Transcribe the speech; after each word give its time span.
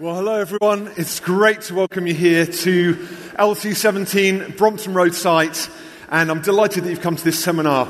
Well, 0.00 0.14
hello 0.14 0.40
everyone. 0.40 0.90
It's 0.96 1.20
great 1.20 1.60
to 1.62 1.74
welcome 1.74 2.06
you 2.06 2.14
here 2.14 2.46
to 2.46 2.94
LC17 2.94 4.56
Brompton 4.56 4.94
Road 4.94 5.14
site, 5.14 5.68
and 6.08 6.30
I'm 6.30 6.40
delighted 6.40 6.84
that 6.84 6.88
you've 6.88 7.02
come 7.02 7.16
to 7.16 7.22
this 7.22 7.38
seminar 7.38 7.86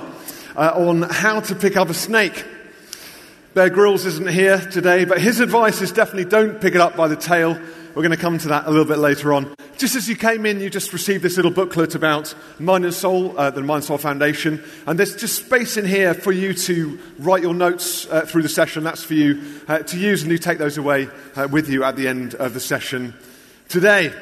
uh, 0.56 0.72
on 0.74 1.02
how 1.02 1.38
to 1.38 1.54
pick 1.54 1.76
up 1.76 1.88
a 1.88 1.94
snake. 1.94 2.44
Bear 3.54 3.70
Grylls 3.70 4.06
isn't 4.06 4.28
here 4.28 4.58
today, 4.58 5.04
but 5.04 5.20
his 5.20 5.38
advice 5.38 5.82
is 5.82 5.92
definitely 5.92 6.24
don't 6.24 6.60
pick 6.60 6.74
it 6.74 6.80
up 6.80 6.96
by 6.96 7.06
the 7.06 7.14
tail. 7.14 7.56
We're 7.94 8.02
going 8.02 8.10
to 8.10 8.16
come 8.16 8.38
to 8.38 8.48
that 8.48 8.66
a 8.66 8.70
little 8.70 8.86
bit 8.86 8.98
later 8.98 9.32
on. 9.32 9.54
Just 9.80 9.96
as 9.96 10.10
you 10.10 10.14
came 10.14 10.44
in, 10.44 10.60
you 10.60 10.68
just 10.68 10.92
received 10.92 11.22
this 11.22 11.36
little 11.36 11.50
booklet 11.50 11.94
about 11.94 12.34
Mind 12.58 12.84
and 12.84 12.92
Soul, 12.92 13.32
uh, 13.38 13.48
the 13.48 13.62
Mind 13.62 13.76
and 13.76 13.84
Soul 13.84 13.96
Foundation. 13.96 14.62
And 14.86 14.98
there's 14.98 15.16
just 15.16 15.46
space 15.46 15.78
in 15.78 15.86
here 15.86 16.12
for 16.12 16.32
you 16.32 16.52
to 16.52 16.98
write 17.18 17.40
your 17.42 17.54
notes 17.54 18.04
uh, 18.08 18.26
through 18.26 18.42
the 18.42 18.50
session. 18.50 18.84
That's 18.84 19.02
for 19.02 19.14
you 19.14 19.42
uh, 19.68 19.78
to 19.78 19.98
use, 19.98 20.22
and 20.22 20.30
you 20.30 20.36
take 20.36 20.58
those 20.58 20.76
away 20.76 21.08
uh, 21.34 21.48
with 21.50 21.70
you 21.70 21.82
at 21.82 21.96
the 21.96 22.08
end 22.08 22.34
of 22.34 22.52
the 22.52 22.60
session 22.60 23.14
today. 23.70 24.12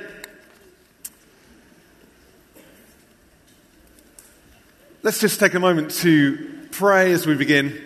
Let's 5.02 5.18
just 5.18 5.40
take 5.40 5.54
a 5.54 5.60
moment 5.60 5.90
to 6.02 6.68
pray 6.70 7.10
as 7.10 7.26
we 7.26 7.34
begin. 7.34 7.82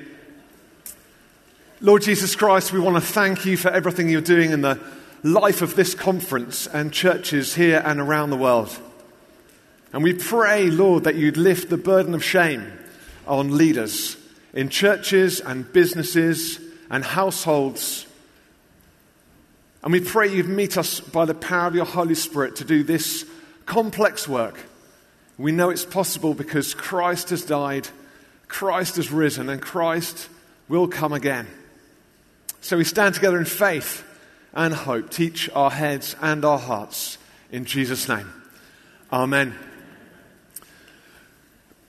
Lord 1.80 2.02
Jesus 2.02 2.36
Christ, 2.36 2.70
we 2.74 2.80
want 2.80 3.02
to 3.02 3.12
thank 3.12 3.46
you 3.46 3.56
for 3.56 3.70
everything 3.70 4.10
you're 4.10 4.20
doing 4.20 4.50
in 4.50 4.60
the 4.60 4.78
life 5.22 5.62
of 5.62 5.76
this 5.76 5.94
conference 5.94 6.66
and 6.66 6.92
churches 6.92 7.54
here 7.54 7.82
and 7.84 8.00
around 8.00 8.30
the 8.30 8.36
world. 8.36 8.76
And 9.92 10.02
we 10.02 10.14
pray, 10.14 10.70
Lord, 10.70 11.04
that 11.04 11.14
you'd 11.14 11.36
lift 11.36 11.68
the 11.68 11.76
burden 11.76 12.14
of 12.14 12.24
shame 12.24 12.72
on 13.26 13.56
leaders 13.56 14.16
in 14.52 14.68
churches 14.68 15.40
and 15.40 15.70
businesses 15.72 16.58
and 16.90 17.04
households. 17.04 18.06
And 19.82 19.92
we 19.92 20.00
pray 20.00 20.34
you'd 20.34 20.48
meet 20.48 20.76
us 20.76 21.00
by 21.00 21.24
the 21.24 21.34
power 21.34 21.66
of 21.66 21.74
your 21.74 21.84
Holy 21.84 22.14
Spirit 22.14 22.56
to 22.56 22.64
do 22.64 22.82
this 22.82 23.24
complex 23.66 24.26
work. 24.26 24.58
We 25.38 25.52
know 25.52 25.70
it's 25.70 25.84
possible 25.84 26.34
because 26.34 26.74
Christ 26.74 27.30
has 27.30 27.44
died, 27.44 27.88
Christ 28.48 28.96
has 28.96 29.10
risen, 29.10 29.48
and 29.48 29.60
Christ 29.60 30.28
will 30.68 30.88
come 30.88 31.12
again. 31.12 31.46
So 32.60 32.76
we 32.76 32.84
stand 32.84 33.14
together 33.14 33.38
in 33.38 33.44
faith 33.44 34.04
and 34.54 34.74
hope. 34.74 35.10
Teach 35.10 35.48
our 35.54 35.70
heads 35.70 36.16
and 36.20 36.44
our 36.44 36.58
hearts 36.58 37.18
in 37.50 37.64
Jesus' 37.64 38.08
name. 38.08 38.32
Amen. 39.12 39.54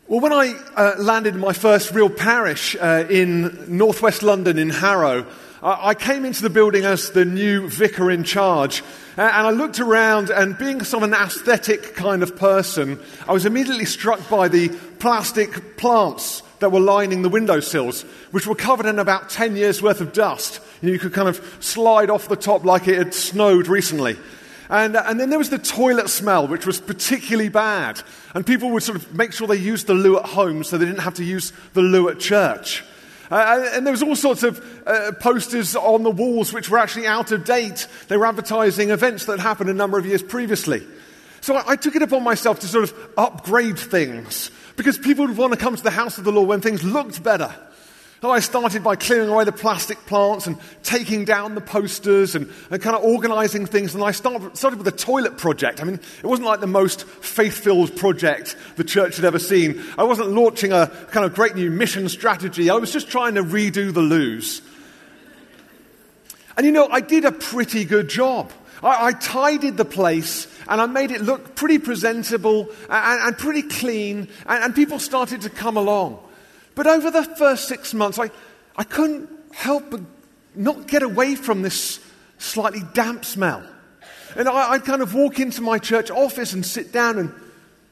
Well, 0.07 0.19
when 0.19 0.33
I 0.33 0.53
uh, 0.75 0.95
landed 0.99 1.35
in 1.35 1.39
my 1.39 1.53
first 1.53 1.91
real 1.91 2.09
parish 2.09 2.75
uh, 2.75 3.05
in 3.09 3.77
northwest 3.77 4.21
London 4.21 4.59
in 4.59 4.69
Harrow, 4.69 5.25
I 5.65 5.93
came 5.93 6.25
into 6.25 6.41
the 6.41 6.49
building 6.49 6.83
as 6.83 7.11
the 7.11 7.23
new 7.23 7.69
vicar 7.69 8.11
in 8.11 8.25
charge. 8.25 8.83
And 9.15 9.47
I 9.47 9.51
looked 9.51 9.79
around, 9.79 10.29
and 10.29 10.57
being 10.57 10.83
sort 10.83 11.03
of 11.03 11.13
an 11.13 11.15
aesthetic 11.15 11.95
kind 11.95 12.21
of 12.21 12.35
person, 12.35 12.99
I 13.29 13.31
was 13.31 13.45
immediately 13.45 13.85
struck 13.85 14.29
by 14.29 14.49
the 14.49 14.67
plastic 14.99 15.77
plants 15.77 16.43
that 16.63 16.71
were 16.71 16.79
lining 16.79 17.21
the 17.21 17.29
windowsills, 17.29 18.01
which 18.31 18.47
were 18.47 18.55
covered 18.55 18.85
in 18.85 18.99
about 18.99 19.29
10 19.29 19.55
years' 19.55 19.81
worth 19.81 20.01
of 20.01 20.13
dust. 20.13 20.59
You 20.81 20.97
could 20.97 21.13
kind 21.13 21.29
of 21.29 21.57
slide 21.59 22.09
off 22.09 22.27
the 22.27 22.35
top 22.35 22.65
like 22.65 22.87
it 22.87 22.97
had 22.97 23.13
snowed 23.13 23.67
recently. 23.67 24.17
And, 24.69 24.95
and 24.95 25.19
then 25.19 25.29
there 25.29 25.37
was 25.37 25.49
the 25.49 25.59
toilet 25.59 26.09
smell, 26.09 26.47
which 26.47 26.65
was 26.65 26.79
particularly 26.79 27.49
bad. 27.49 28.01
And 28.33 28.45
people 28.45 28.71
would 28.71 28.83
sort 28.83 28.97
of 28.97 29.13
make 29.13 29.33
sure 29.33 29.47
they 29.47 29.55
used 29.55 29.87
the 29.87 29.93
loo 29.93 30.17
at 30.17 30.25
home 30.25 30.63
so 30.63 30.77
they 30.77 30.85
didn't 30.85 31.01
have 31.01 31.15
to 31.15 31.23
use 31.23 31.53
the 31.73 31.81
loo 31.81 32.09
at 32.09 32.19
church. 32.19 32.83
Uh, 33.29 33.69
and 33.73 33.85
there 33.85 33.91
was 33.91 34.03
all 34.03 34.15
sorts 34.15 34.43
of 34.43 34.63
uh, 34.85 35.11
posters 35.19 35.75
on 35.75 36.03
the 36.03 36.11
walls 36.11 36.53
which 36.53 36.69
were 36.69 36.77
actually 36.77 37.07
out 37.07 37.31
of 37.31 37.45
date. 37.45 37.87
They 38.07 38.17
were 38.17 38.25
advertising 38.25 38.89
events 38.89 39.25
that 39.25 39.39
happened 39.39 39.69
a 39.69 39.73
number 39.73 39.97
of 39.97 40.05
years 40.05 40.23
previously. 40.23 40.85
So 41.41 41.55
I, 41.55 41.71
I 41.71 41.75
took 41.75 41.95
it 41.95 42.01
upon 42.01 42.23
myself 42.23 42.59
to 42.61 42.67
sort 42.67 42.85
of 42.85 43.09
upgrade 43.17 43.77
things 43.77 44.49
because 44.75 44.97
people 44.97 45.27
would 45.27 45.37
want 45.37 45.53
to 45.53 45.59
come 45.59 45.75
to 45.75 45.83
the 45.83 45.91
house 45.91 46.17
of 46.17 46.23
the 46.23 46.31
Lord 46.31 46.49
when 46.49 46.61
things 46.61 46.83
looked 46.83 47.21
better. 47.23 47.53
So 48.23 48.31
I 48.31 48.39
started 48.39 48.85
by 48.85 48.95
clearing 48.95 49.27
away 49.27 49.43
the 49.43 49.51
plastic 49.51 49.97
plants 50.05 50.47
and 50.47 50.57
taking 50.81 51.25
down 51.25 51.55
the 51.55 51.61
posters 51.61 52.35
and, 52.35 52.49
and 52.71 52.81
kind 52.81 52.95
of 52.95 53.03
organizing 53.03 53.65
things. 53.65 53.93
And 53.93 54.01
I 54.01 54.11
started, 54.11 54.55
started 54.55 54.77
with 54.77 54.87
a 54.87 54.97
toilet 54.97 55.37
project. 55.37 55.81
I 55.81 55.83
mean, 55.83 55.95
it 55.95 56.25
wasn't 56.25 56.47
like 56.47 56.61
the 56.61 56.67
most 56.67 57.05
faith 57.05 57.57
filled 57.57 57.97
project 57.97 58.55
the 58.77 58.85
church 58.85 59.17
had 59.17 59.25
ever 59.25 59.39
seen. 59.39 59.83
I 59.97 60.03
wasn't 60.03 60.29
launching 60.29 60.71
a 60.71 60.87
kind 61.11 61.25
of 61.25 61.35
great 61.35 61.55
new 61.55 61.69
mission 61.69 62.07
strategy. 62.07 62.69
I 62.69 62.75
was 62.75 62.93
just 62.93 63.09
trying 63.09 63.35
to 63.35 63.43
redo 63.43 63.93
the 63.93 63.99
loos. 63.99 64.61
And 66.55 66.65
you 66.65 66.71
know, 66.71 66.87
I 66.87 67.01
did 67.01 67.25
a 67.25 67.31
pretty 67.33 67.83
good 67.83 68.07
job. 68.07 68.53
I, 68.83 69.07
I 69.07 69.11
tidied 69.13 69.77
the 69.77 69.85
place 69.85 70.47
and 70.67 70.81
I 70.81 70.85
made 70.85 71.11
it 71.11 71.21
look 71.21 71.55
pretty 71.55 71.79
presentable 71.79 72.69
and, 72.89 73.21
and 73.21 73.37
pretty 73.37 73.63
clean, 73.63 74.27
and, 74.45 74.63
and 74.63 74.75
people 74.75 74.99
started 74.99 75.41
to 75.41 75.49
come 75.49 75.77
along. 75.77 76.19
But 76.75 76.87
over 76.87 77.11
the 77.11 77.23
first 77.23 77.67
six 77.67 77.93
months, 77.93 78.19
I, 78.19 78.31
I 78.75 78.83
couldn't 78.83 79.29
help 79.53 79.91
but 79.91 80.01
not 80.55 80.87
get 80.87 81.03
away 81.03 81.35
from 81.35 81.61
this 81.61 81.99
slightly 82.37 82.81
damp 82.93 83.25
smell. 83.25 83.63
And 84.35 84.47
I, 84.47 84.71
would 84.71 84.85
kind 84.85 85.01
of 85.01 85.13
walk 85.13 85.39
into 85.39 85.61
my 85.61 85.77
church 85.77 86.09
office 86.09 86.53
and 86.53 86.65
sit 86.65 86.91
down 86.91 87.17
and 87.19 87.33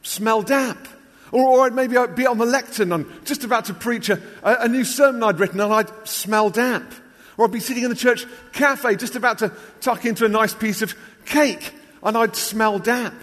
smell 0.02 0.42
damp. 0.42 0.88
Or, 1.30 1.44
or 1.44 1.66
I'd 1.66 1.72
maybe 1.72 1.96
be 2.14 2.26
on 2.26 2.38
the 2.38 2.46
lectern 2.46 2.92
and 2.92 3.06
just 3.24 3.44
about 3.44 3.66
to 3.66 3.74
preach 3.74 4.10
a, 4.10 4.20
a, 4.42 4.68
new 4.68 4.84
sermon 4.84 5.22
I'd 5.22 5.38
written 5.38 5.60
and 5.60 5.72
I'd 5.72 6.06
smell 6.06 6.50
damp. 6.50 6.92
Or 7.36 7.46
I'd 7.46 7.52
be 7.52 7.60
sitting 7.60 7.84
in 7.84 7.90
the 7.90 7.96
church 7.96 8.26
cafe 8.52 8.96
just 8.96 9.16
about 9.16 9.38
to 9.38 9.52
tuck 9.80 10.04
into 10.04 10.24
a 10.24 10.28
nice 10.28 10.54
piece 10.54 10.82
of 10.82 10.94
cake 11.24 11.72
and 12.02 12.16
I'd 12.16 12.36
smell 12.36 12.78
damp. 12.78 13.14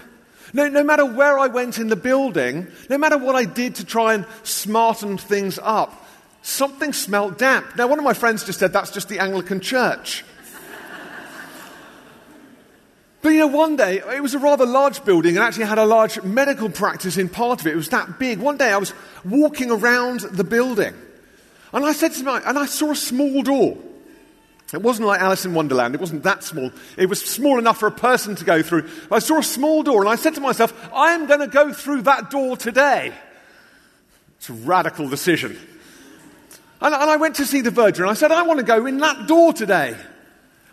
No, 0.53 0.67
no 0.67 0.83
matter 0.83 1.05
where 1.05 1.37
I 1.37 1.47
went 1.47 1.77
in 1.77 1.89
the 1.89 1.95
building, 1.95 2.67
no 2.89 2.97
matter 2.97 3.17
what 3.17 3.35
I 3.35 3.45
did 3.45 3.75
to 3.75 3.85
try 3.85 4.15
and 4.15 4.25
smarten 4.43 5.17
things 5.17 5.59
up, 5.61 6.07
something 6.41 6.93
smelled 6.93 7.37
damp. 7.37 7.75
Now, 7.75 7.87
one 7.87 7.99
of 7.99 8.05
my 8.05 8.13
friends 8.13 8.43
just 8.43 8.59
said 8.59 8.73
that's 8.73 8.91
just 8.91 9.09
the 9.09 9.19
Anglican 9.19 9.59
church. 9.59 10.23
But 13.21 13.29
you 13.29 13.39
know, 13.39 13.47
one 13.47 13.75
day, 13.75 13.97
it 13.97 14.23
was 14.23 14.33
a 14.33 14.39
rather 14.39 14.65
large 14.65 15.03
building 15.03 15.35
and 15.35 15.43
actually 15.43 15.65
had 15.65 15.77
a 15.77 15.85
large 15.85 16.23
medical 16.23 16.69
practice 16.69 17.17
in 17.17 17.27
part 17.27 17.59
of 17.59 17.67
it. 17.67 17.73
It 17.73 17.75
was 17.75 17.89
that 17.89 18.17
big. 18.17 18.39
One 18.39 18.55
day 18.55 18.71
I 18.71 18.77
was 18.77 18.93
walking 19.25 19.71
around 19.71 20.21
the 20.21 20.45
building 20.45 20.95
and 21.73 21.85
I 21.85 21.91
said 21.91 22.13
to 22.13 22.23
my, 22.23 22.41
and 22.45 22.57
I 22.57 22.65
saw 22.65 22.91
a 22.91 22.95
small 22.95 23.43
door. 23.43 23.77
It 24.73 24.81
wasn't 24.81 25.07
like 25.07 25.19
Alice 25.19 25.45
in 25.45 25.53
Wonderland. 25.53 25.95
It 25.95 26.01
wasn't 26.01 26.23
that 26.23 26.43
small. 26.43 26.71
It 26.95 27.07
was 27.07 27.21
small 27.23 27.57
enough 27.57 27.79
for 27.79 27.87
a 27.87 27.91
person 27.91 28.35
to 28.35 28.45
go 28.45 28.61
through. 28.61 28.87
I 29.11 29.19
saw 29.19 29.39
a 29.39 29.43
small 29.43 29.81
door 29.81 30.01
and 30.01 30.09
I 30.09 30.15
said 30.15 30.35
to 30.35 30.41
myself, 30.41 30.73
I 30.93 31.13
am 31.13 31.25
going 31.25 31.39
to 31.39 31.47
go 31.47 31.73
through 31.73 32.03
that 32.03 32.29
door 32.29 32.55
today. 32.55 33.13
It's 34.37 34.49
a 34.49 34.53
radical 34.53 35.09
decision. 35.09 35.57
And, 36.81 36.93
and 36.93 37.09
I 37.09 37.17
went 37.17 37.35
to 37.37 37.45
see 37.45 37.61
the 37.61 37.71
verger 37.71 38.03
and 38.03 38.11
I 38.11 38.13
said, 38.13 38.31
I 38.31 38.43
want 38.43 38.59
to 38.59 38.65
go 38.65 38.85
in 38.85 38.97
that 38.99 39.27
door 39.27 39.53
today. 39.53 39.97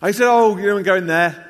I 0.03 0.11
said, 0.11 0.29
Oh, 0.29 0.57
you 0.57 0.67
don't 0.67 0.83
go 0.83 0.97
in 0.97 1.07
there. 1.07 1.43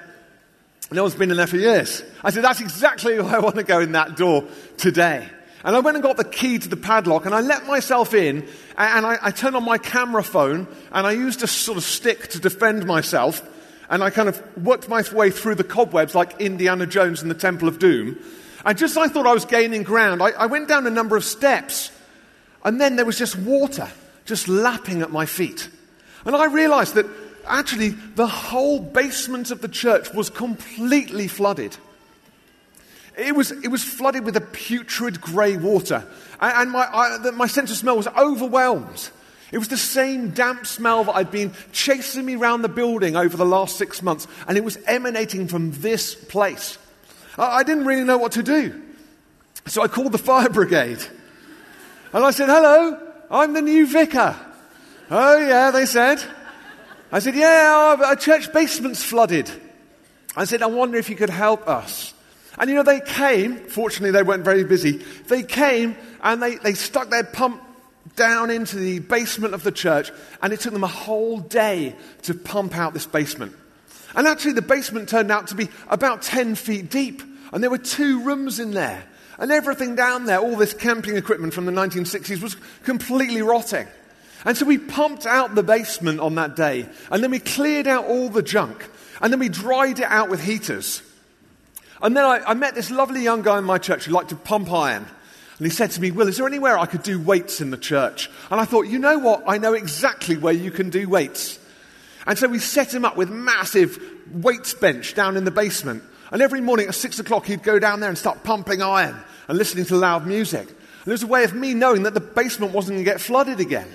No 0.92 1.02
one's 1.02 1.16
been 1.16 1.32
in 1.32 1.36
there 1.36 1.48
for 1.48 1.56
years. 1.56 2.02
I 2.22 2.30
said, 2.30 2.44
That's 2.44 2.60
exactly 2.60 3.20
why 3.20 3.34
I 3.34 3.38
want 3.40 3.56
to 3.56 3.64
go 3.64 3.80
in 3.80 3.92
that 3.92 4.16
door 4.16 4.44
today. 4.76 5.28
And 5.66 5.74
I 5.74 5.80
went 5.80 5.96
and 5.96 6.02
got 6.04 6.16
the 6.16 6.22
key 6.22 6.60
to 6.60 6.68
the 6.68 6.76
padlock 6.76 7.26
and 7.26 7.34
I 7.34 7.40
let 7.40 7.66
myself 7.66 8.14
in 8.14 8.46
and 8.78 9.04
I, 9.04 9.18
I 9.20 9.30
turned 9.32 9.56
on 9.56 9.64
my 9.64 9.78
camera 9.78 10.22
phone 10.22 10.68
and 10.92 11.04
I 11.04 11.10
used 11.10 11.42
a 11.42 11.48
sort 11.48 11.76
of 11.76 11.82
stick 11.82 12.28
to 12.28 12.38
defend 12.38 12.86
myself. 12.86 13.42
And 13.90 14.00
I 14.00 14.10
kind 14.10 14.28
of 14.28 14.40
worked 14.64 14.88
my 14.88 15.02
way 15.12 15.30
through 15.30 15.56
the 15.56 15.64
cobwebs 15.64 16.14
like 16.14 16.40
Indiana 16.40 16.86
Jones 16.86 17.20
in 17.20 17.28
the 17.28 17.34
Temple 17.34 17.66
of 17.66 17.80
Doom. 17.80 18.16
And 18.64 18.78
just 18.78 18.92
as 18.92 18.98
I 18.98 19.08
thought 19.08 19.26
I 19.26 19.34
was 19.34 19.44
gaining 19.44 19.82
ground, 19.82 20.22
I, 20.22 20.30
I 20.30 20.46
went 20.46 20.68
down 20.68 20.86
a 20.86 20.90
number 20.90 21.16
of 21.16 21.24
steps. 21.24 21.90
And 22.64 22.80
then 22.80 22.94
there 22.94 23.04
was 23.04 23.18
just 23.18 23.36
water 23.36 23.88
just 24.24 24.46
lapping 24.46 25.02
at 25.02 25.10
my 25.10 25.26
feet. 25.26 25.68
And 26.24 26.36
I 26.36 26.44
realized 26.44 26.94
that 26.94 27.06
actually 27.44 27.88
the 27.88 28.28
whole 28.28 28.78
basement 28.78 29.50
of 29.50 29.62
the 29.62 29.68
church 29.68 30.14
was 30.14 30.30
completely 30.30 31.26
flooded. 31.26 31.76
It 33.16 33.34
was, 33.34 33.50
it 33.50 33.68
was 33.68 33.82
flooded 33.82 34.24
with 34.24 34.36
a 34.36 34.42
putrid 34.42 35.20
grey 35.20 35.56
water. 35.56 36.06
And, 36.40 36.70
my, 36.70 36.86
I, 36.92 37.18
the, 37.18 37.32
my 37.32 37.46
sense 37.46 37.70
of 37.70 37.78
smell 37.78 37.96
was 37.96 38.08
overwhelmed. 38.08 39.10
It 39.52 39.58
was 39.58 39.68
the 39.68 39.76
same 39.76 40.30
damp 40.30 40.66
smell 40.66 41.04
that 41.04 41.14
I'd 41.16 41.30
been 41.30 41.52
chasing 41.72 42.26
me 42.26 42.34
around 42.34 42.62
the 42.62 42.68
building 42.68 43.16
over 43.16 43.36
the 43.36 43.46
last 43.46 43.76
six 43.76 44.02
months, 44.02 44.26
and 44.46 44.58
it 44.58 44.64
was 44.64 44.76
emanating 44.86 45.48
from 45.48 45.70
this 45.72 46.14
place. 46.14 46.78
I, 47.38 47.58
I 47.58 47.62
didn't 47.62 47.86
really 47.86 48.04
know 48.04 48.18
what 48.18 48.32
to 48.32 48.42
do. 48.42 48.82
So 49.66 49.82
I 49.82 49.88
called 49.88 50.12
the 50.12 50.18
fire 50.32 50.50
brigade. 50.50 50.98
And 52.12 52.24
I 52.24 52.32
said, 52.32 52.48
Hello, 52.48 53.00
I'm 53.30 53.52
the 53.52 53.62
new 53.62 53.86
vicar. 53.86 54.36
Oh, 55.10 55.38
yeah, 55.38 55.70
they 55.70 55.86
said. 55.86 56.22
I 57.10 57.20
said, 57.20 57.34
Yeah, 57.34 57.96
our 58.04 58.16
church 58.16 58.52
basement's 58.52 59.02
flooded. 59.02 59.50
I 60.36 60.44
said, 60.44 60.60
I 60.60 60.66
wonder 60.66 60.98
if 60.98 61.08
you 61.08 61.16
could 61.16 61.30
help 61.30 61.66
us. 61.66 62.12
And 62.58 62.70
you 62.70 62.76
know, 62.76 62.82
they 62.82 63.00
came, 63.00 63.56
fortunately, 63.56 64.12
they 64.12 64.22
weren't 64.22 64.44
very 64.44 64.64
busy. 64.64 65.02
They 65.28 65.42
came 65.42 65.96
and 66.22 66.42
they, 66.42 66.56
they 66.56 66.74
stuck 66.74 67.10
their 67.10 67.24
pump 67.24 67.62
down 68.14 68.50
into 68.50 68.76
the 68.76 69.00
basement 69.00 69.54
of 69.54 69.62
the 69.62 69.72
church, 69.72 70.10
and 70.42 70.52
it 70.52 70.60
took 70.60 70.72
them 70.72 70.84
a 70.84 70.88
whole 70.88 71.38
day 71.38 71.94
to 72.22 72.34
pump 72.34 72.76
out 72.76 72.94
this 72.94 73.06
basement. 73.06 73.54
And 74.14 74.26
actually, 74.26 74.52
the 74.52 74.62
basement 74.62 75.08
turned 75.08 75.30
out 75.30 75.48
to 75.48 75.54
be 75.54 75.68
about 75.88 76.22
10 76.22 76.54
feet 76.54 76.90
deep. 76.90 77.22
And 77.52 77.62
there 77.62 77.70
were 77.70 77.78
two 77.78 78.22
rooms 78.22 78.58
in 78.58 78.72
there. 78.72 79.04
And 79.38 79.52
everything 79.52 79.94
down 79.94 80.24
there, 80.24 80.38
all 80.38 80.56
this 80.56 80.72
camping 80.72 81.16
equipment 81.16 81.52
from 81.52 81.66
the 81.66 81.72
1960s, 81.72 82.42
was 82.42 82.56
completely 82.84 83.42
rotting. 83.42 83.86
And 84.44 84.56
so 84.56 84.64
we 84.64 84.78
pumped 84.78 85.26
out 85.26 85.54
the 85.54 85.62
basement 85.62 86.20
on 86.20 86.36
that 86.36 86.56
day. 86.56 86.88
And 87.10 87.22
then 87.22 87.30
we 87.30 87.38
cleared 87.38 87.86
out 87.86 88.06
all 88.06 88.30
the 88.30 88.42
junk. 88.42 88.88
And 89.20 89.32
then 89.32 89.40
we 89.40 89.50
dried 89.50 89.98
it 89.98 90.06
out 90.06 90.30
with 90.30 90.42
heaters. 90.42 91.02
And 92.02 92.16
then 92.16 92.24
I, 92.24 92.42
I 92.46 92.54
met 92.54 92.74
this 92.74 92.90
lovely 92.90 93.22
young 93.22 93.42
guy 93.42 93.58
in 93.58 93.64
my 93.64 93.78
church 93.78 94.04
who 94.04 94.12
liked 94.12 94.28
to 94.30 94.36
pump 94.36 94.70
iron. 94.70 95.06
And 95.58 95.66
he 95.66 95.70
said 95.70 95.90
to 95.92 96.00
me, 96.00 96.10
Will, 96.10 96.28
is 96.28 96.36
there 96.36 96.46
anywhere 96.46 96.78
I 96.78 96.86
could 96.86 97.02
do 97.02 97.18
weights 97.18 97.60
in 97.60 97.70
the 97.70 97.78
church? 97.78 98.30
And 98.50 98.60
I 98.60 98.64
thought, 98.64 98.82
you 98.82 98.98
know 98.98 99.18
what? 99.18 99.44
I 99.46 99.58
know 99.58 99.72
exactly 99.72 100.36
where 100.36 100.52
you 100.52 100.70
can 100.70 100.90
do 100.90 101.08
weights. 101.08 101.58
And 102.26 102.38
so 102.38 102.48
we 102.48 102.58
set 102.58 102.92
him 102.92 103.04
up 103.04 103.16
with 103.16 103.30
massive 103.30 104.02
weights 104.32 104.74
bench 104.74 105.14
down 105.14 105.36
in 105.36 105.44
the 105.44 105.50
basement. 105.50 106.02
And 106.30 106.42
every 106.42 106.60
morning 106.60 106.88
at 106.88 106.94
six 106.94 107.18
o'clock, 107.18 107.46
he'd 107.46 107.62
go 107.62 107.78
down 107.78 108.00
there 108.00 108.08
and 108.08 108.18
start 108.18 108.42
pumping 108.42 108.82
iron 108.82 109.16
and 109.48 109.56
listening 109.56 109.84
to 109.86 109.96
loud 109.96 110.26
music. 110.26 110.68
And 110.68 111.08
it 111.08 111.12
was 111.12 111.22
a 111.22 111.28
way 111.28 111.44
of 111.44 111.54
me 111.54 111.72
knowing 111.72 112.02
that 112.02 112.14
the 112.14 112.20
basement 112.20 112.72
wasn't 112.72 112.96
going 112.96 113.04
to 113.04 113.10
get 113.10 113.20
flooded 113.20 113.60
again. 113.60 113.88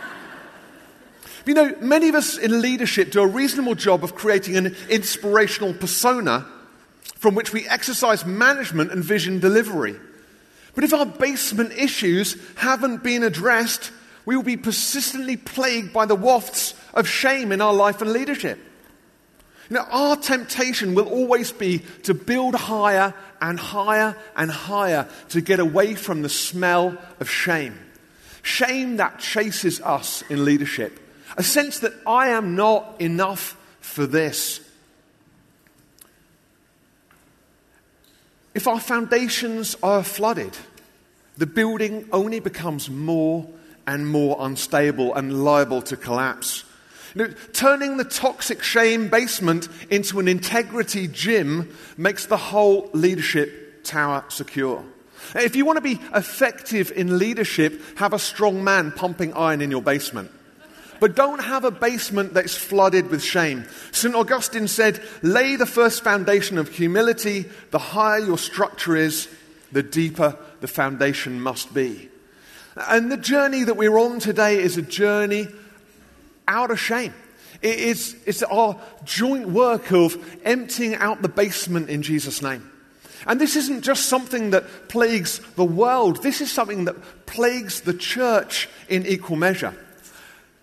you 1.44 1.52
know, 1.52 1.74
many 1.80 2.08
of 2.08 2.14
us 2.14 2.38
in 2.38 2.62
leadership 2.62 3.10
do 3.10 3.20
a 3.22 3.26
reasonable 3.26 3.74
job 3.74 4.04
of 4.04 4.14
creating 4.14 4.56
an 4.56 4.76
inspirational 4.88 5.74
persona 5.74 6.46
from 7.16 7.34
which 7.34 7.52
we 7.52 7.68
exercise 7.68 8.24
management 8.24 8.90
and 8.92 9.04
vision 9.04 9.40
delivery. 9.40 9.96
But 10.74 10.84
if 10.84 10.94
our 10.94 11.06
basement 11.06 11.72
issues 11.72 12.36
haven't 12.56 13.02
been 13.02 13.22
addressed, 13.22 13.92
we 14.24 14.36
will 14.36 14.42
be 14.42 14.56
persistently 14.56 15.36
plagued 15.36 15.92
by 15.92 16.06
the 16.06 16.14
wafts 16.14 16.74
of 16.94 17.08
shame 17.08 17.52
in 17.52 17.60
our 17.60 17.74
life 17.74 18.00
and 18.00 18.12
leadership. 18.12 18.58
Now, 19.68 19.86
our 19.90 20.16
temptation 20.16 20.94
will 20.94 21.08
always 21.08 21.52
be 21.52 21.78
to 22.02 22.12
build 22.12 22.54
higher 22.56 23.14
and 23.40 23.58
higher 23.58 24.16
and 24.36 24.50
higher 24.50 25.08
to 25.28 25.40
get 25.40 25.60
away 25.60 25.94
from 25.94 26.22
the 26.22 26.28
smell 26.28 26.98
of 27.20 27.30
shame. 27.30 27.78
Shame 28.42 28.96
that 28.96 29.20
chases 29.20 29.80
us 29.80 30.22
in 30.28 30.44
leadership. 30.44 30.98
A 31.36 31.44
sense 31.44 31.80
that 31.80 31.92
I 32.04 32.30
am 32.30 32.56
not 32.56 33.00
enough 33.00 33.56
for 33.80 34.06
this. 34.06 34.60
If 38.54 38.66
our 38.66 38.80
foundations 38.80 39.76
are 39.82 40.02
flooded, 40.02 40.56
the 41.36 41.46
building 41.46 42.08
only 42.12 42.40
becomes 42.40 42.90
more 42.90 43.48
and 43.86 44.08
more 44.08 44.36
unstable 44.40 45.14
and 45.14 45.44
liable 45.44 45.82
to 45.82 45.96
collapse. 45.96 46.64
You 47.14 47.26
know, 47.26 47.34
turning 47.52 47.96
the 47.96 48.04
toxic 48.04 48.62
shame 48.62 49.08
basement 49.08 49.68
into 49.90 50.20
an 50.20 50.28
integrity 50.28 51.08
gym 51.08 51.74
makes 51.96 52.26
the 52.26 52.36
whole 52.36 52.90
leadership 52.92 53.82
tower 53.84 54.24
secure. 54.28 54.84
If 55.34 55.54
you 55.56 55.64
want 55.64 55.76
to 55.76 55.82
be 55.82 56.00
effective 56.14 56.92
in 56.94 57.18
leadership, 57.18 57.80
have 57.98 58.12
a 58.12 58.18
strong 58.18 58.64
man 58.64 58.92
pumping 58.92 59.32
iron 59.34 59.60
in 59.60 59.70
your 59.70 59.82
basement. 59.82 60.30
But 61.00 61.16
don't 61.16 61.42
have 61.42 61.64
a 61.64 61.70
basement 61.70 62.34
that's 62.34 62.54
flooded 62.54 63.10
with 63.10 63.22
shame. 63.22 63.66
St. 63.90 64.14
Augustine 64.14 64.68
said, 64.68 65.02
lay 65.22 65.56
the 65.56 65.66
first 65.66 66.04
foundation 66.04 66.58
of 66.58 66.68
humility. 66.68 67.46
The 67.70 67.78
higher 67.78 68.18
your 68.20 68.38
structure 68.38 68.94
is, 68.94 69.28
the 69.72 69.82
deeper 69.82 70.36
the 70.60 70.68
foundation 70.68 71.40
must 71.40 71.72
be. 71.72 72.10
And 72.76 73.10
the 73.10 73.16
journey 73.16 73.64
that 73.64 73.76
we're 73.76 73.98
on 73.98 74.20
today 74.20 74.62
is 74.62 74.76
a 74.76 74.82
journey 74.82 75.48
out 76.46 76.70
of 76.70 76.78
shame. 76.78 77.14
It's, 77.62 78.14
it's 78.26 78.42
our 78.42 78.78
joint 79.04 79.48
work 79.48 79.92
of 79.92 80.16
emptying 80.44 80.94
out 80.94 81.22
the 81.22 81.28
basement 81.28 81.90
in 81.90 82.02
Jesus' 82.02 82.42
name. 82.42 82.70
And 83.26 83.40
this 83.40 83.56
isn't 83.56 83.82
just 83.82 84.06
something 84.06 84.50
that 84.50 84.88
plagues 84.88 85.40
the 85.56 85.64
world, 85.64 86.22
this 86.22 86.40
is 86.40 86.50
something 86.50 86.86
that 86.86 87.26
plagues 87.26 87.82
the 87.82 87.94
church 87.94 88.68
in 88.88 89.06
equal 89.06 89.36
measure. 89.36 89.74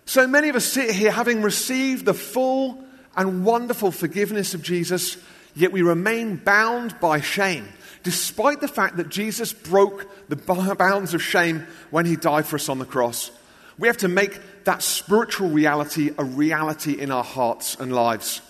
So 0.08 0.26
many 0.26 0.48
of 0.48 0.56
us 0.56 0.64
sit 0.64 0.90
here 0.90 1.10
having 1.10 1.42
received 1.42 2.06
the 2.06 2.14
full 2.14 2.82
and 3.14 3.44
wonderful 3.44 3.90
forgiveness 3.90 4.54
of 4.54 4.62
Jesus, 4.62 5.18
yet 5.54 5.70
we 5.70 5.82
remain 5.82 6.36
bound 6.36 6.98
by 6.98 7.20
shame, 7.20 7.68
despite 8.04 8.62
the 8.62 8.68
fact 8.68 8.96
that 8.96 9.10
Jesus 9.10 9.52
broke 9.52 10.08
the 10.30 10.36
bounds 10.78 11.12
of 11.12 11.22
shame 11.22 11.66
when 11.90 12.06
he 12.06 12.16
died 12.16 12.46
for 12.46 12.56
us 12.56 12.70
on 12.70 12.78
the 12.78 12.86
cross. 12.86 13.30
We 13.76 13.86
have 13.86 13.98
to 13.98 14.08
make 14.08 14.40
that 14.64 14.82
spiritual 14.82 15.50
reality 15.50 16.14
a 16.16 16.24
reality 16.24 16.98
in 16.98 17.10
our 17.10 17.22
hearts 17.22 17.76
and 17.78 17.94
lives. 17.94 18.40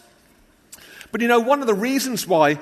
But 1.11 1.23
you 1.23 1.27
know, 1.27 1.41
one 1.41 1.61
of 1.61 1.67
the 1.67 1.75
reasons 1.75 2.25
why 2.25 2.61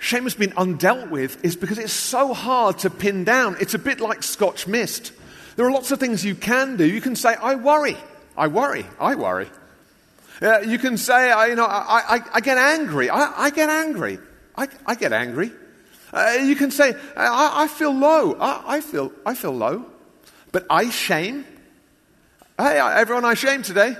shame 0.00 0.24
has 0.24 0.34
been 0.34 0.50
undealt 0.54 1.08
with 1.08 1.44
is 1.44 1.54
because 1.54 1.78
it's 1.78 1.92
so 1.92 2.34
hard 2.34 2.80
to 2.80 2.90
pin 2.90 3.22
down. 3.22 3.56
It's 3.60 3.74
a 3.74 3.78
bit 3.78 4.00
like 4.00 4.24
Scotch 4.24 4.66
mist. 4.66 5.12
There 5.54 5.64
are 5.66 5.70
lots 5.70 5.92
of 5.92 6.00
things 6.00 6.24
you 6.24 6.34
can 6.34 6.76
do. 6.76 6.84
You 6.84 7.00
can 7.00 7.14
say, 7.14 7.36
I 7.36 7.54
worry. 7.54 7.96
I 8.36 8.48
worry. 8.48 8.86
I 8.98 9.14
worry. 9.14 9.48
Uh, 10.42 10.58
you 10.60 10.78
can 10.78 10.96
say, 10.96 11.30
I, 11.30 11.46
you 11.46 11.54
know, 11.54 11.64
I, 11.64 12.16
I, 12.16 12.20
I 12.34 12.40
get 12.40 12.58
angry. 12.58 13.08
I, 13.08 13.32
I, 13.44 13.50
get 13.50 13.70
angry. 13.70 14.18
I, 14.56 14.68
I 14.84 14.94
get 14.94 15.12
angry. 15.12 15.52
Uh, 16.12 16.38
you 16.42 16.56
can 16.56 16.70
say, 16.70 16.94
I, 17.16 17.68
feel 17.68 17.92
low. 17.92 18.36
I, 18.40 18.80
feel, 18.80 19.12
I 19.24 19.34
feel 19.34 19.52
low. 19.52 19.86
But 20.52 20.66
I 20.68 20.90
shame. 20.90 21.44
Hey, 22.58 22.78
everyone, 22.78 23.24
I 23.24 23.34
shame 23.34 23.62
today. 23.62 23.96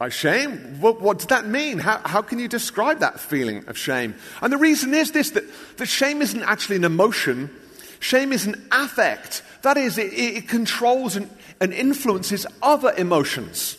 I 0.00 0.08
shame? 0.08 0.80
What, 0.80 1.02
what 1.02 1.18
does 1.18 1.26
that 1.26 1.46
mean? 1.46 1.78
How, 1.78 2.00
how 2.04 2.22
can 2.22 2.38
you 2.38 2.48
describe 2.48 3.00
that 3.00 3.20
feeling 3.20 3.68
of 3.68 3.76
shame? 3.76 4.14
And 4.40 4.52
the 4.52 4.56
reason 4.56 4.94
is 4.94 5.12
this 5.12 5.30
that, 5.30 5.44
that 5.76 5.86
shame 5.86 6.22
isn't 6.22 6.42
actually 6.42 6.76
an 6.76 6.84
emotion, 6.84 7.50
shame 7.98 8.32
is 8.32 8.46
an 8.46 8.66
affect. 8.72 9.42
That 9.62 9.76
is, 9.76 9.98
it, 9.98 10.12
it 10.14 10.48
controls 10.48 11.16
and, 11.16 11.28
and 11.60 11.72
influences 11.72 12.46
other 12.62 12.92
emotions. 12.96 13.76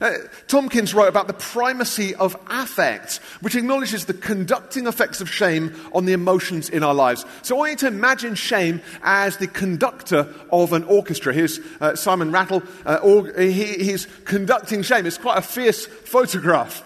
Uh, 0.00 0.12
Tomkins 0.48 0.94
wrote 0.94 1.08
about 1.08 1.26
the 1.26 1.34
primacy 1.34 2.14
of 2.14 2.34
affect, 2.48 3.16
which 3.42 3.54
acknowledges 3.54 4.06
the 4.06 4.14
conducting 4.14 4.86
effects 4.86 5.20
of 5.20 5.28
shame 5.28 5.74
on 5.92 6.06
the 6.06 6.14
emotions 6.14 6.70
in 6.70 6.82
our 6.82 6.94
lives. 6.94 7.26
So 7.42 7.54
I 7.54 7.58
want 7.58 7.70
you 7.72 7.76
to 7.78 7.86
imagine 7.88 8.34
shame 8.34 8.80
as 9.02 9.36
the 9.36 9.46
conductor 9.46 10.32
of 10.50 10.72
an 10.72 10.84
orchestra. 10.84 11.34
Here's 11.34 11.60
uh, 11.82 11.96
Simon 11.96 12.32
Rattle. 12.32 12.62
Uh, 12.86 12.98
or, 13.02 13.30
he, 13.38 13.74
he's 13.74 14.06
conducting 14.24 14.82
shame. 14.82 15.04
It's 15.04 15.18
quite 15.18 15.36
a 15.36 15.42
fierce 15.42 15.84
photograph. 15.84 16.82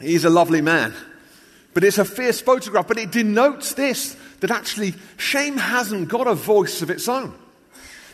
He's 0.00 0.24
a 0.24 0.30
lovely 0.30 0.60
man. 0.60 0.94
But 1.74 1.82
it's 1.82 1.98
a 1.98 2.04
fierce 2.04 2.40
photograph. 2.40 2.86
But 2.86 2.98
it 2.98 3.10
denotes 3.10 3.74
this 3.74 4.16
that 4.38 4.52
actually 4.52 4.94
shame 5.16 5.56
hasn't 5.56 6.08
got 6.08 6.28
a 6.28 6.34
voice 6.34 6.80
of 6.80 6.90
its 6.90 7.08
own. 7.08 7.34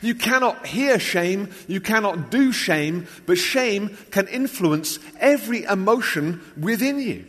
You 0.04 0.14
cannot 0.14 0.66
hear 0.66 0.98
shame, 0.98 1.48
you 1.66 1.80
cannot 1.80 2.30
do 2.30 2.52
shame, 2.52 3.06
but 3.24 3.38
shame 3.38 3.96
can 4.10 4.28
influence 4.28 4.98
every 5.18 5.64
emotion 5.64 6.42
within 6.58 7.00
you. 7.00 7.24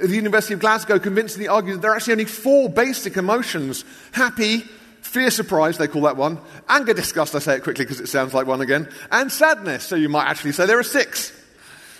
The 0.00 0.14
University 0.14 0.54
of 0.54 0.60
Glasgow 0.60 1.00
convincingly 1.00 1.48
argues 1.48 1.76
that 1.76 1.82
there 1.82 1.90
are 1.90 1.96
actually 1.96 2.12
only 2.12 2.24
four 2.26 2.68
basic 2.68 3.16
emotions 3.16 3.84
happy, 4.12 4.58
fear, 5.00 5.28
surprise, 5.32 5.76
they 5.76 5.88
call 5.88 6.02
that 6.02 6.16
one, 6.16 6.38
anger, 6.68 6.94
disgust, 6.94 7.34
I 7.34 7.40
say 7.40 7.56
it 7.56 7.64
quickly 7.64 7.84
because 7.84 7.98
it 7.98 8.06
sounds 8.06 8.32
like 8.32 8.46
one 8.46 8.60
again, 8.60 8.88
and 9.10 9.32
sadness. 9.32 9.82
So 9.82 9.96
you 9.96 10.08
might 10.08 10.28
actually 10.28 10.52
say 10.52 10.66
there 10.66 10.78
are 10.78 10.84
six 10.84 11.32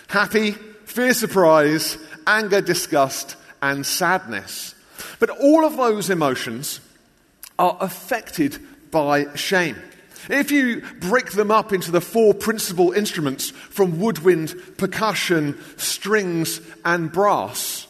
happy, 0.07 0.51
fear, 0.85 1.13
surprise, 1.13 1.97
anger, 2.25 2.61
disgust, 2.61 3.35
and 3.61 3.85
sadness. 3.85 4.75
But 5.19 5.29
all 5.29 5.65
of 5.65 5.75
those 5.75 6.09
emotions 6.09 6.79
are 7.59 7.77
affected 7.81 8.57
by 8.91 9.35
shame. 9.35 9.75
If 10.29 10.51
you 10.51 10.81
break 10.99 11.31
them 11.31 11.51
up 11.51 11.71
into 11.71 11.91
the 11.91 12.01
four 12.01 12.33
principal 12.33 12.91
instruments 12.91 13.51
from 13.51 13.99
woodwind, 13.99 14.55
percussion, 14.77 15.57
strings, 15.77 16.61
and 16.83 17.11
brass, 17.11 17.87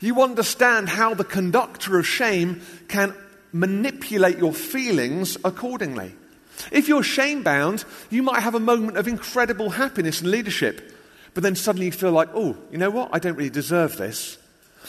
you 0.00 0.22
understand 0.22 0.88
how 0.88 1.14
the 1.14 1.24
conductor 1.24 1.98
of 1.98 2.06
shame 2.06 2.60
can 2.88 3.14
manipulate 3.52 4.38
your 4.38 4.52
feelings 4.52 5.36
accordingly. 5.44 6.14
If 6.70 6.88
you're 6.88 7.02
shame 7.02 7.42
bound, 7.42 7.84
you 8.10 8.22
might 8.22 8.40
have 8.40 8.54
a 8.54 8.60
moment 8.60 8.96
of 8.96 9.08
incredible 9.08 9.70
happiness 9.70 10.20
and 10.20 10.30
leadership, 10.30 10.92
but 11.34 11.42
then 11.42 11.54
suddenly 11.54 11.86
you 11.86 11.92
feel 11.92 12.12
like, 12.12 12.28
oh, 12.34 12.56
you 12.70 12.78
know 12.78 12.90
what? 12.90 13.10
I 13.12 13.18
don't 13.18 13.36
really 13.36 13.50
deserve 13.50 13.96
this. 13.96 14.38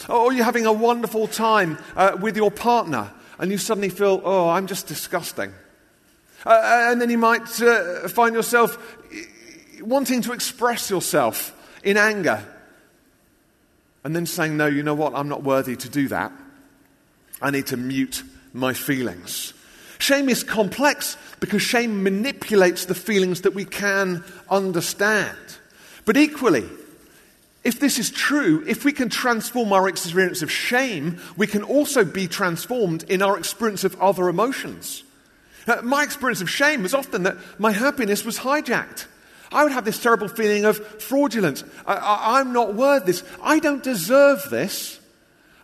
Or 0.08 0.32
you're 0.32 0.44
having 0.44 0.66
a 0.66 0.72
wonderful 0.72 1.26
time 1.26 1.78
uh, 1.96 2.16
with 2.20 2.36
your 2.36 2.50
partner, 2.50 3.10
and 3.38 3.50
you 3.50 3.58
suddenly 3.58 3.88
feel, 3.88 4.20
oh, 4.24 4.48
I'm 4.48 4.66
just 4.66 4.86
disgusting. 4.86 5.52
Uh, 6.44 6.88
and 6.90 7.00
then 7.00 7.10
you 7.10 7.18
might 7.18 7.60
uh, 7.60 8.08
find 8.08 8.34
yourself 8.34 8.78
wanting 9.80 10.22
to 10.22 10.32
express 10.32 10.90
yourself 10.90 11.54
in 11.82 11.96
anger. 11.96 12.44
And 14.04 14.14
then 14.14 14.26
saying, 14.26 14.56
no, 14.56 14.66
you 14.66 14.82
know 14.82 14.94
what? 14.94 15.14
I'm 15.14 15.28
not 15.28 15.42
worthy 15.42 15.76
to 15.76 15.88
do 15.88 16.08
that. 16.08 16.32
I 17.42 17.50
need 17.50 17.66
to 17.68 17.76
mute 17.76 18.22
my 18.52 18.72
feelings. 18.72 19.52
Shame 19.98 20.28
is 20.28 20.44
complex 20.44 21.16
because 21.40 21.60
shame 21.62 22.02
manipulates 22.02 22.84
the 22.84 22.94
feelings 22.94 23.42
that 23.42 23.54
we 23.54 23.64
can 23.64 24.24
understand. 24.48 25.36
But 26.04 26.16
equally, 26.16 26.64
if 27.64 27.80
this 27.80 27.98
is 27.98 28.10
true, 28.10 28.64
if 28.66 28.84
we 28.84 28.92
can 28.92 29.08
transform 29.08 29.72
our 29.72 29.88
experience 29.88 30.42
of 30.42 30.50
shame, 30.50 31.20
we 31.36 31.46
can 31.46 31.62
also 31.62 32.04
be 32.04 32.28
transformed 32.28 33.02
in 33.10 33.22
our 33.22 33.36
experience 33.36 33.84
of 33.84 34.00
other 34.00 34.28
emotions. 34.28 35.02
My 35.82 36.02
experience 36.02 36.40
of 36.40 36.50
shame 36.50 36.82
was 36.82 36.94
often 36.94 37.24
that 37.24 37.36
my 37.58 37.72
happiness 37.72 38.24
was 38.24 38.38
hijacked. 38.38 39.06
I 39.50 39.62
would 39.62 39.72
have 39.72 39.84
this 39.84 40.00
terrible 40.00 40.28
feeling 40.28 40.64
of 40.64 40.76
fraudulence. 41.02 41.64
I, 41.86 42.40
am 42.40 42.52
not 42.52 42.74
worth 42.74 43.06
this. 43.06 43.22
I 43.42 43.58
don't 43.58 43.82
deserve 43.82 44.44
this. 44.50 45.00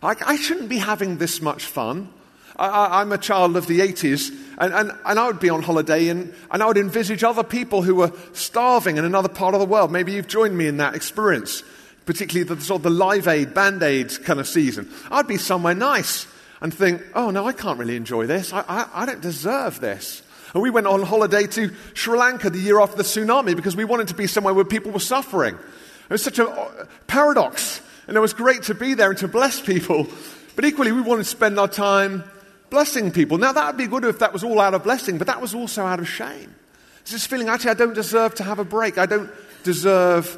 I, 0.01 0.15
I 0.25 0.35
shouldn't 0.37 0.69
be 0.69 0.77
having 0.79 1.17
this 1.17 1.41
much 1.41 1.65
fun. 1.65 2.09
I, 2.57 3.01
am 3.01 3.11
a 3.11 3.17
child 3.17 3.57
of 3.57 3.67
the 3.67 3.81
80s, 3.81 4.29
and, 4.57 4.73
and, 4.73 4.91
and 5.05 5.19
I 5.19 5.27
would 5.27 5.41
be 5.41 5.49
on 5.49 5.61
holiday, 5.61 6.07
and, 6.07 6.33
and 6.49 6.63
I 6.63 6.65
would 6.65 6.77
envisage 6.77 7.23
other 7.23 7.43
people 7.43 7.81
who 7.81 7.95
were 7.95 8.13
starving 8.31 8.95
in 8.97 9.03
another 9.03 9.27
part 9.27 9.53
of 9.53 9.59
the 9.59 9.65
world. 9.65 9.91
Maybe 9.91 10.13
you've 10.13 10.27
joined 10.27 10.57
me 10.57 10.67
in 10.67 10.77
that 10.77 10.95
experience, 10.95 11.63
particularly 12.05 12.47
the 12.47 12.61
sort 12.61 12.79
of 12.79 12.83
the 12.83 12.89
Live 12.91 13.27
Aid, 13.27 13.53
Band 13.53 13.83
Aid 13.83 14.23
kind 14.23 14.39
of 14.39 14.47
season. 14.47 14.89
I'd 15.11 15.27
be 15.27 15.37
somewhere 15.37 15.75
nice 15.75 16.27
and 16.65 16.73
think, 16.73 16.99
oh 17.13 17.29
no, 17.29 17.45
I 17.45 17.53
can't 17.53 17.77
really 17.77 17.95
enjoy 17.95 18.25
this. 18.25 18.51
I, 18.51 18.65
I, 18.67 18.89
I 18.91 19.05
don't 19.05 19.21
deserve 19.21 19.79
this. 19.79 20.23
And 20.51 20.63
we 20.63 20.71
went 20.71 20.87
on 20.87 21.03
holiday 21.03 21.45
to 21.45 21.71
Sri 21.93 22.17
Lanka 22.17 22.49
the 22.49 22.57
year 22.57 22.79
after 22.79 22.97
the 22.97 23.03
tsunami 23.03 23.55
because 23.55 23.75
we 23.75 23.85
wanted 23.85 24.07
to 24.07 24.15
be 24.15 24.25
somewhere 24.25 24.51
where 24.51 24.65
people 24.65 24.91
were 24.91 24.99
suffering. 24.99 25.53
It 25.53 26.09
was 26.09 26.23
such 26.23 26.39
a 26.39 26.49
uh, 26.49 26.87
paradox. 27.05 27.81
And 28.07 28.17
it 28.17 28.19
was 28.19 28.33
great 28.33 28.63
to 28.63 28.73
be 28.73 28.95
there 28.95 29.11
and 29.11 29.19
to 29.19 29.27
bless 29.27 29.61
people. 29.61 30.07
But 30.55 30.65
equally, 30.65 30.91
we 30.91 31.01
wanted 31.01 31.25
to 31.25 31.29
spend 31.29 31.59
our 31.59 31.67
time 31.67 32.23
blessing 32.71 33.11
people. 33.11 33.37
Now, 33.37 33.51
that 33.51 33.67
would 33.67 33.77
be 33.77 33.85
good 33.85 34.03
if 34.03 34.17
that 34.17 34.33
was 34.33 34.43
all 34.43 34.59
out 34.59 34.73
of 34.73 34.83
blessing, 34.83 35.19
but 35.19 35.27
that 35.27 35.39
was 35.39 35.53
also 35.53 35.85
out 35.85 35.99
of 35.99 36.07
shame. 36.09 36.55
It's 37.01 37.11
this 37.11 37.27
feeling, 37.27 37.47
actually, 37.47 37.71
I 37.71 37.75
don't 37.75 37.93
deserve 37.93 38.33
to 38.35 38.43
have 38.43 38.57
a 38.57 38.65
break. 38.65 38.97
I 38.97 39.05
don't 39.05 39.29
deserve 39.61 40.35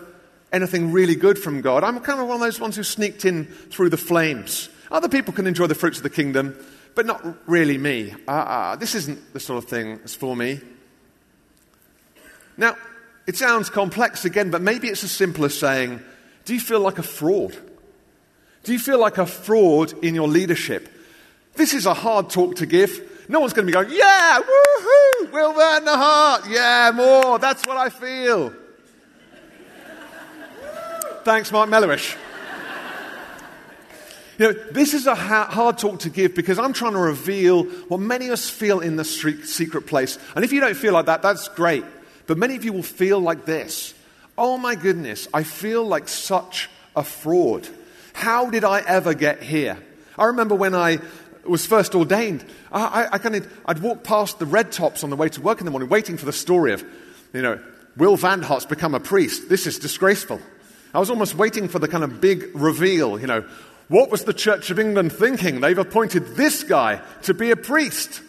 anything 0.52 0.92
really 0.92 1.16
good 1.16 1.40
from 1.40 1.62
God. 1.62 1.86
I'm 1.86 2.02
kind 2.02 2.20
of 2.20 2.28
one 2.28 2.36
of 2.36 2.42
those 2.42 2.60
ones 2.60 2.76
who 2.76 2.84
sneaked 2.84 3.24
in 3.24 3.46
through 3.46 3.92
the 3.92 3.98
flames. 3.98 4.68
Other 4.92 5.10
people 5.10 5.34
can 5.34 5.48
enjoy 5.48 5.68
the 5.68 5.76
fruits 5.76 5.98
of 5.98 6.04
the 6.04 6.10
kingdom, 6.10 6.56
but 6.96 7.06
not 7.06 7.24
really 7.48 7.78
me. 7.78 8.14
Uh, 8.28 8.32
uh, 8.32 8.76
this 8.76 8.96
isn't 8.96 9.34
the 9.34 9.40
sort 9.40 9.64
of 9.64 9.70
thing 9.70 9.98
that's 9.98 10.16
for 10.16 10.36
me. 10.36 10.62
Now, 12.56 12.76
it 13.28 13.36
sounds 13.36 13.70
complex 13.70 14.26
again, 14.26 14.50
but 14.50 14.62
maybe 14.62 14.88
it's 14.88 15.04
as 15.04 15.12
simple 15.12 15.46
as 15.46 15.58
saying, 15.58 16.02
Do 16.46 16.54
you 16.54 16.60
feel 16.60 16.80
like 16.80 16.98
a 16.98 17.04
fraud? 17.04 17.56
Do 18.64 18.74
you 18.74 18.80
feel 18.80 19.00
like 19.00 19.18
a 19.18 19.26
fraud 19.26 19.94
in 20.04 20.16
your 20.16 20.28
leadership? 20.28 20.90
This 21.56 21.74
is 21.74 21.86
a 21.86 21.94
hard 21.94 22.30
talk 22.30 22.56
to 22.58 22.66
give. 22.66 23.26
No 23.30 23.40
one's 23.42 23.54
going 23.54 23.66
to 23.66 23.72
be 23.72 23.74
going, 23.74 23.90
Yeah, 23.92 24.40
woohoo, 24.40 25.32
Will 25.32 25.54
van 25.54 25.84
der 25.84 25.96
Hart. 25.96 26.44
yeah, 26.50 26.92
more, 26.96 27.38
that's 27.40 27.66
what 27.68 27.78
I 27.78 27.90
feel. 27.90 28.54
Thanks, 31.24 31.52
Mark 31.52 31.70
Melluish. 31.70 32.16
You 34.38 34.54
know, 34.54 34.60
this 34.72 34.94
is 34.94 35.08
a 35.08 35.16
hard 35.16 35.78
talk 35.80 36.00
to 36.02 36.10
give 36.10 36.36
because 36.36 36.60
I'm 36.60 36.74
trying 36.74 36.94
to 36.94 37.00
reveal 37.00 37.64
what 37.64 38.00
many 38.00 38.28
of 38.28 38.34
us 38.34 38.50
feel 38.50 38.80
in 38.82 38.96
the 38.96 39.04
secret 39.04 39.88
place. 39.88 40.20
And 40.36 40.46
if 40.46 40.54
you 40.54 40.60
don't 40.60 40.78
feel 40.78 40.94
like 40.94 41.08
that, 41.08 41.24
that's 41.24 41.48
great. 41.50 41.84
But 42.28 42.38
many 42.38 42.56
of 42.56 42.64
you 42.64 42.74
will 42.74 42.84
feel 42.84 43.20
like 43.20 43.46
this 43.46 43.94
Oh 44.38 44.58
my 44.58 44.76
goodness, 44.76 45.28
I 45.34 45.44
feel 45.44 45.84
like 45.84 46.08
such 46.08 46.70
a 46.96 47.04
fraud. 47.04 47.68
How 48.14 48.50
did 48.50 48.64
I 48.64 48.82
ever 48.82 49.14
get 49.14 49.42
here? 49.42 49.78
I 50.18 50.26
remember 50.26 50.56
when 50.56 50.76
I 50.76 51.00
was 51.44 51.66
first 51.66 51.96
ordained, 51.96 52.46
I, 52.72 52.82
I, 52.82 53.14
I 53.14 53.18
kind 53.18 53.36
of, 53.36 53.62
I'd 53.66 53.80
walk 53.80 54.04
past 54.04 54.38
the 54.38 54.46
red 54.46 54.72
tops 54.72 55.04
on 55.04 55.10
the 55.10 55.16
way 55.16 55.30
to 55.30 55.42
work 55.42 55.60
in 55.60 55.66
the 55.66 55.72
morning, 55.72 55.90
waiting 55.90 56.18
for 56.18 56.26
the 56.26 56.34
story 56.34 56.74
of, 56.74 56.84
you 57.34 57.42
know, 57.42 57.60
Will 57.96 58.18
Van 58.18 58.42
Hart's 58.42 58.66
become 58.66 58.94
a 58.94 59.00
priest. 59.00 59.50
This 59.50 59.66
is 59.66 59.80
disgraceful. 59.80 60.40
I 60.94 61.00
was 61.00 61.10
almost 61.10 61.36
waiting 61.36 61.68
for 61.68 61.80
the 61.80 61.88
kind 61.88 62.04
of 62.04 62.22
big 62.22 62.52
reveal, 62.54 63.20
you 63.20 63.28
know, 63.28 63.48
what 63.88 64.12
was 64.12 64.24
the 64.26 64.34
Church 64.34 64.70
of 64.70 64.80
England 64.80 65.14
thinking? 65.14 65.62
They've 65.62 65.78
appointed 65.78 66.36
this 66.36 66.64
guy 66.64 67.02
to 67.24 67.34
be 67.34 67.52
a 67.52 67.56
priest. 67.56 68.22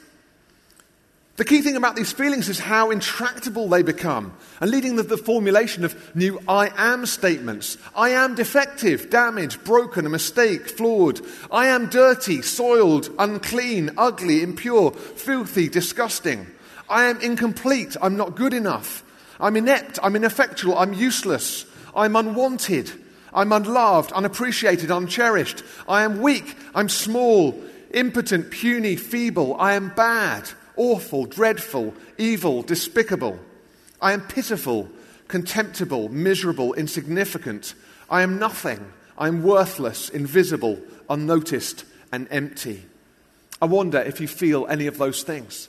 The 1.38 1.44
key 1.44 1.62
thing 1.62 1.76
about 1.76 1.94
these 1.94 2.10
feelings 2.10 2.48
is 2.48 2.58
how 2.58 2.90
intractable 2.90 3.68
they 3.68 3.82
become 3.82 4.34
and 4.60 4.72
leading 4.72 4.96
to 4.96 5.04
the 5.04 5.16
formulation 5.16 5.84
of 5.84 6.16
new 6.16 6.40
I 6.48 6.72
am 6.76 7.06
statements. 7.06 7.78
I 7.94 8.10
am 8.10 8.34
defective, 8.34 9.08
damaged, 9.08 9.62
broken, 9.62 10.04
a 10.04 10.08
mistake, 10.08 10.68
flawed. 10.68 11.20
I 11.52 11.68
am 11.68 11.90
dirty, 11.90 12.42
soiled, 12.42 13.10
unclean, 13.20 13.92
ugly, 13.96 14.42
impure, 14.42 14.90
filthy, 14.90 15.68
disgusting. 15.68 16.48
I 16.88 17.04
am 17.04 17.20
incomplete. 17.20 17.96
I'm 18.02 18.16
not 18.16 18.34
good 18.34 18.52
enough. 18.52 19.04
I'm 19.38 19.56
inept. 19.56 20.00
I'm 20.02 20.16
ineffectual. 20.16 20.76
I'm 20.76 20.92
useless. 20.92 21.66
I'm 21.94 22.16
unwanted. 22.16 22.90
I'm 23.32 23.52
unloved, 23.52 24.12
unappreciated, 24.12 24.90
uncherished. 24.90 25.62
I 25.86 26.02
am 26.02 26.20
weak. 26.20 26.56
I'm 26.74 26.88
small, 26.88 27.60
impotent, 27.92 28.50
puny, 28.50 28.96
feeble. 28.96 29.56
I 29.58 29.74
am 29.74 29.90
bad, 29.94 30.50
awful, 30.76 31.26
dreadful, 31.26 31.94
evil, 32.16 32.62
despicable. 32.62 33.38
I 34.00 34.12
am 34.12 34.22
pitiful, 34.22 34.88
contemptible, 35.28 36.08
miserable, 36.08 36.74
insignificant. 36.74 37.74
I 38.08 38.22
am 38.22 38.38
nothing. 38.38 38.92
I 39.16 39.28
am 39.28 39.42
worthless, 39.42 40.08
invisible, 40.08 40.78
unnoticed, 41.10 41.84
and 42.12 42.28
empty. 42.30 42.84
I 43.60 43.66
wonder 43.66 43.98
if 43.98 44.20
you 44.20 44.28
feel 44.28 44.66
any 44.68 44.86
of 44.86 44.98
those 44.98 45.22
things 45.22 45.68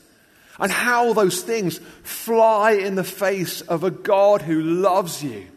and 0.59 0.71
how 0.71 1.13
those 1.13 1.41
things 1.41 1.79
fly 2.03 2.71
in 2.73 2.95
the 2.95 3.03
face 3.03 3.61
of 3.61 3.83
a 3.83 3.91
God 3.91 4.41
who 4.41 4.61
loves 4.61 5.23
you 5.23 5.47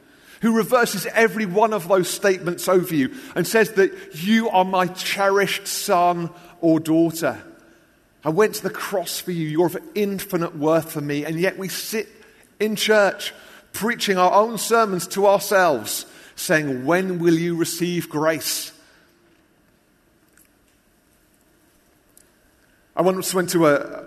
who 0.43 0.57
reverses 0.57 1.07
every 1.07 1.47
one 1.47 1.73
of 1.73 1.87
those 1.89 2.11
statements 2.11 2.69
over 2.69 2.95
you 2.95 3.15
and 3.37 3.47
says 3.47 3.73
that 3.73 3.93
you 4.23 4.51
are 4.51 4.65
my 4.65 4.89
cherished 4.89 5.69
son 5.69 6.29
or 6.61 6.81
daughter. 6.81 7.41
I 8.25 8.31
went 8.31 8.57
to 8.57 8.63
the 8.65 8.71
cross 8.71 9.21
for 9.21 9.31
you. 9.31 9.49
You're 9.49 9.67
of 9.67 9.79
infinite 9.95 10.57
worth 10.57 10.93
for 10.93 11.01
me. 11.01 11.25
And 11.25 11.39
yet 11.39 11.59
we 11.59 11.69
sit 11.69 12.09
in 12.59 12.75
church 12.75 13.33
preaching 13.73 14.19
our 14.19 14.33
own 14.33 14.59
sermons 14.59 15.07
to 15.09 15.29
ourselves, 15.29 16.07
saying, 16.35 16.85
When 16.85 17.21
will 17.21 17.39
you 17.39 17.57
receive 17.57 18.09
grace? 18.09 18.73
I 22.97 23.03
once 23.03 23.33
went 23.33 23.51
to 23.51 23.69
a, 23.69 24.05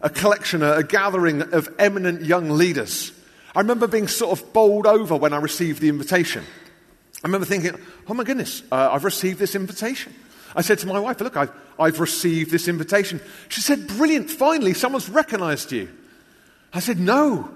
a 0.00 0.08
collection, 0.08 0.62
a, 0.62 0.74
a 0.74 0.84
gathering 0.84 1.42
of 1.42 1.68
eminent 1.80 2.22
young 2.22 2.50
leaders. 2.50 3.12
I 3.54 3.60
remember 3.60 3.86
being 3.86 4.08
sort 4.08 4.38
of 4.38 4.52
bowled 4.52 4.86
over 4.86 5.16
when 5.16 5.32
I 5.32 5.38
received 5.38 5.80
the 5.80 5.88
invitation. 5.88 6.44
I 7.22 7.28
remember 7.28 7.46
thinking, 7.46 7.74
oh 8.08 8.14
my 8.14 8.24
goodness, 8.24 8.62
uh, 8.70 8.90
I've 8.92 9.04
received 9.04 9.38
this 9.38 9.54
invitation. 9.54 10.12
I 10.56 10.62
said 10.62 10.78
to 10.80 10.86
my 10.86 10.98
wife, 10.98 11.20
look, 11.20 11.36
I've, 11.36 11.52
I've 11.78 12.00
received 12.00 12.50
this 12.50 12.68
invitation. 12.68 13.20
She 13.48 13.60
said, 13.60 13.86
brilliant, 13.86 14.30
finally, 14.30 14.74
someone's 14.74 15.08
recognized 15.08 15.72
you. 15.72 15.88
I 16.72 16.80
said, 16.80 16.98
no, 17.00 17.48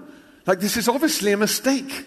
like 0.45 0.59
this 0.59 0.77
is 0.77 0.87
obviously 0.87 1.31
a 1.31 1.37
mistake. 1.37 2.05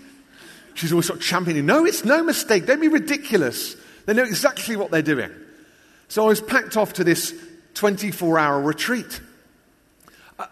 She's 0.75 0.93
always 0.93 1.07
sort 1.07 1.21
of 1.21 1.25
championing, 1.25 1.67
no, 1.67 1.85
it's 1.85 2.05
no 2.05 2.23
mistake. 2.23 2.67
Don't 2.67 2.81
be 2.81 2.89
ridiculous. 2.89 3.77
They 4.07 4.15
know 4.15 4.25
exactly 4.25 4.75
what 4.77 4.91
they're 4.91 5.03
doing. 5.03 5.31
So 6.09 6.25
I 6.25 6.29
was 6.29 6.41
packed 6.41 6.77
off 6.77 6.95
to 6.95 7.05
this 7.05 7.35
24 7.75 8.39
hour 8.39 8.61
retreat. 8.61 9.21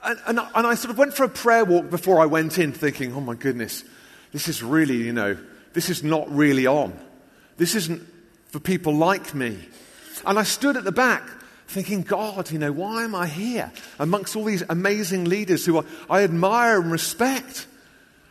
And, 0.04 0.18
and, 0.26 0.40
and, 0.54 0.66
I 0.66 0.74
sort 0.74 0.90
of 0.90 0.98
went 0.98 1.14
for 1.14 1.24
a 1.24 1.28
prayer 1.28 1.64
walk 1.64 1.90
before 1.90 2.20
I 2.20 2.26
went 2.26 2.58
in, 2.58 2.72
thinking, 2.72 3.14
oh 3.14 3.20
my 3.20 3.34
goodness, 3.34 3.84
this 4.32 4.48
is 4.48 4.62
really, 4.62 4.96
you 4.96 5.12
know, 5.12 5.36
this 5.72 5.88
is 5.88 6.02
not 6.02 6.30
really 6.30 6.66
on. 6.66 6.98
This 7.56 7.74
isn't 7.74 8.06
for 8.48 8.60
people 8.60 8.94
like 8.94 9.34
me. 9.34 9.58
And 10.26 10.38
I 10.38 10.42
stood 10.42 10.76
at 10.76 10.84
the 10.84 10.92
back 10.92 11.28
thinking, 11.66 12.02
God, 12.02 12.50
you 12.50 12.58
know, 12.58 12.72
why 12.72 13.04
am 13.04 13.14
I 13.14 13.26
here 13.26 13.70
amongst 13.98 14.34
all 14.34 14.44
these 14.44 14.62
amazing 14.68 15.26
leaders 15.26 15.64
who 15.64 15.78
I, 15.78 15.84
I 16.08 16.22
admire 16.24 16.80
and 16.80 16.90
respect? 16.90 17.66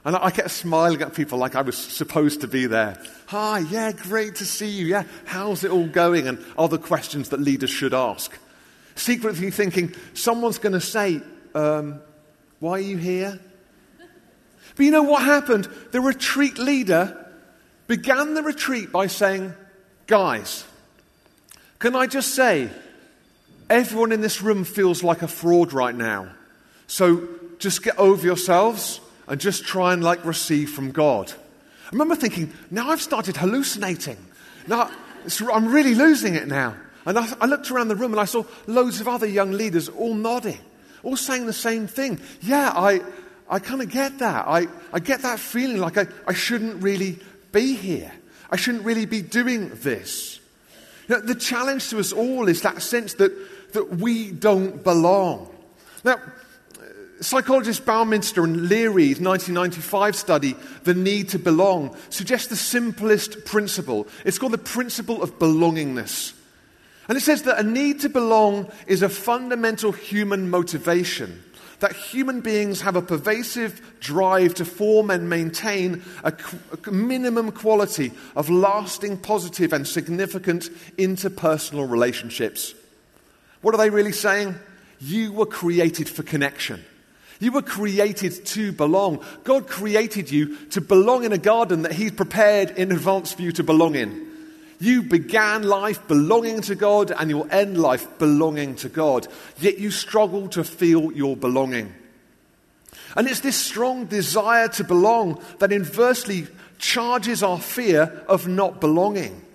And 0.03 0.15
I, 0.15 0.25
I 0.25 0.31
kept 0.31 0.51
smiling 0.51 1.01
at 1.01 1.13
people 1.13 1.37
like 1.37 1.55
I 1.55 1.61
was 1.61 1.77
supposed 1.77 2.41
to 2.41 2.47
be 2.47 2.65
there. 2.65 3.01
Hi, 3.27 3.59
yeah, 3.59 3.91
great 3.91 4.35
to 4.35 4.45
see 4.45 4.69
you. 4.69 4.87
Yeah, 4.87 5.03
how's 5.25 5.63
it 5.63 5.71
all 5.71 5.87
going? 5.87 6.27
And 6.27 6.43
other 6.57 6.77
questions 6.77 7.29
that 7.29 7.39
leaders 7.39 7.69
should 7.69 7.93
ask. 7.93 8.37
Secretly 8.95 9.51
thinking, 9.51 9.95
someone's 10.13 10.57
going 10.57 10.73
to 10.73 10.81
say, 10.81 11.21
um, 11.55 12.01
Why 12.59 12.71
are 12.73 12.79
you 12.79 12.97
here? 12.97 13.39
But 14.75 14.85
you 14.85 14.91
know 14.91 15.03
what 15.03 15.23
happened? 15.23 15.67
The 15.91 16.01
retreat 16.01 16.57
leader 16.57 17.15
began 17.87 18.33
the 18.33 18.43
retreat 18.43 18.91
by 18.91 19.07
saying, 19.07 19.53
Guys, 20.07 20.65
can 21.79 21.95
I 21.95 22.07
just 22.07 22.33
say, 22.33 22.69
everyone 23.69 24.11
in 24.11 24.21
this 24.21 24.41
room 24.41 24.63
feels 24.63 25.03
like 25.03 25.21
a 25.21 25.27
fraud 25.27 25.73
right 25.73 25.95
now. 25.95 26.29
So 26.87 27.27
just 27.59 27.83
get 27.83 27.97
over 27.99 28.25
yourselves 28.25 28.99
and 29.27 29.39
just 29.39 29.65
try 29.65 29.93
and 29.93 30.03
like 30.03 30.25
receive 30.25 30.71
from 30.71 30.91
God. 30.91 31.31
I 31.85 31.89
remember 31.91 32.15
thinking, 32.15 32.51
now 32.71 32.89
I've 32.89 33.01
started 33.01 33.37
hallucinating. 33.37 34.17
Now 34.67 34.89
I'm 35.53 35.71
really 35.71 35.95
losing 35.95 36.35
it 36.35 36.47
now. 36.47 36.75
And 37.05 37.17
I, 37.17 37.27
I 37.39 37.45
looked 37.45 37.71
around 37.71 37.87
the 37.87 37.95
room 37.95 38.11
and 38.11 38.19
I 38.19 38.25
saw 38.25 38.43
loads 38.67 39.01
of 39.01 39.07
other 39.07 39.27
young 39.27 39.51
leaders 39.51 39.89
all 39.89 40.13
nodding 40.13 40.59
all 41.03 41.17
saying 41.17 41.45
the 41.45 41.53
same 41.53 41.87
thing. 41.87 42.19
Yeah, 42.41 42.71
I, 42.75 43.01
I 43.49 43.59
kind 43.59 43.81
of 43.81 43.89
get 43.89 44.19
that. 44.19 44.47
I, 44.47 44.67
I 44.93 44.99
get 44.99 45.21
that 45.21 45.39
feeling 45.39 45.77
like 45.77 45.97
I, 45.97 46.07
I 46.27 46.33
shouldn't 46.33 46.83
really 46.83 47.19
be 47.51 47.75
here. 47.75 48.11
I 48.51 48.55
shouldn't 48.55 48.83
really 48.83 49.05
be 49.05 49.21
doing 49.21 49.69
this. 49.69 50.39
You 51.07 51.15
know, 51.15 51.21
the 51.21 51.35
challenge 51.35 51.89
to 51.89 51.99
us 51.99 52.13
all 52.13 52.47
is 52.47 52.61
that 52.61 52.81
sense 52.81 53.15
that, 53.15 53.31
that 53.73 53.97
we 53.97 54.31
don't 54.31 54.83
belong. 54.83 55.53
Now, 56.03 56.17
Psychologist 57.21 57.85
Baumeister 57.85 58.43
and 58.43 58.69
Leary's 58.69 59.19
1995 59.19 60.15
study, 60.15 60.55
The 60.83 60.93
Need 60.93 61.29
to 61.29 61.39
Belong, 61.39 61.95
suggests 62.09 62.47
the 62.47 62.55
simplest 62.55 63.43
principle. 63.45 64.07
It's 64.23 64.39
called 64.39 64.53
the 64.53 64.57
principle 64.57 65.21
of 65.21 65.37
belongingness. 65.37 66.33
And 67.09 67.17
it 67.17 67.21
says 67.21 67.41
that 67.43 67.59
a 67.59 67.63
need 67.63 68.01
to 68.01 68.09
belong 68.09 68.71
is 68.85 69.01
a 69.01 69.09
fundamental 69.09 69.91
human 69.91 70.51
motivation, 70.51 71.43
that 71.79 71.95
human 71.95 72.41
beings 72.41 72.81
have 72.81 72.95
a 72.95 73.01
pervasive 73.01 73.81
drive 73.99 74.53
to 74.55 74.65
form 74.65 75.09
and 75.09 75.27
maintain 75.27 76.03
a, 76.23 76.31
a 76.85 76.91
minimum 76.91 77.51
quality 77.51 78.11
of 78.35 78.51
lasting, 78.51 79.17
positive, 79.17 79.73
and 79.73 79.87
significant 79.87 80.69
interpersonal 80.97 81.89
relationships. 81.89 82.75
What 83.61 83.73
are 83.73 83.79
they 83.79 83.89
really 83.89 84.11
saying? 84.11 84.53
You 84.99 85.31
were 85.31 85.47
created 85.47 86.07
for 86.07 86.21
connection. 86.21 86.85
You 87.39 87.53
were 87.53 87.63
created 87.63 88.45
to 88.47 88.71
belong. 88.71 89.23
God 89.43 89.67
created 89.67 90.29
you 90.29 90.57
to 90.67 90.81
belong 90.81 91.23
in 91.23 91.33
a 91.33 91.39
garden 91.39 91.81
that 91.81 91.93
He's 91.93 92.11
prepared 92.11 92.71
in 92.71 92.91
advance 92.91 93.33
for 93.33 93.41
you 93.41 93.51
to 93.53 93.63
belong 93.63 93.95
in. 93.95 94.28
You 94.79 95.03
began 95.03 95.63
life 95.63 96.07
belonging 96.07 96.62
to 96.62 96.75
God 96.75 97.12
and 97.12 97.29
you'll 97.29 97.51
end 97.51 97.77
life 97.77 98.17
belonging 98.17 98.75
to 98.75 98.89
God. 98.89 99.27
Yet 99.59 99.77
you 99.77 99.91
struggle 99.91 100.48
to 100.50 100.63
feel 100.63 101.12
your 101.12 101.36
belonging. 101.36 101.93
And 103.15 103.27
it's 103.27 103.41
this 103.41 103.57
strong 103.57 104.05
desire 104.05 104.69
to 104.69 104.83
belong 104.83 105.43
that 105.59 105.74
inversely 105.74 106.48
charges 106.77 107.43
our 107.43 107.59
fear 107.59 108.24
of 108.27 108.48
not 108.48 108.79
belonging. 108.79 109.45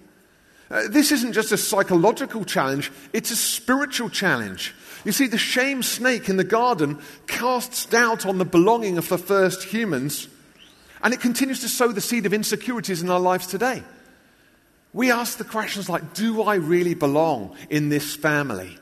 Uh, 0.71 0.83
this 0.89 1.13
isn't 1.13 1.33
just 1.33 1.53
a 1.53 1.57
psychological 1.57 2.45
challenge, 2.45 2.91
it's 3.13 3.31
a 3.31 3.37
spiritual 3.37 4.11
challenge. 4.11 4.75
You 5.05 5.13
see, 5.13 5.27
the 5.27 5.39
shame 5.39 5.83
snake 5.83 6.29
in 6.29 6.37
the 6.37 6.45
garden 6.45 7.01
casts 7.27 7.87
doubt 7.87 8.25
on 8.25 8.39
the 8.39 8.45
belonging 8.45 8.97
of 8.99 9.09
the 9.09 9.19
first 9.19 9.65
humans, 9.65 10.29
and 11.03 11.13
it 11.13 11.21
continues 11.21 11.61
to 11.61 11.69
sow 11.69 11.93
the 11.93 12.01
seed 12.01 12.25
of 12.25 12.33
insecurities 12.33 13.03
in 13.03 13.11
our 13.11 13.21
lives 13.21 13.47
today. 13.47 13.83
We 14.95 15.11
ask 15.11 15.37
the 15.37 15.45
questions 15.45 15.89
like 15.91 16.15
Do 16.15 16.43
I 16.43 16.55
really 16.55 16.95
belong 16.95 17.55
in 17.69 17.91
this 17.91 18.17
family? 18.17 18.79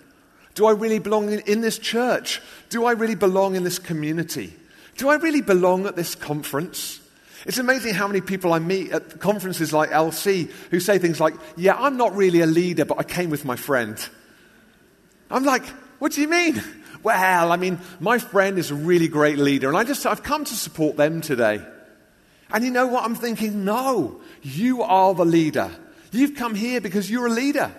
Do 0.55 0.67
I 0.67 0.73
really 0.73 0.99
belong 0.99 1.33
in, 1.33 1.63
this 1.63 1.79
church? 1.79 2.43
Do 2.69 2.85
I 2.85 2.93
really 2.93 3.15
belong 3.15 3.57
in 3.57 3.65
this 3.65 3.79
community? 3.79 4.53
Do 4.99 5.09
I 5.09 5.15
really 5.15 5.41
belong 5.41 5.87
at 5.87 5.97
this 5.97 6.15
conference? 6.15 7.01
It's 7.47 7.57
amazing 7.57 7.95
how 7.95 8.07
many 8.07 8.21
people 8.21 8.53
I 8.53 8.59
meet 8.59 8.93
at 8.93 9.19
conferences 9.19 9.73
like 9.73 9.91
LC 9.91 10.51
who 10.71 10.79
say 10.79 10.99
things 10.99 11.19
like, 11.19 11.35
Yeah, 11.57 11.75
I'm 11.77 11.97
not 11.97 12.15
really 12.15 12.43
a 12.43 12.47
leader, 12.47 12.85
but 12.85 13.01
I 13.01 13.05
came 13.05 13.31
with 13.31 13.47
my 13.47 13.57
friend. 13.57 13.99
I'm 15.31 15.45
like, 15.45 15.65
what 15.99 16.13
do 16.13 16.21
you 16.21 16.29
mean? 16.29 16.63
Well, 17.03 17.51
I 17.51 17.57
mean, 17.57 17.81
my 17.99 18.19
friend 18.19 18.61
is 18.61 18.71
a 18.71 18.77
really 18.77 19.09
great 19.09 19.37
leader, 19.37 19.67
and 19.67 19.77
I 19.77 19.83
just, 19.83 20.07
I've 20.07 20.23
come 20.23 20.45
to 20.45 20.55
support 20.55 20.97
them 20.97 21.21
today. 21.21 21.61
And 22.53 22.65
you 22.65 22.71
know 22.71 22.87
what? 22.87 23.05
I'm 23.05 23.17
thinking, 23.17 23.65
no, 23.65 24.21
you 24.41 24.83
are 24.83 25.13
the 25.13 25.25
leader. 25.25 25.73
You've 26.13 26.37
come 26.37 26.55
here 26.55 26.81
because 26.81 27.11
you're 27.11 27.27
a 27.27 27.31
leader. 27.31 27.73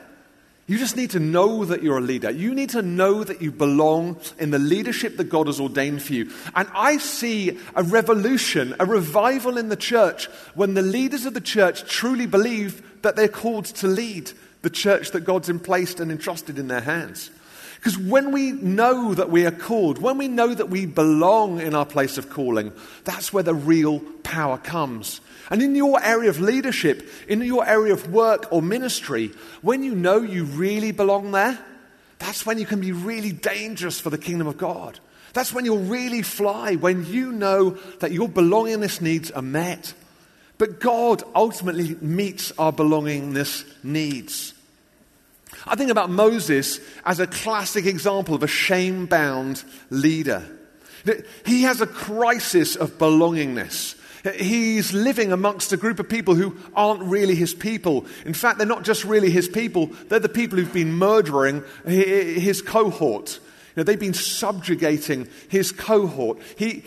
You 0.65 0.77
just 0.77 0.95
need 0.95 1.11
to 1.11 1.19
know 1.19 1.65
that 1.65 1.83
you're 1.83 1.97
a 1.97 2.01
leader. 2.01 2.31
You 2.31 2.55
need 2.55 2.69
to 2.69 2.81
know 2.81 3.23
that 3.23 3.41
you 3.41 3.51
belong 3.51 4.17
in 4.39 4.49
the 4.49 4.59
leadership 4.59 5.17
that 5.17 5.25
God 5.25 5.47
has 5.47 5.59
ordained 5.59 6.01
for 6.01 6.13
you. 6.13 6.31
And 6.55 6.69
I 6.73 6.97
see 6.97 7.59
a 7.75 7.83
revolution, 7.83 8.73
a 8.79 8.85
revival 8.85 9.57
in 9.57 9.67
the 9.69 9.75
church 9.75 10.27
when 10.55 10.73
the 10.73 10.81
leaders 10.81 11.25
of 11.25 11.33
the 11.33 11.41
church 11.41 11.83
truly 11.89 12.25
believe 12.25 13.01
that 13.01 13.17
they're 13.17 13.27
called 13.27 13.65
to 13.65 13.87
lead 13.87 14.31
the 14.61 14.69
church 14.69 15.11
that 15.11 15.21
God's 15.21 15.51
placed 15.59 15.99
and 15.99 16.09
entrusted 16.09 16.57
in 16.57 16.69
their 16.69 16.81
hands. 16.81 17.29
Because 17.75 17.97
when 17.97 18.31
we 18.31 18.53
know 18.53 19.13
that 19.13 19.29
we 19.29 19.45
are 19.45 19.51
called, 19.51 19.97
when 19.97 20.17
we 20.17 20.29
know 20.29 20.53
that 20.53 20.69
we 20.69 20.85
belong 20.85 21.59
in 21.59 21.75
our 21.75 21.85
place 21.85 22.17
of 22.17 22.29
calling, 22.29 22.71
that's 23.03 23.33
where 23.33 23.43
the 23.43 23.53
real 23.53 23.99
power 24.23 24.57
comes. 24.57 25.19
And 25.49 25.61
in 25.61 25.75
your 25.75 26.01
area 26.01 26.29
of 26.29 26.39
leadership, 26.39 27.09
in 27.27 27.41
your 27.41 27.67
area 27.67 27.93
of 27.93 28.11
work 28.11 28.51
or 28.51 28.61
ministry, 28.61 29.31
when 29.61 29.83
you 29.83 29.95
know 29.95 30.21
you 30.21 30.45
really 30.45 30.91
belong 30.91 31.31
there, 31.31 31.59
that's 32.19 32.45
when 32.45 32.57
you 32.57 32.65
can 32.65 32.79
be 32.79 32.91
really 32.91 33.31
dangerous 33.31 33.99
for 33.99 34.09
the 34.09 34.17
kingdom 34.17 34.47
of 34.47 34.57
God. 34.57 34.99
That's 35.33 35.51
when 35.51 35.65
you'll 35.65 35.79
really 35.79 36.21
fly, 36.21 36.75
when 36.75 37.05
you 37.05 37.31
know 37.31 37.71
that 37.99 38.11
your 38.11 38.29
belongingness 38.29 39.01
needs 39.01 39.31
are 39.31 39.41
met. 39.41 39.93
But 40.57 40.79
God 40.79 41.23
ultimately 41.35 41.95
meets 41.99 42.51
our 42.57 42.71
belongingness 42.71 43.65
needs. 43.83 44.53
I 45.65 45.75
think 45.75 45.91
about 45.91 46.09
Moses 46.09 46.79
as 47.05 47.19
a 47.19 47.27
classic 47.27 47.85
example 47.85 48.35
of 48.35 48.43
a 48.43 48.47
shame 48.47 49.05
bound 49.05 49.63
leader. 49.89 50.47
He 51.45 51.63
has 51.63 51.81
a 51.81 51.87
crisis 51.87 52.75
of 52.75 52.97
belongingness. 52.97 53.95
He's 54.35 54.93
living 54.93 55.33
amongst 55.33 55.73
a 55.73 55.77
group 55.77 55.99
of 55.99 56.07
people 56.07 56.35
who 56.35 56.57
aren't 56.75 57.03
really 57.03 57.35
his 57.35 57.53
people. 57.53 58.05
In 58.25 58.33
fact, 58.33 58.57
they're 58.57 58.65
not 58.65 58.83
just 58.83 59.03
really 59.03 59.29
his 59.29 59.49
people, 59.49 59.87
they're 60.07 60.19
the 60.19 60.29
people 60.29 60.57
who've 60.57 60.71
been 60.71 60.93
murdering 60.93 61.63
his 61.85 62.61
cohort. 62.61 63.39
You 63.75 63.81
know, 63.81 63.83
they've 63.85 63.99
been 63.99 64.13
subjugating 64.13 65.27
his 65.49 65.71
cohort. 65.71 66.37
He, 66.57 66.83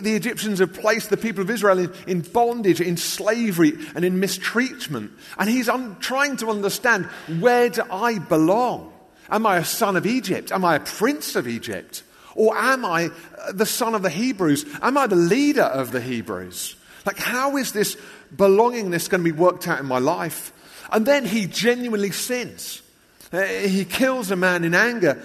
the 0.00 0.14
Egyptians 0.14 0.58
have 0.58 0.72
placed 0.72 1.10
the 1.10 1.18
people 1.18 1.42
of 1.42 1.50
Israel 1.50 1.78
in, 1.78 1.92
in 2.06 2.20
bondage, 2.22 2.80
in 2.80 2.96
slavery, 2.96 3.74
and 3.94 4.06
in 4.06 4.20
mistreatment. 4.20 5.12
And 5.38 5.50
he's 5.50 5.68
un, 5.68 5.96
trying 6.00 6.38
to 6.38 6.48
understand 6.48 7.04
where 7.40 7.68
do 7.68 7.82
I 7.90 8.18
belong? 8.20 8.90
Am 9.28 9.44
I 9.44 9.58
a 9.58 9.64
son 9.64 9.96
of 9.96 10.06
Egypt? 10.06 10.50
Am 10.50 10.64
I 10.64 10.76
a 10.76 10.80
prince 10.80 11.36
of 11.36 11.46
Egypt? 11.46 12.02
Or 12.34 12.56
am 12.56 12.86
I 12.86 13.10
uh, 13.38 13.52
the 13.52 13.66
son 13.66 13.94
of 13.94 14.00
the 14.00 14.10
Hebrews? 14.10 14.64
Am 14.80 14.96
I 14.96 15.06
the 15.06 15.16
leader 15.16 15.62
of 15.62 15.92
the 15.92 16.00
Hebrews? 16.00 16.76
Like, 17.04 17.18
how 17.18 17.56
is 17.56 17.72
this 17.72 17.96
belongingness 18.34 19.08
going 19.08 19.24
to 19.24 19.32
be 19.32 19.36
worked 19.36 19.66
out 19.68 19.80
in 19.80 19.86
my 19.86 19.98
life? 19.98 20.52
And 20.92 21.06
then 21.06 21.24
he 21.24 21.46
genuinely 21.46 22.10
sins. 22.10 22.82
Uh, 23.32 23.42
he 23.42 23.84
kills 23.84 24.30
a 24.30 24.36
man 24.36 24.64
in 24.64 24.74
anger 24.74 25.22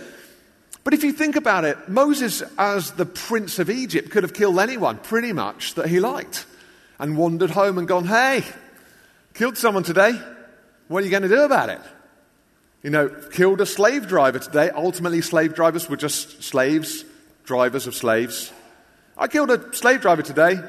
but 0.85 0.93
if 0.93 1.03
you 1.03 1.11
think 1.11 1.35
about 1.35 1.65
it, 1.65 1.89
Moses, 1.89 2.43
as 2.59 2.91
the 2.91 3.07
prince 3.07 3.57
of 3.57 3.71
Egypt, 3.71 4.11
could 4.11 4.21
have 4.21 4.35
killed 4.35 4.59
anyone 4.59 4.99
pretty 4.99 5.33
much 5.33 5.73
that 5.73 5.87
he 5.87 5.99
liked 5.99 6.45
and 6.99 7.17
wandered 7.17 7.49
home 7.49 7.79
and 7.79 7.87
gone, 7.87 8.05
hey, 8.05 8.43
killed 9.33 9.57
someone 9.57 9.81
today. 9.81 10.13
What 10.87 11.01
are 11.01 11.05
you 11.05 11.09
going 11.09 11.23
to 11.23 11.27
do 11.27 11.41
about 11.41 11.69
it? 11.69 11.81
You 12.83 12.91
know, 12.91 13.09
killed 13.09 13.61
a 13.61 13.65
slave 13.65 14.07
driver 14.07 14.37
today. 14.37 14.69
Ultimately, 14.69 15.21
slave 15.21 15.55
drivers 15.55 15.89
were 15.89 15.97
just 15.97 16.43
slaves, 16.43 17.03
drivers 17.45 17.87
of 17.87 17.95
slaves. 17.95 18.53
I 19.17 19.27
killed 19.27 19.49
a 19.49 19.73
slave 19.73 20.01
driver 20.01 20.21
today, 20.21 20.59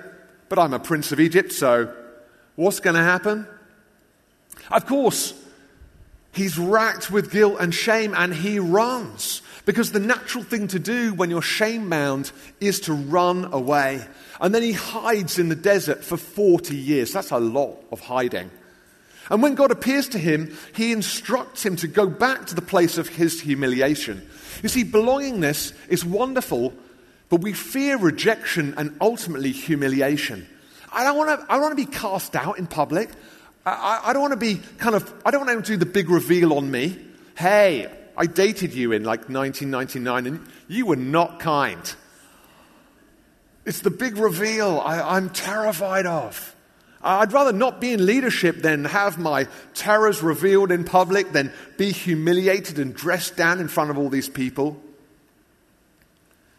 but 0.48 0.58
I'm 0.58 0.74
a 0.74 0.78
prince 0.78 1.12
of 1.12 1.20
Egypt, 1.20 1.52
so 1.52 1.92
what's 2.54 2.80
going 2.80 2.96
to 2.96 3.02
happen? 3.02 3.46
Of 4.70 4.86
course, 4.86 5.34
he's 6.32 6.58
racked 6.58 7.10
with 7.10 7.30
guilt 7.30 7.56
and 7.60 7.74
shame 7.74 8.14
and 8.16 8.34
he 8.34 8.58
runs. 8.58 9.42
Because 9.64 9.90
the 9.90 10.00
natural 10.00 10.44
thing 10.44 10.68
to 10.68 10.78
do 10.78 11.12
when 11.12 11.28
you're 11.28 11.42
shame 11.42 11.90
bound 11.90 12.30
is 12.60 12.80
to 12.80 12.92
run 12.92 13.52
away. 13.52 14.00
And 14.40 14.54
then 14.54 14.62
he 14.62 14.72
hides 14.72 15.40
in 15.40 15.48
the 15.48 15.56
desert 15.56 16.04
for 16.04 16.16
40 16.16 16.76
years. 16.76 17.12
That's 17.12 17.32
a 17.32 17.40
lot 17.40 17.76
of 17.90 18.00
hiding. 18.00 18.50
And 19.28 19.42
when 19.42 19.56
God 19.56 19.72
appears 19.72 20.08
to 20.10 20.18
him, 20.18 20.56
he 20.72 20.92
instructs 20.92 21.66
him 21.66 21.74
to 21.76 21.88
go 21.88 22.06
back 22.06 22.46
to 22.46 22.54
the 22.54 22.62
place 22.62 22.96
of 22.96 23.08
his 23.08 23.40
humiliation. 23.40 24.24
You 24.62 24.68
see, 24.68 24.84
belongingness 24.84 25.72
is 25.88 26.04
wonderful, 26.04 26.72
but 27.28 27.40
we 27.40 27.52
fear 27.52 27.96
rejection 27.96 28.74
and 28.76 28.96
ultimately 29.00 29.52
humiliation. 29.52 30.46
I 30.92 31.04
don't 31.04 31.16
want 31.16 31.40
to, 31.40 31.46
I 31.52 31.58
want 31.58 31.76
to 31.76 31.86
be 31.86 31.90
cast 31.90 32.36
out 32.36 32.58
in 32.58 32.66
public. 32.66 33.10
I, 33.64 34.00
I, 34.04 34.12
don't 34.12 34.22
want 34.22 34.32
to 34.32 34.38
be 34.38 34.60
kind 34.78 34.94
of, 34.94 35.12
I 35.24 35.30
don't 35.30 35.46
want 35.46 35.64
to 35.64 35.72
do 35.72 35.76
the 35.76 35.86
big 35.86 36.08
reveal 36.08 36.52
on 36.52 36.70
me. 36.70 36.98
Hey, 37.36 37.90
I 38.16 38.26
dated 38.26 38.72
you 38.72 38.92
in 38.92 39.04
like 39.04 39.28
1999 39.28 40.26
and 40.26 40.46
you 40.68 40.86
were 40.86 40.96
not 40.96 41.40
kind. 41.40 41.94
It's 43.64 43.80
the 43.80 43.90
big 43.90 44.16
reveal 44.16 44.80
I, 44.80 45.16
am 45.16 45.30
terrified 45.30 46.06
of. 46.06 46.54
I'd 47.02 47.32
rather 47.32 47.52
not 47.52 47.80
be 47.80 47.92
in 47.92 48.06
leadership 48.06 48.62
than 48.62 48.84
have 48.84 49.18
my 49.18 49.48
terrors 49.74 50.22
revealed 50.22 50.72
in 50.72 50.84
public, 50.84 51.32
than 51.32 51.52
be 51.76 51.92
humiliated 51.92 52.78
and 52.78 52.94
dressed 52.94 53.36
down 53.36 53.60
in 53.60 53.68
front 53.68 53.90
of 53.90 53.98
all 53.98 54.08
these 54.08 54.28
people. 54.28 54.80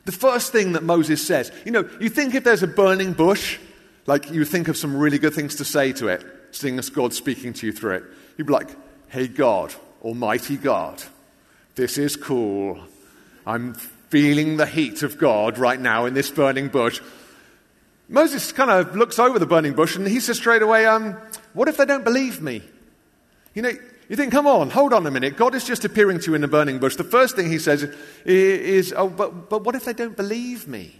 The 0.08 0.13
first 0.13 0.54
thing 0.54 0.72
that 0.72 0.84
Moses 0.84 1.28
says, 1.28 1.52
you 1.65 1.72
know, 1.74 1.88
you 2.00 2.08
think 2.08 2.34
if 2.34 2.46
there's 2.46 2.63
a 2.63 2.67
burning 2.67 3.12
bush, 3.12 3.60
like 4.06 4.32
you 4.32 4.46
think 4.46 4.70
of 4.70 4.78
some 4.78 4.96
really 4.96 5.20
good 5.20 5.34
things 5.34 5.56
to 5.56 5.65
say 5.65 5.91
to 5.91 6.08
it, 6.08 6.26
seeing 6.52 6.80
as 6.80 6.89
God 6.89 7.13
speaking 7.13 7.52
to 7.52 7.65
you 7.65 7.74
through 7.74 7.96
it. 7.96 8.04
You'd 8.38 8.48
be 8.48 8.54
like, 8.54 8.70
hey, 9.10 9.28
God, 9.28 9.76
Almighty 10.02 10.56
God, 10.56 11.04
this 11.76 11.98
is 11.98 12.15
cool. 12.15 12.80
I'm 13.46 13.74
feeling 13.74 14.56
the 14.56 14.65
heat 14.65 15.04
of 15.04 15.17
God 15.17 15.58
right 15.58 15.80
now 15.80 16.06
in 16.06 16.13
this 16.13 16.32
burning 16.32 16.70
bush. 16.70 17.02
Moses 18.08 18.54
kind 18.54 18.72
of 18.72 18.96
looks 18.96 19.20
over 19.20 19.39
the 19.39 19.46
burning 19.46 19.74
bush 19.74 19.98
and 19.98 20.08
he 20.08 20.22
says 20.22 20.38
straight 20.38 20.62
away, 20.62 20.86
um, 20.86 21.17
What 21.52 21.67
if 21.67 21.76
they 21.76 21.86
don't 21.86 22.06
believe 22.06 22.41
me? 22.41 22.62
You 23.54 23.62
know, 23.62 23.74
you 24.10 24.15
think, 24.15 24.32
come 24.32 24.48
on, 24.48 24.70
hold 24.70 24.93
on 24.93 25.06
a 25.06 25.12
minute. 25.12 25.36
God 25.36 25.54
is 25.54 25.65
just 25.65 25.84
appearing 25.84 26.20
to 26.20 26.32
you 26.32 26.36
in 26.36 26.43
a 26.43 26.48
burning 26.48 26.80
bush. 26.80 26.96
The 26.96 27.04
first 27.04 27.36
thing 27.36 27.50
he 27.50 27.60
says 27.60 27.84
is, 28.26 28.93
oh, 28.96 29.10
but, 29.10 29.50
but 29.50 29.63
what 29.63 29.76
if 29.76 29.86
they 29.86 29.93
don't 29.93 30.15
believe 30.15 30.67
me? 30.67 31.00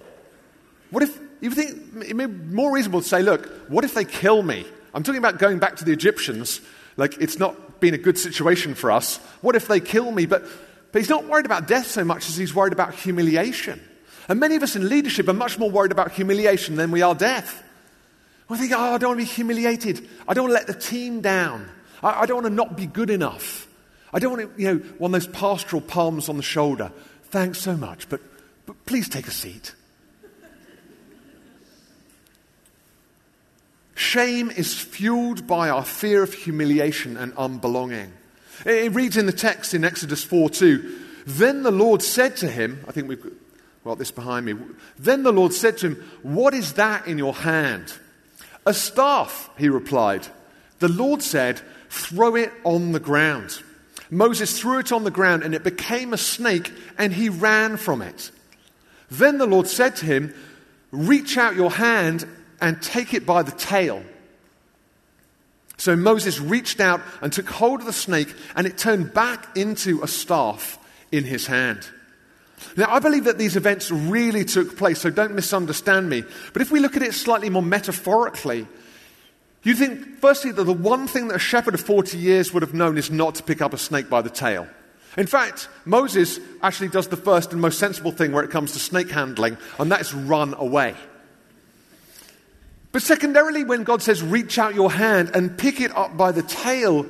What 0.90 1.04
if, 1.04 1.20
you 1.40 1.52
think 1.52 2.06
it 2.10 2.16
may 2.16 2.26
be 2.26 2.34
more 2.34 2.72
reasonable 2.72 3.02
to 3.02 3.08
say, 3.08 3.22
look, 3.22 3.48
what 3.70 3.84
if 3.84 3.94
they 3.94 4.06
kill 4.06 4.42
me? 4.44 4.66
I'm 4.94 5.04
talking 5.04 5.20
about 5.20 5.38
going 5.38 5.60
back 5.60 5.78
to 5.78 5.86
the 5.86 5.92
Egyptians. 5.92 6.62
Like, 6.98 7.18
it's 7.20 7.38
not 7.38 7.80
been 7.80 7.94
a 7.94 7.98
good 7.98 8.18
situation 8.18 8.74
for 8.74 8.92
us. 8.92 9.18
What 9.42 9.56
if 9.56 9.68
they 9.68 9.80
kill 9.80 10.12
me? 10.12 10.26
But, 10.26 10.44
but 10.92 11.00
he's 11.00 11.10
not 11.10 11.26
worried 11.26 11.46
about 11.46 11.68
death 11.68 11.88
so 11.88 12.04
much 12.04 12.28
as 12.28 12.36
he's 12.36 12.56
worried 12.56 12.74
about 12.74 12.94
humiliation. 12.96 13.80
And 14.28 14.40
many 14.40 14.56
of 14.56 14.64
us 14.64 14.76
in 14.76 14.90
leadership 14.90 15.28
are 15.30 15.34
much 15.34 15.58
more 15.60 15.70
worried 15.70 15.92
about 15.92 16.12
humiliation 16.12 16.76
than 16.76 16.92
we 16.92 17.02
are 17.02 17.16
death. 17.16 17.64
We 18.50 18.58
think, 18.58 18.72
oh, 18.74 18.96
I 18.96 18.98
don't 18.98 19.12
want 19.12 19.20
to 19.20 19.26
be 19.26 19.32
humiliated. 19.32 20.08
I 20.28 20.34
don't 20.34 20.50
want 20.50 20.60
to 20.60 20.66
let 20.66 20.68
the 20.68 20.82
team 20.82 21.22
down. 21.22 21.70
I, 22.04 22.22
I 22.22 22.26
don't 22.26 22.44
want 22.44 22.48
to 22.48 22.54
not 22.54 22.78
be 22.78 22.86
good 22.86 23.10
enough. 23.10 23.68
I 24.14 24.20
don't 24.20 24.38
want 24.38 24.56
to, 24.56 24.62
you 24.62 24.74
know, 24.74 24.80
one 24.98 25.14
of 25.14 25.22
those 25.22 25.32
pastoral 25.32 25.82
palms 25.82 26.30
on 26.30 26.38
the 26.38 26.44
shoulder. 26.44 26.92
Thanks 27.26 27.60
so 27.60 27.76
much, 27.76 28.08
but, 28.10 28.22
but 28.66 28.86
please 28.86 29.10
take 29.10 29.28
a 29.28 29.32
seat. 29.32 29.74
Shame 33.96 34.52
is 34.52 34.80
fueled 34.80 35.48
by 35.48 35.70
our 35.70 35.84
fear 35.84 36.24
of 36.24 36.34
humiliation 36.34 37.18
and 37.18 37.34
unbelonging. 37.36 38.12
It 38.66 38.94
reads 38.94 39.18
in 39.18 39.26
the 39.26 39.32
text 39.32 39.74
in 39.74 39.84
Exodus 39.84 40.24
4 40.24 40.50
2. 40.52 41.00
Then 41.26 41.64
the 41.64 41.72
Lord 41.72 42.02
said 42.02 42.38
to 42.38 42.48
him, 42.48 42.86
I 42.88 42.92
think 42.92 43.10
we've 43.10 43.26
got 43.84 43.98
this 43.98 44.12
behind 44.12 44.46
me. 44.46 44.54
Then 44.98 45.24
the 45.24 45.34
Lord 45.34 45.52
said 45.52 45.78
to 45.80 45.88
him, 45.88 46.10
What 46.22 46.54
is 46.54 46.74
that 46.74 47.08
in 47.08 47.18
your 47.18 47.34
hand? 47.34 47.94
A 48.66 48.74
staff, 48.74 49.50
he 49.58 49.68
replied. 49.68 50.28
The 50.80 50.90
Lord 50.90 51.22
said, 51.24 51.62
Throw 51.90 52.36
it 52.36 52.52
on 52.64 52.92
the 52.92 53.00
ground. 53.00 53.62
Moses 54.10 54.60
threw 54.60 54.80
it 54.80 54.92
on 54.92 55.04
the 55.04 55.12
ground, 55.12 55.44
and 55.44 55.54
it 55.54 55.64
became 55.64 56.14
a 56.14 56.18
snake, 56.18 56.72
and 56.98 57.14
he 57.14 57.30
ran 57.30 57.78
from 57.78 58.02
it. 58.02 58.32
Then 59.10 59.38
the 59.38 59.48
Lord 59.48 59.68
said 59.68 59.96
to 59.98 60.06
him, 60.06 60.34
Reach 60.92 61.38
out 61.38 61.56
your 61.56 61.72
hand 61.72 62.26
and 62.62 62.82
take 62.82 63.14
it 63.14 63.26
by 63.26 63.44
the 63.44 63.52
tail. 63.52 64.04
So 65.78 65.96
Moses 65.96 66.40
reached 66.40 66.80
out 66.80 67.02
and 67.22 67.32
took 67.32 67.50
hold 67.50 67.82
of 67.82 67.86
the 67.86 67.94
snake, 67.94 68.34
and 68.56 68.66
it 68.66 68.78
turned 68.78 69.14
back 69.14 69.56
into 69.56 70.02
a 70.02 70.08
staff 70.08 70.80
in 71.12 71.24
his 71.24 71.46
hand. 71.46 71.88
Now, 72.76 72.88
I 72.90 73.00
believe 73.00 73.26
that 73.26 73.38
these 73.38 73.56
events 73.56 73.92
really 73.92 74.44
took 74.44 74.78
place, 74.78 75.00
so 75.02 75.12
don't 75.12 75.36
misunderstand 75.36 76.10
me. 76.10 76.24
But 76.54 76.64
if 76.64 76.72
we 76.72 76.80
look 76.80 76.96
at 76.96 77.04
it 77.04 77.14
slightly 77.14 77.50
more 77.52 77.62
metaphorically, 77.62 78.68
you 79.64 79.76
think, 79.76 80.20
firstly, 80.20 80.52
that 80.52 80.64
the 80.64 80.74
one 80.74 81.08
thing 81.08 81.28
that 81.28 81.36
a 81.36 81.40
shepherd 81.40 81.74
of 81.74 81.82
40 81.82 82.18
years 82.18 82.54
would 82.54 82.64
have 82.64 82.74
known 82.74 82.98
is 82.98 83.12
not 83.12 83.36
to 83.36 83.44
pick 83.44 83.62
up 83.62 83.74
a 83.74 83.78
snake 83.78 84.10
by 84.10 84.22
the 84.22 84.30
tail. 84.30 84.68
In 85.18 85.28
fact, 85.28 85.68
Moses 85.84 86.40
actually 86.62 86.90
does 86.90 87.08
the 87.08 87.18
first 87.18 87.52
and 87.52 87.62
most 87.62 87.80
sensible 87.80 88.12
thing 88.12 88.32
where 88.32 88.44
it 88.44 88.52
comes 88.52 88.74
to 88.74 88.80
snake 88.80 89.10
handling, 89.10 89.58
and 89.80 89.92
that's 89.92 90.14
run 90.14 90.54
away. 90.54 90.96
But 92.92 93.02
secondarily, 93.02 93.64
when 93.64 93.84
God 93.84 94.02
says, 94.02 94.24
reach 94.24 94.58
out 94.58 94.76
your 94.76 94.92
hand 94.92 95.32
and 95.34 95.58
pick 95.58 95.82
it 95.82 95.96
up 95.96 96.16
by 96.16 96.32
the 96.32 96.44
tail, 96.44 97.06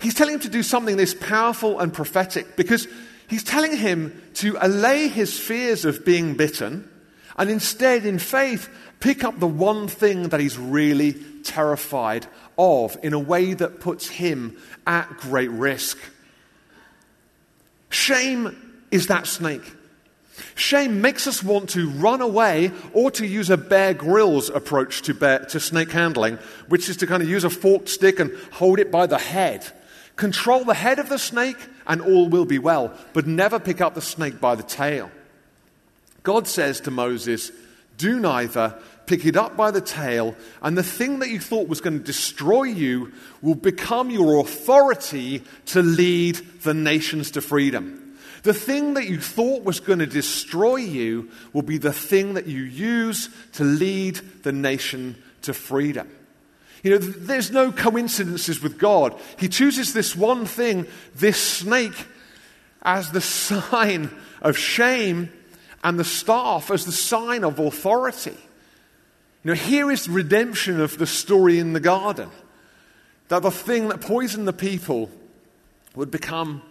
he's 0.00 0.14
telling 0.14 0.34
him 0.34 0.40
to 0.40 0.48
do 0.48 0.62
something 0.62 0.96
that's 0.96 1.14
powerful 1.14 1.78
and 1.78 1.92
prophetic 1.92 2.56
because 2.56 2.88
he's 3.28 3.44
telling 3.44 3.76
him 3.76 4.20
to 4.34 4.56
allay 4.60 5.08
his 5.08 5.38
fears 5.38 5.84
of 5.84 6.04
being 6.04 6.34
bitten 6.34 6.88
and 7.36 7.50
instead, 7.50 8.04
in 8.04 8.18
faith, 8.18 8.68
pick 9.00 9.24
up 9.24 9.38
the 9.38 9.46
one 9.46 9.88
thing 9.88 10.28
that 10.28 10.40
he's 10.40 10.58
really 10.58 11.12
terrified 11.44 12.26
of 12.56 12.96
in 13.02 13.12
a 13.12 13.18
way 13.18 13.54
that 13.54 13.80
puts 13.80 14.08
him 14.08 14.56
at 14.86 15.08
great 15.18 15.50
risk. 15.50 15.98
Shame 17.90 18.84
is 18.90 19.08
that 19.08 19.26
snake. 19.26 19.62
Shame 20.54 21.00
makes 21.00 21.26
us 21.26 21.42
want 21.42 21.70
to 21.70 21.90
run 21.90 22.20
away 22.20 22.72
or 22.94 23.10
to 23.12 23.26
use 23.26 23.50
a 23.50 23.56
Bear 23.56 23.94
Grylls 23.94 24.48
approach 24.48 25.02
to, 25.02 25.14
bear, 25.14 25.40
to 25.46 25.60
snake 25.60 25.90
handling, 25.90 26.38
which 26.68 26.88
is 26.88 26.96
to 26.98 27.06
kind 27.06 27.22
of 27.22 27.28
use 27.28 27.44
a 27.44 27.50
forked 27.50 27.88
stick 27.88 28.18
and 28.18 28.32
hold 28.52 28.78
it 28.78 28.90
by 28.90 29.06
the 29.06 29.18
head. 29.18 29.66
Control 30.16 30.64
the 30.64 30.74
head 30.74 30.98
of 30.98 31.08
the 31.08 31.18
snake 31.18 31.56
and 31.86 32.00
all 32.00 32.28
will 32.28 32.44
be 32.44 32.58
well, 32.58 32.96
but 33.12 33.26
never 33.26 33.58
pick 33.58 33.80
up 33.80 33.94
the 33.94 34.00
snake 34.00 34.40
by 34.40 34.54
the 34.54 34.62
tail. 34.62 35.10
God 36.22 36.46
says 36.46 36.80
to 36.82 36.90
Moses, 36.90 37.50
Do 37.98 38.18
neither, 38.18 38.80
pick 39.06 39.26
it 39.26 39.36
up 39.36 39.56
by 39.56 39.70
the 39.70 39.80
tail, 39.80 40.36
and 40.62 40.76
the 40.76 40.82
thing 40.82 41.18
that 41.20 41.30
you 41.30 41.40
thought 41.40 41.68
was 41.68 41.80
going 41.80 41.98
to 41.98 42.04
destroy 42.04 42.64
you 42.64 43.12
will 43.40 43.54
become 43.54 44.10
your 44.10 44.40
authority 44.40 45.42
to 45.66 45.82
lead 45.82 46.36
the 46.62 46.74
nations 46.74 47.30
to 47.32 47.40
freedom. 47.40 48.16
The 48.42 48.54
thing 48.54 48.94
that 48.94 49.08
you 49.08 49.20
thought 49.20 49.64
was 49.64 49.80
going 49.80 50.00
to 50.00 50.06
destroy 50.06 50.76
you 50.76 51.30
will 51.52 51.62
be 51.62 51.78
the 51.78 51.92
thing 51.92 52.34
that 52.34 52.46
you 52.46 52.62
use 52.62 53.28
to 53.52 53.64
lead 53.64 54.16
the 54.42 54.52
nation 54.52 55.16
to 55.42 55.54
freedom. 55.54 56.10
You 56.82 56.90
know, 56.90 56.98
there's 56.98 57.52
no 57.52 57.70
coincidences 57.70 58.60
with 58.60 58.78
God. 58.78 59.18
He 59.38 59.48
chooses 59.48 59.92
this 59.92 60.16
one 60.16 60.46
thing, 60.46 60.88
this 61.14 61.40
snake, 61.40 62.06
as 62.82 63.12
the 63.12 63.20
sign 63.20 64.10
of 64.40 64.58
shame 64.58 65.30
and 65.84 65.98
the 65.98 66.04
staff 66.04 66.70
as 66.70 66.84
the 66.84 66.92
sign 66.92 67.44
of 67.44 67.58
authority. 67.58 68.36
You 69.44 69.50
know, 69.50 69.54
here 69.54 69.90
is 69.90 70.08
redemption 70.08 70.80
of 70.80 70.98
the 70.98 71.06
story 71.06 71.58
in 71.58 71.72
the 71.72 71.80
garden. 71.80 72.30
That 73.28 73.42
the 73.42 73.50
thing 73.50 73.88
that 73.88 74.00
poisoned 74.00 74.46
the 74.46 74.52
people 74.52 75.10
would 75.94 76.10
become 76.10 76.62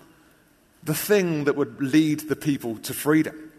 the 0.84 0.96
thing 0.96 1.46
that 1.46 1.56
would 1.56 1.82
lead 1.82 2.22
the 2.22 2.36
people 2.36 2.78
to 2.78 2.94
freedom. 2.94 3.52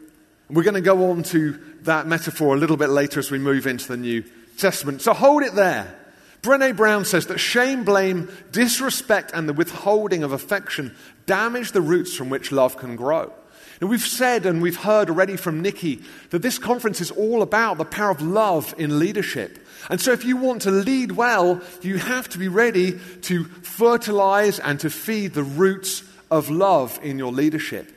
We're 0.48 0.62
going 0.62 0.74
to 0.74 0.80
go 0.80 1.10
on 1.10 1.22
to 1.24 1.52
that 1.82 2.06
metaphor 2.06 2.54
a 2.54 2.58
little 2.58 2.76
bit 2.76 2.90
later 2.90 3.20
as 3.20 3.30
we 3.30 3.38
move 3.38 3.66
into 3.66 3.88
the 3.88 3.96
New 3.96 4.24
Testament. 4.58 5.02
So 5.02 5.12
hold 5.12 5.42
it 5.42 5.54
there. 5.54 5.98
Brene 6.42 6.76
Brown 6.76 7.04
says 7.04 7.26
that 7.28 7.38
shame, 7.38 7.84
blame, 7.84 8.28
disrespect, 8.50 9.30
and 9.32 9.48
the 9.48 9.52
withholding 9.52 10.24
of 10.24 10.32
affection 10.32 10.94
damage 11.24 11.72
the 11.72 11.80
roots 11.80 12.16
from 12.16 12.30
which 12.30 12.50
love 12.50 12.76
can 12.76 12.96
grow. 12.96 13.32
And 13.82 13.90
we've 13.90 14.00
said 14.00 14.46
and 14.46 14.62
we've 14.62 14.76
heard 14.76 15.10
already 15.10 15.36
from 15.36 15.60
Nikki 15.60 16.02
that 16.30 16.40
this 16.40 16.56
conference 16.56 17.00
is 17.00 17.10
all 17.10 17.42
about 17.42 17.78
the 17.78 17.84
power 17.84 18.12
of 18.12 18.22
love 18.22 18.76
in 18.78 19.00
leadership. 19.00 19.58
And 19.90 20.00
so, 20.00 20.12
if 20.12 20.24
you 20.24 20.36
want 20.36 20.62
to 20.62 20.70
lead 20.70 21.10
well, 21.10 21.60
you 21.80 21.98
have 21.98 22.28
to 22.28 22.38
be 22.38 22.46
ready 22.46 23.00
to 23.22 23.42
fertilize 23.42 24.60
and 24.60 24.78
to 24.78 24.88
feed 24.88 25.34
the 25.34 25.42
roots 25.42 26.04
of 26.30 26.48
love 26.48 27.00
in 27.02 27.18
your 27.18 27.32
leadership. 27.32 27.92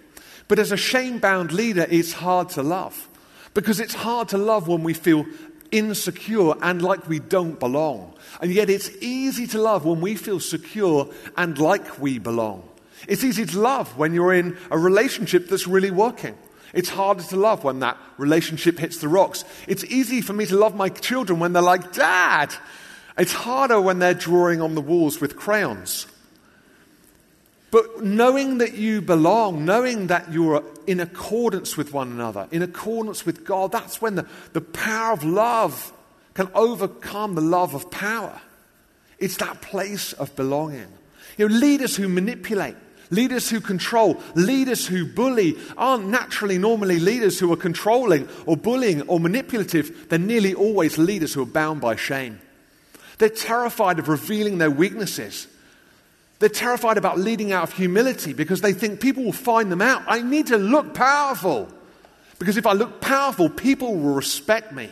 But 0.47 0.57
as 0.57 0.71
a 0.71 0.77
shame 0.77 1.19
bound 1.19 1.51
leader, 1.51 1.85
it's 1.87 2.13
hard 2.13 2.49
to 2.49 2.63
love 2.63 3.07
because 3.53 3.79
it's 3.79 3.93
hard 3.93 4.29
to 4.29 4.39
love 4.39 4.67
when 4.67 4.81
we 4.81 4.95
feel 4.95 5.27
insecure 5.69 6.55
and 6.63 6.81
like 6.81 7.07
we 7.07 7.19
don't 7.19 7.59
belong. 7.59 8.15
And 8.41 8.51
yet, 8.51 8.71
it's 8.71 8.89
easy 9.01 9.45
to 9.45 9.61
love 9.61 9.85
when 9.85 10.01
we 10.01 10.15
feel 10.15 10.39
secure 10.39 11.11
and 11.37 11.59
like 11.59 11.99
we 11.99 12.17
belong. 12.17 12.67
It's 13.07 13.23
easy 13.23 13.45
to 13.45 13.59
love 13.59 13.97
when 13.97 14.13
you're 14.13 14.33
in 14.33 14.57
a 14.71 14.77
relationship 14.77 15.47
that's 15.47 15.67
really 15.67 15.91
working. 15.91 16.37
It's 16.73 16.89
harder 16.89 17.23
to 17.23 17.35
love 17.35 17.63
when 17.63 17.79
that 17.79 17.97
relationship 18.17 18.79
hits 18.79 18.97
the 18.97 19.07
rocks. 19.07 19.45
It's 19.67 19.83
easy 19.85 20.21
for 20.21 20.33
me 20.33 20.45
to 20.47 20.57
love 20.57 20.75
my 20.75 20.89
children 20.89 21.39
when 21.39 21.53
they're 21.53 21.61
like, 21.61 21.93
Dad. 21.93 22.53
It's 23.17 23.31
harder 23.31 23.79
when 23.79 23.99
they're 23.99 24.13
drawing 24.13 24.61
on 24.61 24.75
the 24.75 24.81
walls 24.81 25.21
with 25.21 25.37
crayons. 25.37 26.07
But 27.71 28.03
knowing 28.03 28.59
that 28.59 28.75
you 28.75 29.01
belong, 29.01 29.65
knowing 29.65 30.07
that 30.07 30.31
you're 30.31 30.63
in 30.87 30.99
accordance 30.99 31.75
with 31.75 31.93
one 31.93 32.11
another, 32.11 32.47
in 32.51 32.61
accordance 32.61 33.25
with 33.25 33.45
God, 33.45 33.71
that's 33.71 34.01
when 34.01 34.15
the, 34.15 34.25
the 34.53 34.61
power 34.61 35.13
of 35.13 35.23
love 35.23 35.93
can 36.33 36.49
overcome 36.53 37.35
the 37.35 37.41
love 37.41 37.73
of 37.73 37.89
power. 37.89 38.39
It's 39.17 39.37
that 39.37 39.61
place 39.61 40.13
of 40.13 40.35
belonging. 40.35 40.87
You 41.37 41.49
know, 41.49 41.55
leaders 41.55 41.95
who 41.95 42.07
manipulate, 42.07 42.75
Leaders 43.15 43.49
who 43.49 43.61
control, 43.61 44.21
leaders 44.35 44.85
who 44.85 45.05
bully 45.05 45.57
aren't 45.77 46.07
naturally 46.07 46.57
normally 46.57 46.99
leaders 46.99 47.39
who 47.39 47.51
are 47.53 47.57
controlling 47.57 48.27
or 48.45 48.57
bullying 48.57 49.01
or 49.03 49.21
manipulative. 49.21 50.09
They're 50.09 50.19
nearly 50.19 50.53
always 50.53 50.97
leaders 50.97 51.33
who 51.33 51.41
are 51.41 51.45
bound 51.47 51.79
by 51.79 51.95
shame. 51.95 52.41
They're 53.17 53.29
terrified 53.29 53.99
of 53.99 54.09
revealing 54.09 54.57
their 54.57 54.69
weaknesses. 54.69 55.47
They're 56.39 56.49
terrified 56.49 56.97
about 56.97 57.17
leading 57.17 57.53
out 57.53 57.63
of 57.63 57.73
humility 57.73 58.33
because 58.33 58.59
they 58.59 58.73
think 58.73 58.99
people 58.99 59.23
will 59.23 59.31
find 59.31 59.71
them 59.71 59.81
out. 59.81 60.03
I 60.07 60.21
need 60.21 60.47
to 60.47 60.57
look 60.57 60.93
powerful 60.93 61.69
because 62.37 62.57
if 62.57 62.67
I 62.67 62.73
look 62.73 62.99
powerful, 62.99 63.49
people 63.49 63.95
will 63.95 64.13
respect 64.13 64.73
me. 64.73 64.89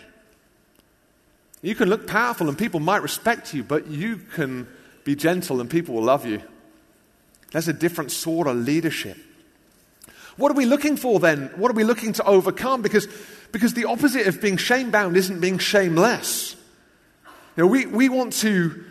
You 1.62 1.76
can 1.76 1.90
look 1.90 2.08
powerful 2.08 2.48
and 2.48 2.58
people 2.58 2.80
might 2.80 3.02
respect 3.02 3.54
you, 3.54 3.64
but 3.64 3.88
you 3.88 4.16
can 4.18 4.68
be 5.04 5.16
gentle 5.16 5.60
and 5.60 5.70
people 5.70 5.96
will 5.96 6.04
love 6.04 6.26
you. 6.26 6.42
That's 7.54 7.68
a 7.68 7.74
different 7.74 8.12
sort 8.12 8.48
of 8.48 8.58
leadership. 8.58 9.16
What 10.36 10.52
are 10.52 10.56
we 10.56 10.66
looking 10.66 10.98
for 10.98 11.20
then? 11.20 11.52
What 11.56 11.72
are 11.72 11.76
we 11.76 11.84
looking 11.84 12.14
to 12.14 12.26
overcome? 12.26 12.82
Because, 12.82 13.08
because 13.52 13.76
the 13.76 13.86
opposite 13.86 14.28
of 14.28 14.42
being 14.42 14.58
shame 14.58 14.90
bound 14.90 15.16
isn't 15.16 15.40
being 15.40 15.60
shameless. 15.60 16.56
You 17.56 17.64
know, 17.64 17.68
we, 17.68 17.86
we 17.86 18.10
want 18.10 18.34
to 18.34 18.84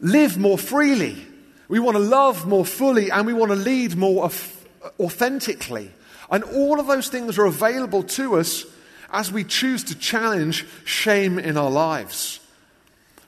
live 0.00 0.36
more 0.36 0.58
freely. 0.58 1.24
We 1.68 1.78
want 1.78 1.96
to 1.96 2.02
love 2.02 2.46
more 2.46 2.64
fully 2.64 3.12
and 3.12 3.26
we 3.26 3.32
want 3.32 3.52
to 3.52 3.56
lead 3.56 3.96
more 3.96 4.28
authentically. 4.98 5.92
And 6.30 6.42
all 6.42 6.80
of 6.80 6.88
those 6.88 7.08
things 7.08 7.38
are 7.38 7.46
available 7.46 8.02
to 8.02 8.36
us 8.36 8.64
as 9.12 9.30
we 9.30 9.44
choose 9.44 9.84
to 9.84 9.94
challenge 9.94 10.66
shame 10.84 11.38
in 11.38 11.56
our 11.56 11.70
lives. 11.70 12.40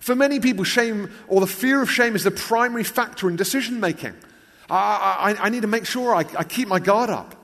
For 0.00 0.16
many 0.16 0.40
people, 0.40 0.64
shame 0.64 1.12
or 1.28 1.40
the 1.40 1.46
fear 1.46 1.80
of 1.80 1.88
shame 1.88 2.16
is 2.16 2.24
the 2.24 2.32
primary 2.32 2.82
factor 2.82 3.28
in 3.28 3.36
decision 3.36 3.78
making. 3.78 4.14
I, 4.72 5.34
I, 5.38 5.46
I, 5.46 5.48
need 5.50 5.62
to 5.62 5.68
make 5.68 5.84
sure 5.84 6.14
I, 6.14 6.20
I 6.20 6.44
keep 6.44 6.66
my 6.66 6.80
guard 6.80 7.10
up. 7.10 7.36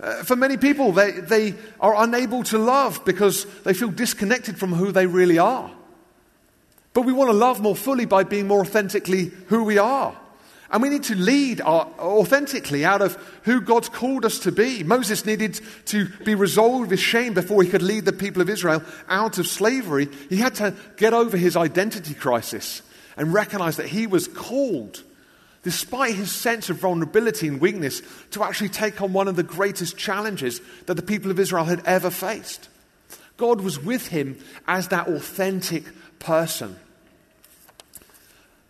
Uh, 0.00 0.22
for 0.22 0.34
many 0.34 0.56
people, 0.56 0.92
they, 0.92 1.12
they 1.12 1.54
are 1.78 1.94
unable 2.02 2.42
to 2.44 2.58
love 2.58 3.04
because 3.04 3.44
they 3.62 3.74
feel 3.74 3.90
disconnected 3.90 4.58
from 4.58 4.72
who 4.72 4.90
they 4.90 5.06
really 5.06 5.38
are. 5.38 5.70
But 6.94 7.02
we 7.02 7.12
want 7.12 7.28
to 7.28 7.36
love 7.36 7.60
more 7.60 7.76
fully 7.76 8.06
by 8.06 8.22
being 8.22 8.46
more 8.46 8.60
authentically 8.60 9.32
who 9.48 9.64
we 9.64 9.78
are. 9.78 10.16
And 10.70 10.82
we 10.82 10.88
need 10.88 11.04
to 11.04 11.14
lead 11.14 11.60
our, 11.60 11.86
authentically 11.98 12.84
out 12.84 13.02
of 13.02 13.14
who 13.42 13.60
God's 13.60 13.88
called 13.88 14.24
us 14.24 14.38
to 14.40 14.52
be. 14.52 14.82
Moses 14.82 15.26
needed 15.26 15.60
to 15.86 16.08
be 16.24 16.34
resolved 16.34 16.90
with 16.90 16.98
shame 16.98 17.34
before 17.34 17.62
he 17.62 17.68
could 17.68 17.82
lead 17.82 18.06
the 18.06 18.12
people 18.12 18.40
of 18.40 18.48
Israel 18.48 18.82
out 19.08 19.38
of 19.38 19.46
slavery. 19.46 20.08
He 20.28 20.36
had 20.36 20.54
to 20.56 20.74
get 20.96 21.12
over 21.12 21.36
his 21.36 21.56
identity 21.56 22.14
crisis 22.14 22.82
and 23.16 23.34
recognize 23.34 23.76
that 23.76 23.88
he 23.88 24.06
was 24.06 24.26
called, 24.26 25.02
despite 25.64 26.14
his 26.14 26.30
sense 26.30 26.70
of 26.70 26.76
vulnerability 26.76 27.48
and 27.48 27.60
weakness, 27.60 28.02
to 28.30 28.44
actually 28.44 28.68
take 28.68 29.02
on 29.02 29.12
one 29.12 29.26
of 29.26 29.34
the 29.34 29.42
greatest 29.42 29.96
challenges 29.96 30.60
that 30.86 30.94
the 30.94 31.02
people 31.02 31.30
of 31.30 31.40
Israel 31.40 31.64
had 31.64 31.84
ever 31.84 32.10
faced. 32.10 32.68
God 33.36 33.60
was 33.60 33.82
with 33.82 34.08
him 34.08 34.38
as 34.68 34.88
that 34.88 35.08
authentic 35.08 35.84
person. 36.20 36.76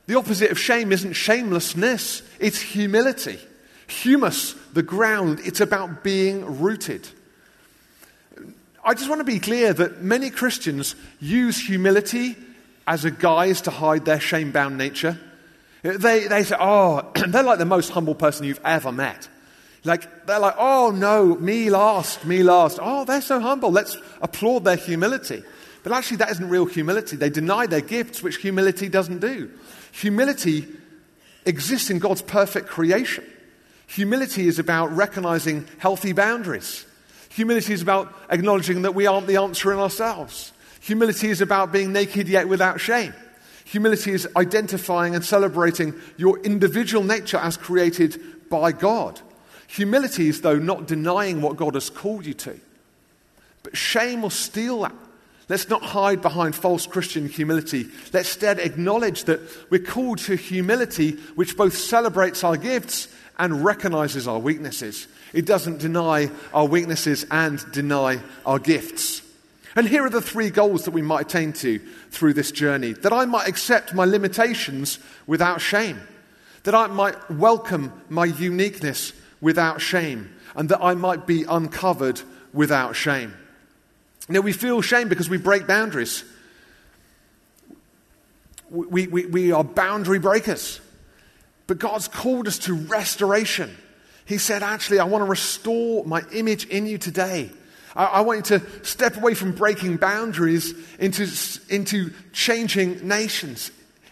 The 0.07 0.17
opposite 0.17 0.51
of 0.51 0.59
shame 0.59 0.93
isn't 0.93 1.15
shamelessness, 1.15 2.23
it's 2.39 2.61
humility. 2.61 3.39
Humus, 3.87 4.55
the 4.73 4.83
ground, 4.83 5.41
it's 5.45 5.61
about 5.61 6.03
being 6.03 6.61
rooted. 6.61 7.07
I 8.85 8.95
just 8.95 9.09
want 9.09 9.21
to 9.21 9.25
be 9.25 9.41
clear 9.41 9.73
that 9.73 10.03
many 10.03 10.31
Christians 10.31 10.95
use 11.21 11.59
humility 11.59 12.37
as 12.87 13.05
a 13.05 13.11
guise 13.11 13.63
to 13.63 13.71
hide 13.71 14.05
their 14.05 14.21
shame 14.21 14.53
bound 14.53 14.77
nature. 14.77 15.19
They, 15.85 16.27
they 16.29 16.45
say, 16.45 16.57
oh, 16.59 17.13
they're 17.29 17.43
like 17.43 17.59
the 17.59 17.67
most 17.67 17.91
humble 17.91 18.15
person 18.15 18.47
you've 18.47 18.61
ever 18.65 18.91
met. 18.91 19.29
Like, 19.85 20.27
they're 20.27 20.39
like, 20.39 20.55
oh 20.59 20.91
no, 20.91 21.37
me 21.37 21.69
last, 21.69 22.25
me 22.25 22.43
last. 22.43 22.79
Oh, 22.81 23.05
they're 23.05 23.21
so 23.21 23.39
humble. 23.39 23.71
Let's 23.71 23.99
applaud 24.23 24.65
their 24.65 24.77
humility. 24.77 25.43
But 25.83 25.93
actually, 25.93 26.17
that 26.19 26.31
isn't 26.31 26.49
real 26.49 26.65
humility. 26.65 27.17
They 27.17 27.29
deny 27.29 27.67
their 27.67 27.83
gifts, 27.83 28.23
which 28.23 28.39
humility 28.39 28.89
doesn't 28.89 29.19
do. 29.19 29.51
Humility 29.93 30.67
exists 31.45 31.91
in 31.91 31.99
God's 31.99 32.23
perfect 32.23 32.69
creation. 32.69 33.25
Humility 33.89 34.49
is 34.49 34.59
about 34.59 34.91
recognizing 34.97 35.67
healthy 35.77 36.15
boundaries. 36.15 36.87
Humility 37.29 37.75
is 37.75 37.83
about 37.83 38.11
acknowledging 38.31 38.83
that 38.83 38.95
we 38.95 39.07
aren't 39.07 39.27
the 39.27 39.37
answer 39.37 39.71
in 39.71 39.79
ourselves. 39.79 40.53
Humility 40.81 41.29
is 41.29 41.43
about 41.43 41.73
being 41.73 41.93
naked 41.93 42.27
yet 42.27 42.49
without 42.49 42.81
shame. 42.81 43.13
Humility 43.65 44.13
is 44.13 44.29
identifying 44.37 45.15
and 45.15 45.25
celebrating 45.25 45.95
your 46.17 46.39
individual 46.41 47.03
nature 47.03 47.39
as 47.39 47.57
created 47.57 48.21
by 48.51 48.73
God. 48.73 49.21
Humility 49.69 50.29
is, 50.29 50.43
though, 50.43 50.59
not 50.59 50.87
denying 50.87 51.41
what 51.41 51.57
God 51.57 51.75
has 51.75 51.91
called 51.91 52.27
you 52.27 52.35
to. 52.35 52.61
But 53.63 53.77
shame 53.77 54.23
will 54.23 54.31
steal 54.31 54.83
that 54.83 54.93
Let's 55.49 55.69
not 55.69 55.83
hide 55.83 56.23
behind 56.23 56.55
false 56.55 56.87
Christian 56.87 57.29
humility. 57.29 57.85
Let's 58.13 58.31
instead 58.31 58.59
acknowledge 58.59 59.25
that 59.25 59.41
we're 59.71 59.83
called 59.83 60.19
to 60.21 60.37
humility, 60.37 61.13
which 61.35 61.57
both 61.57 61.77
celebrates 61.77 62.43
our 62.43 62.57
gifts 62.57 63.09
and 63.39 63.65
recognizes 63.65 64.27
our 64.27 64.39
weaknesses. 64.39 65.07
It 65.35 65.45
doesn't 65.45 65.79
deny 65.79 66.31
our 66.55 66.67
weaknesses 66.67 67.27
and 67.31 67.63
deny 67.73 68.21
our 68.47 68.59
gifts. 68.59 69.21
And 69.77 69.89
here 69.89 70.05
are 70.05 70.11
the 70.11 70.21
three 70.21 70.51
goals 70.51 70.85
that 70.85 70.93
we 70.93 71.03
might 71.03 71.23
attain 71.23 71.53
to 71.55 71.81
through 72.11 72.35
this 72.35 72.53
journey 72.53 72.93
that 72.93 73.13
I 73.13 73.25
might 73.25 73.49
accept 73.49 73.95
my 73.95 74.05
limitations 74.05 74.99
without 75.27 75.61
shame, 75.61 76.01
that 76.63 76.75
I 76.75 76.87
might 76.87 77.31
welcome 77.31 77.93
my 78.09 78.27
uniqueness 78.27 79.13
without 79.41 79.81
shame, 79.81 80.35
and 80.55 80.69
that 80.69 80.83
I 80.83 80.95
might 80.95 81.27
be 81.27 81.45
uncovered 81.45 82.21
without 82.53 82.95
shame. 82.95 83.35
Now, 84.29 84.41
we 84.41 84.53
feel 84.53 84.81
shame 84.81 85.09
because 85.09 85.29
we 85.29 85.37
break 85.37 85.67
boundaries. 85.67 86.25
We, 88.71 89.07
we, 89.07 89.27
we 89.27 89.53
are 89.53 89.63
boundary 89.63 90.19
breakers. 90.19 90.81
But 91.67 91.79
God's 91.79 92.09
called 92.09 92.47
us 92.47 92.59
to 92.61 92.75
restoration. 92.75 93.77
He 94.25 94.39
said, 94.39 94.63
Actually, 94.63 95.01
I 95.01 95.05
want 95.05 95.25
to 95.25 95.31
restore 95.31 96.05
my 96.05 96.23
image 96.33 96.67
in 96.67 96.87
you 96.87 96.97
today. 96.97 97.51
I, 97.95 98.05
I 98.05 98.21
want 98.23 98.51
you 98.51 98.59
to 98.59 98.85
step 98.85 99.17
away 99.17 99.35
from 99.35 99.53
breaking 99.53 99.97
boundaries 99.97 100.75
into, 100.99 101.29
into 101.69 102.13
changing 102.33 103.07
nations 103.07 103.71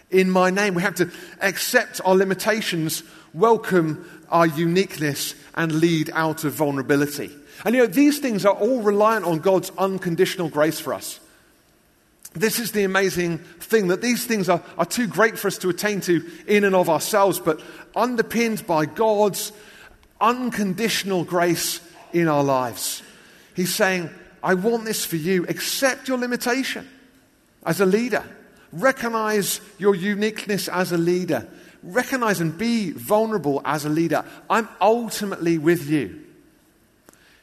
in 0.09 0.29
my 0.29 0.49
name. 0.49 0.75
We 0.75 0.83
have 0.83 0.95
to 0.95 1.11
accept 1.41 1.99
our 2.05 2.15
limitations, 2.15 3.03
welcome 3.33 4.09
our 4.29 4.47
uniqueness, 4.47 5.35
and 5.55 5.71
lead 5.71 6.09
out 6.13 6.43
of 6.43 6.53
vulnerability. 6.53 7.31
And 7.65 7.75
you 7.75 7.81
know, 7.81 7.87
these 7.87 8.19
things 8.19 8.45
are 8.45 8.53
all 8.53 8.81
reliant 8.81 9.25
on 9.25 9.39
God's 9.39 9.71
unconditional 9.77 10.49
grace 10.49 10.79
for 10.79 10.93
us. 10.93 11.19
This 12.33 12.57
is 12.57 12.71
the 12.71 12.83
amazing 12.83 13.37
thing 13.37 13.89
that 13.89 14.01
these 14.01 14.25
things 14.25 14.49
are, 14.49 14.63
are 14.77 14.85
too 14.85 15.07
great 15.07 15.37
for 15.37 15.47
us 15.47 15.59
to 15.59 15.69
attain 15.69 16.01
to 16.01 16.27
in 16.47 16.63
and 16.63 16.75
of 16.75 16.89
ourselves, 16.89 17.39
but 17.39 17.61
underpinned 17.95 18.65
by 18.65 18.87
God's 18.87 19.51
unconditional 20.19 21.23
grace 21.25 21.79
in 22.11 22.27
our 22.27 22.43
lives. 22.43 23.03
He's 23.55 23.73
saying, 23.73 24.09
I 24.41 24.55
want 24.55 24.85
this 24.85 25.05
for 25.05 25.15
you. 25.15 25.45
Accept 25.47 26.07
your 26.07 26.17
limitation 26.17 26.87
as 27.65 27.79
a 27.79 27.85
leader. 27.85 28.23
Recognize 28.71 29.61
your 29.77 29.95
uniqueness 29.95 30.67
as 30.67 30.91
a 30.91 30.97
leader. 30.97 31.47
Recognize 31.83 32.41
and 32.41 32.57
be 32.57 32.91
vulnerable 32.91 33.61
as 33.65 33.85
a 33.85 33.89
leader. 33.89 34.25
I'm 34.49 34.67
ultimately 34.81 35.57
with 35.57 35.87
you. 35.89 36.21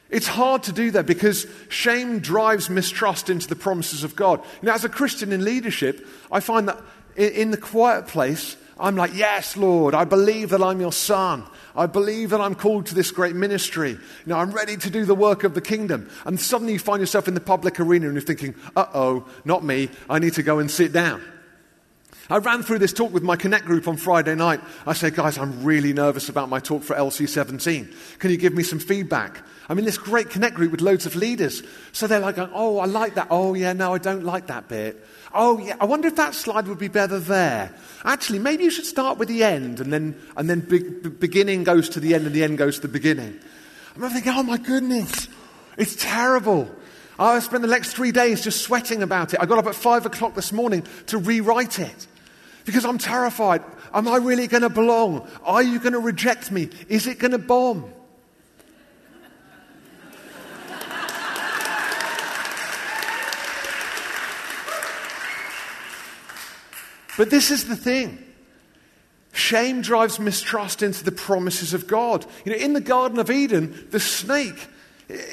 It's 0.09 0.27
hard 0.27 0.63
to 0.63 0.73
do 0.73 0.91
that 0.91 1.05
because 1.05 1.47
shame 1.69 2.19
drives 2.19 2.69
mistrust 2.69 3.29
into 3.29 3.47
the 3.47 3.55
promises 3.55 4.03
of 4.03 4.15
God. 4.15 4.43
Know, 4.61 4.73
as 4.73 4.83
a 4.83 4.89
Christian 4.89 5.31
in 5.31 5.45
leadership, 5.45 6.05
I 6.29 6.41
find 6.41 6.67
that 6.67 6.81
in 7.15 7.51
the 7.51 7.57
quiet 7.57 8.07
place, 8.07 8.57
I'm 8.77 8.97
like, 8.97 9.15
Yes, 9.15 9.55
Lord, 9.55 9.95
I 9.95 10.03
believe 10.03 10.49
that 10.49 10.61
I'm 10.61 10.81
your 10.81 10.91
son. 10.91 11.45
I 11.75 11.85
believe 11.85 12.31
that 12.31 12.41
I'm 12.41 12.55
called 12.55 12.87
to 12.87 12.95
this 12.95 13.11
great 13.11 13.35
ministry. 13.35 13.91
You 13.91 13.99
know, 14.25 14.37
I'm 14.37 14.51
ready 14.51 14.77
to 14.77 14.89
do 14.89 15.05
the 15.05 15.15
work 15.15 15.43
of 15.43 15.53
the 15.53 15.61
kingdom. 15.61 16.09
And 16.25 16.39
suddenly 16.39 16.73
you 16.73 16.79
find 16.79 16.99
yourself 16.99 17.27
in 17.27 17.33
the 17.33 17.41
public 17.41 17.79
arena 17.79 18.05
and 18.05 18.15
you're 18.15 18.21
thinking, 18.21 18.55
Uh 18.75 18.85
oh, 18.93 19.27
not 19.45 19.63
me. 19.63 19.89
I 20.09 20.19
need 20.19 20.33
to 20.33 20.43
go 20.43 20.59
and 20.59 20.69
sit 20.69 20.91
down. 20.91 21.21
I 22.29 22.37
ran 22.37 22.63
through 22.63 22.79
this 22.79 22.93
talk 22.93 23.11
with 23.11 23.23
my 23.23 23.35
Connect 23.35 23.65
group 23.65 23.87
on 23.87 23.97
Friday 23.97 24.35
night. 24.35 24.61
I 24.87 24.93
said, 24.93 25.15
Guys, 25.15 25.37
I'm 25.37 25.63
really 25.63 25.91
nervous 25.91 26.29
about 26.29 26.49
my 26.49 26.59
talk 26.59 26.83
for 26.83 26.95
LC17. 26.95 28.19
Can 28.19 28.31
you 28.31 28.37
give 28.37 28.53
me 28.53 28.63
some 28.63 28.79
feedback? 28.79 29.43
I'm 29.71 29.79
in 29.79 29.85
this 29.85 29.97
great 29.97 30.29
Connect 30.29 30.55
group 30.55 30.71
with 30.71 30.81
loads 30.81 31.05
of 31.05 31.15
leaders. 31.15 31.63
So 31.93 32.05
they're 32.05 32.19
like, 32.19 32.37
oh, 32.37 32.79
I 32.79 32.85
like 32.85 33.15
that. 33.15 33.27
Oh, 33.29 33.53
yeah, 33.53 33.71
no, 33.71 33.93
I 33.93 33.99
don't 33.99 34.25
like 34.25 34.47
that 34.47 34.67
bit. 34.67 35.01
Oh, 35.33 35.59
yeah, 35.59 35.77
I 35.79 35.85
wonder 35.85 36.07
if 36.07 36.15
that 36.17 36.35
slide 36.35 36.67
would 36.67 36.79
be 36.79 36.87
better 36.87 37.19
there. 37.19 37.73
Actually, 38.03 38.39
maybe 38.39 38.63
you 38.63 38.71
should 38.71 38.85
start 38.85 39.17
with 39.17 39.29
the 39.29 39.43
end 39.43 39.79
and 39.79 39.91
then, 39.91 40.19
and 40.35 40.49
then 40.49 40.59
be, 40.59 40.79
be, 40.79 41.09
beginning 41.09 41.63
goes 41.63 41.89
to 41.89 41.99
the 41.99 42.13
end 42.13 42.25
and 42.25 42.35
the 42.35 42.43
end 42.43 42.57
goes 42.57 42.75
to 42.75 42.81
the 42.81 42.87
beginning. 42.87 43.39
I'm 43.95 44.09
thinking, 44.09 44.33
oh 44.35 44.43
my 44.43 44.57
goodness, 44.57 45.27
it's 45.77 45.95
terrible. 45.95 46.69
Oh, 47.19 47.25
I 47.25 47.39
spent 47.39 47.61
the 47.61 47.67
next 47.67 47.93
three 47.93 48.11
days 48.11 48.43
just 48.43 48.61
sweating 48.61 49.03
about 49.03 49.33
it. 49.33 49.39
I 49.39 49.45
got 49.45 49.59
up 49.59 49.67
at 49.67 49.75
five 49.75 50.05
o'clock 50.05 50.33
this 50.35 50.51
morning 50.51 50.85
to 51.07 51.17
rewrite 51.17 51.79
it 51.79 52.07
because 52.65 52.85
I'm 52.85 52.97
terrified. 52.97 53.61
Am 53.93 54.07
I 54.07 54.17
really 54.17 54.47
going 54.47 54.63
to 54.63 54.69
belong? 54.69 55.27
Are 55.43 55.61
you 55.61 55.79
going 55.79 55.93
to 55.93 55.99
reject 55.99 56.51
me? 56.51 56.69
Is 56.87 57.07
it 57.07 57.19
going 57.19 57.31
to 57.31 57.37
bomb? 57.37 57.93
But 67.21 67.29
this 67.29 67.51
is 67.51 67.65
the 67.65 67.75
thing. 67.75 68.17
Shame 69.31 69.83
drives 69.83 70.19
mistrust 70.19 70.81
into 70.81 71.03
the 71.03 71.11
promises 71.11 71.75
of 71.75 71.85
God. 71.85 72.25
You 72.45 72.51
know, 72.51 72.57
in 72.57 72.73
the 72.73 72.81
Garden 72.81 73.19
of 73.19 73.29
Eden, 73.29 73.87
the 73.91 73.99
snake, 73.99 74.67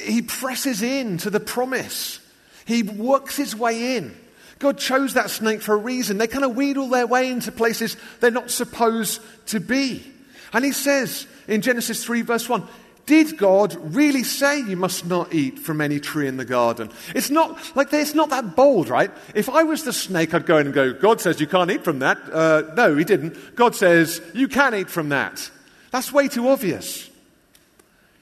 he 0.05 0.21
presses 0.21 0.83
in 0.83 1.17
to 1.17 1.31
the 1.31 1.41
promise. 1.41 2.21
He 2.67 2.83
works 2.83 3.39
his 3.39 3.57
way 3.57 3.97
in. 3.97 4.15
God 4.59 4.77
chose 4.77 5.15
that 5.15 5.31
snake 5.31 5.63
for 5.63 5.73
a 5.73 5.79
reason. 5.79 6.19
They 6.19 6.27
kind 6.27 6.45
of 6.45 6.55
wheedle 6.55 6.89
their 6.89 7.07
way 7.07 7.31
into 7.31 7.53
places 7.53 7.97
they're 8.21 8.31
not 8.31 8.51
supposed 8.51 9.23
to 9.47 9.59
be. 9.59 10.05
And 10.53 10.67
he 10.67 10.73
says 10.73 11.27
in 11.47 11.63
Genesis 11.63 12.05
3, 12.05 12.21
verse 12.21 12.51
1, 12.51 12.69
did 13.09 13.39
God 13.39 13.75
really 13.95 14.23
say 14.23 14.61
you 14.61 14.77
must 14.77 15.07
not 15.07 15.33
eat 15.33 15.59
from 15.59 15.81
any 15.81 15.99
tree 15.99 16.29
in 16.29 16.37
the 16.37 16.45
garden? 16.45 16.91
It's 17.15 17.31
not 17.31 17.59
like 17.75 17.91
it's 17.91 18.15
not 18.15 18.29
that 18.29 18.55
bold, 18.55 18.91
right? 18.91 19.11
If 19.35 19.49
I 19.49 19.63
was 19.63 19.83
the 19.83 19.95
snake, 19.95 20.35
I'd 20.35 20.45
go 20.45 20.59
in 20.59 20.67
and 20.67 20.75
go, 20.75 20.93
God 20.93 21.19
says 21.19 21.41
you 21.41 21.47
can't 21.47 21.71
eat 21.71 21.85
from 21.85 22.01
that. 22.01 22.19
Uh, 22.31 22.65
no, 22.77 22.95
he 22.95 23.05
didn't. 23.05 23.57
God 23.57 23.75
says 23.75 24.21
you 24.35 24.47
can 24.47 24.75
eat 24.75 24.91
from 24.91 25.09
that. 25.09 25.51
That's 25.91 26.13
way 26.13 26.29
too 26.29 26.49
obvious. 26.49 27.09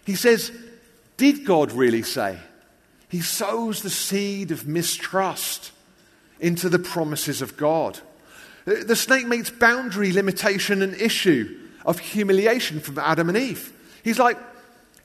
He 0.04 0.14
says, 0.14 0.52
did 1.16 1.44
God 1.44 1.72
really 1.72 2.02
say? 2.02 2.38
He 3.08 3.22
sows 3.22 3.82
the 3.82 3.90
seed 3.90 4.52
of 4.52 4.68
mistrust 4.68 5.72
into 6.38 6.68
the 6.68 6.78
promises 6.78 7.42
of 7.42 7.56
God. 7.56 7.98
The 8.66 8.94
snake 8.94 9.26
makes 9.26 9.50
boundary 9.50 10.12
limitation 10.12 10.80
an 10.80 10.94
issue 10.94 11.58
of 11.84 11.98
humiliation 11.98 12.78
from 12.78 13.00
Adam 13.00 13.28
and 13.28 13.36
Eve. 13.36 13.72
He's 14.04 14.20
like, 14.20 14.38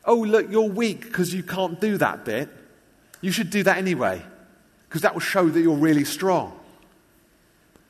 oh, 0.06 0.20
look, 0.20 0.52
you're 0.52 0.70
weak 0.70 1.04
because 1.04 1.34
you 1.34 1.44
can't 1.44 1.80
do 1.80 1.98
that 1.98 2.26
bit. 2.26 2.50
You 3.22 3.32
should 3.32 3.50
do 3.50 3.64
that 3.64 3.78
anyway, 3.78 4.22
because 4.88 5.02
that 5.02 5.14
will 5.14 5.22
show 5.22 5.48
that 5.48 5.62
you're 5.62 5.76
really 5.76 6.06
strong. 6.06 6.58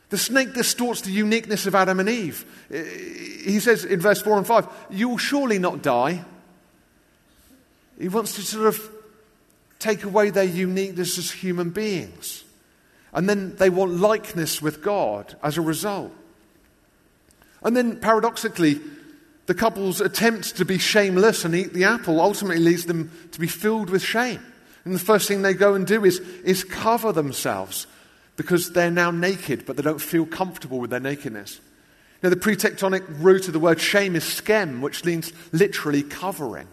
The 0.09 0.17
snake 0.17 0.53
distorts 0.53 1.01
the 1.01 1.11
uniqueness 1.11 1.65
of 1.65 1.73
Adam 1.73 2.01
and 2.01 2.09
Eve. 2.09 2.45
He 2.69 3.61
says 3.61 3.85
in 3.85 4.01
verse 4.01 4.21
4 4.21 4.37
and 4.37 4.45
5, 4.45 4.67
You 4.89 5.09
will 5.09 5.17
surely 5.17 5.57
not 5.57 5.81
die. 5.81 6.25
He 7.97 8.09
wants 8.09 8.35
to 8.35 8.41
sort 8.41 8.67
of 8.67 8.91
take 9.79 10.03
away 10.03 10.29
their 10.29 10.43
uniqueness 10.43 11.17
as 11.17 11.31
human 11.31 11.69
beings. 11.69 12.43
And 13.13 13.29
then 13.29 13.55
they 13.55 13.69
want 13.69 13.93
likeness 13.93 14.61
with 14.61 14.81
God 14.81 15.35
as 15.41 15.57
a 15.57 15.61
result. 15.61 16.11
And 17.63 17.75
then 17.75 17.99
paradoxically, 17.99 18.81
the 19.51 19.55
couple's 19.55 19.99
attempt 19.99 20.55
to 20.55 20.63
be 20.63 20.77
shameless 20.77 21.43
and 21.43 21.53
eat 21.53 21.73
the 21.73 21.83
apple 21.83 22.21
ultimately 22.21 22.63
leads 22.63 22.85
them 22.85 23.11
to 23.33 23.39
be 23.41 23.47
filled 23.47 23.89
with 23.89 24.01
shame. 24.01 24.39
And 24.85 24.95
the 24.95 24.99
first 24.99 25.27
thing 25.27 25.41
they 25.41 25.53
go 25.53 25.73
and 25.73 25.85
do 25.85 26.05
is, 26.05 26.19
is 26.45 26.63
cover 26.63 27.11
themselves 27.11 27.85
because 28.37 28.71
they're 28.71 28.89
now 28.89 29.11
naked, 29.11 29.65
but 29.65 29.75
they 29.75 29.83
don't 29.83 29.99
feel 29.99 30.25
comfortable 30.25 30.79
with 30.79 30.89
their 30.89 31.01
nakedness. 31.01 31.59
Now, 32.23 32.29
the 32.29 32.37
pre-Teutonic 32.37 33.03
root 33.09 33.47
of 33.47 33.51
the 33.51 33.59
word 33.59 33.81
shame 33.81 34.15
is 34.15 34.23
skem, 34.23 34.79
which 34.79 35.03
means 35.03 35.33
literally 35.51 36.03
covering. 36.03 36.69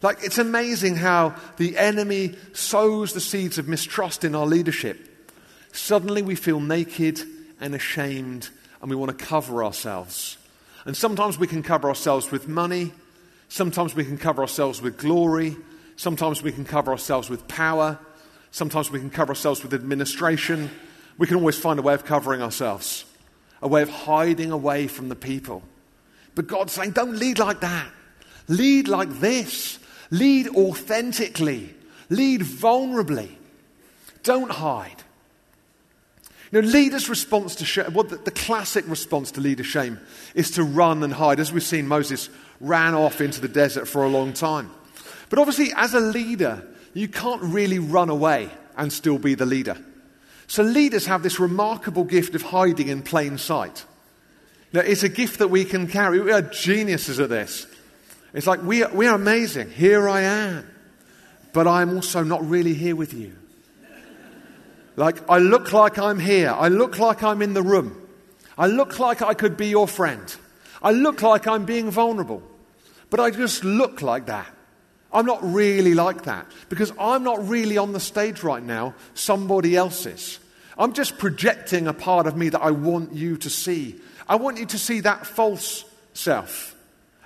Like, 0.00 0.20
it's 0.22 0.38
amazing 0.38 0.96
how 0.96 1.34
the 1.58 1.76
enemy 1.76 2.34
sows 2.54 3.12
the 3.12 3.20
seeds 3.20 3.58
of 3.58 3.68
mistrust 3.68 4.24
in 4.24 4.34
our 4.34 4.46
leadership. 4.46 5.28
Suddenly 5.72 6.22
we 6.22 6.34
feel 6.34 6.60
naked 6.60 7.20
and 7.60 7.74
ashamed, 7.74 8.48
and 8.80 8.88
we 8.88 8.96
want 8.96 9.18
to 9.18 9.22
cover 9.22 9.62
ourselves. 9.62 10.38
And 10.84 10.96
sometimes 10.96 11.38
we 11.38 11.46
can 11.46 11.62
cover 11.62 11.88
ourselves 11.88 12.30
with 12.30 12.48
money. 12.48 12.92
Sometimes 13.48 13.94
we 13.94 14.04
can 14.04 14.18
cover 14.18 14.42
ourselves 14.42 14.82
with 14.82 14.98
glory. 14.98 15.56
Sometimes 15.96 16.42
we 16.42 16.52
can 16.52 16.64
cover 16.64 16.90
ourselves 16.90 17.30
with 17.30 17.46
power. 17.46 17.98
Sometimes 18.50 18.90
we 18.90 18.98
can 18.98 19.10
cover 19.10 19.30
ourselves 19.30 19.62
with 19.62 19.74
administration. 19.74 20.70
We 21.18 21.26
can 21.26 21.36
always 21.36 21.58
find 21.58 21.78
a 21.78 21.82
way 21.82 21.94
of 21.94 22.04
covering 22.04 22.42
ourselves, 22.42 23.04
a 23.62 23.68
way 23.68 23.82
of 23.82 23.88
hiding 23.88 24.50
away 24.50 24.88
from 24.88 25.08
the 25.08 25.16
people. 25.16 25.62
But 26.34 26.48
God's 26.48 26.72
saying, 26.72 26.90
don't 26.92 27.16
lead 27.16 27.38
like 27.38 27.60
that. 27.60 27.88
Lead 28.48 28.88
like 28.88 29.08
this. 29.20 29.78
Lead 30.10 30.48
authentically. 30.48 31.74
Lead 32.10 32.40
vulnerably. 32.40 33.30
Don't 34.24 34.50
hide. 34.50 35.03
Know, 36.54 36.60
leaders' 36.60 37.08
response 37.08 37.56
to 37.56 37.64
shame, 37.64 37.92
well, 37.92 38.04
the, 38.04 38.14
the 38.14 38.30
classic 38.30 38.88
response 38.88 39.32
to 39.32 39.40
leader 39.40 39.64
shame 39.64 39.98
is 40.36 40.52
to 40.52 40.62
run 40.62 41.02
and 41.02 41.12
hide. 41.12 41.40
As 41.40 41.52
we've 41.52 41.64
seen, 41.64 41.88
Moses 41.88 42.30
ran 42.60 42.94
off 42.94 43.20
into 43.20 43.40
the 43.40 43.48
desert 43.48 43.88
for 43.88 44.04
a 44.04 44.08
long 44.08 44.32
time. 44.32 44.70
But 45.30 45.40
obviously, 45.40 45.72
as 45.74 45.94
a 45.94 46.00
leader, 46.00 46.64
you 46.92 47.08
can't 47.08 47.42
really 47.42 47.80
run 47.80 48.08
away 48.08 48.50
and 48.76 48.92
still 48.92 49.18
be 49.18 49.34
the 49.34 49.44
leader. 49.44 49.76
So, 50.46 50.62
leaders 50.62 51.06
have 51.06 51.24
this 51.24 51.40
remarkable 51.40 52.04
gift 52.04 52.36
of 52.36 52.42
hiding 52.42 52.86
in 52.86 53.02
plain 53.02 53.36
sight. 53.36 53.84
Now, 54.72 54.82
it's 54.82 55.02
a 55.02 55.08
gift 55.08 55.40
that 55.40 55.48
we 55.48 55.64
can 55.64 55.88
carry. 55.88 56.20
We 56.20 56.30
are 56.30 56.42
geniuses 56.42 57.18
at 57.18 57.30
this. 57.30 57.66
It's 58.32 58.46
like 58.46 58.62
we 58.62 58.84
are, 58.84 58.94
we 58.94 59.08
are 59.08 59.16
amazing. 59.16 59.70
Here 59.70 60.08
I 60.08 60.20
am. 60.20 60.70
But 61.52 61.66
I'm 61.66 61.96
also 61.96 62.22
not 62.22 62.48
really 62.48 62.74
here 62.74 62.94
with 62.94 63.12
you. 63.12 63.34
Like, 64.96 65.28
I 65.28 65.38
look 65.38 65.72
like 65.72 65.98
I'm 65.98 66.18
here. 66.18 66.50
I 66.50 66.68
look 66.68 66.98
like 66.98 67.22
I'm 67.22 67.42
in 67.42 67.54
the 67.54 67.62
room. 67.62 68.00
I 68.56 68.66
look 68.66 68.98
like 68.98 69.22
I 69.22 69.34
could 69.34 69.56
be 69.56 69.68
your 69.68 69.88
friend. 69.88 70.34
I 70.82 70.92
look 70.92 71.22
like 71.22 71.46
I'm 71.46 71.64
being 71.64 71.90
vulnerable. 71.90 72.42
But 73.10 73.20
I 73.20 73.30
just 73.30 73.64
look 73.64 74.02
like 74.02 74.26
that. 74.26 74.46
I'm 75.12 75.26
not 75.26 75.38
really 75.42 75.94
like 75.94 76.24
that 76.24 76.46
because 76.68 76.92
I'm 76.98 77.22
not 77.22 77.48
really 77.48 77.78
on 77.78 77.92
the 77.92 78.00
stage 78.00 78.42
right 78.42 78.62
now. 78.62 78.94
Somebody 79.14 79.76
else 79.76 80.06
is. 80.06 80.40
I'm 80.76 80.92
just 80.92 81.18
projecting 81.18 81.86
a 81.86 81.92
part 81.92 82.26
of 82.26 82.36
me 82.36 82.48
that 82.48 82.60
I 82.60 82.72
want 82.72 83.14
you 83.14 83.36
to 83.38 83.50
see. 83.50 84.00
I 84.28 84.36
want 84.36 84.58
you 84.58 84.66
to 84.66 84.78
see 84.78 85.00
that 85.00 85.24
false 85.26 85.84
self. 86.14 86.74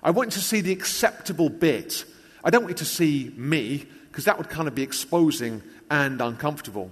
I 0.02 0.10
want 0.10 0.28
you 0.28 0.32
to 0.32 0.46
see 0.46 0.60
the 0.60 0.72
acceptable 0.72 1.48
bit. 1.48 2.04
I 2.44 2.50
don't 2.50 2.62
want 2.62 2.72
you 2.72 2.78
to 2.78 2.84
see 2.84 3.32
me 3.36 3.86
because 4.08 4.26
that 4.26 4.36
would 4.36 4.50
kind 4.50 4.68
of 4.68 4.74
be 4.74 4.82
exposing 4.82 5.62
and 5.90 6.20
uncomfortable. 6.20 6.90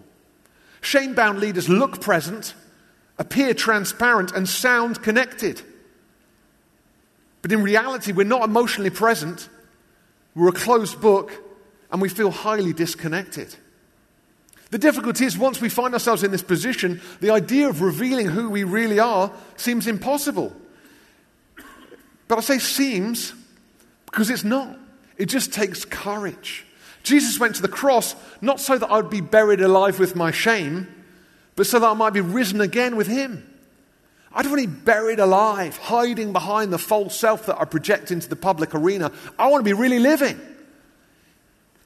Shame 0.86 1.14
bound 1.14 1.40
leaders 1.40 1.68
look 1.68 2.00
present, 2.00 2.54
appear 3.18 3.54
transparent, 3.54 4.30
and 4.30 4.48
sound 4.48 5.02
connected. 5.02 5.60
But 7.42 7.50
in 7.50 7.64
reality, 7.64 8.12
we're 8.12 8.22
not 8.22 8.44
emotionally 8.44 8.90
present, 8.90 9.48
we're 10.36 10.50
a 10.50 10.52
closed 10.52 11.00
book, 11.00 11.32
and 11.90 12.00
we 12.00 12.08
feel 12.08 12.30
highly 12.30 12.72
disconnected. 12.72 13.52
The 14.70 14.78
difficulty 14.78 15.24
is, 15.24 15.36
once 15.36 15.60
we 15.60 15.68
find 15.68 15.92
ourselves 15.92 16.22
in 16.22 16.30
this 16.30 16.44
position, 16.44 17.00
the 17.20 17.30
idea 17.30 17.68
of 17.68 17.82
revealing 17.82 18.26
who 18.26 18.48
we 18.48 18.62
really 18.62 19.00
are 19.00 19.32
seems 19.56 19.88
impossible. 19.88 20.54
But 22.28 22.38
I 22.38 22.42
say 22.42 22.60
seems 22.60 23.34
because 24.04 24.30
it's 24.30 24.44
not. 24.44 24.78
It 25.16 25.26
just 25.26 25.52
takes 25.52 25.84
courage. 25.84 26.64
Jesus 27.06 27.38
went 27.38 27.54
to 27.54 27.62
the 27.62 27.68
cross 27.68 28.16
not 28.40 28.58
so 28.58 28.76
that 28.76 28.90
I 28.90 28.96
would 28.96 29.10
be 29.10 29.20
buried 29.20 29.60
alive 29.60 30.00
with 30.00 30.16
my 30.16 30.32
shame, 30.32 30.88
but 31.54 31.68
so 31.68 31.78
that 31.78 31.86
I 31.86 31.94
might 31.94 32.12
be 32.12 32.20
risen 32.20 32.60
again 32.60 32.96
with 32.96 33.06
him. 33.06 33.48
I 34.32 34.42
don't 34.42 34.50
want 34.50 34.62
to 34.64 34.68
be 34.68 34.82
buried 34.84 35.20
alive, 35.20 35.78
hiding 35.78 36.32
behind 36.32 36.72
the 36.72 36.78
false 36.78 37.16
self 37.16 37.46
that 37.46 37.60
I 37.60 37.64
project 37.64 38.10
into 38.10 38.28
the 38.28 38.34
public 38.34 38.74
arena. 38.74 39.12
I 39.38 39.46
want 39.46 39.64
to 39.64 39.64
be 39.64 39.72
really 39.72 40.00
living. 40.00 40.40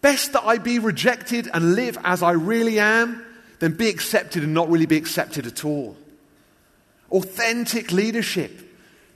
Best 0.00 0.33
that 0.33 0.42
I 0.42 0.56
be 0.56 0.78
rejected 0.78 1.50
and 1.52 1.74
live 1.74 1.98
as 2.02 2.22
I 2.22 2.30
really 2.30 2.78
am 2.78 3.22
than 3.59 3.74
be 3.74 3.90
accepted 3.90 4.42
and 4.42 4.54
not 4.54 4.70
really 4.70 4.87
be 4.87 4.96
accepted 4.96 5.46
at 5.46 5.66
all. 5.66 5.98
Authentic 7.11 7.92
leadership 7.92 8.59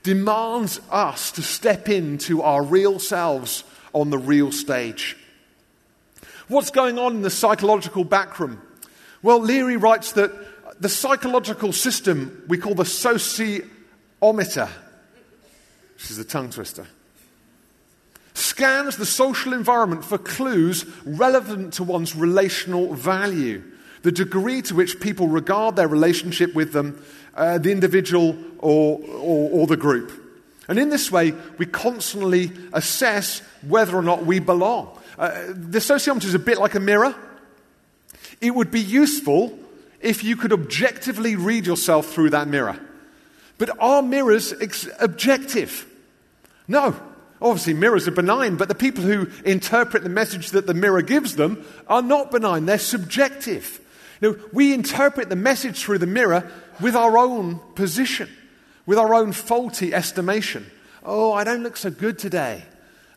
demands 0.03 0.83
us 0.91 1.33
to 1.33 1.43
step 1.43 1.89
into 1.89 2.43
our 2.43 2.63
real 2.63 2.99
selves 2.99 3.65
on 3.95 4.11
the 4.11 4.19
real 4.19 4.53
stage. 4.53 5.17
What's 6.49 6.71
going 6.71 6.99
on 6.99 7.17
in 7.17 7.23
the 7.23 7.31
psychological 7.31 8.05
backroom? 8.05 8.61
Well, 9.23 9.41
Leary 9.41 9.77
writes 9.79 10.13
that 10.13 10.31
the 10.81 10.89
psychological 10.89 11.73
system 11.73 12.45
we 12.49 12.59
call 12.59 12.75
the 12.75 12.83
sociometer, 12.83 14.69
which 15.95 16.11
is 16.11 16.19
a 16.19 16.25
tongue 16.25 16.51
twister, 16.51 16.87
scans 18.35 18.97
the 18.97 19.07
social 19.07 19.53
environment 19.55 20.05
for 20.05 20.19
clues 20.19 20.85
relevant 21.07 21.73
to 21.75 21.85
one's 21.85 22.15
relational 22.15 22.93
value, 22.93 23.63
the 24.03 24.13
degree 24.13 24.61
to 24.63 24.75
which 24.75 25.01
people 25.01 25.29
regard 25.29 25.77
their 25.77 25.89
relationship 25.89 26.55
with 26.55 26.73
them, 26.73 27.03
uh, 27.35 27.57
the 27.59 27.73
individual 27.73 28.37
or, 28.59 29.01
or, 29.09 29.51
or 29.51 29.67
the 29.67 29.77
group. 29.77 30.13
And 30.69 30.79
in 30.79 30.91
this 30.91 31.11
way, 31.11 31.33
we 31.59 31.67
constantly 31.67 32.53
assess 32.73 33.41
whether 33.67 33.97
or 33.97 34.03
not 34.03 34.27
we 34.27 34.41
belong. 34.41 34.94
Uh, 35.19 35.47
the 35.49 35.79
sociometer 35.79 36.25
is 36.25 36.35
a 36.35 36.39
bit 36.39 36.59
like 36.59 36.75
a 36.75 36.81
mirror. 36.81 37.15
It 38.41 38.55
would 38.55 38.71
be 38.71 38.81
useful 38.81 39.59
if 40.01 40.23
you 40.23 40.37
could 40.37 40.53
objectively 40.53 41.37
read 41.37 41.67
yourself 41.67 42.13
through 42.13 42.31
that 42.31 42.49
mirror. 42.49 42.79
But 43.59 43.71
are 43.81 44.03
mirrors 44.03 44.53
ex- 44.61 44.89
objective? 45.01 45.87
No. 46.69 46.95
Obviously, 47.41 47.75
mirrors 47.75 48.09
are 48.09 48.13
benign, 48.13 48.57
but 48.57 48.69
the 48.69 48.75
people 48.75 49.05
who 49.05 49.29
interpret 49.45 50.03
the 50.03 50.09
message 50.09 50.51
that 50.51 50.67
the 50.67 50.75
mirror 50.75 51.03
gives 51.03 51.37
them 51.37 51.65
are 51.89 52.03
not 52.03 52.31
benign, 52.31 52.65
they're 52.65 52.79
subjective. 52.79 53.81
You 54.21 54.33
know, 54.33 54.39
we 54.53 54.73
interpret 54.73 55.29
the 55.29 55.37
message 55.37 55.83
through 55.83 55.99
the 55.99 56.07
mirror 56.07 56.51
with 56.81 56.97
our 56.97 57.19
own 57.19 57.61
position, 57.75 58.31
with 58.87 58.99
our 58.99 59.15
own 59.15 59.33
faulty 59.33 59.93
estimation. 59.93 60.71
Oh, 61.05 61.33
I 61.33 61.45
don't 61.45 61.63
look 61.63 61.77
so 61.77 61.91
good 61.91 62.19
today. 62.19 62.65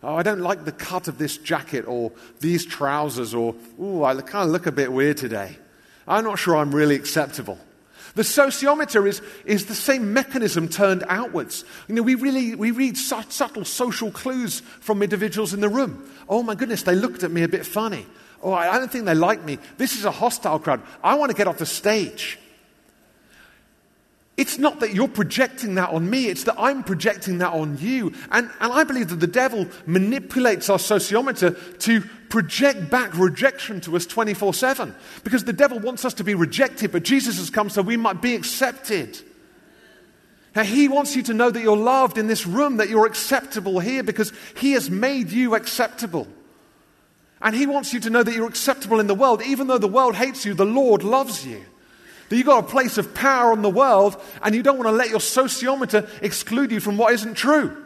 Oh, 0.03 0.15
I 0.15 0.23
don't 0.23 0.41
like 0.41 0.63
the 0.65 0.71
cut 0.71 1.07
of 1.07 1.17
this 1.17 1.37
jacket 1.37 1.85
or 1.87 2.11
these 2.39 2.65
trousers, 2.65 3.33
or, 3.33 3.55
oh, 3.79 4.03
I 4.03 4.13
kind 4.21 4.45
of 4.45 4.51
look 4.51 4.67
a 4.67 4.71
bit 4.71 4.91
weird 4.91 5.17
today. 5.17 5.57
I'm 6.07 6.23
not 6.23 6.39
sure 6.39 6.55
I'm 6.55 6.73
really 6.73 6.95
acceptable. 6.95 7.57
The 8.15 8.23
sociometer 8.23 9.07
is, 9.07 9.21
is 9.45 9.65
the 9.67 9.75
same 9.75 10.13
mechanism 10.13 10.69
turned 10.69 11.03
outwards. 11.07 11.65
You 11.87 11.95
know, 11.95 12.01
we 12.01 12.15
really 12.15 12.55
we 12.55 12.71
read 12.71 12.97
such 12.97 13.31
subtle 13.31 13.63
social 13.63 14.09
clues 14.09 14.61
from 14.61 15.03
individuals 15.03 15.53
in 15.53 15.59
the 15.59 15.69
room. 15.69 16.09
Oh 16.27 16.41
my 16.41 16.55
goodness, 16.55 16.81
they 16.81 16.95
looked 16.95 17.23
at 17.23 17.29
me 17.29 17.43
a 17.43 17.47
bit 17.47 17.65
funny. 17.65 18.07
Oh, 18.41 18.53
I 18.53 18.79
don't 18.79 18.91
think 18.91 19.05
they 19.05 19.13
like 19.13 19.43
me. 19.43 19.59
This 19.77 19.95
is 19.95 20.05
a 20.05 20.11
hostile 20.11 20.57
crowd. 20.57 20.81
I 21.03 21.15
want 21.15 21.31
to 21.31 21.37
get 21.37 21.47
off 21.47 21.59
the 21.59 21.65
stage. 21.65 22.39
It's 24.37 24.59
not 24.59 24.81
that 24.81 24.93
you're 24.93 25.07
projecting 25.07 25.75
that 25.75 25.89
on 25.89 26.07
me, 26.07 26.27
it's 26.27 26.43
that 26.43 26.55
I'm 26.59 26.83
projecting 26.83 27.39
that 27.39 27.53
on 27.53 27.79
you. 27.79 28.13
And, 28.31 28.49
and 28.59 28.71
I 28.71 28.83
believe 28.83 29.09
that 29.09 29.19
the 29.19 29.25
devil 29.25 29.65
manipulates 29.87 30.69
our 30.69 30.77
sociometer 30.77 31.79
to 31.79 32.01
project 32.29 32.91
back 32.91 33.17
rejection 33.17 33.81
to 33.81 33.95
us 33.95 34.05
24 34.05 34.53
7. 34.53 34.95
Because 35.23 35.43
the 35.43 35.53
devil 35.53 35.79
wants 35.79 36.05
us 36.05 36.13
to 36.15 36.23
be 36.23 36.35
rejected, 36.35 36.91
but 36.91 37.01
Jesus 37.01 37.39
has 37.39 37.49
come 37.49 37.71
so 37.71 37.81
we 37.81 37.97
might 37.97 38.21
be 38.21 38.35
accepted. 38.35 39.19
Now, 40.55 40.63
he 40.63 40.87
wants 40.87 41.15
you 41.15 41.23
to 41.23 41.33
know 41.33 41.49
that 41.49 41.61
you're 41.61 41.75
loved 41.75 42.19
in 42.19 42.27
this 42.27 42.45
room, 42.45 42.77
that 42.77 42.89
you're 42.89 43.05
acceptable 43.05 43.79
here 43.79 44.03
because 44.03 44.33
he 44.55 44.73
has 44.73 44.89
made 44.89 45.31
you 45.31 45.55
acceptable. 45.55 46.27
And 47.41 47.55
he 47.55 47.67
wants 47.67 47.93
you 47.93 47.99
to 48.01 48.09
know 48.09 48.23
that 48.23 48.33
you're 48.33 48.47
acceptable 48.47 48.99
in 48.99 49.07
the 49.07 49.15
world. 49.15 49.41
Even 49.43 49.67
though 49.67 49.77
the 49.77 49.87
world 49.87 50.15
hates 50.15 50.45
you, 50.45 50.53
the 50.53 50.65
Lord 50.65 51.03
loves 51.03 51.45
you. 51.45 51.63
That 52.29 52.35
you've 52.35 52.45
got 52.45 52.65
a 52.65 52.67
place 52.67 52.97
of 52.97 53.13
power 53.13 53.53
in 53.53 53.61
the 53.61 53.69
world 53.69 54.21
and 54.41 54.53
you 54.53 54.63
don't 54.63 54.77
want 54.77 54.87
to 54.87 54.93
let 54.93 55.09
your 55.09 55.19
sociometer 55.19 56.09
exclude 56.21 56.71
you 56.71 56.79
from 56.79 56.97
what 56.97 57.13
isn't 57.13 57.35
true. 57.35 57.85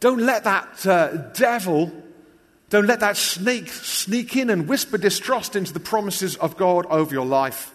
Don't 0.00 0.20
let 0.20 0.44
that 0.44 0.86
uh, 0.86 1.08
devil, 1.32 1.92
don't 2.70 2.86
let 2.86 3.00
that 3.00 3.16
snake 3.16 3.68
sneak 3.68 4.36
in 4.36 4.50
and 4.50 4.68
whisper 4.68 4.98
distrust 4.98 5.54
into 5.56 5.72
the 5.72 5.80
promises 5.80 6.36
of 6.36 6.56
God 6.56 6.86
over 6.86 7.14
your 7.14 7.26
life. 7.26 7.72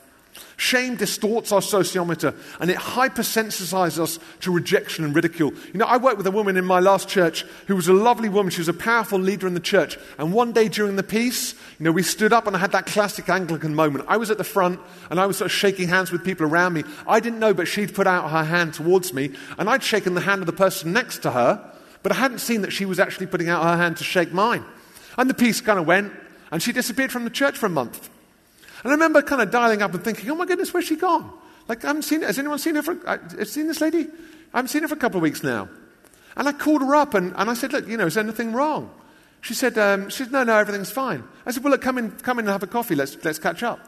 Shame 0.59 0.95
distorts 0.95 1.51
our 1.51 1.61
sociometer 1.61 2.35
and 2.59 2.71
it 2.71 2.77
hypersensitizes 2.77 3.99
us 3.99 4.17
to 4.39 4.51
rejection 4.51 5.05
and 5.05 5.15
ridicule. 5.15 5.53
You 5.71 5.77
know, 5.77 5.85
I 5.85 5.97
worked 5.97 6.17
with 6.17 6.25
a 6.25 6.31
woman 6.31 6.57
in 6.57 6.65
my 6.65 6.79
last 6.79 7.07
church 7.07 7.43
who 7.67 7.75
was 7.75 7.87
a 7.87 7.93
lovely 7.93 8.27
woman. 8.27 8.49
She 8.49 8.61
was 8.61 8.67
a 8.67 8.73
powerful 8.73 9.19
leader 9.19 9.45
in 9.45 9.53
the 9.53 9.59
church. 9.59 9.99
And 10.17 10.33
one 10.33 10.53
day 10.53 10.67
during 10.67 10.95
the 10.95 11.03
peace, 11.03 11.53
you 11.77 11.83
know, 11.83 11.91
we 11.91 12.01
stood 12.01 12.33
up 12.33 12.47
and 12.47 12.55
I 12.55 12.59
had 12.59 12.71
that 12.71 12.87
classic 12.87 13.29
Anglican 13.29 13.75
moment. 13.75 14.05
I 14.07 14.17
was 14.17 14.31
at 14.31 14.39
the 14.39 14.43
front 14.43 14.79
and 15.11 15.19
I 15.19 15.27
was 15.27 15.37
sort 15.37 15.51
of 15.51 15.55
shaking 15.55 15.89
hands 15.89 16.11
with 16.11 16.25
people 16.25 16.47
around 16.47 16.73
me. 16.73 16.83
I 17.07 17.19
didn't 17.19 17.37
know, 17.37 17.53
but 17.53 17.67
she'd 17.67 17.93
put 17.93 18.07
out 18.07 18.31
her 18.31 18.43
hand 18.43 18.73
towards 18.73 19.13
me 19.13 19.33
and 19.59 19.69
I'd 19.69 19.83
shaken 19.83 20.15
the 20.15 20.21
hand 20.21 20.41
of 20.41 20.47
the 20.47 20.53
person 20.53 20.91
next 20.91 21.19
to 21.19 21.31
her, 21.31 21.71
but 22.01 22.11
I 22.11 22.15
hadn't 22.15 22.39
seen 22.39 22.61
that 22.63 22.73
she 22.73 22.85
was 22.85 22.99
actually 22.99 23.27
putting 23.27 23.47
out 23.47 23.63
her 23.63 23.77
hand 23.77 23.97
to 23.97 24.03
shake 24.03 24.33
mine. 24.33 24.65
And 25.19 25.29
the 25.29 25.35
peace 25.35 25.61
kind 25.61 25.77
of 25.77 25.85
went 25.85 26.13
and 26.51 26.63
she 26.63 26.71
disappeared 26.71 27.11
from 27.11 27.25
the 27.25 27.29
church 27.29 27.59
for 27.59 27.67
a 27.67 27.69
month. 27.69 28.09
And 28.83 28.91
I 28.91 28.95
remember 28.95 29.21
kind 29.21 29.41
of 29.41 29.51
dialing 29.51 29.81
up 29.81 29.93
and 29.93 30.03
thinking, 30.03 30.29
oh 30.29 30.35
my 30.35 30.45
goodness, 30.45 30.73
where's 30.73 30.85
she 30.85 30.95
gone? 30.95 31.31
Like, 31.67 31.83
I 31.83 31.87
haven't 31.87 32.03
seen 32.03 32.21
Has 32.21 32.39
anyone 32.39 32.59
seen 32.59 32.75
her 32.75 32.81
for, 32.81 32.97
uh, 33.07 33.45
seen 33.45 33.67
this 33.67 33.81
lady? 33.81 34.07
I 34.53 34.57
haven't 34.57 34.69
seen 34.69 34.83
her 34.83 34.87
for 34.87 34.95
a 34.95 34.99
couple 34.99 35.17
of 35.17 35.23
weeks 35.23 35.43
now. 35.43 35.69
And 36.35 36.47
I 36.47 36.51
called 36.51 36.81
her 36.81 36.95
up 36.95 37.13
and, 37.13 37.33
and 37.35 37.49
I 37.49 37.53
said, 37.55 37.73
look, 37.73 37.87
you 37.87 37.97
know, 37.97 38.05
is 38.05 38.13
there 38.13 38.23
anything 38.23 38.53
wrong? 38.53 38.91
She 39.41 39.53
said, 39.53 39.77
um, 39.77 40.09
she 40.09 40.23
said, 40.23 40.31
no, 40.31 40.43
no, 40.43 40.57
everything's 40.57 40.91
fine. 40.91 41.23
I 41.45 41.51
said, 41.51 41.63
well, 41.63 41.71
look, 41.71 41.81
come 41.81 41.97
in, 41.97 42.11
come 42.11 42.39
in 42.39 42.45
and 42.45 42.51
have 42.51 42.63
a 42.63 42.67
coffee. 42.67 42.95
Let's, 42.95 43.23
let's 43.23 43.39
catch 43.39 43.63
up. 43.63 43.79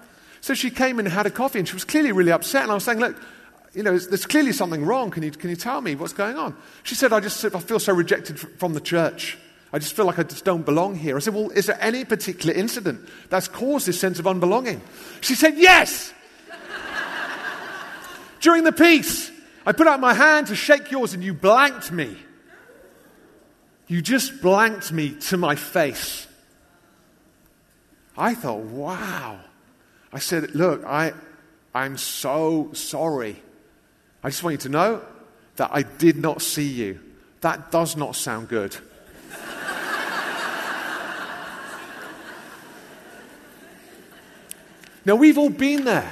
So 0.42 0.54
she 0.54 0.70
came 0.72 1.00
in 1.00 1.06
and 1.06 1.14
had 1.14 1.26
a 1.26 1.32
coffee 1.32 1.60
and 1.60 1.68
she 1.68 1.76
was 1.76 1.84
clearly 1.84 2.12
really 2.12 2.32
upset. 2.32 2.64
And 2.64 2.72
I 2.72 2.76
was 2.76 2.84
saying, 2.84 3.00
look, 3.00 3.16
you 3.74 3.84
know, 3.84 3.98
there's 3.98 4.26
clearly 4.26 4.52
something 4.52 4.84
wrong. 4.86 5.12
Can 5.12 5.24
you, 5.24 5.32
can 5.32 5.50
you 5.50 5.56
tell 5.56 5.82
me 5.82 5.96
what's 5.96 6.14
going 6.14 6.38
on? 6.38 6.56
She 6.84 6.96
said, 6.96 7.14
I 7.14 7.20
just 7.20 7.44
I 7.46 7.60
feel 7.60 7.80
so 7.80 7.94
rejected 7.94 8.40
from 8.40 8.74
the 8.74 8.82
church. 8.82 9.38
I 9.72 9.78
just 9.78 9.95
feel 9.95 10.05
like 10.05 10.17
I 10.17 10.24
just 10.24 10.45
don't 10.45 10.65
belong 10.65 10.95
here. 10.95 11.15
I 11.15 11.20
said, 11.20 11.34
Well, 11.34 11.51
is 11.51 11.67
there 11.67 11.78
any 11.80 12.03
particular 12.03 12.53
incident 12.53 13.07
that's 13.30 13.47
caused 13.47 13.86
this 13.86 13.99
sense 13.99 14.17
of 14.20 14.26
unbelonging? 14.26 14.82
She 15.22 15.36
said, 15.36 15.57
Yes. 15.57 16.13
During 18.41 18.63
the 18.63 18.72
peace, 18.72 19.32
I 19.65 19.72
put 19.72 19.86
out 19.86 19.99
my 19.99 20.13
hand 20.13 20.47
to 20.47 20.55
shake 20.55 20.89
yours 20.89 21.13
and 21.13 21.24
you 21.24 21.34
blanked 21.34 21.91
me. 21.91 22.17
You 23.88 24.01
just 24.01 24.41
blanked 24.41 24.91
me 24.91 25.11
to 25.11 25.38
my 25.38 25.55
face. 25.55 26.28
I 28.17 28.34
thought, 28.34 28.61
wow. 28.61 29.39
I 30.11 30.20
said, 30.20 30.55
Look, 30.55 30.84
I, 30.84 31.13
I'm 31.76 31.97
so 31.97 32.72
sorry. 32.74 33.41
I 34.24 34.30
just 34.30 34.41
want 34.41 34.53
you 34.53 34.57
to 34.57 34.70
know 34.70 35.01
that 35.57 35.70
I 35.72 35.84
did 35.84 36.17
not 36.17 36.41
see 36.41 36.67
you. 36.67 36.99
That 37.41 37.70
does 37.72 37.95
not 37.95 38.15
sound 38.15 38.49
good. 38.49 38.76
Now, 45.06 45.16
we've 45.16 45.38
all 45.38 45.50
been 45.50 45.86
there. 45.86 46.12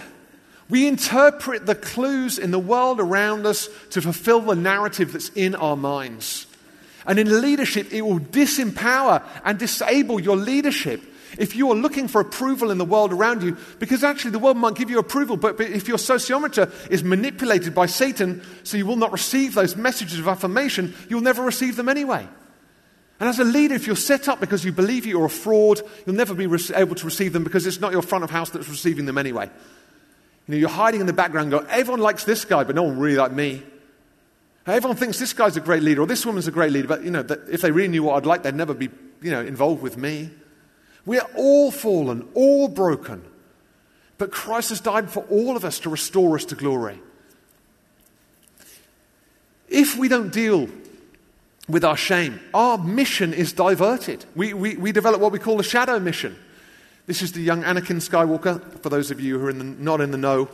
We 0.70 0.88
interpret 0.88 1.66
the 1.66 1.76
clues 1.76 2.38
in 2.38 2.52
the 2.52 2.60
world 2.60 3.00
around 3.00 3.46
us 3.46 3.70
to 3.92 4.02
fulfill 4.02 4.42
the 4.42 4.56
narrative 4.56 5.14
that's 5.14 5.30
in 5.30 5.56
our 5.56 5.78
minds. 5.78 6.46
And 7.06 7.20
in 7.20 7.42
leadership, 7.42 7.94
it 7.94 8.02
will 8.02 8.20
disempower 8.20 9.24
and 9.46 9.58
disable 9.58 10.20
your 10.20 10.36
leadership 10.36 11.02
if 11.38 11.56
you 11.56 11.72
are 11.72 11.76
looking 11.76 12.08
for 12.08 12.22
approval 12.22 12.72
in 12.72 12.78
the 12.78 12.86
world 12.86 13.14
around 13.14 13.44
you, 13.44 13.58
because 13.80 14.04
actually 14.04 14.32
the 14.32 14.40
world 14.40 14.58
might 14.58 14.76
give 14.76 14.90
you 14.90 15.00
approval, 15.00 15.38
but, 15.38 15.58
but 15.58 15.70
if 15.70 15.88
your 15.88 15.98
sociometer 15.98 16.72
is 16.90 17.04
manipulated 17.04 17.76
by 17.76 17.86
Satan 17.86 18.42
so 18.64 18.78
you 18.78 18.86
will 18.86 18.96
not 18.96 19.12
receive 19.12 19.54
those 19.54 19.76
messages 19.76 20.20
of 20.20 20.28
affirmation, 20.28 20.94
you'll 21.10 21.22
never 21.22 21.44
receive 21.44 21.76
them 21.76 21.90
anyway. 21.90 22.28
And 23.20 23.28
as 23.28 23.40
a 23.40 23.44
leader, 23.44 23.74
if 23.74 23.88
you're 23.88 23.96
set 23.96 24.28
up 24.28 24.40
because 24.40 24.64
you 24.64 24.72
believe 24.72 25.06
you're 25.06 25.26
a 25.26 25.30
fraud, 25.30 25.82
you'll 26.06 26.16
never 26.16 26.34
be 26.36 26.44
able 26.44 26.96
to 26.96 27.06
receive 27.06 27.34
them 27.34 27.44
because 27.44 27.66
it's 27.66 27.80
not 27.80 27.92
your 27.92 28.04
front 28.04 28.24
of 28.24 28.30
house 28.30 28.52
that's 28.52 28.70
receiving 28.70 29.06
them 29.06 29.18
anyway. 29.18 29.50
You 30.48 30.54
know, 30.54 30.58
you're 30.58 30.70
hiding 30.70 31.02
in 31.02 31.08
the 31.08 31.14
background 31.14 31.52
going, 31.52 31.66
everyone 31.68 32.00
likes 32.00 32.24
this 32.24 32.46
guy, 32.46 32.64
but 32.64 32.76
no 32.76 32.84
one 32.84 33.00
really 33.00 33.18
like 33.18 33.32
me. 33.32 33.64
Everyone 34.68 34.98
thinks 34.98 35.18
this 35.18 35.34
guy's 35.34 35.58
a 35.58 35.62
great 35.62 35.82
leader 35.82 36.02
or 36.02 36.08
this 36.08 36.26
woman's 36.26 36.48
a 36.48 36.52
great 36.52 36.72
leader, 36.72 36.88
but 36.88 37.04
you 37.04 37.10
know, 37.10 37.26
if 37.50 37.62
they 37.62 37.72
really 37.72 37.88
knew 37.88 38.04
what 38.04 38.18
I'd 38.18 38.26
like, 38.26 38.44
they'd 38.44 38.54
never 38.54 38.74
be, 38.74 38.90
you 39.22 39.32
know, 39.32 39.42
involved 39.42 39.82
with 39.82 39.98
me. 39.98 40.30
We 41.06 41.20
are 41.20 41.30
all 41.36 41.72
fallen, 41.72 42.28
all 42.34 42.68
broken. 42.68 43.24
But 44.18 44.32
Christ 44.32 44.70
has 44.70 44.82
died 44.82 45.10
for 45.10 45.24
all 45.30 45.56
of 45.56 45.64
us 45.64 45.80
to 45.80 45.90
restore 45.90 46.36
us 46.36 46.46
to 46.46 46.56
glory. 46.56 47.00
If 49.70 49.98
we 49.98 50.08
don't 50.08 50.32
deal 50.32 50.70
with 51.68 51.84
our 51.84 51.98
shame. 51.98 52.40
Our 52.54 52.78
mission 52.78 53.34
is 53.34 53.54
diverted. 53.54 54.26
We, 54.36 54.54
we, 54.54 54.76
we 54.78 54.92
develop 54.92 55.20
what 55.20 55.32
we 55.32 55.40
call 55.40 55.60
a 55.60 55.64
shadow 55.64 56.00
mission. 56.00 56.38
This 57.06 57.22
is 57.22 57.32
the 57.32 57.42
young 57.42 57.64
Anakin 57.64 58.02
Skywalker, 58.02 58.80
for 58.82 58.90
those 58.90 59.12
of 59.12 59.20
you 59.20 59.40
who 59.40 59.46
are 59.46 59.50
in 59.50 59.60
the, 59.60 59.64
not 59.64 60.02
in 60.02 60.12
the 60.12 60.18
know. 60.18 60.50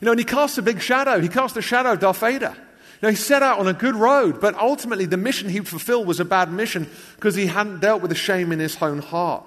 You 0.00 0.04
know, 0.04 0.10
and 0.10 0.20
he 0.20 0.24
casts 0.24 0.58
a 0.58 0.62
big 0.62 0.80
shadow. 0.80 1.20
He 1.20 1.28
cast 1.28 1.56
a 1.56 1.62
shadow 1.62 1.92
of 1.92 2.00
Darth 2.00 2.18
Vader. 2.18 2.56
Now, 3.02 3.10
he 3.10 3.14
set 3.14 3.42
out 3.42 3.58
on 3.58 3.68
a 3.68 3.74
good 3.74 3.94
road, 3.94 4.40
but 4.40 4.54
ultimately 4.54 5.04
the 5.04 5.18
mission 5.18 5.48
he 5.50 5.60
fulfilled 5.60 6.06
was 6.06 6.18
a 6.18 6.24
bad 6.24 6.50
mission 6.50 6.88
because 7.16 7.34
he 7.34 7.46
hadn't 7.46 7.80
dealt 7.80 8.00
with 8.00 8.10
the 8.10 8.14
shame 8.14 8.52
in 8.52 8.58
his 8.58 8.80
own 8.80 8.98
heart. 8.98 9.44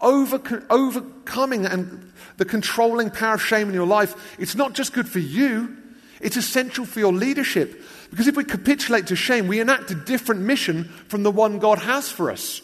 Over, 0.00 0.64
overcoming 0.70 1.66
and 1.66 2.12
the 2.36 2.44
controlling 2.44 3.10
power 3.10 3.34
of 3.34 3.42
shame 3.42 3.68
in 3.68 3.74
your 3.74 3.86
life, 3.86 4.36
it's 4.38 4.54
not 4.54 4.72
just 4.72 4.92
good 4.92 5.08
for 5.08 5.18
you, 5.18 5.76
it's 6.20 6.36
essential 6.36 6.84
for 6.84 6.98
your 6.98 7.12
leadership. 7.12 7.82
Because 8.10 8.26
if 8.26 8.36
we 8.36 8.44
capitulate 8.44 9.08
to 9.08 9.16
shame, 9.16 9.48
we 9.48 9.60
enact 9.60 9.90
a 9.90 9.94
different 9.94 10.42
mission 10.42 10.84
from 11.08 11.22
the 11.22 11.30
one 11.30 11.58
God 11.58 11.78
has 11.78 12.10
for 12.10 12.30
us. 12.30 12.62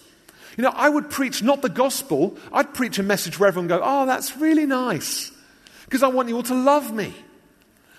You 0.57 0.62
know, 0.62 0.72
I 0.74 0.88
would 0.88 1.11
preach 1.11 1.42
not 1.42 1.62
the 1.62 1.68
gospel, 1.68 2.38
I'd 2.53 2.74
preach 2.74 2.99
a 2.99 3.03
message 3.03 3.38
where 3.38 3.49
everyone 3.49 3.68
go, 3.68 3.80
oh, 3.82 4.07
that's 4.07 4.36
really 4.36 4.66
nice. 4.66 5.32
Because 5.84 6.03
I 6.03 6.09
want 6.09 6.28
you 6.28 6.36
all 6.36 6.42
to 6.45 6.55
love 6.55 6.92
me. 6.92 7.12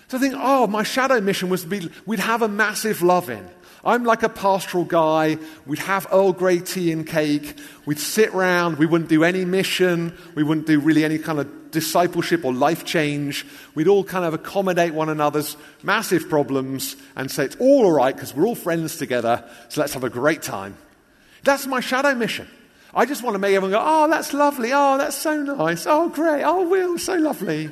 So 0.08 0.18
I 0.18 0.22
think, 0.22 0.36
oh, 0.38 0.68
my 0.68 0.84
shadow 0.84 1.20
mission 1.20 1.50
was 1.50 1.64
to 1.64 1.68
be, 1.68 1.90
we'd 2.06 2.20
have 2.20 2.42
a 2.42 2.48
massive 2.48 3.02
love 3.02 3.30
in. 3.30 3.50
I'm 3.86 4.04
like 4.04 4.24
a 4.24 4.30
pastoral 4.30 4.84
guy. 4.84 5.38
We'd 5.68 5.80
have 5.80 6.08
Earl 6.12 6.34
Grey 6.34 6.60
tea 6.60 6.92
and 6.92 7.06
cake. 7.06 7.56
We'd 7.86 8.00
sit 8.00 8.34
round. 8.34 8.78
We 8.78 8.88
wouldn't 8.88 9.10
do 9.10 9.24
any 9.24 9.46
mission. 9.46 10.18
We 10.34 10.42
wouldn't 10.42 10.66
do 10.66 10.80
really 10.80 11.06
any 11.06 11.20
kind 11.20 11.40
of 11.40 11.70
discipleship 11.70 12.44
or 12.44 12.54
life 12.54 12.84
change. 12.84 13.46
We'd 13.76 13.88
all 13.88 14.04
kind 14.04 14.26
of 14.26 14.34
accommodate 14.34 14.94
one 14.94 15.10
another's 15.10 15.56
massive 15.84 16.30
problems 16.30 16.96
and 17.16 17.30
say 17.30 17.46
it's 17.46 17.58
all 17.58 17.86
all 17.86 17.92
right 17.92 18.16
because 18.16 18.34
we're 18.34 18.48
all 18.48 18.56
friends 18.56 18.98
together. 18.98 19.48
So 19.70 19.82
let's 19.82 19.94
have 19.94 20.04
a 20.04 20.10
great 20.10 20.42
time. 20.42 20.78
That's 21.44 21.68
my 21.68 21.80
shadow 21.80 22.16
mission. 22.16 22.48
I 22.92 23.06
just 23.06 23.22
want 23.22 23.36
to 23.36 23.40
make 23.40 23.54
everyone 23.54 23.72
go, 23.72 23.84
oh, 23.86 24.10
that's 24.10 24.34
lovely. 24.34 24.72
Oh, 24.74 24.98
that's 24.98 25.18
so 25.18 25.44
nice. 25.44 25.86
Oh, 25.86 26.10
great. 26.10 26.44
Oh, 26.44 26.68
Will, 26.68 26.98
so 26.98 27.16
lovely. 27.16 27.70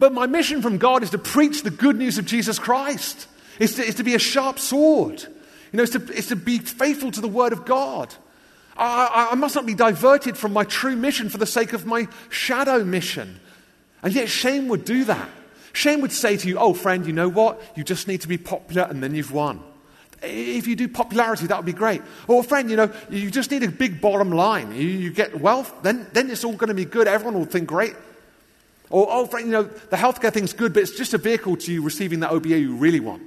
But 0.00 0.12
my 0.12 0.26
mission 0.26 0.62
from 0.62 0.78
God 0.78 1.02
is 1.02 1.10
to 1.10 1.18
preach 1.18 1.62
the 1.62 1.70
good 1.70 1.96
news 1.96 2.16
of 2.16 2.24
Jesus 2.24 2.58
Christ. 2.58 3.28
It's 3.60 3.74
to, 3.74 3.86
it's 3.86 3.98
to 3.98 4.04
be 4.04 4.14
a 4.14 4.18
sharp 4.18 4.58
sword. 4.58 5.22
You 5.70 5.76
know, 5.76 5.82
it's 5.84 5.92
to, 5.92 6.02
it's 6.12 6.28
to 6.28 6.36
be 6.36 6.58
faithful 6.58 7.12
to 7.12 7.20
the 7.20 7.28
Word 7.28 7.52
of 7.52 7.64
God. 7.64 8.12
I, 8.76 9.06
I, 9.06 9.32
I 9.32 9.34
must 9.36 9.54
not 9.54 9.66
be 9.66 9.74
diverted 9.74 10.36
from 10.36 10.52
my 10.52 10.64
true 10.64 10.96
mission 10.96 11.28
for 11.28 11.38
the 11.38 11.46
sake 11.46 11.74
of 11.74 11.86
my 11.86 12.08
shadow 12.30 12.82
mission. 12.82 13.38
And 14.02 14.14
yet, 14.14 14.30
shame 14.30 14.68
would 14.68 14.86
do 14.86 15.04
that. 15.04 15.28
Shame 15.74 16.00
would 16.00 16.10
say 16.10 16.36
to 16.38 16.48
you, 16.48 16.58
Oh, 16.58 16.72
friend, 16.72 17.06
you 17.06 17.12
know 17.12 17.28
what? 17.28 17.62
You 17.76 17.84
just 17.84 18.08
need 18.08 18.22
to 18.22 18.28
be 18.28 18.38
popular 18.38 18.82
and 18.84 19.02
then 19.02 19.14
you've 19.14 19.30
won. 19.30 19.62
If 20.22 20.66
you 20.66 20.74
do 20.74 20.88
popularity, 20.88 21.46
that 21.46 21.56
would 21.56 21.66
be 21.66 21.72
great. 21.72 22.02
Or, 22.26 22.42
friend, 22.42 22.68
you 22.70 22.76
know, 22.76 22.90
you 23.10 23.30
just 23.30 23.50
need 23.50 23.62
a 23.62 23.70
big 23.70 24.00
bottom 24.00 24.30
line. 24.32 24.72
You, 24.72 24.86
you 24.86 25.12
get 25.12 25.40
wealth, 25.40 25.72
then, 25.82 26.06
then 26.12 26.30
it's 26.30 26.44
all 26.44 26.54
going 26.54 26.68
to 26.68 26.74
be 26.74 26.84
good. 26.84 27.06
Everyone 27.06 27.38
will 27.38 27.46
think 27.46 27.68
great. 27.68 27.94
Or, 28.90 29.06
oh, 29.08 29.26
Frank, 29.26 29.46
you 29.46 29.52
know, 29.52 29.62
the 29.62 29.96
healthcare 29.96 30.32
thing's 30.32 30.52
good, 30.52 30.74
but 30.74 30.82
it's 30.82 30.96
just 30.96 31.14
a 31.14 31.18
vehicle 31.18 31.56
to 31.56 31.72
you 31.72 31.82
receiving 31.82 32.20
that 32.20 32.32
OBE 32.32 32.46
you 32.46 32.74
really 32.74 33.00
want. 33.00 33.22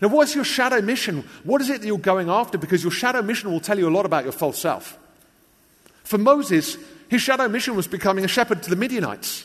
Now, 0.00 0.08
what's 0.08 0.34
your 0.34 0.44
shadow 0.44 0.80
mission? 0.80 1.24
What 1.44 1.60
is 1.60 1.70
it 1.70 1.80
that 1.80 1.86
you're 1.86 1.98
going 1.98 2.28
after? 2.30 2.56
Because 2.56 2.82
your 2.82 2.92
shadow 2.92 3.22
mission 3.22 3.50
will 3.50 3.60
tell 3.60 3.78
you 3.78 3.88
a 3.88 3.90
lot 3.90 4.06
about 4.06 4.24
your 4.24 4.32
false 4.32 4.58
self. 4.58 4.98
For 6.04 6.18
Moses, 6.18 6.76
his 7.08 7.20
shadow 7.20 7.48
mission 7.48 7.74
was 7.74 7.88
becoming 7.88 8.24
a 8.24 8.28
shepherd 8.28 8.62
to 8.62 8.70
the 8.70 8.76
Midianites. 8.76 9.44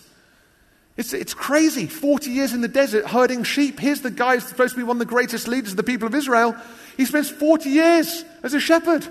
It's, 0.95 1.13
it's 1.13 1.33
crazy. 1.33 1.87
40 1.87 2.29
years 2.29 2.53
in 2.53 2.61
the 2.61 2.67
desert 2.67 3.07
herding 3.07 3.43
sheep. 3.43 3.79
Here's 3.79 4.01
the 4.01 4.11
guy 4.11 4.35
who's 4.35 4.45
supposed 4.45 4.75
to 4.75 4.77
be 4.77 4.83
one 4.83 4.97
of 4.97 4.99
the 4.99 5.05
greatest 5.05 5.47
leaders 5.47 5.71
of 5.71 5.77
the 5.77 5.83
people 5.83 6.07
of 6.07 6.13
Israel. 6.13 6.55
He 6.97 7.05
spends 7.05 7.31
40 7.31 7.69
years 7.69 8.23
as 8.43 8.53
a 8.53 8.59
shepherd. 8.59 9.07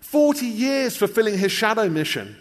40 0.00 0.46
years 0.46 0.96
fulfilling 0.96 1.38
his 1.38 1.50
shadow 1.50 1.88
mission 1.88 2.36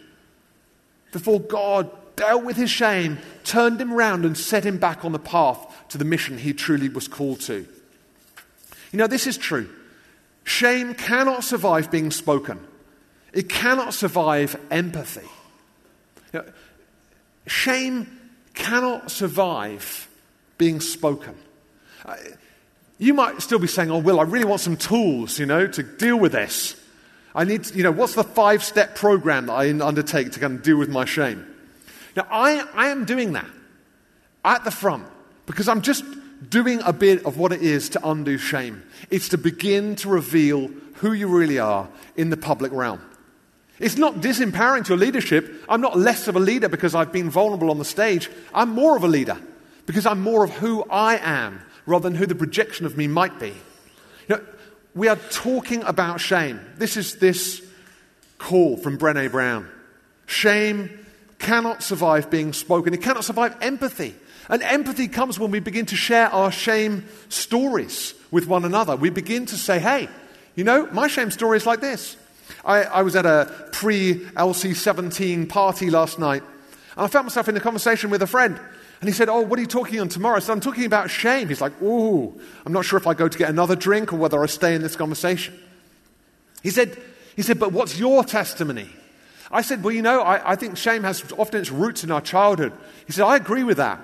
before 1.12 1.40
God 1.40 1.90
dealt 2.18 2.44
with 2.44 2.58
his 2.58 2.70
shame, 2.70 3.18
turned 3.44 3.80
him 3.80 3.94
round, 3.94 4.26
and 4.26 4.38
set 4.38 4.66
him 4.66 4.78
back 4.78 5.06
on 5.06 5.14
the 5.14 5.20
path 5.20 5.66
to 5.90 5.98
the 5.98 6.06
mission 6.06 6.38
he 6.38 6.54
truly 6.54 6.90
was 6.90 7.08
called 7.08 7.40
to. 7.42 7.66
You 8.96 9.00
know, 9.00 9.08
this 9.08 9.28
is 9.28 9.38
true. 9.38 9.68
Shame 10.46 10.94
cannot 10.94 11.44
survive 11.44 11.92
being 11.92 12.12
spoken, 12.12 12.66
it 13.34 13.50
cannot 13.50 13.94
survive 13.94 14.58
empathy. 14.72 15.28
You 16.32 16.40
know, 16.40 16.46
shame 17.46 18.08
cannot 18.54 19.12
survive 19.12 20.08
being 20.58 20.80
spoken. 20.80 21.36
Uh, 22.06 22.16
you 22.98 23.14
might 23.14 23.42
still 23.42 23.60
be 23.60 23.68
saying, 23.68 23.92
Oh, 23.92 23.98
Will, 23.98 24.18
I 24.18 24.24
really 24.24 24.46
want 24.46 24.62
some 24.62 24.78
tools, 24.78 25.40
you 25.40 25.46
know, 25.46 25.68
to 25.68 25.84
deal 25.84 26.18
with 26.18 26.32
this. 26.32 26.82
I 27.36 27.44
need, 27.44 27.70
you 27.76 27.84
know, 27.84 27.92
what's 27.92 28.16
the 28.16 28.24
five 28.24 28.64
step 28.64 28.96
program 28.96 29.48
that 29.48 29.56
I 29.56 29.72
undertake 29.72 30.32
to 30.32 30.40
kind 30.40 30.54
of 30.54 30.64
deal 30.64 30.78
with 30.78 30.88
my 30.88 31.04
shame? 31.04 31.46
Now, 32.16 32.28
I, 32.32 32.66
I 32.74 32.88
am 32.92 33.04
doing 33.04 33.34
that 33.34 33.50
at 34.46 34.64
the 34.64 34.72
front 34.72 35.06
because 35.48 35.68
I'm 35.68 35.82
just 35.82 36.06
doing 36.50 36.82
a 36.86 36.94
bit 36.94 37.26
of 37.26 37.38
what 37.38 37.52
it 37.52 37.62
is 37.62 37.90
to 37.90 38.08
undo 38.08 38.38
shame. 38.38 38.84
It's 39.10 39.30
to 39.30 39.38
begin 39.38 39.96
to 39.98 40.10
reveal 40.10 40.70
who 40.96 41.14
you 41.14 41.28
really 41.28 41.60
are 41.60 41.90
in 42.16 42.30
the 42.30 42.38
public 42.38 42.72
realm. 42.72 43.02
It's 43.80 43.98
not 43.98 44.16
disempowering 44.16 44.86
to 44.86 44.90
your 44.90 44.98
leadership. 44.98 45.64
I'm 45.68 45.82
not 45.82 45.98
less 45.98 46.28
of 46.28 46.36
a 46.36 46.40
leader 46.40 46.70
because 46.70 46.96
I've 46.96 47.12
been 47.12 47.30
vulnerable 47.30 47.70
on 47.72 47.78
the 47.78 47.86
stage. 47.86 48.30
I'm 48.54 48.70
more 48.70 48.96
of 48.96 49.04
a 49.04 49.08
leader 49.08 49.38
because 49.86 50.06
I'm 50.06 50.22
more 50.22 50.44
of 50.44 50.52
who 50.52 50.84
I 50.90 51.18
am 51.18 51.62
rather 51.86 52.10
than 52.10 52.18
who 52.18 52.26
the 52.26 52.36
projection 52.36 52.86
of 52.86 52.98
me 52.98 53.08
might 53.08 53.38
be. 53.40 53.54
You 54.30 54.38
know, 54.38 54.42
we 54.94 55.08
are 55.10 55.18
talking 55.30 55.84
about 55.84 56.22
shame. 56.22 56.60
This 56.78 56.96
is 56.96 57.18
this 57.18 57.62
call 58.38 58.78
from 58.78 58.98
Brene 58.98 59.30
Brown. 59.30 59.70
Shame 60.26 61.06
cannot 61.38 61.84
survive 61.84 62.32
being 62.32 62.54
spoken, 62.54 62.94
it 62.94 63.02
cannot 63.02 63.26
survive 63.26 63.56
empathy. 63.62 64.16
And 64.50 64.62
empathy 64.64 65.08
comes 65.08 65.40
when 65.40 65.52
we 65.52 65.60
begin 65.60 65.86
to 65.88 65.96
share 65.96 66.28
our 66.30 66.52
shame 66.52 67.06
stories 67.30 68.14
with 68.32 68.48
one 68.48 68.66
another. 68.66 68.96
We 68.96 69.10
begin 69.10 69.46
to 69.48 69.58
say, 69.58 69.80
hey, 69.80 70.08
you 70.56 70.64
know, 70.64 70.88
my 70.92 71.08
shame 71.08 71.32
story 71.32 71.58
is 71.58 71.66
like 71.66 71.82
this. 71.82 72.16
I, 72.64 72.84
I 72.84 73.02
was 73.02 73.16
at 73.16 73.26
a 73.26 73.70
pre 73.72 74.16
LC 74.16 74.76
17 74.76 75.48
party 75.48 75.90
last 75.90 76.20
night, 76.20 76.44
and 76.96 77.06
I 77.06 77.08
found 77.08 77.26
myself 77.26 77.50
in 77.50 77.58
a 77.58 77.60
conversation 77.60 78.10
with 78.10 78.22
a 78.22 78.28
friend. 78.28 78.60
And 79.02 79.10
he 79.10 79.14
said, 79.14 79.30
Oh, 79.30 79.42
what 79.42 79.60
are 79.60 79.62
you 79.62 79.68
talking 79.68 80.00
on 80.00 80.10
tomorrow? 80.10 80.38
I 80.38 80.40
said, 80.40 80.54
I'm 80.54 80.62
talking 80.62 80.86
about 80.86 81.10
shame. 81.10 81.50
He's 81.50 81.62
like, 81.62 81.80
Ooh, 81.82 82.40
I'm 82.66 82.74
not 82.74 82.86
sure 82.86 82.98
if 82.98 83.08
I 83.08 83.14
go 83.14 83.28
to 83.28 83.38
get 83.38 83.50
another 83.50 83.76
drink 83.76 84.14
or 84.14 84.18
whether 84.18 84.42
I 84.42 84.46
stay 84.46 84.76
in 84.76 84.82
this 84.82 84.96
conversation. 84.96 85.60
He 86.64 86.70
said, 86.70 86.98
he 87.36 87.42
said, 87.42 87.60
But 87.60 87.72
what's 87.72 88.00
your 88.00 88.24
testimony? 88.24 88.90
I 89.52 89.62
said, 89.62 89.84
Well, 89.84 89.94
you 89.94 90.02
know, 90.02 90.22
I, 90.22 90.52
I 90.52 90.56
think 90.56 90.78
shame 90.78 91.04
has 91.04 91.24
often 91.34 91.62
its 91.62 91.72
roots 91.72 92.04
in 92.04 92.12
our 92.12 92.22
childhood. 92.22 92.74
He 93.06 93.12
said, 93.12 93.26
I 93.26 93.36
agree 93.36 93.64
with 93.64 93.78
that. 93.78 94.00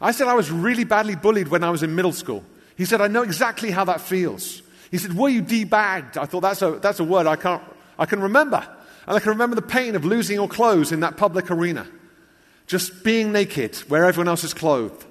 I 0.00 0.12
said, 0.12 0.26
I 0.26 0.34
was 0.34 0.50
really 0.50 0.84
badly 0.84 1.16
bullied 1.16 1.48
when 1.48 1.64
I 1.64 1.70
was 1.70 1.82
in 1.82 1.94
middle 1.94 2.12
school. 2.12 2.44
He 2.76 2.84
said, 2.84 3.00
I 3.00 3.08
know 3.08 3.22
exactly 3.22 3.70
how 3.70 3.84
that 3.84 4.00
feels. 4.00 4.62
He 4.90 4.98
said, 4.98 5.14
Were 5.14 5.28
you 5.28 5.40
debagged? 5.42 6.18
I 6.18 6.26
thought 6.26 6.40
that's 6.40 6.62
a, 6.62 6.72
that's 6.72 7.00
a 7.00 7.04
word 7.04 7.26
I, 7.26 7.36
can't, 7.36 7.62
I 7.98 8.06
can 8.06 8.20
remember. 8.20 8.66
And 9.06 9.16
I 9.16 9.20
can 9.20 9.30
remember 9.30 9.56
the 9.56 9.62
pain 9.62 9.94
of 9.94 10.04
losing 10.04 10.34
your 10.34 10.48
clothes 10.48 10.92
in 10.92 11.00
that 11.00 11.16
public 11.16 11.50
arena, 11.50 11.86
just 12.66 13.04
being 13.04 13.32
naked 13.32 13.76
where 13.88 14.04
everyone 14.04 14.28
else 14.28 14.44
is 14.44 14.52
clothed. 14.52 15.04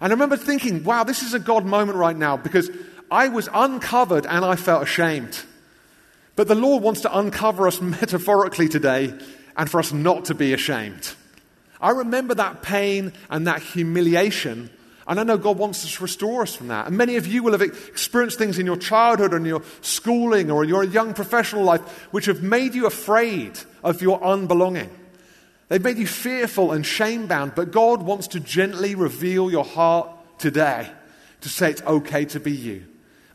And 0.00 0.12
I 0.12 0.14
remember 0.14 0.36
thinking, 0.36 0.84
wow, 0.84 1.04
this 1.04 1.22
is 1.22 1.34
a 1.34 1.40
God 1.40 1.66
moment 1.66 1.98
right 1.98 2.16
now 2.16 2.36
because 2.36 2.70
I 3.10 3.28
was 3.28 3.48
uncovered 3.52 4.26
and 4.26 4.44
I 4.44 4.54
felt 4.56 4.84
ashamed. 4.84 5.42
But 6.36 6.46
the 6.46 6.54
Lord 6.54 6.84
wants 6.84 7.00
to 7.00 7.18
uncover 7.18 7.66
us 7.66 7.80
metaphorically 7.80 8.68
today 8.68 9.12
and 9.56 9.68
for 9.68 9.80
us 9.80 9.92
not 9.92 10.26
to 10.26 10.34
be 10.34 10.52
ashamed. 10.52 11.14
I 11.80 11.90
remember 11.90 12.34
that 12.34 12.62
pain 12.62 13.12
and 13.30 13.46
that 13.46 13.62
humiliation, 13.62 14.70
and 15.06 15.18
I 15.18 15.22
know 15.22 15.38
God 15.38 15.56
wants 15.56 15.90
to 15.90 16.02
restore 16.02 16.42
us 16.42 16.54
from 16.54 16.68
that. 16.68 16.86
And 16.86 16.96
many 16.96 17.16
of 17.16 17.26
you 17.26 17.42
will 17.42 17.52
have 17.52 17.62
experienced 17.62 18.36
things 18.36 18.58
in 18.58 18.66
your 18.66 18.76
childhood 18.76 19.32
or 19.32 19.38
in 19.38 19.46
your 19.46 19.62
schooling 19.80 20.50
or 20.50 20.64
in 20.64 20.68
your 20.68 20.84
young 20.84 21.14
professional 21.14 21.64
life 21.64 21.80
which 22.10 22.26
have 22.26 22.42
made 22.42 22.74
you 22.74 22.86
afraid 22.86 23.58
of 23.82 24.02
your 24.02 24.20
unbelonging. 24.20 24.90
They've 25.68 25.82
made 25.82 25.98
you 25.98 26.06
fearful 26.06 26.72
and 26.72 26.84
shame 26.84 27.26
bound, 27.26 27.54
but 27.54 27.70
God 27.70 28.02
wants 28.02 28.28
to 28.28 28.40
gently 28.40 28.94
reveal 28.94 29.50
your 29.50 29.64
heart 29.64 30.10
today 30.38 30.90
to 31.40 31.48
say 31.48 31.70
it's 31.70 31.82
okay 31.82 32.24
to 32.26 32.40
be 32.40 32.52
you. 32.52 32.86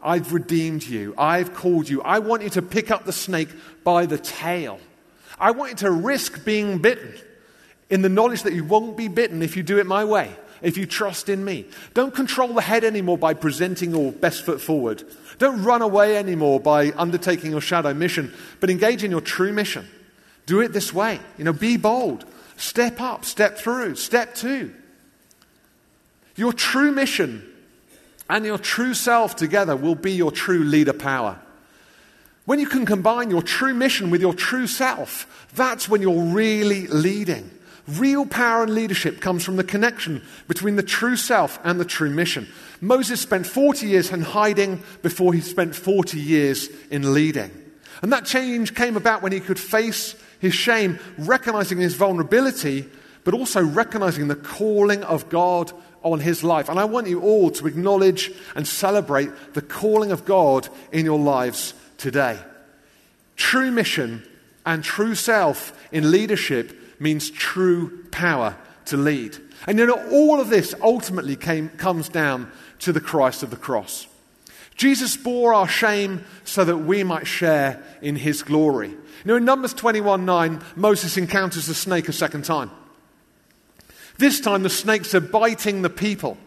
I've 0.02 0.34
redeemed 0.34 0.84
you. 0.84 1.16
I've 1.18 1.56
called 1.56 1.88
you. 1.90 2.02
I 2.02 2.20
want 2.20 2.44
you 2.44 2.50
to 2.52 2.62
pick 2.62 2.92
up 2.92 3.06
the 3.06 3.14
snake 3.14 3.50
by 3.84 4.06
the 4.06 4.18
tail. 4.18 4.80
I 5.40 5.52
want 5.52 5.72
you 5.72 5.78
to 5.78 5.92
risk 5.92 6.44
being 6.44 6.80
bitten 6.80 7.14
in 7.90 8.02
the 8.02 8.10
knowledge 8.10 8.44
that 8.44 8.54
you 8.54 8.64
won't 8.64 8.98
be 8.98 9.08
bitten 9.08 9.42
if 9.42 9.58
you 9.58 9.64
do 9.64 9.80
it 9.80 9.86
my 9.86 10.04
way, 10.04 10.32
if 10.62 10.78
you 10.78 10.86
trust 10.86 11.30
in 11.30 11.44
me. 11.44 11.66
Don't 11.94 12.14
control 12.14 12.54
the 12.54 12.62
head 12.62 12.84
anymore 12.84 13.18
by 13.18 13.34
presenting 13.34 13.92
your 13.92 14.12
best 14.12 14.44
foot 14.44 14.62
forward. 14.62 15.04
Don't 15.38 15.64
run 15.64 15.82
away 15.82 16.18
anymore 16.18 16.60
by 16.60 16.92
undertaking 16.92 17.52
your 17.52 17.62
shadow 17.62 17.94
mission, 17.94 18.34
but 18.60 18.70
engage 18.70 19.04
in 19.04 19.12
your 19.12 19.22
true 19.22 19.54
mission. 19.54 19.88
Do 20.46 20.60
it 20.62 20.74
this 20.74 20.94
way. 20.94 21.20
You 21.38 21.46
know, 21.46 21.54
be 21.54 21.78
bold. 21.78 22.26
Step 22.58 23.02
up, 23.02 23.26
step 23.26 23.58
through, 23.58 23.96
step 23.96 24.36
two. 24.36 24.74
Your 26.36 26.54
true 26.54 26.92
mission 26.92 27.50
and 28.30 28.46
your 28.46 28.58
true 28.58 28.94
self 28.94 29.36
together 29.36 29.76
will 29.76 29.96
be 29.96 30.12
your 30.12 30.32
true 30.32 30.64
leader 30.64 30.94
power. 30.94 31.40
When 32.46 32.60
you 32.60 32.68
can 32.68 32.86
combine 32.86 33.30
your 33.30 33.42
true 33.42 33.74
mission 33.74 34.10
with 34.10 34.22
your 34.22 34.34
true 34.34 34.68
self, 34.68 35.48
that's 35.54 35.88
when 35.88 36.02
you're 36.02 36.24
really 36.34 36.88
leading. 36.88 37.50
Real 37.88 38.26
power 38.26 38.64
and 38.64 38.74
leadership 38.74 39.20
comes 39.20 39.44
from 39.44 39.58
the 39.58 39.64
connection 39.64 40.22
between 40.48 40.78
the 40.78 40.84
true 40.84 41.18
self 41.18 41.60
and 41.66 41.80
the 41.80 41.86
true 41.86 42.10
mission. 42.10 42.48
Moses 42.80 43.20
spent 43.20 43.46
40 43.46 43.88
years 43.88 44.12
in 44.12 44.22
hiding 44.22 44.82
before 45.02 45.34
he 45.34 45.42
spent 45.42 45.76
40 45.76 46.18
years 46.18 46.70
in 46.90 47.14
leading. 47.14 47.52
And 48.02 48.12
that 48.14 48.26
change 48.26 48.74
came 48.74 48.96
about 48.96 49.22
when 49.22 49.34
he 49.34 49.40
could 49.42 49.60
face 49.60 50.16
his 50.40 50.54
shame, 50.54 51.00
recognizing 51.18 51.78
his 51.78 51.96
vulnerability, 51.96 52.86
but 53.26 53.34
also 53.34 53.64
recognizing 53.64 54.28
the 54.28 54.36
calling 54.36 55.04
of 55.04 55.30
God 55.30 55.72
on 56.04 56.20
his 56.20 56.44
life. 56.44 56.70
And 56.70 56.80
I 56.80 56.86
want 56.86 57.08
you 57.08 57.22
all 57.22 57.50
to 57.52 57.68
acknowledge 57.68 58.32
and 58.56 58.68
celebrate 58.68 59.30
the 59.54 59.62
calling 59.62 60.12
of 60.12 60.26
God 60.26 60.68
in 60.92 61.06
your 61.06 61.20
lives 61.20 61.74
today. 61.98 62.40
True 63.36 63.72
mission 63.72 64.24
and 64.66 64.84
true 64.84 65.16
self 65.16 65.74
in 65.92 66.12
leadership 66.12 66.78
means 67.00 67.30
true 67.30 68.06
power 68.12 68.56
to 68.86 68.98
lead. 68.98 69.38
And 69.68 69.80
you 69.80 69.86
know, 69.86 70.10
all 70.12 70.40
of 70.40 70.50
this 70.50 70.76
ultimately 70.82 71.36
came, 71.36 71.70
comes 71.70 72.10
down 72.10 72.52
to 72.80 72.92
the 72.92 73.02
Christ 73.02 73.44
of 73.44 73.50
the 73.50 73.56
cross. 73.56 74.08
Jesus 74.76 75.16
bore 75.16 75.54
our 75.54 75.68
shame 75.68 76.26
so 76.44 76.66
that 76.66 76.78
we 76.78 77.04
might 77.04 77.28
share 77.28 77.84
in 78.02 78.16
his 78.16 78.42
glory. 78.44 78.90
You 78.90 78.98
know, 79.26 79.36
in 79.36 79.46
Numbers 79.46 79.74
21 79.74 80.26
9, 80.26 80.62
Moses 80.76 81.18
encounters 81.18 81.68
the 81.68 81.74
snake 81.74 82.10
a 82.10 82.14
second 82.14 82.44
time. 82.44 82.72
This 84.18 84.40
time 84.40 84.64
the 84.64 84.70
snakes 84.70 85.16
are 85.16 85.22
biting 85.22 85.82
the 85.82 85.90
people. 85.90 86.38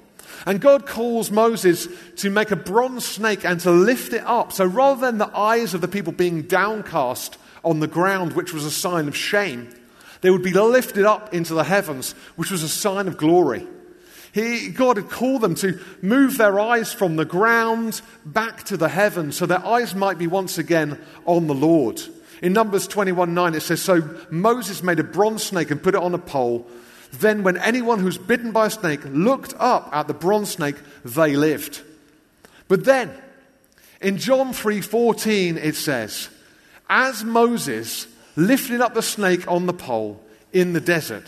And 0.45 0.61
God 0.61 0.87
calls 0.87 1.31
Moses 1.31 1.89
to 2.17 2.31
make 2.31 2.51
a 2.51 2.57
bronze 2.57 3.05
snake 3.05 3.45
and 3.45 3.59
to 3.61 3.71
lift 3.71 4.13
it 4.13 4.23
up. 4.25 4.53
So 4.53 4.65
rather 4.65 5.01
than 5.01 5.19
the 5.19 5.37
eyes 5.37 5.75
of 5.75 5.81
the 5.81 5.89
people 5.89 6.13
being 6.13 6.43
downcast 6.43 7.39
on 7.65 7.81
the 7.81 7.89
ground, 7.89 8.35
which 8.35 8.53
was 8.53 8.65
a 8.65 8.71
sign 8.71 9.09
of 9.09 9.17
shame, 9.17 9.71
they 10.21 10.31
would 10.31 10.43
be 10.43 10.53
lifted 10.53 11.05
up 11.05 11.35
into 11.35 11.55
the 11.55 11.64
heavens, 11.64 12.12
which 12.37 12.51
was 12.51 12.62
a 12.62 12.69
sign 12.69 13.09
of 13.09 13.17
glory. 13.17 13.67
He, 14.33 14.69
God 14.69 14.99
had 14.99 15.09
called 15.09 15.41
them 15.41 15.55
to 15.57 15.81
move 16.03 16.37
their 16.37 16.61
eyes 16.61 16.93
from 16.93 17.17
the 17.17 17.25
ground 17.25 18.03
back 18.25 18.64
to 18.64 18.77
the 18.77 18.89
heavens 18.89 19.37
so 19.37 19.47
their 19.47 19.64
eyes 19.64 19.95
might 19.95 20.19
be 20.19 20.27
once 20.27 20.59
again 20.59 20.99
on 21.25 21.47
the 21.47 21.55
Lord. 21.55 22.03
In 22.43 22.53
Numbers 22.53 22.87
21 22.87 23.33
9, 23.33 23.55
it 23.55 23.61
says, 23.61 23.81
So 23.81 24.17
Moses 24.31 24.83
made 24.83 25.01
a 25.01 25.05
bronze 25.05 25.43
snake 25.43 25.71
and 25.71 25.83
put 25.83 25.95
it 25.95 26.03
on 26.03 26.12
a 26.12 26.19
pole. 26.19 26.67
Then, 27.12 27.45
when 27.45 27.57
anyone 27.57 27.99
who's 27.99 28.19
bitten 28.19 28.53
by 28.53 28.67
a 28.67 28.71
snake 28.71 29.01
looked 29.07 29.55
up 29.59 29.89
at 29.93 30.07
the 30.07 30.12
bronze 30.12 30.51
snake, 30.51 30.77
they 31.03 31.35
lived. 31.35 31.81
But 32.69 32.85
then, 32.85 33.11
in 34.01 34.19
John 34.19 34.53
3:14 34.53 35.57
it 35.57 35.77
says, 35.77 36.29
as 36.89 37.25
Moses 37.25 38.07
lifted 38.37 38.80
up 38.80 38.95
the 38.95 39.03
snake 39.03 39.51
on 39.51 39.66
the 39.66 39.72
pole 39.72 40.22
in 40.53 40.72
the 40.72 40.80
desert, 40.80 41.24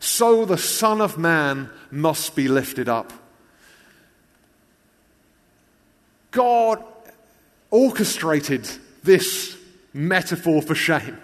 so 0.00 0.44
the 0.44 0.58
Son 0.58 1.00
of 1.00 1.16
Man 1.16 1.70
must 1.90 2.34
be 2.34 2.48
lifted 2.48 2.88
up. 2.88 3.12
God 6.30 6.82
orchestrated 7.70 8.68
this 9.02 9.56
metaphor 9.94 10.60
for 10.60 10.74
shame 10.74 11.18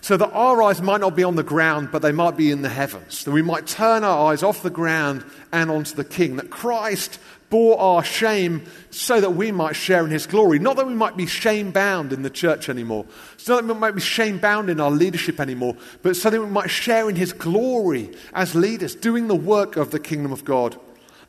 so 0.00 0.16
that 0.16 0.30
our 0.30 0.62
eyes 0.62 0.80
might 0.80 1.00
not 1.00 1.16
be 1.16 1.24
on 1.24 1.34
the 1.34 1.42
ground, 1.42 1.88
but 1.90 2.00
they 2.00 2.12
might 2.12 2.36
be 2.36 2.52
in 2.52 2.62
the 2.62 2.68
heavens. 2.68 3.24
That 3.24 3.32
we 3.32 3.42
might 3.42 3.66
turn 3.66 4.04
our 4.04 4.30
eyes 4.30 4.44
off 4.44 4.62
the 4.62 4.70
ground 4.70 5.24
and 5.52 5.68
onto 5.68 5.96
the 5.96 6.04
King. 6.04 6.36
That 6.36 6.48
Christ 6.48 7.18
bore 7.56 7.80
our 7.80 8.04
shame 8.04 8.62
so 8.90 9.18
that 9.18 9.30
we 9.30 9.50
might 9.50 9.74
share 9.74 10.04
in 10.04 10.10
his 10.10 10.26
glory. 10.26 10.58
Not 10.58 10.76
that 10.76 10.86
we 10.86 10.92
might 10.92 11.16
be 11.16 11.24
shame 11.24 11.70
bound 11.70 12.12
in 12.12 12.20
the 12.20 12.28
church 12.28 12.68
anymore. 12.68 13.06
Not 13.48 13.66
that 13.66 13.74
we 13.74 13.80
might 13.80 13.94
be 13.94 14.02
shame 14.02 14.36
bound 14.36 14.68
in 14.68 14.78
our 14.78 14.90
leadership 14.90 15.40
anymore, 15.40 15.74
but 16.02 16.16
so 16.16 16.28
that 16.28 16.38
we 16.38 16.46
might 16.48 16.68
share 16.68 17.08
in 17.08 17.16
his 17.16 17.32
glory 17.32 18.14
as 18.34 18.54
leaders, 18.54 18.94
doing 18.94 19.28
the 19.28 19.34
work 19.34 19.76
of 19.76 19.90
the 19.90 19.98
kingdom 19.98 20.32
of 20.32 20.44
God. 20.44 20.78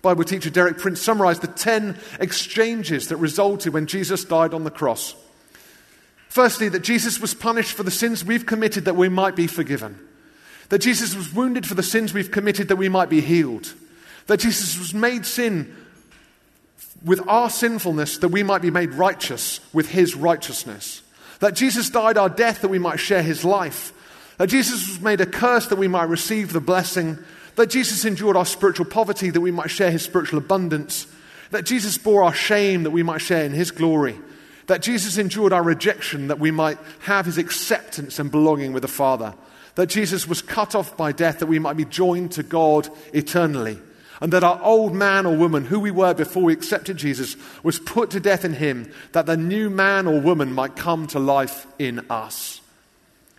Bible 0.02 0.26
teacher 0.26 0.50
Derek 0.50 0.78
Prince 0.78 1.02
summarized 1.02 1.42
the 1.42 1.48
10 1.48 1.98
exchanges 2.20 3.08
that 3.08 3.16
resulted 3.18 3.72
when 3.74 3.88
Jesus 3.88 4.26
died 4.26 4.54
on 4.54 4.66
the 4.66 4.70
cross. 4.70 5.16
Firstly, 6.28 6.68
that 6.68 6.84
Jesus 6.84 7.22
was 7.22 7.34
punished 7.34 7.72
for 7.72 7.84
the 7.84 7.90
sins 7.90 8.26
we've 8.26 8.46
committed 8.46 8.84
that 8.84 8.98
we 8.98 9.08
might 9.08 9.38
be 9.38 9.48
forgiven. 9.48 9.98
That 10.68 10.80
Jesus 10.80 11.16
was 11.16 11.32
wounded 11.32 11.66
for 11.66 11.76
the 11.76 11.84
sins 11.84 12.14
we've 12.14 12.32
committed 12.32 12.68
that 12.68 12.76
we 12.76 12.90
might 12.90 13.10
be 13.10 13.22
healed. 13.22 13.74
That 14.26 14.42
Jesus 14.42 14.78
was 14.78 14.94
made 14.94 15.26
sin 15.26 15.74
with 17.04 17.28
our 17.28 17.50
sinfulness 17.50 18.18
that 18.20 18.30
we 18.30 18.44
might 18.44 18.62
be 18.62 18.72
made 18.72 18.94
righteous 18.94 19.60
with 19.74 19.90
his 19.90 20.16
righteousness. 20.16 21.02
That 21.40 21.56
Jesus 21.56 21.90
died 21.90 22.18
our 22.18 22.30
death 22.30 22.62
that 22.62 22.70
we 22.70 22.80
might 22.80 23.00
share 23.00 23.22
his 23.22 23.46
life. 23.46 23.94
That 24.38 24.48
Jesus 24.48 24.88
was 24.88 25.02
made 25.02 25.22
a 25.22 25.26
curse 25.26 25.68
that 25.68 25.78
we 25.78 25.88
might 25.88 26.10
receive 26.10 26.54
the 26.54 26.60
blessing. 26.60 27.18
That 27.56 27.70
Jesus 27.70 28.06
endured 28.06 28.38
our 28.38 28.46
spiritual 28.46 28.86
poverty 28.86 29.30
that 29.30 29.42
we 29.42 29.52
might 29.52 29.70
share 29.70 29.92
his 29.92 30.04
spiritual 30.04 30.40
abundance. 30.40 31.08
That 31.52 31.66
Jesus 31.66 31.98
bore 31.98 32.24
our 32.24 32.34
shame 32.34 32.84
that 32.84 32.92
we 32.92 33.04
might 33.04 33.22
share 33.22 33.46
in 33.46 33.54
his 33.54 33.72
glory 33.72 34.18
that 34.68 34.82
Jesus 34.82 35.18
endured 35.18 35.54
our 35.54 35.64
rejection 35.64 36.28
that 36.28 36.40
we 36.40 36.52
might 36.52 36.78
have 37.00 37.26
his 37.26 37.38
acceptance 37.38 38.20
and 38.20 38.30
belonging 38.30 38.74
with 38.74 38.82
the 38.82 38.88
Father, 38.88 39.34
that 39.76 39.88
Jesus 39.88 40.28
was 40.28 40.42
cut 40.42 40.76
off 40.76 40.96
by 40.96 41.12
death 41.12 41.40
that 41.40 41.48
we 41.48 41.60
might 41.60 41.78
be 41.78 41.86
joined 41.86 42.34
to 42.34 42.44
God 42.44 42.90
eternally, 43.14 43.80
and 44.20 44.34
that 44.34 44.44
our 44.44 44.62
old 44.64 44.94
man 44.94 45.26
or 45.26 45.36
woman, 45.36 45.66
who 45.66 45.80
we 45.80 45.92
were 45.92 46.14
before 46.14 46.44
we 46.44 46.54
accepted 46.54 46.98
Jesus, 46.98 47.36
was 47.64 47.80
put 47.80 48.10
to 48.12 48.20
death 48.20 48.44
in 48.44 48.54
him, 48.54 48.92
that 49.12 49.26
the 49.26 49.38
new 49.38 49.70
man 49.70 50.08
or 50.08 50.20
woman 50.20 50.54
might 50.54 50.76
come 50.76 51.08
to 51.08 51.20
life 51.20 51.68
in 51.78 52.06
us. 52.10 52.62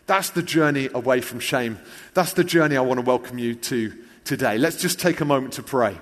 That's 0.07 0.31
the 0.31 0.43
journey 0.43 0.89
away 0.95 1.21
from 1.21 1.41
shame. 1.41 1.79
That's 2.15 2.33
the 2.33 2.45
journey 2.45 2.77
I 2.77 2.81
want 2.81 2.99
to 2.99 3.05
welcome 3.05 3.39
you 3.39 3.55
to 3.55 3.93
today. 4.25 4.57
Let's 4.57 4.81
just 4.81 4.99
take 4.99 5.21
a 5.21 5.25
moment 5.25 5.55
to 5.55 5.63
pray. 5.63 5.99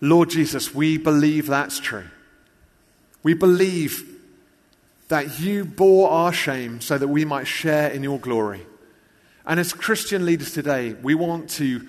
Lord 0.00 0.28
Jesus, 0.28 0.74
we 0.74 0.98
believe 0.98 1.46
that's 1.46 1.80
true. 1.80 2.04
We 3.26 3.34
believe 3.34 4.08
that 5.08 5.40
you 5.40 5.64
bore 5.64 6.10
our 6.10 6.32
shame 6.32 6.80
so 6.80 6.96
that 6.96 7.08
we 7.08 7.24
might 7.24 7.48
share 7.48 7.90
in 7.90 8.04
your 8.04 8.20
glory. 8.20 8.64
And 9.44 9.58
as 9.58 9.72
Christian 9.72 10.24
leaders 10.24 10.52
today, 10.52 10.92
we 10.92 11.16
want 11.16 11.50
to 11.50 11.84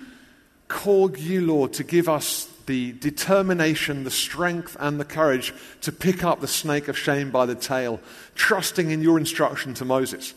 call 0.66 1.16
you, 1.16 1.46
Lord, 1.46 1.74
to 1.74 1.84
give 1.84 2.08
us 2.08 2.52
the 2.66 2.90
determination, 2.90 4.02
the 4.02 4.10
strength, 4.10 4.76
and 4.80 4.98
the 4.98 5.04
courage 5.04 5.54
to 5.82 5.92
pick 5.92 6.24
up 6.24 6.40
the 6.40 6.48
snake 6.48 6.88
of 6.88 6.98
shame 6.98 7.30
by 7.30 7.46
the 7.46 7.54
tail, 7.54 8.00
trusting 8.34 8.90
in 8.90 9.00
your 9.00 9.16
instruction 9.16 9.74
to 9.74 9.84
Moses. 9.84 10.34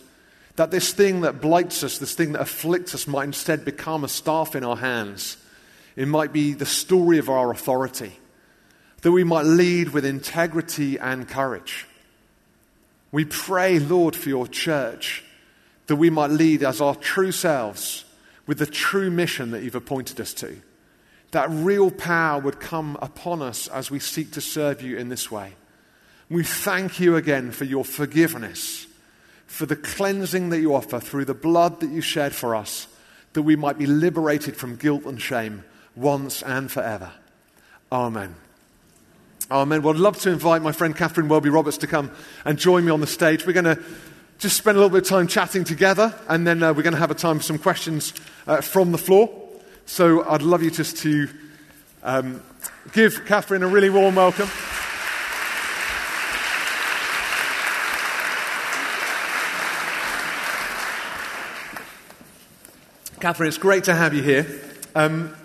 That 0.56 0.70
this 0.70 0.94
thing 0.94 1.22
that 1.22 1.42
blights 1.42 1.84
us, 1.84 1.98
this 1.98 2.14
thing 2.14 2.34
that 2.34 2.42
afflicts 2.42 2.94
us, 2.94 3.08
might 3.08 3.24
instead 3.24 3.66
become 3.66 4.04
a 4.04 4.08
staff 4.08 4.56
in 4.56 4.64
our 4.64 4.78
hands 4.78 5.38
it 5.96 6.08
might 6.08 6.32
be 6.32 6.54
the 6.54 6.66
story 6.66 7.18
of 7.18 7.30
our 7.30 7.52
authority, 7.52 8.18
that 9.02 9.12
we 9.12 9.24
might 9.24 9.46
lead 9.46 9.90
with 9.90 10.06
integrity 10.06 10.98
and 10.98 11.28
courage. 11.28 11.88
We 13.12 13.26
pray, 13.26 13.80
Lord, 13.80 14.16
for 14.16 14.30
your 14.30 14.48
church, 14.48 15.24
that 15.88 15.96
we 15.96 16.10
might 16.10 16.32
lead 16.32 16.64
as 16.64 16.80
our 16.80 16.96
true 16.96 17.32
selves 17.32 18.06
with 18.48 18.60
the 18.60 18.66
true 18.66 19.10
mission 19.10 19.52
that 19.52 19.64
you've 19.64 19.76
appointed 19.76 20.20
us 20.22 20.34
to. 20.36 20.58
That 21.32 21.50
real 21.50 21.92
power 21.92 22.40
would 22.40 22.60
come 22.60 22.98
upon 23.02 23.42
us 23.42 23.68
as 23.68 23.90
we 23.90 24.00
seek 24.00 24.32
to 24.32 24.42
serve 24.42 24.82
you 24.82 24.98
in 24.98 25.10
this 25.10 25.32
way. 25.32 25.54
We 26.30 26.44
thank 26.44 27.00
you 27.00 27.16
again 27.16 27.52
for 27.52 27.66
your 27.66 27.84
forgiveness, 27.84 28.88
for 29.48 29.66
the 29.66 29.76
cleansing 29.76 30.50
that 30.50 30.60
you 30.60 30.74
offer 30.76 31.00
through 31.00 31.26
the 31.26 31.34
blood 31.34 31.82
that 31.82 31.90
you 31.90 32.02
shed 32.02 32.34
for 32.34 32.56
us, 32.56 32.88
that 33.34 33.42
we 33.42 33.56
might 33.56 33.78
be 33.78 33.86
liberated 33.86 34.56
from 34.56 34.76
guilt 34.76 35.06
and 35.06 35.22
shame 35.22 35.64
once 35.96 36.42
and 36.42 36.72
forever. 36.72 37.12
Amen. 37.92 38.36
Amen. 39.52 39.82
Well, 39.82 39.94
I'd 39.94 40.00
love 40.00 40.18
to 40.20 40.30
invite 40.30 40.62
my 40.62 40.72
friend 40.72 40.96
Catherine 40.96 41.28
Welby 41.28 41.50
Roberts 41.50 41.76
to 41.80 41.88
come 41.88 42.10
and 42.46 42.58
join 42.58 42.86
me 42.86 42.92
on 42.92 43.02
the 43.02 43.08
stage. 43.08 43.46
We're 43.46 43.52
going 43.52 43.66
to 43.66 43.78
just 44.40 44.56
spend 44.56 44.78
a 44.78 44.80
little 44.80 44.90
bit 44.90 45.04
of 45.04 45.10
time 45.10 45.28
chatting 45.28 45.66
together, 45.66 46.16
and 46.30 46.48
then 46.48 46.64
uh, 46.64 46.72
we're 46.72 46.84
going 46.84 46.94
to 46.94 47.00
have 47.00 47.12
a 47.12 47.16
time 47.16 47.40
for 47.40 47.44
some 47.44 47.58
questions 47.58 48.14
uh, 48.48 48.62
from 48.62 48.94
the 48.94 48.98
floor. 48.98 49.30
So 49.86 50.24
I'd 50.24 50.42
love 50.42 50.64
you 50.64 50.72
just 50.72 51.00
to 51.00 51.28
um, 52.02 52.42
give 52.94 53.26
Catherine 53.26 53.62
a 53.62 53.68
really 53.68 53.90
warm 53.90 54.16
welcome. 54.16 54.48
Catherine, 63.20 63.50
it's 63.50 63.58
great 63.58 63.84
to 63.84 63.94
have 63.94 64.14
you 64.14 64.24
here. 64.24 64.62
Um, 64.96 65.36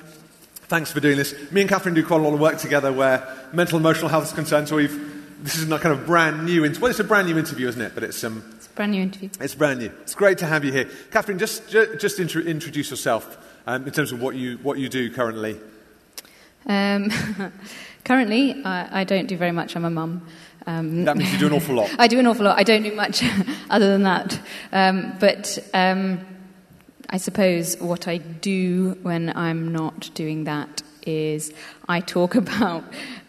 Thanks 0.68 0.90
for 0.90 0.98
doing 0.98 1.16
this. 1.16 1.34
Me 1.52 1.60
and 1.60 1.70
Catherine 1.70 1.94
do 1.94 2.04
quite 2.04 2.20
a 2.20 2.24
lot 2.24 2.34
of 2.34 2.40
work 2.40 2.58
together 2.58 2.92
where 2.92 3.26
mental 3.52 3.78
emotional 3.78 4.08
health 4.08 4.24
is 4.24 4.32
concerned. 4.32 4.68
So 4.68 4.76
we've 4.76 5.16
this 5.42 5.56
is 5.56 5.68
not 5.68 5.80
kind 5.80 5.96
of 5.96 6.06
brand 6.06 6.44
new. 6.44 6.64
Inter- 6.64 6.80
well, 6.80 6.90
it's 6.90 6.98
a 6.98 7.04
brand 7.04 7.28
new 7.28 7.38
interview, 7.38 7.68
isn't 7.68 7.80
it? 7.80 7.92
But 7.94 8.02
it's 8.02 8.24
um, 8.24 8.42
it's 8.56 8.66
a 8.66 8.70
brand 8.70 8.90
new 8.90 9.02
interview. 9.02 9.30
It's 9.40 9.54
brand 9.54 9.78
new. 9.78 9.92
It's 10.02 10.16
great 10.16 10.38
to 10.38 10.46
have 10.46 10.64
you 10.64 10.72
here, 10.72 10.88
Catherine. 11.12 11.38
Just 11.38 11.68
just 11.68 12.18
intro- 12.18 12.42
introduce 12.42 12.90
yourself 12.90 13.38
um, 13.66 13.86
in 13.86 13.92
terms 13.92 14.10
of 14.10 14.20
what 14.20 14.34
you 14.34 14.58
what 14.58 14.78
you 14.78 14.88
do 14.88 15.08
currently. 15.10 15.60
Um, 16.66 17.10
currently, 18.04 18.64
I, 18.64 19.02
I, 19.02 19.04
don't 19.04 19.26
do 19.26 19.36
very 19.36 19.52
much. 19.52 19.76
I'm 19.76 19.84
a 19.84 19.90
mum. 19.90 20.26
Um, 20.66 21.04
that 21.04 21.16
means 21.16 21.32
you 21.32 21.38
do 21.38 21.46
an 21.46 21.52
awful 21.52 21.76
lot. 21.76 21.94
I 21.98 22.08
do 22.08 22.18
an 22.18 22.26
awful 22.26 22.44
lot. 22.44 22.58
I 22.58 22.64
don't 22.64 22.82
do 22.82 22.92
much 22.92 23.22
other 23.70 23.86
than 23.86 24.02
that. 24.02 24.40
Um, 24.72 25.16
but 25.20 25.60
um, 25.72 26.26
I 27.10 27.18
suppose 27.18 27.76
what 27.78 28.08
I 28.08 28.18
do 28.18 28.98
when 29.02 29.34
I'm 29.36 29.72
not 29.72 30.10
doing 30.14 30.44
that 30.44 30.82
is 31.06 31.52
I 31.88 32.00
talk 32.00 32.34
about, 32.44 32.84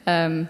um, 0.05 0.49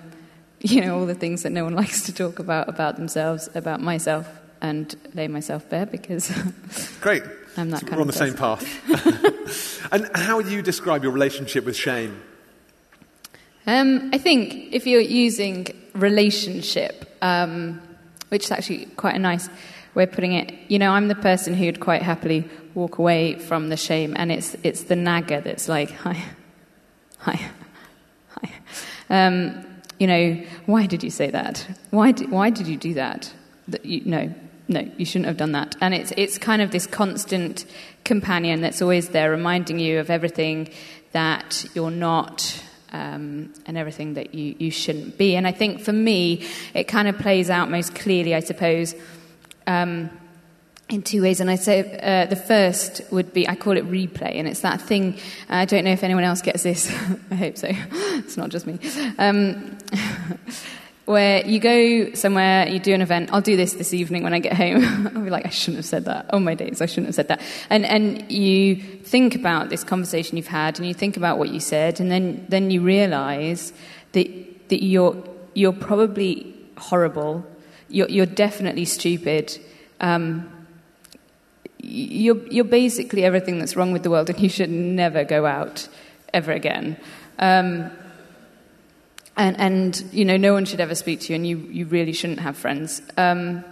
you 0.61 0.82
know, 0.82 0.99
all 0.99 1.05
the 1.05 1.15
things 1.15 1.43
that 1.43 1.51
no 1.51 1.63
one 1.63 1.75
likes 1.84 2.03
to 2.03 2.13
talk 2.13 2.39
about 2.39 2.69
about 2.69 2.95
themselves, 2.95 3.49
about 3.53 3.82
myself, 3.82 4.28
and 4.61 4.95
lay 5.13 5.28
myself 5.28 5.69
bare 5.69 5.86
because 5.86 6.32
great. 7.01 7.23
I'm 7.57 7.71
that 7.71 7.80
so 7.80 7.88
kind 7.88 7.97
we're 7.97 8.01
on 8.01 8.07
the 8.07 8.13
same 8.13 8.36
path. 8.36 9.91
and 9.91 10.09
how 10.13 10.41
do 10.41 10.51
you 10.51 10.61
describe 10.61 11.03
your 11.03 11.11
relationship 11.11 11.65
with 11.65 11.75
shame? 11.75 12.21
Um, 13.65 14.11
I 14.13 14.17
think 14.19 14.73
if 14.73 14.86
you're 14.86 15.01
using 15.01 15.67
relationship, 15.93 17.17
um, 17.21 17.82
which 18.30 18.45
is 18.45 18.51
actually 18.51 18.86
quite 18.95 19.15
a 19.15 19.19
nice 19.19 19.49
way 19.95 20.03
of 20.03 20.11
putting 20.11 20.34
it, 20.34 20.53
you 20.67 20.80
know, 20.80 20.91
I'm 20.91 21.07
the 21.07 21.15
person 21.15 21.55
who'd 21.55 21.80
quite 21.80 22.03
happily 22.03 22.47
walk 22.78 22.99
away 22.99 23.39
from 23.39 23.69
the 23.69 23.78
shame, 23.78 24.13
and 24.15 24.32
it's 24.32 24.55
it's 24.61 24.84
the 24.84 24.95
nagger 24.95 25.41
that's 25.41 25.67
like, 25.67 25.89
hi, 25.89 26.23
hi, 27.17 27.49
hi. 28.30 28.51
Um, 29.09 29.65
you 29.99 30.05
know, 30.05 30.43
why 30.67 30.86
did 30.86 31.03
you 31.03 31.09
say 31.09 31.32
that? 31.32 31.67
Why 31.89 32.11
did, 32.11 32.30
why 32.30 32.51
did 32.51 32.67
you 32.67 32.78
do 32.78 32.93
that? 32.93 33.34
that 33.67 33.84
you, 33.84 34.01
no, 34.05 34.34
no, 34.67 34.89
you 34.97 35.05
shouldn't 35.05 35.25
have 35.25 35.38
done 35.38 35.53
that. 35.53 35.75
And 35.82 35.93
it's 35.93 36.13
it's 36.15 36.38
kind 36.38 36.61
of 36.61 36.69
this 36.69 36.86
constant 36.86 37.65
companion 38.03 38.61
that's 38.61 38.82
always 38.82 39.09
there, 39.09 39.32
reminding 39.32 39.80
you 39.80 39.99
of 39.99 40.09
everything 40.09 40.69
that 41.13 41.65
you're 41.73 41.91
not. 41.91 42.63
Um, 42.93 43.53
and 43.65 43.78
everything 43.78 44.13
that 44.13 44.34
you, 44.34 44.55
you 44.57 44.71
shouldn't 44.71 45.17
be. 45.17 45.36
And 45.36 45.45
I 45.45 45.51
think 45.51 45.82
for 45.82 45.91
me, 45.91 46.47
it 46.73 46.86
kind 46.86 47.09
of 47.09 47.17
plays 47.17 47.49
out 47.49 47.69
most 47.69 47.93
clearly, 47.93 48.34
I 48.34 48.39
suppose, 48.39 48.95
um, 49.67 50.09
in 50.90 51.02
two 51.02 51.22
ways. 51.22 51.40
And 51.40 51.50
I 51.50 51.56
say 51.56 52.00
uh, 52.02 52.26
the 52.28 52.36
first 52.36 53.02
would 53.12 53.34
be 53.34 53.48
I 53.48 53.56
call 53.56 53.78
it 53.78 53.86
replay, 53.90 54.36
and 54.36 54.48
it's 54.48 54.62
that 54.62 54.82
thing. 54.82 55.18
I 55.50 55.66
don't 55.66 55.84
know 55.84 55.92
if 55.92 56.04
anyone 56.04 56.24
else 56.24 56.42
gets 56.42 56.64
this. 56.64 56.90
I 57.32 57.36
hope 57.36 57.58
so. 57.58 57.68
it's 57.72 58.38
not 58.38 58.50
just 58.50 58.68
me. 58.68 58.80
Um, 59.18 59.78
where 61.06 61.46
you 61.46 61.60
go 61.60 62.14
somewhere, 62.16 62.68
you 62.68 62.80
do 62.80 62.94
an 62.94 63.02
event. 63.02 63.30
I'll 63.32 63.42
do 63.42 63.56
this 63.56 63.74
this 63.74 63.94
evening 63.94 64.24
when 64.24 64.34
I 64.34 64.40
get 64.40 64.54
home. 64.54 65.08
I'll 65.16 65.24
be 65.24 65.30
like, 65.30 65.46
I 65.46 65.50
shouldn't 65.50 65.78
have 65.78 65.86
said 65.86 66.06
that. 66.06 66.30
Oh 66.32 66.40
my 66.40 66.54
days, 66.54 66.82
I 66.82 66.86
shouldn't 66.86 67.08
have 67.08 67.16
said 67.16 67.30
that. 67.30 67.42
And 67.70 67.86
and 67.86 68.32
you 68.32 68.76
think 68.76 69.36
about 69.36 69.70
this 69.70 69.84
conversation 69.84 70.38
you've 70.38 70.48
had, 70.48 70.80
and 70.80 70.88
you 70.88 70.94
think 70.94 71.18
about 71.18 71.38
what 71.38 71.50
you 71.50 71.60
said, 71.60 72.00
and 72.00 72.12
then 72.12 72.46
then 72.50 72.72
you 72.72 72.82
realise 72.82 73.74
that, 74.14 74.70
that 74.70 74.84
you're, 74.84 75.24
you're 75.54 75.74
probably 75.74 76.56
horrible, 76.78 77.46
you're, 77.90 78.10
you're 78.10 78.26
definitely 78.26 78.86
stupid. 78.86 79.58
Um, 80.00 80.52
you're, 81.80 82.38
you're 82.47 82.65
basically 82.65 83.23
everything 83.23 83.59
that's 83.59 83.75
wrong 83.75 83.91
with 83.91 84.03
the 84.03 84.09
world, 84.09 84.30
and 84.30 84.39
you 84.39 84.49
should 84.49 84.69
never 84.69 85.23
go 85.23 85.45
out 85.45 85.88
ever 86.34 86.51
again. 86.51 86.97
Um, 87.39 87.91
and, 89.36 89.59
and, 89.59 90.03
you 90.11 90.25
know, 90.25 90.38
no 90.38 90.53
one 90.53 90.65
should 90.65 90.80
ever 90.80 90.95
speak 90.95 91.21
to 91.21 91.34
you, 91.34 91.36
and 91.36 91.47
you, 91.47 91.57
you 91.57 91.86
really 91.86 92.13
shouldn't 92.13 92.39
have 92.39 92.57
friends. 92.57 93.01
Um, 93.17 93.63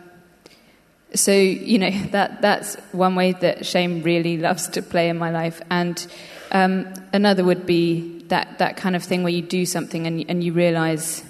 so, 1.16 1.32
you 1.32 1.80
know, 1.80 1.90
that, 2.12 2.42
that's 2.42 2.76
one 2.92 3.16
way 3.16 3.32
that 3.34 3.66
shame 3.66 4.04
really 4.04 4.38
loves 4.38 4.68
to 4.70 4.82
play 4.82 5.10
in 5.10 5.18
my 5.18 5.32
life. 5.32 5.62
And 5.70 6.06
um, 6.52 6.94
another 7.14 7.44
would 7.44 7.66
be 7.66 8.24
that, 8.28 8.60
that 8.60 8.78
kind 8.78 8.96
of 8.96 9.04
thing 9.04 9.24
where 9.24 9.34
you 9.34 9.42
do 9.42 9.66
something 9.66 10.06
and, 10.06 10.26
and 10.30 10.44
you 10.44 10.54
realize, 10.54 11.24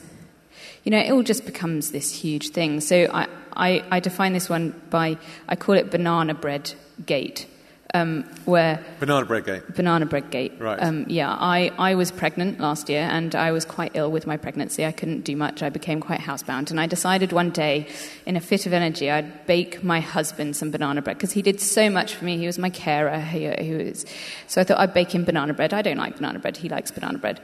you 0.84 0.92
know, 0.92 1.00
it 1.00 1.12
all 1.12 1.24
just 1.24 1.46
becomes 1.46 1.92
this 1.92 2.12
huge 2.12 2.50
thing. 2.50 2.82
So 2.82 3.10
I, 3.14 3.28
I, 3.56 3.84
I 3.92 4.00
define 4.00 4.34
this 4.34 4.50
one 4.50 4.80
by, 4.90 5.18
I 5.48 5.56
call 5.56 5.76
it 5.76 5.92
banana 5.92 6.34
bread 6.34 6.74
gate 7.06 7.48
um, 7.96 8.24
where 8.44 8.84
banana 9.00 9.26
bread 9.26 9.46
gate. 9.46 9.74
Banana 9.74 10.06
bread 10.06 10.30
gate. 10.30 10.54
Right. 10.60 10.78
Um, 10.82 11.06
yeah, 11.08 11.32
I, 11.32 11.72
I 11.78 11.96
was 11.96 12.12
pregnant 12.12 12.60
last 12.60 12.90
year 12.90 13.04
and 13.04 13.34
I 13.34 13.54
was 13.54 13.64
quite 13.64 13.92
ill 13.94 14.12
with 14.12 14.28
my 14.28 14.36
pregnancy. 14.36 14.86
I 14.86 14.92
couldn't 14.92 15.22
do 15.22 15.36
much. 15.38 15.64
I 15.64 15.70
became 15.70 16.02
quite 16.02 16.20
housebound, 16.20 16.72
and 16.72 16.80
I 16.80 16.88
decided 16.88 17.32
one 17.32 17.52
day, 17.52 17.88
in 18.26 18.36
a 18.36 18.42
fit 18.42 18.66
of 18.66 18.74
energy, 18.74 19.10
I'd 19.10 19.48
bake 19.48 19.82
my 19.84 20.02
husband 20.02 20.58
some 20.58 20.72
banana 20.72 21.02
bread 21.02 21.18
because 21.18 21.32
he 21.32 21.42
did 21.42 21.62
so 21.62 21.90
much 21.90 22.16
for 22.16 22.26
me. 22.26 22.38
He 22.38 22.46
was 22.46 22.60
my 22.60 22.70
carer. 22.70 23.20
He, 23.20 23.50
he 23.50 23.74
was, 23.74 24.06
so 24.48 24.60
I 24.60 24.66
thought 24.66 24.80
I'd 24.80 24.94
bake 24.94 25.16
him 25.16 25.24
banana 25.24 25.54
bread. 25.54 25.74
I 25.74 25.82
don't 25.82 25.98
like 25.98 26.18
banana 26.18 26.40
bread. 26.40 26.58
He 26.58 26.68
likes 26.68 26.92
banana 26.92 27.18
bread. 27.18 27.40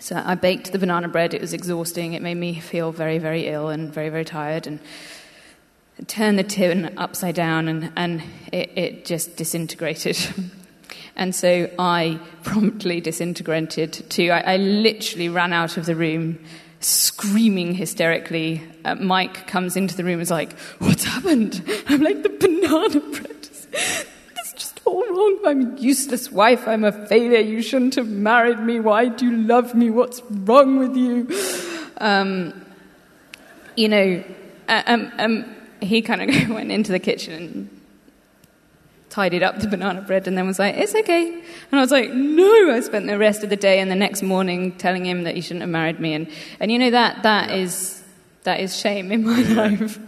So 0.00 0.20
I 0.24 0.34
baked 0.34 0.72
the 0.72 0.78
banana 0.78 1.08
bread. 1.08 1.34
It 1.34 1.40
was 1.40 1.52
exhausting. 1.52 2.14
It 2.14 2.22
made 2.22 2.36
me 2.36 2.58
feel 2.58 2.90
very, 2.90 3.18
very 3.18 3.46
ill 3.46 3.68
and 3.68 3.92
very, 3.92 4.08
very 4.08 4.24
tired. 4.24 4.66
And 4.66 4.80
turned 6.06 6.38
the 6.38 6.44
tin 6.44 6.94
upside 6.96 7.34
down 7.34 7.68
and, 7.68 7.92
and 7.96 8.22
it, 8.52 8.70
it 8.76 9.04
just 9.04 9.36
disintegrated. 9.36 10.18
and 11.16 11.34
so 11.34 11.70
I 11.78 12.18
promptly 12.42 13.00
disintegrated 13.00 13.92
too. 14.08 14.30
I, 14.30 14.54
I, 14.54 14.56
literally 14.56 15.28
ran 15.28 15.52
out 15.52 15.76
of 15.76 15.86
the 15.86 15.94
room 15.94 16.38
screaming 16.80 17.74
hysterically. 17.74 18.62
Uh, 18.84 18.94
Mike 18.94 19.46
comes 19.46 19.76
into 19.76 19.94
the 19.94 20.04
room 20.04 20.14
and 20.14 20.22
is 20.22 20.30
like, 20.30 20.58
What's 20.78 21.04
happened? 21.04 21.62
I'm 21.88 22.02
like, 22.02 22.22
The 22.22 22.30
banana 22.30 23.00
bread. 23.00 23.48
All 24.90 25.06
wrong. 25.06 25.38
I'm 25.46 25.76
a 25.76 25.80
useless 25.80 26.32
wife. 26.32 26.66
I'm 26.66 26.82
a 26.82 26.90
failure. 27.06 27.38
You 27.38 27.62
shouldn't 27.62 27.94
have 27.94 28.08
married 28.08 28.58
me. 28.58 28.80
Why 28.80 29.06
do 29.06 29.24
you 29.24 29.36
love 29.36 29.72
me? 29.72 29.88
What's 29.88 30.20
wrong 30.28 30.78
with 30.78 30.96
you? 30.96 31.28
Um, 31.98 32.66
you 33.76 33.88
know, 33.88 34.24
uh, 34.68 34.82
um, 34.86 35.12
um, 35.18 35.56
he 35.80 36.02
kind 36.02 36.22
of 36.22 36.48
went 36.56 36.72
into 36.72 36.90
the 36.90 36.98
kitchen 36.98 37.34
and 37.34 37.80
tidied 39.10 39.44
up 39.44 39.60
the 39.60 39.68
banana 39.68 40.02
bread 40.02 40.26
and 40.26 40.36
then 40.36 40.46
was 40.46 40.58
like, 40.58 40.74
it's 40.74 40.94
okay. 40.94 41.34
And 41.34 41.78
I 41.78 41.80
was 41.80 41.92
like, 41.92 42.10
no. 42.12 42.72
I 42.72 42.80
spent 42.80 43.06
the 43.06 43.16
rest 43.16 43.44
of 43.44 43.50
the 43.50 43.56
day 43.56 43.78
and 43.78 43.92
the 43.92 43.96
next 43.96 44.22
morning 44.22 44.72
telling 44.72 45.06
him 45.06 45.22
that 45.22 45.36
he 45.36 45.40
shouldn't 45.40 45.60
have 45.60 45.70
married 45.70 46.00
me. 46.00 46.14
And, 46.14 46.28
and 46.58 46.72
you 46.72 46.80
know, 46.80 46.90
that, 46.90 47.22
that, 47.22 47.50
yeah. 47.50 47.56
is, 47.56 48.02
that 48.42 48.58
is 48.58 48.76
shame 48.76 49.12
in 49.12 49.24
my 49.24 49.40
life. 49.42 50.00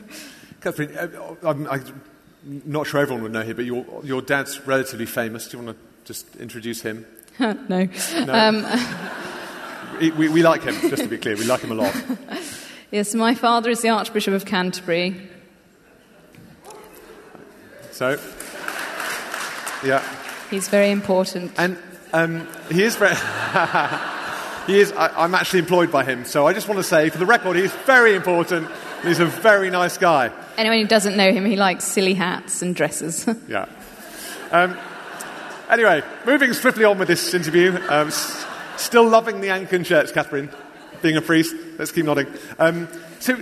Catherine, 0.61 0.97
uh, 0.99 1.37
I'm, 1.45 1.69
I'm, 1.69 2.03
not 2.45 2.87
sure 2.87 3.01
everyone 3.01 3.23
would 3.23 3.33
know 3.33 3.43
here, 3.43 3.55
but 3.55 3.65
your, 3.65 3.85
your 4.03 4.23
dad's 4.23 4.61
relatively 4.67 5.07
famous. 5.07 5.49
Do 5.49 5.59
you 5.59 5.65
want 5.65 5.77
to 5.77 5.85
just 6.05 6.37
introduce 6.37 6.83
him? 6.83 7.07
no. 7.39 7.53
no. 7.69 7.89
Um, 8.29 8.67
we, 10.01 10.29
we 10.29 10.43
like 10.43 10.63
him, 10.65 10.75
just 10.89 11.03
to 11.03 11.09
be 11.09 11.19
clear. 11.19 11.37
We 11.37 11.45
like 11.45 11.61
him 11.61 11.71
a 11.71 11.75
lot. 11.75 11.95
yes, 12.91 13.15
my 13.15 13.35
father 13.35 13.71
is 13.71 13.83
the 13.83 13.91
Archbishop 13.91 14.35
of 14.35 14.45
Canterbury. 14.47 15.29
So, 17.93 18.19
yeah. 19.85 20.03
He's 20.51 20.69
very 20.69 20.91
important. 20.91 21.53
And 21.57 21.79
um, 22.13 22.49
he 22.71 22.83
is 22.83 22.97
very. 22.97 23.15
he 24.67 24.81
is. 24.81 24.93
I, 24.93 25.25
am 25.25 25.35
actually 25.35 25.61
employed 25.61 25.93
by 25.93 26.05
him, 26.05 26.25
so 26.25 26.47
I 26.47 26.53
just 26.53 26.69
want 26.69 26.79
to 26.79 26.85
say, 26.85 27.11
for 27.11 27.19
the 27.19 27.27
record, 27.27 27.57
he's 27.57 27.73
very 27.87 28.15
important. 28.15 28.69
He's 29.05 29.21
a 29.21 29.27
very 29.27 29.71
nice 29.71 29.99
guy. 29.99 30.33
Anyone 30.57 30.81
who 30.81 30.87
doesn't 30.87 31.17
know 31.17 31.33
him, 31.33 31.45
he 31.45 31.57
likes 31.57 31.85
silly 31.85 32.15
hats 32.15 32.63
and 32.63 32.75
dresses. 32.75 33.27
yeah. 33.49 33.67
Um, 34.51 34.77
anyway, 35.71 36.03
moving 36.27 36.53
swiftly 36.53 36.85
on 36.85 36.99
with 36.99 37.09
this 37.09 37.33
interview. 37.33 37.75
Um, 37.89 38.09
s- 38.09 38.47
still 38.77 39.09
loving 39.09 39.41
the 39.41 39.49
Anglican 39.49 39.85
Church, 39.85 40.13
Catherine, 40.13 40.51
being 41.01 41.17
a 41.17 41.23
priest. 41.23 41.55
Let's 41.79 41.91
keep 41.91 42.05
nodding. 42.05 42.27
Um, 42.59 42.89
so, 43.19 43.37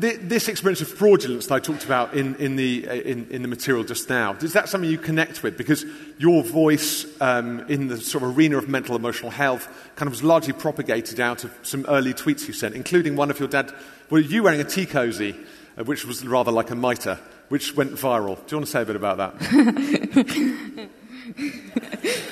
th- 0.00 0.20
this 0.22 0.48
experience 0.48 0.80
of 0.80 0.88
fraudulence 0.88 1.46
that 1.46 1.54
I 1.54 1.58
talked 1.60 1.84
about 1.84 2.14
in, 2.14 2.34
in, 2.36 2.56
the, 2.56 2.88
uh, 2.88 2.94
in, 2.94 3.28
in, 3.30 3.42
the 3.42 3.48
material 3.48 3.84
just 3.84 4.08
now, 4.08 4.34
is 4.40 4.54
that 4.54 4.68
something 4.68 4.90
you 4.90 4.98
connect 4.98 5.42
with? 5.42 5.58
Because 5.58 5.84
your 6.18 6.42
voice 6.42 7.06
um, 7.20 7.60
in 7.68 7.88
the 7.88 7.98
sort 7.98 8.24
of 8.24 8.36
arena 8.36 8.56
of 8.56 8.68
mental 8.68 8.96
emotional 8.96 9.30
health 9.30 9.68
kind 9.94 10.06
of 10.06 10.12
was 10.12 10.22
largely 10.22 10.54
propagated 10.54 11.20
out 11.20 11.44
of 11.44 11.52
some 11.62 11.84
early 11.86 12.14
tweets 12.14 12.48
you 12.48 12.54
sent, 12.54 12.74
including 12.74 13.14
one 13.14 13.30
of 13.30 13.38
your 13.38 13.48
dad, 13.48 13.72
were 14.08 14.18
you 14.18 14.42
wearing 14.42 14.60
a 14.60 14.64
tea 14.64 14.86
cozy, 14.86 15.32
uh, 15.32 15.36
Uh, 15.78 15.84
which 15.84 16.06
was 16.06 16.26
rather 16.26 16.50
like 16.50 16.70
a 16.70 16.74
mitre, 16.74 17.18
which 17.48 17.76
went 17.76 17.92
viral. 17.92 18.36
Do 18.46 18.56
you 18.56 18.56
want 18.58 18.66
to 18.66 18.72
say 18.72 18.82
a 18.82 18.86
bit 18.86 18.96
about 18.96 19.18
that? 19.18 20.88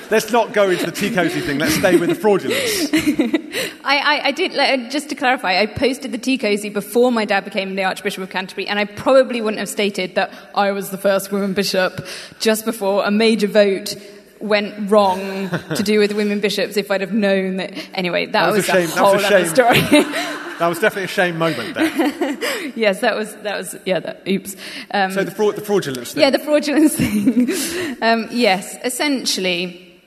Let's 0.09 0.31
not 0.31 0.53
go 0.53 0.69
into 0.69 0.85
the 0.85 0.91
tea 0.91 1.13
cozy 1.13 1.41
thing. 1.41 1.59
Let's 1.59 1.75
stay 1.75 1.97
with 1.97 2.09
the 2.09 2.15
fraudulence. 2.15 2.89
I, 3.83 3.97
I, 3.97 4.21
I, 4.25 4.31
did, 4.31 4.57
uh, 4.57 4.89
just 4.89 5.09
to 5.09 5.15
clarify, 5.15 5.59
I 5.59 5.65
posted 5.67 6.11
the 6.11 6.17
tea 6.17 6.37
cozy 6.37 6.69
before 6.69 7.11
my 7.11 7.25
dad 7.25 7.43
became 7.43 7.75
the 7.75 7.83
Archbishop 7.83 8.23
of 8.23 8.29
Canterbury, 8.29 8.67
and 8.67 8.79
I 8.79 8.85
probably 8.85 9.41
wouldn't 9.41 9.59
have 9.59 9.69
stated 9.69 10.15
that 10.15 10.33
I 10.55 10.71
was 10.71 10.89
the 10.89 10.97
first 10.97 11.31
woman 11.31 11.53
bishop 11.53 12.05
just 12.39 12.65
before 12.65 13.05
a 13.05 13.11
major 13.11 13.47
vote 13.47 13.95
went 14.39 14.89
wrong 14.89 15.49
to 15.75 15.83
do 15.83 15.99
with 15.99 16.13
women 16.13 16.39
bishops 16.39 16.77
if 16.77 16.89
I'd 16.91 17.01
have 17.01 17.13
known 17.13 17.57
that. 17.57 17.73
Anyway, 17.93 18.25
that, 18.27 18.31
that 18.31 18.47
was, 18.47 18.67
was, 18.67 18.69
a, 18.69 18.87
shame. 18.87 18.89
whole 18.89 19.15
other 19.15 19.45
story. 19.47 19.81
that 20.59 20.67
was 20.67 20.79
definitely 20.79 21.03
a 21.03 21.07
shame 21.07 21.37
moment 21.37 21.73
there. 21.73 21.85
yes, 22.75 23.01
that 23.01 23.15
was, 23.15 23.35
that 23.37 23.57
was, 23.57 23.75
yeah, 23.85 23.99
that, 23.99 24.27
oops. 24.27 24.55
Um, 24.91 25.11
so 25.11 25.23
the, 25.23 25.31
fraud, 25.31 25.55
the 25.55 25.61
fraudulence 25.61 26.13
thing. 26.13 26.21
Yeah, 26.21 26.29
the 26.29 26.39
fraudulence 26.39 26.95
thing. 26.97 27.97
um, 28.01 28.27
yes, 28.31 28.77
essentially, 28.83 30.01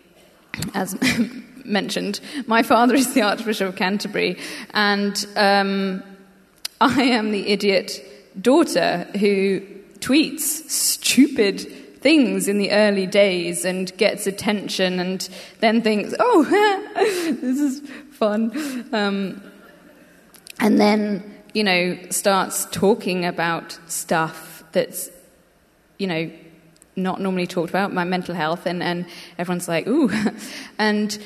as 0.74 0.96
mentioned, 1.64 2.20
my 2.46 2.62
father 2.62 2.94
is 2.94 3.14
the 3.14 3.22
Archbishop 3.22 3.68
of 3.68 3.76
Canterbury, 3.76 4.38
and 4.72 5.26
um, 5.36 6.02
I 6.80 7.02
am 7.02 7.30
the 7.32 7.48
idiot 7.48 8.04
daughter 8.40 9.06
who 9.18 9.60
tweets 10.00 10.40
stupid 10.40 11.60
things 12.00 12.46
in 12.46 12.58
the 12.58 12.70
early 12.70 13.06
days 13.06 13.64
and 13.64 13.94
gets 13.96 14.26
attention 14.26 15.00
and 15.00 15.28
then 15.60 15.82
thinks, 15.82 16.14
oh, 16.20 16.44
this 16.94 17.58
is 17.58 17.82
fun. 18.12 18.86
Um, 18.92 19.42
and 20.60 20.80
then, 20.80 21.22
you 21.54 21.64
know, 21.64 21.98
starts 22.10 22.66
talking 22.66 23.24
about 23.24 23.78
stuff 23.86 24.64
that's, 24.72 25.10
you 25.98 26.06
know, 26.06 26.30
not 26.96 27.20
normally 27.20 27.46
talked 27.46 27.70
about, 27.70 27.92
my 27.92 28.04
mental 28.04 28.34
health, 28.34 28.66
and, 28.66 28.82
and 28.82 29.06
everyone's 29.38 29.68
like, 29.68 29.86
ooh. 29.86 30.10
and 30.78 31.18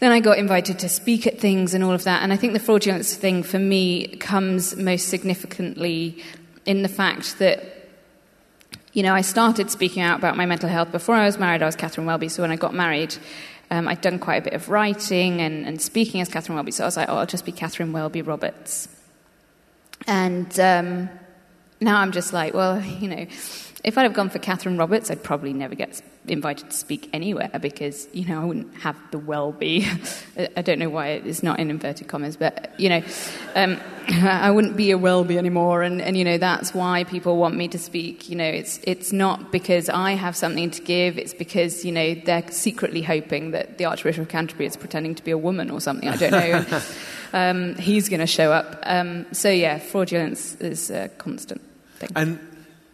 then 0.00 0.12
I 0.12 0.20
got 0.20 0.38
invited 0.38 0.78
to 0.80 0.88
speak 0.88 1.26
at 1.26 1.40
things 1.40 1.74
and 1.74 1.82
all 1.82 1.92
of 1.92 2.04
that. 2.04 2.22
And 2.22 2.32
I 2.32 2.36
think 2.36 2.52
the 2.52 2.60
fraudulence 2.60 3.14
thing 3.14 3.42
for 3.42 3.58
me 3.58 4.08
comes 4.16 4.76
most 4.76 5.08
significantly 5.08 6.22
in 6.66 6.82
the 6.82 6.88
fact 6.88 7.38
that, 7.38 7.88
you 8.92 9.02
know, 9.02 9.14
I 9.14 9.22
started 9.22 9.70
speaking 9.70 10.02
out 10.02 10.18
about 10.18 10.36
my 10.36 10.46
mental 10.46 10.68
health 10.68 10.92
before 10.92 11.14
I 11.14 11.24
was 11.24 11.38
married. 11.38 11.62
I 11.62 11.66
was 11.66 11.76
Catherine 11.76 12.06
Welby, 12.06 12.28
so 12.28 12.42
when 12.42 12.50
I 12.50 12.56
got 12.56 12.74
married, 12.74 13.16
um, 13.70 13.88
I'd 13.88 14.00
done 14.00 14.18
quite 14.18 14.36
a 14.36 14.42
bit 14.42 14.54
of 14.54 14.68
writing 14.68 15.40
and, 15.40 15.66
and, 15.66 15.80
speaking 15.80 16.20
as 16.20 16.28
Catherine 16.28 16.56
Welby. 16.56 16.72
So 16.72 16.84
I 16.84 16.86
was 16.86 16.96
like, 16.96 17.08
oh, 17.08 17.16
I'll 17.16 17.26
just 17.26 17.44
be 17.44 17.52
Catherine 17.52 17.92
Welby 17.92 18.22
Roberts. 18.22 18.88
And 20.06 20.58
um, 20.58 21.08
now 21.80 22.00
I'm 22.00 22.12
just 22.12 22.32
like, 22.32 22.54
well, 22.54 22.80
you 22.82 23.08
know 23.08 23.26
if 23.84 23.96
I'd 23.96 24.02
have 24.02 24.14
gone 24.14 24.30
for 24.30 24.38
Catherine 24.38 24.76
Roberts, 24.76 25.10
I'd 25.10 25.22
probably 25.22 25.52
never 25.52 25.74
get 25.74 26.02
invited 26.30 26.70
to 26.70 26.76
speak 26.76 27.08
anywhere 27.12 27.50
because, 27.60 28.08
you 28.12 28.26
know, 28.26 28.40
I 28.40 28.44
wouldn't 28.44 28.74
have 28.78 28.96
the 29.10 29.18
Welby. 29.18 29.86
I 30.56 30.62
don't 30.62 30.78
know 30.78 30.88
why 30.88 31.08
it's 31.08 31.42
not 31.42 31.58
in 31.58 31.70
inverted 31.70 32.08
commas, 32.08 32.36
but, 32.36 32.72
you 32.78 32.88
know, 32.88 33.02
um, 33.54 33.80
I 34.08 34.50
wouldn't 34.50 34.76
be 34.76 34.90
a 34.90 34.98
Welby 34.98 35.38
anymore. 35.38 35.82
And, 35.82 36.00
and, 36.00 36.16
you 36.16 36.24
know, 36.24 36.38
that's 36.38 36.74
why 36.74 37.04
people 37.04 37.36
want 37.36 37.56
me 37.56 37.68
to 37.68 37.78
speak. 37.78 38.28
You 38.28 38.36
know, 38.36 38.44
it's, 38.44 38.80
it's 38.84 39.12
not 39.12 39.52
because 39.52 39.88
I 39.88 40.12
have 40.12 40.36
something 40.36 40.70
to 40.70 40.82
give, 40.82 41.18
it's 41.18 41.34
because, 41.34 41.84
you 41.84 41.92
know, 41.92 42.14
they're 42.14 42.50
secretly 42.50 43.02
hoping 43.02 43.50
that 43.52 43.78
the 43.78 43.84
Archbishop 43.84 44.22
of 44.22 44.28
Canterbury 44.28 44.66
is 44.66 44.76
pretending 44.76 45.14
to 45.14 45.24
be 45.24 45.30
a 45.30 45.38
woman 45.38 45.70
or 45.70 45.80
something. 45.80 46.08
I 46.08 46.16
don't 46.16 46.32
know. 46.32 46.82
um, 47.32 47.74
he's 47.76 48.08
going 48.08 48.20
to 48.20 48.26
show 48.26 48.52
up. 48.52 48.78
Um, 48.84 49.26
so, 49.32 49.50
yeah, 49.50 49.78
fraudulence 49.78 50.54
is 50.56 50.90
a 50.90 51.08
constant 51.08 51.60
thing. 51.98 52.10
And 52.16 52.38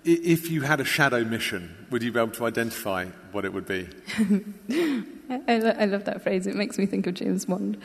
if 0.05 0.51
you 0.51 0.62
had 0.62 0.80
a 0.80 0.85
shadow 0.85 1.24
mission, 1.24 1.87
would 1.91 2.03
you 2.03 2.12
be 2.12 2.20
able 2.20 2.32
to 2.32 2.47
identify 2.47 3.07
what 3.35 3.45
it 3.45 3.53
would 3.53 3.66
be? 3.66 3.89
I, 5.49 5.59
lo- 5.59 5.76
I, 5.78 5.87
love 5.87 6.05
that 6.05 6.22
phrase. 6.22 6.47
It 6.47 6.55
makes 6.55 6.78
me 6.78 6.87
think 6.87 7.07
of 7.07 7.14
James 7.14 7.47
Bond. 7.47 7.76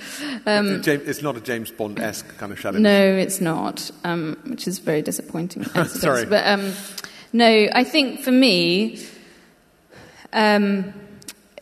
Um, 0.45 0.81
it's 0.85 1.21
not 1.21 1.35
a 1.37 1.41
James 1.41 1.71
Bond 1.71 1.99
esque 1.99 2.37
kind 2.37 2.51
of 2.51 2.59
shadow. 2.59 2.77
No, 2.77 3.15
it's 3.15 3.41
not, 3.41 3.89
um, 4.03 4.37
which 4.45 4.67
is 4.67 4.79
very 4.79 5.01
disappointing. 5.01 5.63
Sorry, 5.85 6.25
but 6.25 6.45
um, 6.45 6.73
no, 7.33 7.69
I 7.73 7.83
think 7.83 8.21
for 8.21 8.31
me, 8.31 8.99
um, 10.33 10.93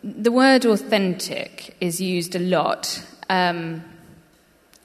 the 0.03 0.31
word 0.31 0.65
authentic 0.65 1.75
is 1.79 2.01
used 2.01 2.35
a 2.35 2.39
lot 2.39 3.03
um, 3.29 3.83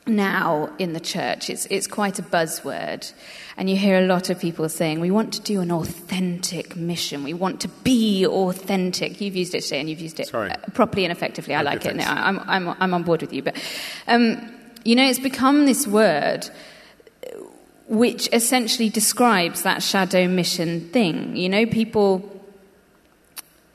now 0.06 0.70
in 0.78 0.92
the 0.92 1.00
church. 1.00 1.48
It's, 1.48 1.66
it's 1.66 1.86
quite 1.86 2.18
a 2.18 2.22
buzzword. 2.22 3.12
And 3.56 3.70
you 3.70 3.76
hear 3.76 3.98
a 3.98 4.06
lot 4.06 4.30
of 4.30 4.38
people 4.38 4.68
saying, 4.68 5.00
we 5.00 5.10
want 5.10 5.32
to 5.34 5.40
do 5.40 5.60
an 5.60 5.70
authentic 5.70 6.74
mission. 6.74 7.22
We 7.22 7.34
want 7.34 7.60
to 7.60 7.68
be 7.68 8.26
authentic. 8.26 9.20
You've 9.20 9.36
used 9.36 9.54
it 9.54 9.62
today 9.62 9.80
and 9.80 9.88
you've 9.88 10.00
used 10.00 10.18
it 10.20 10.28
Sorry. 10.28 10.52
properly 10.74 11.04
and 11.04 11.12
effectively. 11.12 11.54
I 11.54 11.60
okay, 11.60 11.64
like 11.70 11.82
thanks. 11.82 12.04
it. 12.04 12.08
No, 12.08 12.12
I'm, 12.12 12.40
I'm, 12.40 12.76
I'm 12.80 12.94
on 12.94 13.02
board 13.02 13.20
with 13.20 13.32
you. 13.32 13.42
But, 13.42 13.56
um, 14.08 14.52
you 14.84 14.96
know, 14.96 15.04
it's 15.04 15.18
become 15.18 15.66
this 15.66 15.86
word 15.86 16.48
which 17.88 18.28
essentially 18.32 18.88
describes 18.88 19.62
that 19.62 19.82
shadow 19.82 20.26
mission 20.26 20.88
thing. 20.88 21.36
You 21.36 21.48
know, 21.48 21.66
people 21.66 22.41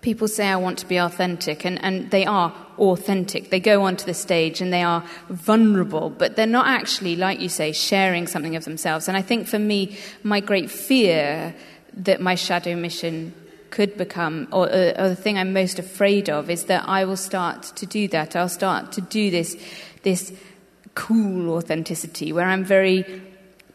people 0.02 0.28
say 0.28 0.48
I 0.48 0.56
want 0.56 0.80
to 0.80 0.86
be 0.86 0.98
authentic, 0.98 1.66
and, 1.66 1.84
and 1.84 2.12
they 2.12 2.26
are 2.26 2.54
authentic. 2.78 3.50
They 3.50 3.60
go 3.60 3.84
onto 3.84 4.06
the 4.06 4.14
stage 4.14 4.62
and 4.62 4.72
they 4.72 4.84
are 4.84 5.04
vulnerable, 5.30 6.10
but 6.10 6.36
they're 6.36 6.46
not 6.46 6.68
actually, 6.68 7.16
like 7.16 7.40
you 7.40 7.50
say, 7.50 7.72
sharing 7.72 8.28
something 8.28 8.56
of 8.56 8.66
themselves. 8.66 9.08
And 9.08 9.18
I 9.18 9.22
think 9.22 9.48
for 9.48 9.60
me, 9.60 9.98
my 10.24 10.40
great 10.40 10.70
fear 10.70 11.56
that 11.94 12.22
my 12.22 12.36
shadow 12.36 12.76
mission 12.76 13.34
could 13.70 13.98
become, 13.98 14.48
or, 14.52 14.70
uh, 14.70 14.94
or 14.98 15.10
the 15.10 15.16
thing 15.16 15.38
I'm 15.38 15.54
most 15.54 15.80
afraid 15.80 16.30
of, 16.30 16.50
is 16.50 16.66
that 16.66 16.88
I 16.88 17.06
will 17.06 17.18
start 17.18 17.64
to 17.64 17.86
do 17.86 18.08
that. 18.10 18.36
I'll 18.36 18.50
start 18.50 18.92
to 18.94 19.02
do 19.02 19.32
this, 19.32 19.58
this 20.04 20.32
cool 20.96 21.52
authenticity 21.52 22.32
where 22.32 22.46
I'm 22.46 22.64
very 22.64 23.22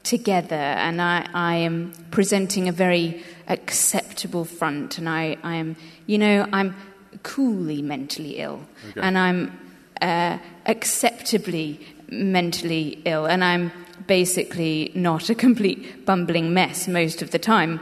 together 0.03 0.57
and 0.57 1.01
I, 1.01 1.29
I 1.33 1.55
am 1.57 1.93
presenting 2.11 2.69
a 2.69 2.73
very 2.73 3.23
acceptable 3.49 4.45
front 4.45 4.99
and 4.99 5.09
I, 5.09 5.37
I 5.43 5.57
am, 5.57 5.77
you 6.07 6.19
know, 6.19 6.47
I'm 6.53 6.75
coolly 7.23 7.83
mentally 7.83 8.39
ill 8.39 8.61
Okay. 8.91 9.01
and 9.01 9.17
I'm 9.19 9.59
uh, 10.01 10.39
acceptably 10.67 11.81
mentally 12.11 13.01
ill 13.05 13.27
and 13.27 13.45
I'm 13.45 13.71
basically 14.07 14.91
not 14.95 15.31
a 15.31 15.35
complete 15.35 16.05
bumbling 16.05 16.53
mess 16.53 16.89
most 16.89 17.23
of 17.23 17.31
the 17.31 17.39
time. 17.39 17.81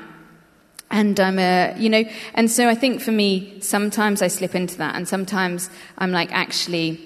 And 0.91 1.19
I'm 1.21 1.39
a, 1.39 1.75
you 1.79 1.89
know, 1.89 2.05
and 2.35 2.51
so 2.51 2.69
I 2.69 2.75
think 2.75 3.01
for 3.01 3.13
me, 3.13 3.61
sometimes 3.61 4.23
I 4.23 4.29
slip 4.29 4.57
into 4.57 4.77
that, 4.79 4.97
and 4.97 5.07
sometimes 5.07 5.71
I'm 5.99 6.11
like, 6.11 6.33
actually, 6.33 6.99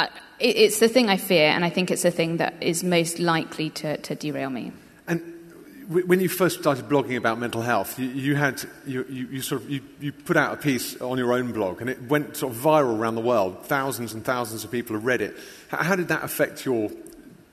I- 0.00 0.08
it's 0.40 0.80
the 0.80 0.88
thing 0.88 1.08
I 1.08 1.16
fear, 1.16 1.46
and 1.50 1.64
I 1.64 1.70
think 1.70 1.92
it's 1.92 2.02
the 2.02 2.10
thing 2.10 2.38
that 2.38 2.54
is 2.60 2.82
most 2.82 3.20
likely 3.20 3.70
to, 3.70 3.96
to 3.98 4.14
derail 4.16 4.50
me. 4.50 4.72
When 5.88 6.20
you 6.20 6.28
first 6.28 6.60
started 6.60 6.88
blogging 6.88 7.16
about 7.16 7.38
mental 7.38 7.60
health, 7.60 7.98
you, 7.98 8.06
you 8.08 8.36
had 8.36 8.62
you, 8.86 9.04
you, 9.08 9.26
you 9.26 9.42
sort 9.42 9.62
of 9.62 9.70
you, 9.70 9.82
you 10.00 10.12
put 10.12 10.36
out 10.36 10.54
a 10.54 10.56
piece 10.56 11.00
on 11.00 11.18
your 11.18 11.32
own 11.32 11.52
blog, 11.52 11.80
and 11.80 11.90
it 11.90 12.02
went 12.02 12.36
sort 12.36 12.54
of 12.54 12.58
viral 12.58 12.98
around 12.98 13.16
the 13.16 13.20
world. 13.20 13.66
Thousands 13.66 14.14
and 14.14 14.24
thousands 14.24 14.64
of 14.64 14.70
people 14.70 14.96
have 14.96 15.04
read 15.04 15.20
it. 15.20 15.36
How, 15.68 15.78
how 15.78 15.96
did 15.96 16.08
that 16.08 16.24
affect 16.24 16.64
your? 16.64 16.90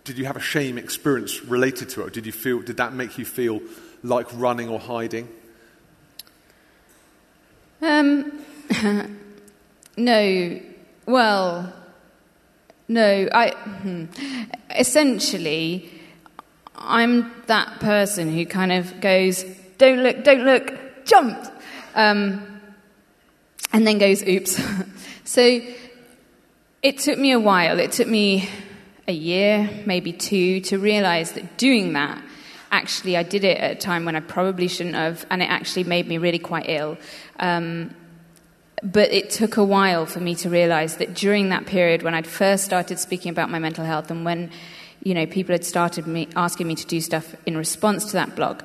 Did 0.03 0.17
you 0.17 0.25
have 0.25 0.37
a 0.37 0.41
shame 0.41 0.77
experience 0.77 1.43
related 1.43 1.89
to 1.89 2.05
it? 2.05 2.13
Did 2.13 2.25
you 2.25 2.31
feel? 2.31 2.61
Did 2.61 2.77
that 2.77 2.93
make 2.93 3.17
you 3.17 3.25
feel 3.25 3.61
like 4.03 4.27
running 4.33 4.69
or 4.69 4.79
hiding? 4.79 5.27
Um, 7.81 8.43
no, 9.97 10.61
well, 11.05 11.73
no. 12.87 13.29
I 13.33 13.49
hmm. 13.51 14.05
essentially, 14.69 16.00
I'm 16.83 17.31
that 17.47 17.79
person 17.79 18.33
who 18.33 18.45
kind 18.45 18.71
of 18.71 18.99
goes, 19.01 19.43
"Don't 19.77 19.99
look, 19.99 20.23
don't 20.23 20.43
look, 20.43 21.05
jump," 21.05 21.37
um, 21.95 22.61
and 23.73 23.85
then 23.85 23.97
goes, 23.97 24.23
"Oops." 24.23 24.61
so 25.23 25.61
it 26.81 26.97
took 26.97 27.17
me 27.17 27.31
a 27.31 27.39
while. 27.39 27.79
It 27.79 27.91
took 27.91 28.07
me 28.07 28.49
a 29.07 29.13
year, 29.13 29.69
maybe 29.85 30.13
two, 30.13 30.61
to 30.61 30.77
realize 30.77 31.33
that 31.33 31.57
doing 31.57 31.93
that, 31.93 32.21
actually, 32.71 33.17
I 33.17 33.23
did 33.23 33.43
it 33.43 33.57
at 33.57 33.71
a 33.71 33.75
time 33.75 34.05
when 34.05 34.15
I 34.15 34.21
probably 34.21 34.67
shouldn't 34.67 34.95
have, 34.95 35.25
and 35.29 35.41
it 35.41 35.49
actually 35.49 35.83
made 35.83 36.07
me 36.07 36.17
really 36.17 36.39
quite 36.39 36.69
ill. 36.69 36.97
Um, 37.39 37.95
but 38.83 39.11
it 39.11 39.29
took 39.29 39.57
a 39.57 39.63
while 39.63 40.05
for 40.05 40.19
me 40.19 40.33
to 40.35 40.49
realize 40.49 40.97
that 40.97 41.13
during 41.13 41.49
that 41.49 41.67
period 41.67 42.01
when 42.01 42.15
I'd 42.15 42.25
first 42.25 42.63
started 42.63 42.97
speaking 42.97 43.29
about 43.29 43.49
my 43.51 43.59
mental 43.59 43.85
health 43.85 44.09
and 44.09 44.25
when 44.25 44.49
you 45.03 45.13
know 45.13 45.25
people 45.25 45.53
had 45.53 45.65
started 45.65 46.07
me 46.07 46.27
asking 46.35 46.67
me 46.67 46.75
to 46.75 46.85
do 46.85 47.01
stuff 47.01 47.35
in 47.45 47.57
response 47.57 48.05
to 48.05 48.13
that 48.13 48.35
blog 48.35 48.63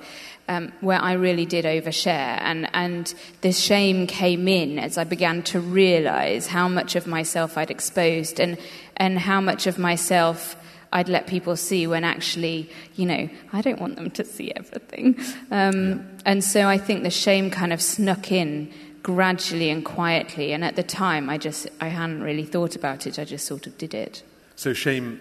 um, 0.49 0.73
where 0.81 1.01
I 1.01 1.13
really 1.15 1.47
did 1.47 1.65
overshare 1.65 2.39
and 2.41 2.69
and 2.73 3.13
this 3.41 3.59
shame 3.59 4.07
came 4.07 4.49
in 4.49 4.79
as 4.79 4.99
I 4.99 5.05
began 5.05 5.43
to 5.45 5.61
realize 5.61 6.47
how 6.47 6.69
much 6.69 6.97
of 6.97 7.07
myself 7.07 7.59
I'd 7.59 7.71
exposed 7.71 8.41
and 8.41 8.59
and 8.97 9.19
how 9.19 9.41
much 9.41 9.67
of 9.67 9.79
myself 9.79 10.57
I'd 10.93 11.09
let 11.09 11.27
people 11.27 11.57
see 11.57 11.87
when 11.87 12.05
actually, 12.05 12.71
you 12.95 13.07
know, 13.07 13.29
I 13.53 13.61
don't 13.61 13.81
want 13.81 13.97
them 13.97 14.11
to 14.13 14.25
see 14.25 14.53
everything. 14.53 15.19
Um, 15.51 16.09
and 16.25 16.43
so 16.43 16.69
I 16.69 16.79
think 16.79 17.03
the 17.03 17.11
shame 17.11 17.51
kind 17.51 17.73
of 17.73 17.83
snuck 17.83 18.33
in 18.33 18.73
gradually 19.03 19.69
and 19.71 19.85
quietly. 19.85 20.53
And 20.53 20.65
at 20.65 20.77
the 20.77 20.83
time, 20.83 21.29
I 21.29 21.39
just 21.39 21.69
I 21.81 21.89
hadn't 21.89 22.23
really 22.23 22.45
thought 22.45 22.77
about 22.77 23.07
it. 23.07 23.19
I 23.19 23.25
just 23.25 23.47
sort 23.47 23.67
of 23.67 23.77
did 23.79 23.95
it. 23.95 24.23
So 24.55 24.73
shame, 24.73 25.21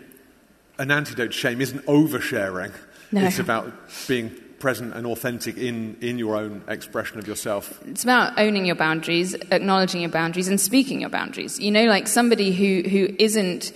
an 0.77 0.91
antidote 0.91 1.31
to 1.31 1.37
shame 1.37 1.61
isn't 1.61 1.85
oversharing. 1.85 2.71
No. 3.11 3.21
It's 3.21 3.39
about 3.39 3.71
being 4.07 4.31
present 4.59 4.93
and 4.95 5.05
authentic 5.05 5.57
in, 5.57 5.95
in 6.01 6.17
your 6.17 6.35
own 6.35 6.63
expression 6.67 7.19
of 7.19 7.27
yourself. 7.27 7.79
It's 7.85 8.03
about 8.03 8.37
owning 8.39 8.65
your 8.65 8.75
boundaries, 8.75 9.33
acknowledging 9.51 10.01
your 10.01 10.09
boundaries, 10.09 10.47
and 10.47 10.59
speaking 10.59 11.01
your 11.01 11.09
boundaries. 11.09 11.59
You 11.59 11.71
know, 11.71 11.85
like 11.85 12.07
somebody 12.07 12.51
who 12.51 12.87
who 12.89 13.15
isn't 13.19 13.73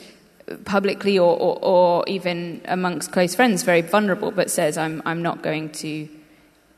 publicly 0.66 1.20
or, 1.20 1.38
or, 1.38 1.60
or 1.62 2.04
even 2.08 2.62
amongst 2.66 3.12
close 3.12 3.36
friends 3.36 3.64
very 3.64 3.82
vulnerable, 3.82 4.32
but 4.32 4.50
says, 4.50 4.78
"I'm 4.78 5.02
I'm 5.06 5.22
not 5.22 5.44
going 5.44 5.70
to." 5.84 6.10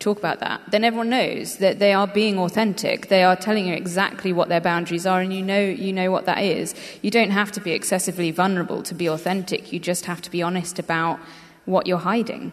Talk 0.01 0.17
about 0.17 0.39
that, 0.39 0.61
then 0.69 0.83
everyone 0.83 1.09
knows 1.09 1.57
that 1.57 1.79
they 1.79 1.93
are 1.93 2.07
being 2.07 2.37
authentic. 2.39 3.07
They 3.07 3.23
are 3.23 3.35
telling 3.35 3.67
you 3.67 3.73
exactly 3.73 4.33
what 4.33 4.49
their 4.49 4.59
boundaries 4.59 5.05
are, 5.05 5.21
and 5.21 5.33
you 5.33 5.41
know 5.41 5.61
you 5.61 5.93
know 5.93 6.11
what 6.11 6.25
that 6.25 6.39
is. 6.39 6.75
You 7.01 7.11
don't 7.11 7.31
have 7.31 7.51
to 7.53 7.61
be 7.61 7.71
excessively 7.71 8.31
vulnerable 8.31 8.83
to 8.83 8.95
be 8.95 9.07
authentic. 9.07 9.71
You 9.71 9.79
just 9.79 10.05
have 10.05 10.21
to 10.23 10.31
be 10.31 10.41
honest 10.41 10.79
about 10.79 11.19
what 11.65 11.87
you're 11.87 11.99
hiding. 11.99 12.51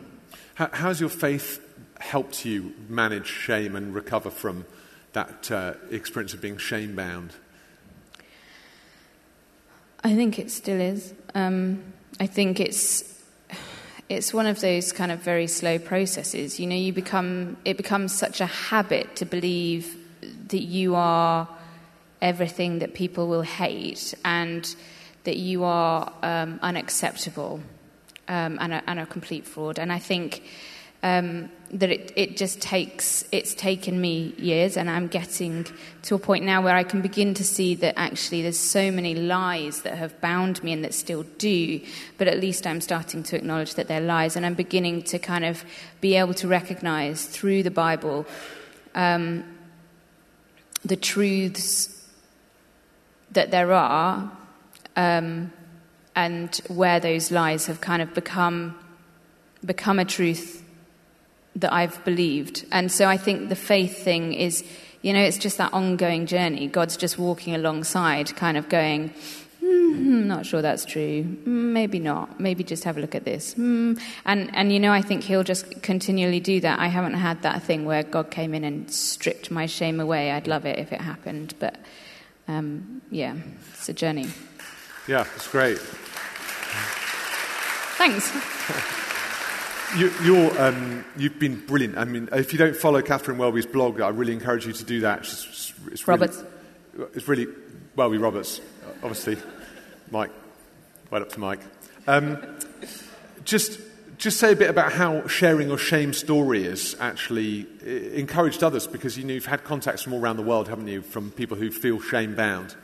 How, 0.54 0.68
how's 0.72 1.00
your 1.00 1.10
faith 1.10 1.60
helped 2.00 2.44
you 2.44 2.74
manage 2.88 3.26
shame 3.26 3.74
and 3.74 3.94
recover 3.94 4.30
from 4.30 4.66
that 5.12 5.50
uh, 5.50 5.74
experience 5.90 6.34
of 6.34 6.40
being 6.40 6.58
shame 6.58 6.94
bound? 6.94 7.32
I 10.04 10.14
think 10.14 10.38
it 10.38 10.50
still 10.50 10.80
is. 10.80 11.12
Um, 11.34 11.82
I 12.20 12.26
think 12.26 12.60
it's 12.60 13.17
it's 14.08 14.32
one 14.32 14.46
of 14.46 14.60
those 14.60 14.92
kind 14.92 15.12
of 15.12 15.20
very 15.20 15.46
slow 15.46 15.78
processes. 15.78 16.58
You 16.58 16.66
know, 16.66 16.76
you 16.76 16.92
become 16.92 17.56
it 17.64 17.76
becomes 17.76 18.14
such 18.14 18.40
a 18.40 18.46
habit 18.46 19.16
to 19.16 19.26
believe 19.26 19.96
that 20.48 20.62
you 20.62 20.94
are 20.94 21.48
everything 22.20 22.80
that 22.80 22.94
people 22.94 23.28
will 23.28 23.42
hate 23.42 24.14
and 24.24 24.74
that 25.24 25.36
you 25.36 25.64
are 25.64 26.12
um, 26.22 26.58
unacceptable 26.62 27.60
um, 28.28 28.58
and, 28.60 28.72
a, 28.72 28.82
and 28.86 28.98
a 28.98 29.06
complete 29.06 29.46
fraud. 29.46 29.78
And 29.78 29.92
I 29.92 29.98
think 29.98 30.42
um, 31.02 31.50
that 31.72 31.90
it, 31.90 32.12
it 32.16 32.36
just 32.36 32.60
takes, 32.60 33.24
it's 33.30 33.54
taken 33.54 34.00
me 34.00 34.34
years, 34.38 34.76
and 34.76 34.88
I'm 34.88 35.06
getting 35.06 35.66
to 36.02 36.14
a 36.14 36.18
point 36.18 36.44
now 36.44 36.62
where 36.62 36.74
I 36.74 36.82
can 36.82 37.02
begin 37.02 37.34
to 37.34 37.44
see 37.44 37.74
that 37.76 37.98
actually 37.98 38.42
there's 38.42 38.58
so 38.58 38.90
many 38.90 39.14
lies 39.14 39.82
that 39.82 39.98
have 39.98 40.18
bound 40.20 40.62
me 40.64 40.72
and 40.72 40.82
that 40.84 40.94
still 40.94 41.24
do, 41.36 41.80
but 42.16 42.26
at 42.26 42.40
least 42.40 42.66
I'm 42.66 42.80
starting 42.80 43.22
to 43.24 43.36
acknowledge 43.36 43.74
that 43.74 43.86
they're 43.88 44.00
lies, 44.00 44.34
and 44.34 44.46
I'm 44.46 44.54
beginning 44.54 45.02
to 45.04 45.18
kind 45.18 45.44
of 45.44 45.64
be 46.00 46.16
able 46.16 46.34
to 46.34 46.48
recognize 46.48 47.26
through 47.26 47.62
the 47.62 47.70
Bible 47.70 48.26
um, 48.94 49.44
the 50.84 50.96
truths 50.96 52.06
that 53.32 53.50
there 53.50 53.72
are 53.72 54.30
um, 54.96 55.52
and 56.16 56.56
where 56.68 56.98
those 56.98 57.30
lies 57.30 57.66
have 57.66 57.80
kind 57.80 58.00
of 58.00 58.14
become 58.14 58.74
become 59.64 59.98
a 59.98 60.04
truth 60.04 60.64
that 61.56 61.72
I've 61.72 62.04
believed. 62.04 62.64
And 62.72 62.90
so 62.90 63.06
I 63.06 63.16
think 63.16 63.48
the 63.48 63.56
faith 63.56 64.02
thing 64.02 64.32
is, 64.32 64.64
you 65.02 65.12
know, 65.12 65.20
it's 65.20 65.38
just 65.38 65.58
that 65.58 65.72
ongoing 65.72 66.26
journey. 66.26 66.66
God's 66.66 66.96
just 66.96 67.18
walking 67.18 67.54
alongside, 67.54 68.34
kind 68.36 68.56
of 68.56 68.68
going, 68.68 69.10
mm, 69.62 70.24
not 70.24 70.46
sure 70.46 70.62
that's 70.62 70.84
true. 70.84 71.24
Mm, 71.24 71.46
maybe 71.46 71.98
not. 71.98 72.40
Maybe 72.40 72.64
just 72.64 72.84
have 72.84 72.96
a 72.96 73.00
look 73.00 73.14
at 73.14 73.24
this. 73.24 73.54
Mm. 73.54 74.00
And, 74.24 74.54
and, 74.54 74.72
you 74.72 74.80
know, 74.80 74.92
I 74.92 75.02
think 75.02 75.24
he'll 75.24 75.44
just 75.44 75.82
continually 75.82 76.40
do 76.40 76.60
that. 76.60 76.78
I 76.78 76.88
haven't 76.88 77.14
had 77.14 77.42
that 77.42 77.62
thing 77.62 77.84
where 77.84 78.02
God 78.02 78.30
came 78.30 78.54
in 78.54 78.64
and 78.64 78.90
stripped 78.90 79.50
my 79.50 79.66
shame 79.66 80.00
away. 80.00 80.32
I'd 80.32 80.46
love 80.48 80.66
it 80.66 80.78
if 80.78 80.92
it 80.92 81.00
happened. 81.00 81.54
But, 81.58 81.76
um, 82.46 83.02
yeah, 83.10 83.36
it's 83.72 83.88
a 83.88 83.92
journey. 83.92 84.28
Yeah, 85.06 85.26
it's 85.36 85.48
great. 85.48 85.78
Thanks. 87.98 89.04
You, 89.96 90.12
you're, 90.22 90.60
um, 90.60 91.04
you've 91.16 91.38
been 91.38 91.64
brilliant. 91.64 91.96
I 91.96 92.04
mean, 92.04 92.28
if 92.32 92.52
you 92.52 92.58
don't 92.58 92.76
follow 92.76 93.00
Catherine 93.00 93.38
Welby's 93.38 93.64
blog, 93.64 94.02
I 94.02 94.08
really 94.10 94.34
encourage 94.34 94.66
you 94.66 94.72
to 94.74 94.84
do 94.84 95.00
that. 95.00 95.20
It's, 95.20 95.72
it's 95.90 96.06
Roberts. 96.06 96.44
Really, 96.92 97.10
it's 97.14 97.26
really, 97.26 97.46
Welby 97.96 98.18
Roberts, 98.18 98.60
obviously. 99.02 99.38
Mike, 100.10 100.30
right 101.10 101.22
up 101.22 101.30
to 101.30 101.40
Mike. 101.40 101.60
Um, 102.06 102.38
just, 103.44 103.80
just 104.18 104.38
say 104.38 104.52
a 104.52 104.56
bit 104.56 104.68
about 104.68 104.92
how 104.92 105.26
sharing 105.26 105.68
your 105.68 105.78
shame 105.78 106.12
story 106.12 106.64
has 106.64 106.94
actually 107.00 107.66
encouraged 108.14 108.62
others 108.62 108.86
because 108.86 109.16
you 109.16 109.24
know, 109.24 109.32
you've 109.32 109.46
had 109.46 109.64
contacts 109.64 110.02
from 110.02 110.12
all 110.12 110.20
around 110.20 110.36
the 110.36 110.42
world, 110.42 110.68
haven't 110.68 110.88
you, 110.88 111.00
from 111.00 111.30
people 111.30 111.56
who 111.56 111.70
feel 111.70 111.98
shame 111.98 112.34
bound. 112.34 112.76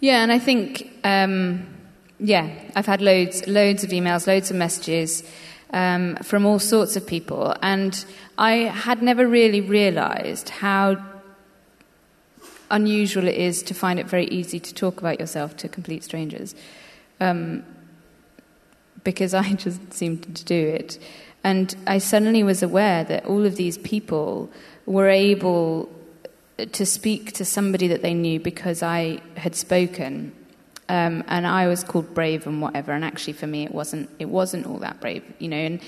Yeah, 0.00 0.22
and 0.22 0.30
I 0.30 0.38
think, 0.38 0.90
um, 1.02 1.66
yeah, 2.18 2.70
I've 2.76 2.86
had 2.86 3.00
loads, 3.00 3.46
loads 3.46 3.84
of 3.84 3.90
emails, 3.90 4.26
loads 4.26 4.50
of 4.50 4.56
messages 4.56 5.24
um, 5.72 6.16
from 6.16 6.46
all 6.46 6.58
sorts 6.58 6.96
of 6.96 7.06
people. 7.06 7.54
And 7.62 8.04
I 8.38 8.52
had 8.52 9.02
never 9.02 9.26
really 9.26 9.60
realized 9.60 10.48
how 10.48 10.96
unusual 12.70 13.26
it 13.26 13.34
is 13.34 13.62
to 13.64 13.74
find 13.74 13.98
it 13.98 14.06
very 14.06 14.26
easy 14.26 14.60
to 14.60 14.74
talk 14.74 15.00
about 15.00 15.18
yourself 15.18 15.56
to 15.58 15.68
complete 15.68 16.04
strangers. 16.04 16.54
Um, 17.20 17.64
because 19.04 19.34
I 19.34 19.52
just 19.54 19.92
seemed 19.92 20.34
to 20.36 20.44
do 20.44 20.68
it. 20.68 20.98
And 21.42 21.74
I 21.86 21.98
suddenly 21.98 22.42
was 22.42 22.62
aware 22.62 23.04
that 23.04 23.24
all 23.24 23.46
of 23.46 23.56
these 23.56 23.78
people 23.78 24.50
were 24.86 25.08
able 25.08 25.88
to 26.72 26.84
speak 26.84 27.32
to 27.32 27.44
somebody 27.44 27.88
that 27.88 28.02
they 28.02 28.12
knew 28.12 28.38
because 28.38 28.82
I 28.82 29.22
had 29.36 29.54
spoken 29.54 30.32
um, 30.90 31.22
and 31.28 31.46
I 31.46 31.68
was 31.68 31.84
called 31.84 32.12
brave 32.14 32.48
and 32.48 32.60
whatever. 32.60 32.90
And 32.90 33.04
actually, 33.04 33.34
for 33.34 33.46
me, 33.46 33.62
it 33.62 33.72
wasn't. 33.72 34.10
It 34.18 34.28
wasn't 34.28 34.66
all 34.66 34.78
that 34.78 35.00
brave, 35.00 35.22
you 35.38 35.48
know. 35.48 35.56
And 35.56 35.80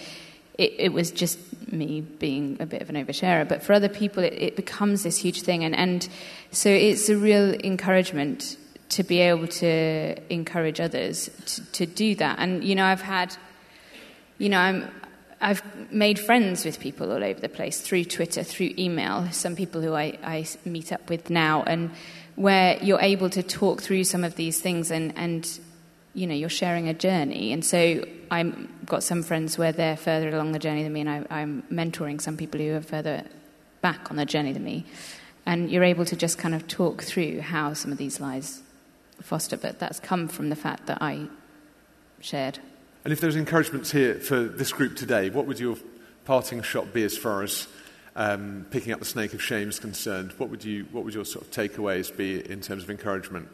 it, 0.56 0.74
it 0.78 0.92
was 0.92 1.10
just 1.10 1.40
me 1.72 2.02
being 2.02 2.56
a 2.60 2.66
bit 2.66 2.82
of 2.82 2.88
an 2.88 2.94
oversharer. 2.94 3.48
But 3.48 3.64
for 3.64 3.72
other 3.72 3.88
people, 3.88 4.22
it, 4.22 4.34
it 4.34 4.54
becomes 4.54 5.02
this 5.02 5.16
huge 5.16 5.42
thing. 5.42 5.64
And, 5.64 5.74
and 5.74 6.08
so 6.52 6.68
it's 6.68 7.08
a 7.08 7.16
real 7.16 7.52
encouragement 7.64 8.56
to 8.90 9.02
be 9.02 9.18
able 9.18 9.48
to 9.48 10.14
encourage 10.32 10.78
others 10.78 11.30
to, 11.46 11.72
to 11.72 11.86
do 11.86 12.14
that. 12.16 12.38
And 12.38 12.62
you 12.62 12.76
know, 12.76 12.84
I've 12.84 13.02
had, 13.02 13.36
you 14.38 14.48
know, 14.48 14.58
I'm. 14.58 14.88
I've 15.44 15.64
made 15.90 16.20
friends 16.20 16.64
with 16.64 16.78
people 16.78 17.10
all 17.10 17.24
over 17.24 17.40
the 17.40 17.48
place 17.48 17.80
through 17.80 18.04
Twitter, 18.04 18.44
through 18.44 18.74
email. 18.78 19.26
Some 19.32 19.56
people 19.56 19.80
who 19.80 19.92
I, 19.92 20.16
I 20.22 20.46
meet 20.64 20.92
up 20.92 21.10
with 21.10 21.30
now, 21.30 21.64
and 21.64 21.90
where 22.36 22.82
you're 22.82 23.00
able 23.00 23.30
to 23.30 23.42
talk 23.42 23.82
through 23.82 24.04
some 24.04 24.24
of 24.24 24.36
these 24.36 24.60
things 24.60 24.90
and, 24.90 25.12
and 25.16 25.60
you 26.14 26.26
know, 26.26 26.34
you're 26.34 26.48
sharing 26.48 26.88
a 26.88 26.94
journey. 26.94 27.52
And 27.52 27.64
so 27.64 28.04
I've 28.30 28.86
got 28.86 29.02
some 29.02 29.22
friends 29.22 29.56
where 29.58 29.72
they're 29.72 29.96
further 29.96 30.28
along 30.30 30.52
the 30.52 30.58
journey 30.58 30.82
than 30.82 30.92
me, 30.92 31.00
and 31.00 31.26
I, 31.30 31.40
am 31.40 31.62
mentoring 31.70 32.20
some 32.20 32.36
people 32.36 32.60
who 32.60 32.74
are 32.74 32.82
further 32.82 33.24
back 33.80 34.10
on 34.10 34.16
the 34.16 34.26
journey 34.26 34.52
than 34.52 34.64
me. 34.64 34.84
And 35.44 35.70
you're 35.70 35.84
able 35.84 36.04
to 36.04 36.16
just 36.16 36.38
kind 36.38 36.54
of 36.54 36.68
talk 36.68 37.02
through 37.02 37.40
how 37.40 37.74
some 37.74 37.92
of 37.92 37.98
these 37.98 38.20
lies 38.20 38.62
foster, 39.20 39.56
but 39.56 39.78
that's 39.78 40.00
come 40.00 40.28
from 40.28 40.50
the 40.50 40.56
fact 40.56 40.86
that 40.86 40.98
I 41.00 41.28
shared. 42.20 42.58
And 43.04 43.12
if 43.12 43.20
there's 43.20 43.36
encouragements 43.36 43.90
here 43.90 44.14
for 44.14 44.44
this 44.44 44.72
group 44.72 44.96
today, 44.96 45.30
what 45.30 45.46
would 45.46 45.58
your 45.58 45.76
parting 46.24 46.62
shot 46.62 46.92
be 46.92 47.02
as 47.02 47.18
far 47.18 47.42
as 47.42 47.66
um, 48.14 48.66
picking 48.70 48.92
up 48.92 48.98
the 48.98 49.04
snake 49.04 49.32
of 49.32 49.42
shame 49.42 49.68
is 49.68 49.78
concerned, 49.78 50.32
what 50.38 50.50
would, 50.50 50.64
you, 50.64 50.86
what 50.92 51.04
would 51.04 51.14
your 51.14 51.24
sort 51.24 51.44
of 51.44 51.50
takeaways 51.50 52.14
be 52.14 52.48
in 52.50 52.60
terms 52.60 52.82
of 52.82 52.90
encouragement? 52.90 53.48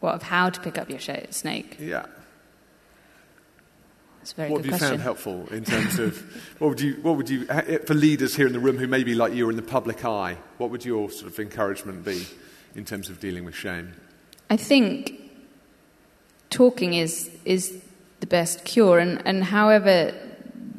What, 0.00 0.14
of 0.14 0.22
how 0.22 0.50
to 0.50 0.60
pick 0.60 0.78
up 0.78 0.90
your 0.90 0.98
snake? 0.98 1.76
Yeah. 1.78 2.06
That's 4.24 4.32
a 4.32 4.36
very 4.36 4.50
what 4.50 4.62
good 4.62 4.72
have 4.72 4.80
you 4.80 4.88
found 4.88 5.02
helpful 5.02 5.46
in 5.50 5.64
terms 5.64 5.98
of 5.98 6.18
what 6.58 6.68
would 6.68 6.80
you 6.80 6.94
what 7.02 7.18
would 7.18 7.28
you 7.28 7.44
for 7.44 7.92
leaders 7.92 8.34
here 8.34 8.46
in 8.46 8.54
the 8.54 8.58
room 8.58 8.78
who 8.78 8.86
maybe 8.86 9.14
like 9.14 9.34
you 9.34 9.46
are 9.46 9.50
in 9.50 9.56
the 9.56 9.60
public 9.62 10.02
eye 10.02 10.38
what 10.56 10.70
would 10.70 10.82
your 10.82 11.10
sort 11.10 11.30
of 11.30 11.38
encouragement 11.38 12.06
be 12.06 12.26
in 12.74 12.86
terms 12.86 13.10
of 13.10 13.20
dealing 13.20 13.44
with 13.44 13.54
shame 13.54 13.92
i 14.48 14.56
think 14.56 15.20
talking 16.48 16.94
is 16.94 17.30
is 17.44 17.82
the 18.20 18.26
best 18.26 18.64
cure 18.64 18.98
and 18.98 19.20
and 19.26 19.44
however 19.44 20.14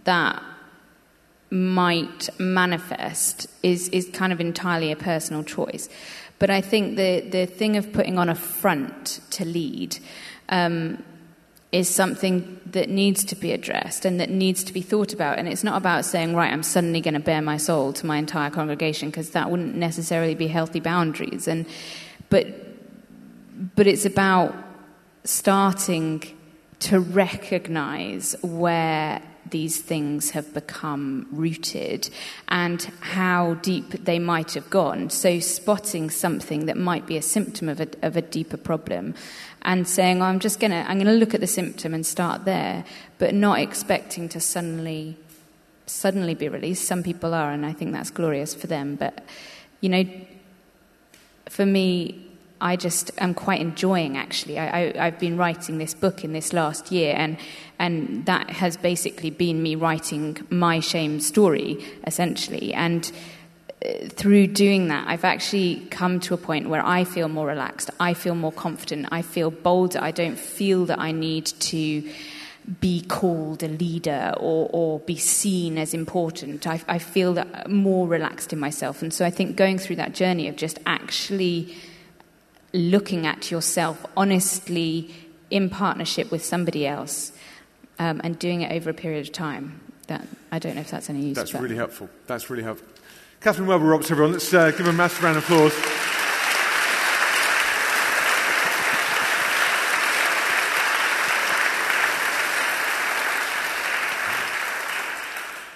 that 0.06 0.42
might 1.50 2.30
manifest 2.40 3.48
is, 3.64 3.90
is 3.90 4.10
kind 4.14 4.34
of 4.34 4.42
entirely 4.42 4.92
a 4.92 4.96
personal 4.96 5.44
choice. 5.44 5.90
But 6.40 6.50
I 6.50 6.62
think 6.62 6.98
the, 6.98 7.22
the 7.22 7.46
thing 7.46 7.78
of 7.78 7.94
putting 7.94 8.18
on 8.18 8.30
a 8.30 8.36
front 8.36 9.22
to 9.32 9.46
lead 9.46 9.98
um, 10.50 11.04
is 11.72 11.90
something 11.90 12.60
that 12.66 12.90
needs 12.90 13.24
to 13.26 13.36
be 13.36 13.52
addressed 13.52 14.06
and 14.06 14.20
that 14.20 14.30
needs 14.30 14.64
to 14.66 14.74
be 14.74 14.82
thought 14.82 15.14
about. 15.14 15.38
And 15.38 15.48
it's 15.48 15.64
not 15.64 15.78
about 15.78 16.04
saying, 16.04 16.36
right, 16.36 16.52
I'm 16.52 16.64
suddenly 16.64 17.00
going 17.00 17.14
to 17.14 17.20
bare 17.20 17.42
my 17.42 17.58
soul 17.58 17.94
to 17.94 18.06
my 18.06 18.18
entire 18.18 18.50
congregation, 18.50 19.10
because 19.10 19.30
that 19.32 19.50
wouldn't 19.50 19.76
necessarily 19.76 20.36
be 20.36 20.48
healthy 20.48 20.80
boundaries. 20.80 21.48
And, 21.48 21.66
but, 22.30 22.48
but 23.76 23.88
it's 23.88 24.06
about 24.06 24.56
starting 25.24 26.24
to 26.80 27.00
recognize 27.00 28.36
where 28.42 29.22
these 29.50 29.82
things 29.82 30.32
have 30.32 30.54
become 30.54 31.28
rooted 31.32 32.10
and 32.48 32.82
how 33.00 33.56
deep 33.56 34.06
they 34.06 34.20
might 34.20 34.54
have 34.54 34.70
gone. 34.70 35.10
So, 35.10 35.40
spotting 35.40 36.10
something 36.10 36.66
that 36.66 36.78
might 36.78 37.06
be 37.06 37.18
a 37.18 37.22
symptom 37.22 37.70
of 37.70 37.80
a, 37.80 37.88
of 38.02 38.18
a 38.18 38.22
deeper 38.22 38.58
problem 38.58 39.14
and 39.62 39.88
saying, 39.88 40.22
oh, 40.22 40.26
I'm 40.26 40.40
just 40.40 40.60
going 40.60 40.72
to, 40.72 40.78
I'm 40.78 40.98
going 40.98 41.08
to 41.08 41.14
look 41.14 41.34
at 41.34 41.42
the 41.42 41.48
symptom 41.48 41.94
and 41.94 42.06
start 42.06 42.46
there, 42.46 42.86
but 43.18 43.34
not 43.34 43.60
expecting 43.60 44.30
to 44.30 44.40
suddenly, 44.40 45.18
suddenly 45.88 46.36
be 46.36 46.48
released. 46.48 46.86
Some 46.86 47.04
people 47.04 47.34
are, 47.34 47.52
and 47.52 47.66
I 47.66 47.74
think 47.74 47.92
that's 47.92 48.12
glorious 48.12 48.54
for 48.54 48.68
them. 48.68 48.96
But, 48.96 49.26
you 49.82 49.90
know, 49.90 50.06
for 51.50 51.66
me, 51.66 52.26
I 52.62 52.76
just 52.76 53.12
am 53.18 53.34
quite 53.34 53.60
enjoying 53.60 54.18
actually. 54.18 54.58
I, 54.58 55.06
have 55.06 55.20
been 55.20 55.38
writing 55.38 55.78
this 55.78 55.94
book 55.94 56.24
in 56.24 56.34
this 56.34 56.54
last 56.54 56.92
year, 56.92 57.14
and, 57.18 57.38
and 57.80 58.26
that 58.26 58.50
has 58.50 58.78
basically 58.78 59.30
been 59.30 59.62
me 59.62 59.76
writing 59.76 60.46
my 60.50 60.80
shame 60.80 61.20
story, 61.20 61.84
essentially. 62.06 62.74
And 62.74 63.12
uh, 63.86 64.08
through 64.10 64.48
doing 64.48 64.88
that, 64.88 65.08
I've 65.08 65.26
actually 65.26 65.86
come 65.92 66.20
to 66.22 66.34
a 66.34 66.38
point 66.38 66.70
where 66.70 66.86
I 66.86 67.04
feel 67.04 67.28
more 67.28 67.48
relaxed, 67.48 67.90
I 68.00 68.14
feel 68.14 68.36
more 68.36 68.52
confident, 68.52 69.08
I 69.12 69.22
feel 69.22 69.52
bolder. 69.52 70.00
I 70.02 70.12
don't 70.12 70.40
feel 70.40 70.86
that 70.86 71.00
I 71.00 71.12
need 71.12 71.46
to 71.46 72.10
be 72.80 73.02
called 73.02 73.62
a 73.62 73.68
leader 73.68 74.34
or, 74.38 74.70
or 74.74 75.00
be 75.02 75.18
seen 75.18 75.78
as 75.78 75.94
important. 75.94 76.66
I, 76.66 76.82
I 76.88 76.98
feel 76.98 77.34
that 77.36 77.70
more 77.70 78.08
relaxed 78.08 78.54
in 78.54 78.60
myself. 78.60 79.02
And 79.02 79.14
so 79.14 79.26
I 79.26 79.30
think 79.30 79.56
going 79.56 79.78
through 79.78 79.98
that 79.98 80.14
journey 80.14 80.48
of 80.48 80.56
just 80.56 80.80
actually 80.86 81.76
looking 82.74 83.28
at 83.28 83.52
yourself 83.52 84.06
honestly 84.18 85.14
in 85.50 85.70
partnership 85.70 86.32
with 86.32 86.44
somebody 86.44 86.88
else 86.88 87.32
um, 88.00 88.22
and 88.24 88.38
doing 88.38 88.62
it 88.62 88.72
over 88.72 88.90
a 88.90 88.94
period 88.94 89.28
of 89.28 89.34
time. 89.34 89.82
That 90.08 90.28
I 90.52 90.60
don't 90.60 90.76
know 90.76 90.82
if 90.82 90.92
that's 90.92 91.10
any 91.10 91.22
use. 91.22 91.36
That's 91.36 91.54
really 91.54 91.76
helpful. 91.76 92.10
That's 92.28 92.50
really 92.50 92.64
helpful. 92.64 92.88
Katharine 93.42 93.68
Welby 93.68 93.86
Roberts, 93.86 94.12
everyone. 94.12 94.34
Let's 94.34 94.54
uh, 94.54 94.72
give 94.72 94.88
a 94.88 94.94
massive 94.94 95.24
round 95.24 95.38
of 95.38 95.44
applause. 95.44 95.74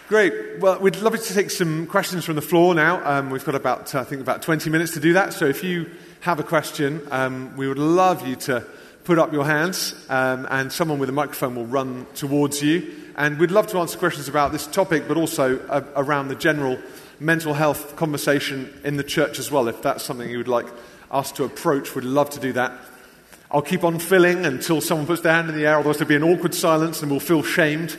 Great. 0.10 0.60
Well, 0.60 0.80
we'd 0.80 0.96
love 0.96 1.16
to 1.16 1.34
take 1.36 1.52
some 1.52 1.86
questions 1.86 2.26
from 2.26 2.34
the 2.34 2.42
floor 2.42 2.74
now. 2.74 3.00
Um, 3.06 3.30
we've 3.30 3.46
got 3.46 3.54
about, 3.54 3.94
uh, 3.94 4.00
I 4.00 4.04
think, 4.04 4.22
about 4.22 4.42
20 4.42 4.68
minutes 4.72 4.94
to 4.96 5.00
do 5.00 5.14
that. 5.14 5.34
So 5.34 5.46
if 5.46 5.64
you 5.64 5.92
have 6.22 6.40
a 6.40 6.44
question, 6.44 7.08
um, 7.12 7.56
we 7.56 7.68
would 7.68 7.78
love 7.78 8.28
you 8.28 8.36
to 8.38 8.66
put 9.04 9.20
up 9.20 9.34
your 9.34 9.46
hands, 9.46 9.96
um, 10.10 10.48
and 10.50 10.72
someone 10.72 11.00
with 11.00 11.10
a 11.10 11.14
microphone 11.14 11.56
will 11.56 11.66
run 11.66 12.06
towards 12.16 12.62
you. 12.62 12.96
And 13.16 13.40
we'd 13.40 13.52
love 13.52 13.68
to 13.68 13.80
answer 13.80 13.98
questions 13.98 14.28
about 14.28 14.52
this 14.52 14.68
topic, 14.68 15.08
but 15.08 15.18
also 15.18 15.60
uh, 15.68 15.84
around 15.96 16.30
the 16.30 16.36
general 16.36 16.78
mental 17.20 17.54
health 17.54 17.96
conversation 17.96 18.74
in 18.84 18.98
the 18.98 19.04
church 19.04 19.40
as 19.40 19.52
well. 19.52 19.68
If 19.68 19.82
that's 19.82 20.04
something 20.04 20.30
you 20.30 20.38
would 20.38 20.48
like 20.48 20.68
us 21.12 21.32
to 21.34 21.44
approach, 21.44 21.96
we'd 21.96 22.06
love 22.06 22.30
to 22.32 22.40
do 22.40 22.54
that. 22.54 22.72
I'll 23.52 23.62
keep 23.62 23.84
on 23.84 24.00
filling 24.00 24.46
until 24.46 24.80
someone 24.80 25.08
puts 25.08 25.22
their 25.22 25.34
hand 25.34 25.50
in 25.50 25.56
the 25.56 25.66
air, 25.66 25.78
otherwise 25.80 25.98
there'll 25.98 26.10
be 26.10 26.16
an 26.16 26.24
awkward 26.24 26.54
silence 26.54 27.02
and 27.02 27.10
we'll 27.10 27.20
feel 27.20 27.42
shamed. 27.42 27.98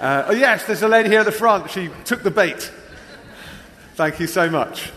Uh, 0.00 0.24
oh, 0.28 0.32
yes, 0.32 0.64
there's 0.66 0.82
a 0.82 0.88
lady 0.88 1.08
here 1.08 1.20
at 1.20 1.26
the 1.26 1.32
front. 1.32 1.70
She 1.70 1.90
took 2.04 2.22
the 2.22 2.30
bait. 2.30 2.70
Thank 3.96 4.20
you 4.20 4.26
so 4.26 4.48
much. 4.48 4.92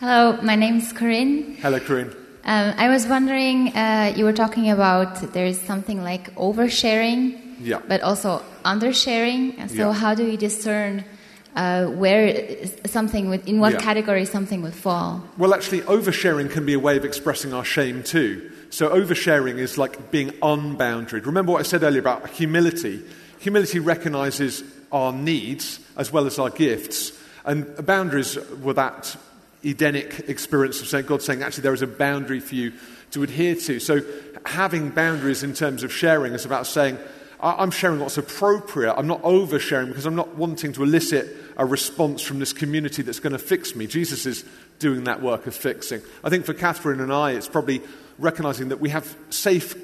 Hello, 0.00 0.40
my 0.42 0.56
name 0.56 0.76
is 0.76 0.92
Corinne. 0.92 1.56
Hello, 1.56 1.80
Corinne. 1.80 2.14
Um, 2.48 2.72
I 2.78 2.88
was 2.88 3.06
wondering, 3.06 3.76
uh, 3.76 4.14
you 4.16 4.24
were 4.24 4.32
talking 4.32 4.70
about 4.70 5.34
there 5.34 5.44
is 5.44 5.60
something 5.60 6.02
like 6.02 6.34
oversharing, 6.36 7.38
Yeah. 7.60 7.80
but 7.86 8.00
also 8.00 8.40
undersharing. 8.64 9.68
So 9.68 9.88
Yeah. 9.88 9.92
how 9.92 10.14
do 10.14 10.24
you 10.24 10.38
discern 10.38 11.04
uh, 11.56 11.86
where 11.86 12.46
something 12.86 13.28
would, 13.28 13.46
in 13.46 13.58
what 13.60 13.72
Yeah. 13.72 13.80
category 13.80 14.24
something 14.24 14.62
would 14.62 14.72
fall? 14.74 15.24
Well, 15.36 15.52
actually, 15.52 15.80
oversharing 15.82 16.50
can 16.50 16.64
be 16.64 16.72
a 16.72 16.78
way 16.78 16.96
of 16.96 17.04
expressing 17.04 17.52
our 17.52 17.64
shame 17.64 18.02
too. 18.02 18.50
So, 18.70 18.88
oversharing 18.88 19.58
is 19.58 19.76
like 19.76 20.10
being 20.10 20.30
unboundaried. 20.40 21.26
Remember 21.26 21.52
what 21.52 21.60
I 21.60 21.64
said 21.64 21.82
earlier 21.82 22.00
about 22.00 22.30
humility? 22.30 23.02
Humility 23.40 23.78
recognizes 23.80 24.62
our 24.90 25.12
needs 25.12 25.80
as 25.96 26.12
well 26.12 26.26
as 26.26 26.38
our 26.38 26.50
gifts. 26.50 27.12
And 27.44 27.66
boundaries 27.84 28.38
were 28.62 28.74
that 28.74 29.16
Edenic 29.68 30.28
experience 30.28 30.80
of 30.80 30.88
saying, 30.88 31.06
God 31.06 31.22
saying, 31.22 31.42
actually, 31.42 31.62
there 31.62 31.74
is 31.74 31.82
a 31.82 31.86
boundary 31.86 32.40
for 32.40 32.54
you 32.54 32.72
to 33.10 33.22
adhere 33.22 33.54
to. 33.54 33.80
So, 33.80 34.00
having 34.46 34.90
boundaries 34.90 35.42
in 35.42 35.52
terms 35.52 35.82
of 35.82 35.92
sharing 35.92 36.32
is 36.32 36.44
about 36.44 36.66
saying, 36.66 36.98
I'm 37.40 37.70
sharing 37.70 38.00
what's 38.00 38.18
appropriate. 38.18 38.94
I'm 38.94 39.06
not 39.06 39.22
oversharing 39.22 39.88
because 39.88 40.06
I'm 40.06 40.16
not 40.16 40.34
wanting 40.34 40.72
to 40.72 40.82
elicit 40.82 41.28
a 41.56 41.64
response 41.64 42.20
from 42.20 42.40
this 42.40 42.52
community 42.52 43.02
that's 43.02 43.20
going 43.20 43.32
to 43.32 43.38
fix 43.38 43.76
me. 43.76 43.86
Jesus 43.86 44.26
is 44.26 44.44
doing 44.80 45.04
that 45.04 45.22
work 45.22 45.46
of 45.46 45.54
fixing. 45.54 46.02
I 46.24 46.30
think 46.30 46.44
for 46.44 46.54
Katharine 46.54 47.00
and 47.00 47.12
I, 47.12 47.32
it's 47.32 47.48
probably 47.48 47.80
recognizing 48.18 48.70
that 48.70 48.80
we 48.80 48.88
have 48.88 49.16
safe, 49.30 49.76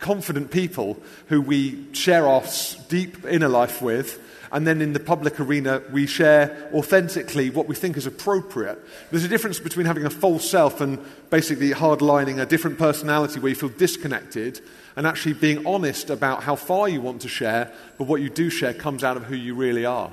confident 0.00 0.50
people 0.50 1.00
who 1.28 1.40
we 1.40 1.92
share 1.94 2.26
our 2.26 2.42
deep 2.88 3.24
inner 3.24 3.48
life 3.48 3.80
with. 3.80 4.20
And 4.54 4.68
then 4.68 4.80
in 4.80 4.92
the 4.92 5.00
public 5.00 5.40
arena, 5.40 5.82
we 5.90 6.06
share 6.06 6.70
authentically 6.72 7.50
what 7.50 7.66
we 7.66 7.74
think 7.74 7.96
is 7.96 8.06
appropriate. 8.06 8.78
There's 9.10 9.24
a 9.24 9.28
difference 9.28 9.58
between 9.58 9.84
having 9.84 10.06
a 10.06 10.10
false 10.10 10.48
self 10.48 10.80
and 10.80 11.00
basically 11.28 11.70
hardlining 11.72 12.40
a 12.40 12.46
different 12.46 12.78
personality 12.78 13.40
where 13.40 13.50
you 13.50 13.56
feel 13.56 13.70
disconnected 13.70 14.60
and 14.94 15.08
actually 15.08 15.32
being 15.32 15.66
honest 15.66 16.08
about 16.08 16.44
how 16.44 16.54
far 16.54 16.88
you 16.88 17.00
want 17.00 17.20
to 17.22 17.28
share, 17.28 17.72
but 17.98 18.06
what 18.06 18.20
you 18.20 18.30
do 18.30 18.48
share 18.48 18.72
comes 18.72 19.02
out 19.02 19.16
of 19.16 19.24
who 19.24 19.34
you 19.34 19.56
really 19.56 19.84
are. 19.84 20.12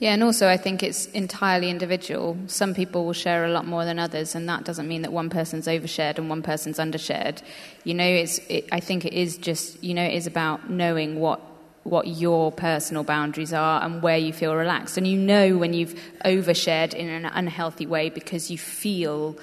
Yeah, 0.00 0.12
and 0.12 0.24
also 0.24 0.48
I 0.48 0.56
think 0.56 0.82
it's 0.82 1.06
entirely 1.06 1.70
individual. 1.70 2.36
Some 2.48 2.74
people 2.74 3.04
will 3.04 3.12
share 3.12 3.44
a 3.44 3.52
lot 3.52 3.64
more 3.64 3.84
than 3.84 4.00
others, 4.00 4.34
and 4.34 4.48
that 4.48 4.64
doesn't 4.64 4.88
mean 4.88 5.02
that 5.02 5.12
one 5.12 5.30
person's 5.30 5.68
overshared 5.68 6.18
and 6.18 6.28
one 6.28 6.42
person's 6.42 6.78
undershared. 6.78 7.40
You 7.84 7.94
know, 7.94 8.04
it's. 8.04 8.38
It, 8.48 8.68
I 8.72 8.80
think 8.80 9.04
it 9.04 9.12
is 9.12 9.36
just. 9.36 9.80
You 9.84 9.94
know, 9.94 10.02
it 10.02 10.14
is 10.14 10.26
about 10.26 10.68
knowing 10.68 11.20
what 11.20 11.40
what 11.84 12.06
your 12.06 12.52
personal 12.52 13.04
boundaries 13.04 13.52
are 13.52 13.82
and 13.82 14.02
where 14.02 14.18
you 14.18 14.32
feel 14.32 14.54
relaxed, 14.54 14.96
and 14.96 15.06
you 15.06 15.18
know 15.18 15.56
when 15.56 15.72
you've 15.72 15.94
overshared 16.24 16.94
in 16.94 17.08
an 17.08 17.26
unhealthy 17.26 17.86
way 17.86 18.10
because 18.10 18.50
you 18.50 18.58
feel. 18.58 19.36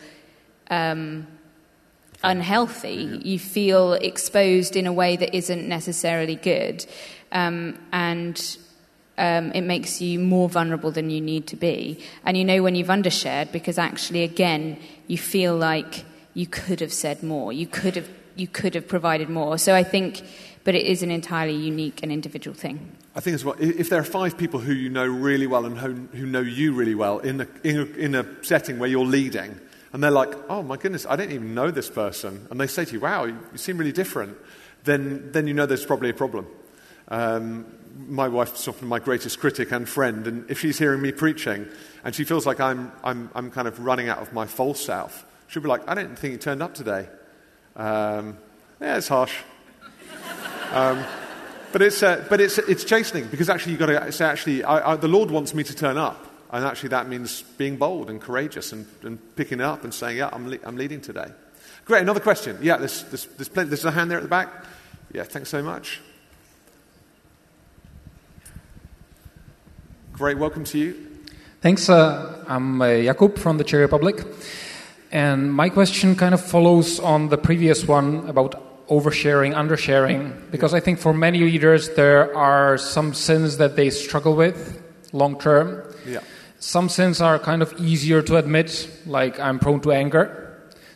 Um, 0.70 1.28
unhealthy, 2.22 3.22
you 3.24 3.40
feel 3.40 3.94
exposed 3.94 4.76
in 4.76 4.86
a 4.86 4.92
way 4.92 5.16
that 5.16 5.34
isn't 5.34 5.68
necessarily 5.68 6.36
good, 6.36 6.86
um, 7.32 7.80
and 7.94 8.58
um, 9.20 9.52
it 9.52 9.62
makes 9.62 10.02
you 10.02 10.18
more 10.18 10.50
vulnerable 10.50 10.92
than 10.92 11.10
you 11.10 11.22
need 11.22 11.46
to 11.48 11.56
be. 11.56 12.00
And 12.26 12.38
you 12.38 12.46
know 12.46 12.64
when 12.64 12.76
you've 12.76 12.88
undershared 12.88 13.52
because 13.52 13.78
actually, 13.78 14.24
again, 14.24 14.80
you 15.08 15.18
feel 15.18 15.56
like 15.56 16.06
you 16.34 16.48
could 16.48 16.80
have 16.80 16.94
said 16.94 17.22
more, 17.22 17.52
you 17.52 17.68
could 17.68 17.96
have 17.96 18.10
you 18.36 18.48
could 18.48 18.74
have 18.74 18.88
provided 18.88 19.30
more. 19.30 19.58
So 19.58 19.76
I 19.76 19.84
think, 19.84 20.22
but 20.64 20.76
it 20.76 20.86
is 20.86 21.04
an 21.04 21.12
entirely 21.12 21.56
unique 21.56 22.02
and 22.04 22.12
individual 22.12 22.56
thing. 22.56 22.96
I 23.16 23.22
think 23.22 23.36
as 23.36 23.44
well, 23.44 23.56
if 23.60 23.90
there 23.90 24.00
are 24.00 24.06
five 24.06 24.38
people 24.38 24.60
who 24.60 24.74
you 24.74 24.90
know 24.90 25.06
really 25.06 25.48
well 25.48 25.66
and 25.66 25.78
who, 25.78 26.26
know 26.26 26.42
you 26.42 26.74
really 26.74 26.96
well 26.96 27.20
in 27.20 27.42
a, 27.42 27.48
in, 27.64 27.78
a, 27.78 27.84
in 27.98 28.16
a 28.16 28.44
setting 28.44 28.80
where 28.80 28.90
you're 28.90 29.06
leading, 29.06 29.60
and 29.92 30.04
they're 30.04 30.12
like, 30.12 30.34
oh 30.50 30.62
my 30.62 30.78
goodness, 30.78 31.06
I 31.08 31.16
didn't 31.16 31.34
even 31.34 31.54
know 31.54 31.72
this 31.72 31.90
person, 31.90 32.48
and 32.52 32.60
they 32.60 32.68
say 32.68 32.86
to 32.86 32.94
you, 32.94 33.00
wow, 33.00 33.26
you, 33.26 33.38
seem 33.56 33.78
really 33.78 33.92
different, 33.92 34.38
then, 34.84 35.32
then 35.32 35.48
you 35.48 35.54
know 35.54 35.66
there's 35.66 35.86
probably 35.86 36.10
a 36.10 36.14
problem. 36.14 36.48
Um, 37.08 37.66
my 38.08 38.28
wife's 38.28 38.68
often 38.68 38.88
my 38.88 39.00
greatest 39.00 39.40
critic 39.40 39.72
and 39.72 39.90
friend, 39.90 40.28
and 40.28 40.50
if 40.50 40.60
she's 40.60 40.78
hearing 40.78 41.02
me 41.02 41.12
preaching 41.12 41.68
and 42.04 42.16
she 42.16 42.24
feels 42.24 42.46
like 42.46 42.60
I'm, 42.60 42.92
I'm, 43.04 43.30
I'm 43.36 43.52
kind 43.52 43.68
of 43.68 43.80
running 43.80 44.08
out 44.08 44.20
of 44.20 44.32
my 44.32 44.46
false 44.46 44.84
self, 44.84 45.26
she'll 45.48 45.64
be 45.64 45.68
like, 45.68 45.88
I 45.88 45.96
didn't 45.96 46.18
think 46.18 46.34
you 46.34 46.38
turned 46.38 46.64
up 46.64 46.74
today. 46.74 47.08
Um, 47.76 48.38
yeah, 48.80 48.98
it's 48.98 49.08
harsh. 49.08 49.36
Um, 50.72 51.04
but 51.72 51.82
it's, 51.82 52.02
uh, 52.02 52.26
but 52.30 52.42
it's, 52.42 52.58
it's 52.58 52.84
chastening 52.84 53.28
because 53.28 53.50
actually 53.50 53.74
you've 53.74 53.80
got 53.80 53.88
to 53.88 54.12
say, 54.12 54.26
actually, 54.26 54.64
I, 54.64 54.94
I, 54.94 54.96
the 54.96 55.08
Lord 55.08 55.32
wants 55.32 55.54
me 55.54 55.64
to 55.64 55.76
turn 55.76 55.98
up. 55.98 56.26
And 56.52 56.66
actually, 56.66 56.90
that 56.90 57.08
means 57.08 57.44
being 57.44 57.78
bold 57.78 58.10
and 58.10 58.20
courageous 58.20 58.72
and, 58.72 58.88
and 59.04 59.20
picking 59.36 59.60
it 59.60 59.64
up 59.64 59.84
and 59.84 59.94
saying, 59.94 60.18
Yeah, 60.18 60.30
I'm, 60.34 60.50
le- 60.50 60.58
I'm 60.64 60.78
leading 60.78 61.00
today. 61.00 61.28
Great, 61.86 62.02
another 62.02 62.20
question. 62.20 62.58
Yeah, 62.62 62.78
there's, 62.78 63.04
there's, 63.04 63.26
there's, 63.26 63.50
plenty, 63.50 63.70
there's 63.70 63.86
a 63.86 63.92
hand 63.92 64.10
there 64.10 64.18
at 64.18 64.24
the 64.24 64.30
back. 64.30 64.52
Yeah, 65.14 65.24
thanks 65.24 65.50
so 65.50 65.62
much. 65.62 66.02
Great, 70.14 70.38
welcome 70.38 70.64
to 70.66 70.78
you. 70.78 71.08
Thanks. 71.62 71.88
Uh, 71.88 72.44
I'm 72.48 72.82
uh, 72.82 72.86
Jakub 72.86 73.38
from 73.38 73.58
the 73.58 73.64
Czech 73.64 73.80
Republic. 73.80 74.26
And 75.12 75.54
my 75.54 75.70
question 75.70 76.16
kind 76.16 76.34
of 76.34 76.42
follows 76.42 77.00
on 77.00 77.30
the 77.30 77.38
previous 77.38 77.88
one 77.88 78.28
about 78.28 78.69
oversharing, 78.90 79.54
undersharing, 79.54 80.34
because 80.52 80.74
I 80.74 80.80
think 80.80 81.00
for 81.00 81.14
many 81.14 81.40
leaders 81.40 81.90
there 81.96 82.36
are 82.36 82.78
some 82.78 83.14
sins 83.14 83.58
that 83.58 83.76
they 83.76 83.90
struggle 83.90 84.36
with 84.36 84.82
long 85.14 85.40
term. 85.40 85.84
Yeah. 86.06 86.22
Some 86.60 86.90
sins 86.90 87.22
are 87.22 87.40
kind 87.40 87.62
of 87.62 87.74
easier 87.80 88.22
to 88.24 88.36
admit, 88.38 88.90
like 89.06 89.40
I'm 89.40 89.60
prone 89.60 89.80
to 89.82 89.92
anger. 89.92 90.46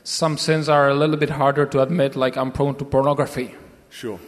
Some 0.04 0.38
sins 0.38 0.68
are 0.68 0.90
a 0.90 0.94
little 0.94 1.16
bit 1.18 1.30
harder 1.30 1.66
to 1.68 1.82
admit, 1.82 2.16
like 2.16 2.36
I'm 2.36 2.52
prone 2.52 2.76
to 2.76 2.86
pornography. 2.86 3.56
Sure. 3.90 4.20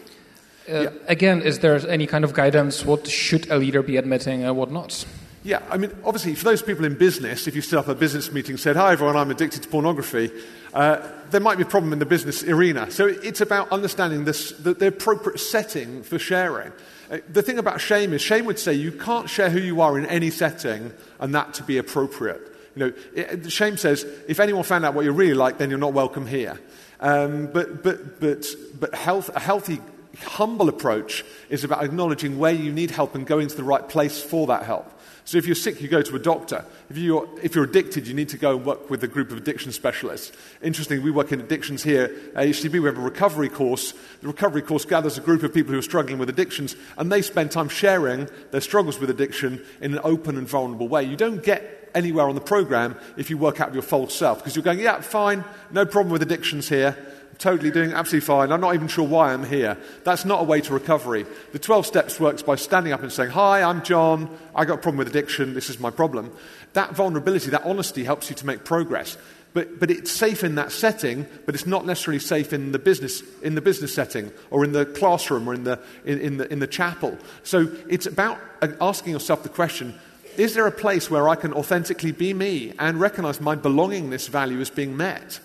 Uh, 0.70 0.82
Yeah. 0.82 0.90
Again, 1.08 1.42
is 1.42 1.60
there 1.60 1.76
any 1.90 2.08
kind 2.08 2.24
of 2.24 2.34
guidance? 2.34 2.86
What 2.86 3.08
should 3.08 3.52
a 3.52 3.58
leader 3.58 3.82
be 3.84 3.98
admitting 3.98 4.44
and 4.44 4.56
what 4.56 4.72
not? 4.72 5.06
Yeah, 5.46 5.62
I 5.70 5.78
mean, 5.78 5.92
obviously, 6.04 6.34
for 6.34 6.46
those 6.46 6.64
people 6.64 6.86
in 6.86 6.96
business, 6.96 7.46
if 7.46 7.56
you 7.56 7.62
set 7.62 7.78
up 7.78 7.88
a 7.88 7.94
business 7.94 8.32
meeting 8.32 8.54
and 8.54 8.60
said, 8.60 8.76
Hi, 8.76 8.94
everyone, 8.94 9.16
I'm 9.16 9.30
addicted 9.30 9.62
to 9.62 9.70
pornography, 9.70 10.32
uh, 10.74 11.08
there 11.30 11.40
might 11.40 11.58
be 11.58 11.62
a 11.62 11.68
problem 11.68 11.94
in 11.94 12.00
the 12.00 12.06
business 12.08 12.44
arena. 12.44 12.90
So 12.90 13.06
it's 13.06 13.42
about 13.42 13.72
understanding 13.72 14.26
this, 14.26 14.54
the, 14.54 14.74
the 14.74 14.88
appropriate 14.88 15.38
setting 15.38 16.02
for 16.02 16.18
sharing. 16.18 16.72
Uh, 17.12 17.20
the 17.30 17.44
thing 17.44 17.60
about 17.60 17.80
shame 17.80 18.12
is, 18.12 18.24
shame 18.24 18.46
would 18.46 18.58
say 18.58 18.74
you 18.74 18.92
can't 18.92 19.30
share 19.30 19.52
who 19.52 19.60
you 19.60 19.82
are 19.82 20.00
in 20.00 20.08
any 20.08 20.32
setting 20.32 20.92
and 21.20 21.36
that 21.36 21.54
to 21.54 21.64
be 21.64 21.78
appropriate. 21.78 22.42
You 22.76 22.88
know, 22.88 22.94
it, 23.14 23.52
shame 23.52 23.78
says, 23.78 24.04
if 24.28 24.40
anyone 24.40 24.64
found 24.64 24.84
out 24.84 24.96
what 24.96 25.06
you're 25.06 25.14
really 25.14 25.36
like, 25.36 25.60
then 25.60 25.70
you're 25.70 25.78
not 25.78 25.94
welcome 25.94 26.26
here. 26.26 26.60
Um, 27.00 27.52
but 27.54 27.84
but, 27.84 28.20
but, 28.20 28.48
but 28.80 28.96
health, 28.96 29.30
a 29.36 29.40
healthy, 29.40 29.80
humble 30.24 30.70
approach 30.70 31.24
is 31.52 31.64
about 31.64 31.84
acknowledging 31.84 32.40
where 32.40 32.54
you 32.54 32.74
need 32.74 32.90
help 32.90 33.14
and 33.14 33.28
going 33.28 33.48
to 33.48 33.56
the 33.56 33.64
right 33.64 33.88
place 33.88 34.24
for 34.24 34.48
that 34.48 34.64
help. 34.64 34.92
So 35.26 35.40
if 35.40 35.48
you're 35.48 35.56
sick, 35.56 35.82
you 35.82 35.88
go 35.88 36.04
to 36.04 36.16
a 36.16 36.20
doctor. 36.20 36.64
If 36.88 37.00
you're, 37.00 37.28
if 37.42 37.56
you're 37.56 37.64
addicted, 37.64 38.08
you 38.08 38.14
need 38.14 38.30
to 38.30 38.38
go 38.38 38.58
and 38.58 38.66
work 38.66 38.92
with 38.92 39.04
a 39.04 39.08
group 39.08 39.32
of 39.32 39.38
addiction 39.38 39.72
specialists. 39.72 40.32
Interesting, 40.62 41.02
we 41.02 41.10
work 41.10 41.32
in 41.32 41.42
addictions 41.42 41.82
here 41.82 42.16
at 42.36 42.48
HTB. 42.48 42.74
We 42.74 42.86
have 42.86 43.00
a 43.00 43.02
recovery 43.02 43.50
course. 43.50 43.94
The 44.22 44.28
recovery 44.28 44.62
course 44.62 44.86
gathers 44.86 45.18
a 45.18 45.22
group 45.22 45.42
of 45.42 45.52
people 45.52 45.74
who 45.74 45.80
are 45.80 45.84
struggling 45.84 46.20
with 46.20 46.30
addictions, 46.30 46.76
and 46.96 47.12
they 47.12 47.24
spend 47.24 47.50
time 47.50 47.70
sharing 47.70 48.30
their 48.52 48.62
struggles 48.62 49.00
with 49.00 49.10
addiction 49.10 49.66
in 49.82 49.94
an 49.94 50.00
open 50.04 50.38
and 50.38 50.48
vulnerable 50.48 50.88
way. 50.88 51.04
You 51.04 51.18
don't 51.18 51.44
get 51.44 51.90
anywhere 51.96 52.30
on 52.30 52.36
the 52.36 52.42
program 52.42 52.96
if 53.18 53.32
you 53.32 53.38
work 53.40 53.60
out 53.60 53.70
of 53.70 53.74
your 53.74 53.82
false 53.82 54.14
self, 54.14 54.38
because 54.38 54.56
you're 54.56 54.64
going, 54.64 54.80
yeah, 54.80 55.02
fine, 55.02 55.44
no 55.72 55.88
problem 55.88 56.12
with 56.12 56.22
addictions 56.22 56.70
here 56.70 56.96
totally 57.38 57.72
doing 57.72 57.94
absolutely 57.94 58.26
fine. 58.26 58.52
I'm 58.52 58.62
not 58.62 58.76
even 58.76 58.88
sure 58.88 59.08
why 59.08 59.34
I'm 59.34 59.44
here. 59.44 59.78
That's 60.04 60.26
not 60.26 60.42
a 60.42 60.44
way 60.44 60.62
to 60.62 60.74
recovery. 60.74 61.26
The 61.52 61.60
12 61.60 61.86
steps 61.86 62.20
works 62.20 62.42
by 62.42 62.56
standing 62.56 62.94
up 62.94 63.02
and 63.02 63.12
saying, 63.12 63.32
Hi, 63.32 63.64
I'm 63.64 63.84
John. 63.84 64.30
I 64.54 64.66
got 64.66 64.76
a 64.76 64.82
problem 64.82 64.98
with 64.98 65.08
addiction. 65.08 65.54
This 65.54 65.70
is 65.70 65.80
my 65.80 65.90
problem. 65.90 66.32
That 66.74 66.96
vulnerability, 66.96 67.50
that 67.52 67.64
honesty 67.64 68.04
helps 68.04 68.30
you 68.30 68.36
to 68.38 68.46
make 68.46 68.64
progress. 68.64 69.18
But, 69.54 69.80
but 69.80 69.90
it's 69.90 70.12
safe 70.12 70.44
in 70.44 70.56
that 70.56 70.74
setting, 70.74 71.26
but 71.46 71.56
it's 71.56 71.66
not 71.66 71.86
necessarily 71.86 72.20
safe 72.20 72.52
in 72.52 72.74
the 72.74 72.80
business, 72.80 73.24
in 73.42 73.56
the 73.56 73.62
business 73.62 73.94
setting 73.94 74.34
or 74.52 74.66
in 74.66 74.74
the 74.74 74.86
classroom 74.86 75.48
or 75.48 75.54
in 75.54 75.64
the, 75.64 75.80
in, 76.04 76.20
in 76.20 76.38
the, 76.38 76.52
in 76.52 76.60
the 76.60 76.68
chapel. 76.68 77.18
So 77.44 77.74
it's 77.88 78.06
about 78.06 78.38
uh, 78.62 78.68
asking 78.82 79.14
yourself 79.14 79.44
the 79.44 79.50
question, 79.50 79.98
is 80.38 80.56
there 80.56 80.68
a 80.68 80.72
place 80.72 81.10
where 81.10 81.30
I 81.30 81.36
can 81.36 81.54
authentically 81.54 82.12
be 82.12 82.34
me 82.34 82.74
and 82.78 83.00
recognize 83.00 83.40
my 83.40 83.56
belongingness 83.56 84.28
value 84.28 84.60
as 84.60 84.70
being 84.70 84.98
met? 84.98 85.40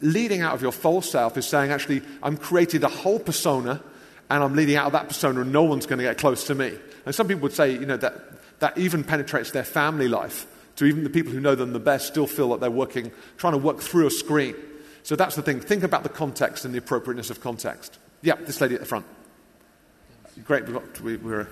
Leading 0.00 0.42
out 0.42 0.54
of 0.54 0.62
your 0.62 0.72
false 0.72 1.10
self 1.10 1.36
is 1.36 1.46
saying, 1.46 1.72
actually, 1.72 2.02
I'm 2.22 2.36
created 2.36 2.84
a 2.84 2.88
whole 2.88 3.18
persona 3.18 3.82
and 4.30 4.42
I'm 4.42 4.54
leading 4.54 4.76
out 4.76 4.86
of 4.86 4.92
that 4.92 5.08
persona 5.08 5.40
and 5.40 5.52
no 5.52 5.62
one's 5.64 5.86
going 5.86 5.98
to 5.98 6.04
get 6.04 6.18
close 6.18 6.46
to 6.46 6.54
me. 6.54 6.72
And 7.04 7.14
some 7.14 7.26
people 7.26 7.42
would 7.42 7.52
say, 7.52 7.72
you 7.72 7.86
know, 7.86 7.96
that, 7.96 8.58
that 8.60 8.78
even 8.78 9.02
penetrates 9.02 9.50
their 9.50 9.64
family 9.64 10.08
life. 10.08 10.46
To 10.76 10.84
even 10.84 11.02
the 11.02 11.10
people 11.10 11.32
who 11.32 11.40
know 11.40 11.56
them 11.56 11.72
the 11.72 11.80
best 11.80 12.06
still 12.06 12.28
feel 12.28 12.50
that 12.50 12.60
they're 12.60 12.70
working, 12.70 13.10
trying 13.36 13.54
to 13.54 13.58
work 13.58 13.80
through 13.80 14.06
a 14.06 14.10
screen. 14.10 14.54
So 15.02 15.16
that's 15.16 15.34
the 15.34 15.42
thing. 15.42 15.60
Think 15.60 15.82
about 15.82 16.04
the 16.04 16.08
context 16.08 16.64
and 16.64 16.72
the 16.72 16.78
appropriateness 16.78 17.30
of 17.30 17.40
context. 17.40 17.98
Yeah, 18.22 18.34
this 18.36 18.60
lady 18.60 18.74
at 18.74 18.80
the 18.80 18.86
front. 18.86 19.06
Great, 20.44 20.66
we've 20.66 20.74
got, 20.74 21.00
we, 21.00 21.16
we're 21.16 21.48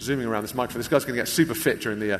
zooming 0.00 0.26
around 0.26 0.42
this 0.42 0.54
microphone. 0.54 0.78
This 0.78 0.88
guy's 0.88 1.04
going 1.04 1.16
to 1.16 1.20
get 1.20 1.28
super 1.28 1.54
fit 1.54 1.80
during 1.80 1.98
the 1.98 2.16
uh, 2.16 2.18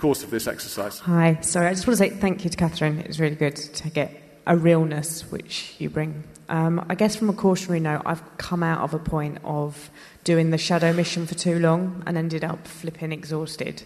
course 0.00 0.22
of 0.22 0.30
this 0.30 0.46
exercise. 0.46 0.98
Hi, 1.00 1.38
sorry, 1.42 1.66
I 1.66 1.74
just 1.74 1.86
want 1.86 1.98
to 1.98 2.04
say 2.04 2.10
thank 2.10 2.44
you 2.44 2.50
to 2.50 2.56
Katharine. 2.56 3.00
It 3.00 3.08
was 3.08 3.20
really 3.20 3.36
good 3.36 3.56
to 3.56 3.90
get 3.90 4.27
a 4.48 4.56
realness 4.56 5.30
which 5.30 5.74
you 5.78 5.90
bring. 5.90 6.24
Um, 6.48 6.84
I 6.88 6.94
guess 6.94 7.14
from 7.14 7.28
a 7.28 7.34
cautionary 7.34 7.80
note, 7.80 8.02
I've 8.06 8.22
come 8.38 8.62
out 8.62 8.80
of 8.80 8.94
a 8.94 8.98
point 8.98 9.38
of 9.44 9.90
doing 10.24 10.50
the 10.50 10.58
shadow 10.58 10.92
mission 10.92 11.26
for 11.26 11.34
too 11.34 11.58
long 11.58 12.02
and 12.06 12.16
ended 12.16 12.42
up 12.42 12.66
flipping 12.66 13.12
exhausted 13.12 13.82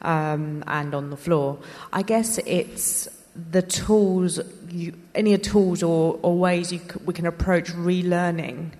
um, 0.00 0.64
and 0.66 0.94
on 0.94 1.10
the 1.10 1.18
floor. 1.18 1.58
I 1.92 2.00
guess 2.00 2.38
it's 2.46 3.08
the 3.50 3.60
tools, 3.60 4.40
you, 4.70 4.94
any 5.14 5.36
tools 5.36 5.82
or, 5.82 6.18
or 6.22 6.38
ways 6.38 6.70
c- 6.70 6.80
we 7.04 7.12
can 7.12 7.26
approach 7.26 7.66
relearning 7.72 8.70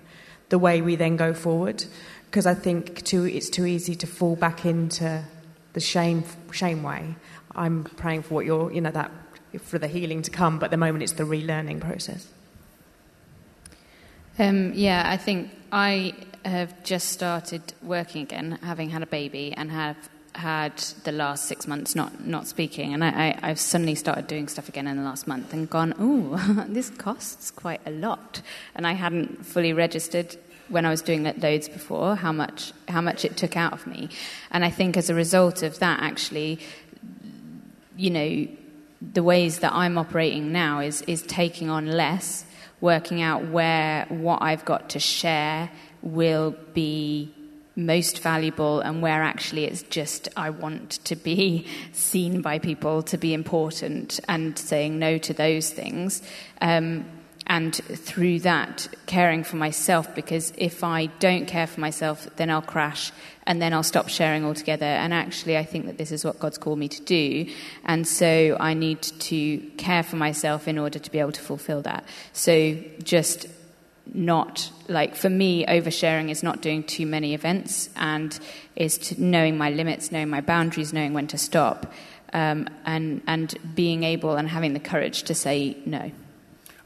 the 0.49 0.57
way 0.57 0.81
we 0.81 0.95
then 0.95 1.17
go 1.17 1.35
forward. 1.35 1.85
Because 2.25 2.47
I 2.47 2.55
think 2.55 3.03
too, 3.05 3.25
it's 3.25 3.49
too 3.49 3.67
easy 3.67 3.95
to 3.95 4.07
fall 4.07 4.35
back 4.35 4.65
into 4.65 5.23
the 5.73 5.79
shame, 5.79 6.23
shame 6.51 6.81
way. 6.81 7.15
I'm 7.53 7.83
praying 7.83 8.23
for 8.23 8.33
what 8.33 8.45
you're, 8.45 8.71
you 8.71 8.81
know, 8.81 8.91
that 8.91 9.11
for 9.59 9.79
the 9.79 9.87
healing 9.87 10.21
to 10.23 10.31
come, 10.31 10.59
but 10.59 10.65
at 10.65 10.71
the 10.71 10.77
moment 10.77 11.03
it's 11.03 11.13
the 11.13 11.23
relearning 11.23 11.79
process. 11.79 12.27
Um, 14.39 14.73
yeah, 14.73 15.03
I 15.05 15.17
think 15.17 15.49
I 15.71 16.13
have 16.45 16.83
just 16.83 17.09
started 17.09 17.73
working 17.81 18.21
again, 18.21 18.59
having 18.61 18.89
had 18.89 19.01
a 19.01 19.07
baby, 19.07 19.53
and 19.57 19.71
have 19.71 19.97
had 20.35 20.77
the 21.03 21.11
last 21.11 21.45
six 21.45 21.67
months 21.67 21.95
not, 21.95 22.25
not 22.25 22.47
speaking. 22.47 22.93
And 22.93 23.03
I, 23.03 23.35
I, 23.41 23.47
have 23.47 23.59
suddenly 23.59 23.95
started 23.95 24.27
doing 24.27 24.47
stuff 24.47 24.69
again 24.69 24.85
in 24.85 24.95
the 24.95 25.03
last 25.03 25.27
month 25.27 25.51
and 25.51 25.67
gone, 25.67 25.95
oh, 25.97 26.65
this 26.69 26.91
costs 26.91 27.49
quite 27.49 27.81
a 27.87 27.91
lot. 27.91 28.41
And 28.75 28.85
I 28.85 28.93
hadn't 28.93 29.45
fully 29.45 29.73
registered 29.73 30.37
when 30.69 30.85
I 30.85 30.89
was 30.89 31.01
doing 31.01 31.23
loads 31.23 31.67
before 31.67 32.15
how 32.15 32.31
much, 32.31 32.71
how 32.87 33.01
much 33.01 33.25
it 33.25 33.35
took 33.35 33.57
out 33.57 33.73
of 33.73 33.87
me. 33.87 34.09
And 34.51 34.63
I 34.63 34.69
think 34.69 34.95
as 34.95 35.09
a 35.09 35.15
result 35.15 35.63
of 35.63 35.79
that, 35.79 36.01
actually, 36.01 36.59
you 37.95 38.11
know, 38.11 38.47
the 39.01 39.23
ways 39.23 39.59
that 39.59 39.73
I'm 39.73 39.97
operating 39.97 40.51
now 40.51 40.79
is, 40.79 41.01
is 41.03 41.21
taking 41.23 41.69
on 41.69 41.87
less, 41.87 42.45
working 42.81 43.21
out 43.21 43.47
where 43.47 44.05
what 44.09 44.41
I've 44.41 44.65
got 44.65 44.89
to 44.91 44.99
share 44.99 45.69
will 46.01 46.55
be 46.73 47.33
most 47.75 48.23
valuable 48.23 48.79
and 48.79 49.03
where 49.03 49.21
actually 49.21 49.65
it's 49.65 49.83
just 49.83 50.27
I 50.35 50.49
want 50.49 50.91
to 51.05 51.15
be 51.15 51.67
seen 51.93 52.41
by 52.41 52.57
people 52.57 53.03
to 53.03 53.17
be 53.17 53.33
important 53.33 54.19
and 54.27 54.57
saying 54.57 54.97
no 54.97 55.17
to 55.19 55.33
those 55.33 55.69
things. 55.69 56.23
Um, 56.59 57.05
and 57.47 57.73
through 57.73 58.41
that, 58.41 58.89
caring 59.05 59.45
for 59.45 59.55
myself, 59.55 60.13
because 60.13 60.51
if 60.57 60.83
I 60.83 61.05
don't 61.19 61.47
care 61.47 61.65
for 61.65 61.79
myself, 61.79 62.27
then 62.35 62.49
I'll 62.49 62.61
crash 62.61 63.13
and 63.45 63.61
then 63.61 63.73
I'll 63.73 63.83
stop 63.83 64.09
sharing 64.09 64.43
altogether. 64.43 64.85
And 64.85 65.13
actually, 65.13 65.57
I 65.57 65.63
think 65.63 65.85
that 65.85 65.97
this 65.97 66.11
is 66.11 66.25
what 66.25 66.39
God's 66.39 66.57
called 66.57 66.77
me 66.77 66.89
to 66.89 67.01
do. 67.03 67.49
And 67.85 68.05
so 68.05 68.57
I 68.59 68.73
need 68.73 69.01
to 69.01 69.59
care 69.77 70.03
for 70.03 70.17
myself 70.17 70.67
in 70.67 70.77
order 70.77 70.99
to 70.99 71.09
be 71.09 71.19
able 71.19 71.31
to 71.31 71.41
fulfill 71.41 71.81
that. 71.83 72.03
So 72.33 72.75
just 73.01 73.47
not 74.13 74.69
like 74.89 75.15
for 75.15 75.29
me 75.29 75.65
oversharing 75.65 76.29
is 76.29 76.43
not 76.43 76.61
doing 76.61 76.83
too 76.83 77.05
many 77.05 77.33
events 77.33 77.89
and 77.95 78.37
is 78.75 79.17
knowing 79.17 79.57
my 79.57 79.69
limits 79.69 80.13
knowing 80.13 80.29
my 80.29 80.39
boundaries 80.39 80.93
knowing 80.93 81.11
when 81.13 81.27
to 81.27 81.37
stop 81.37 81.91
um, 82.31 82.69
and 82.85 83.21
and 83.27 83.57
being 83.75 84.03
able 84.03 84.37
and 84.37 84.47
having 84.47 84.71
the 84.71 84.79
courage 84.79 85.23
to 85.23 85.35
say 85.35 85.75
no 85.85 86.09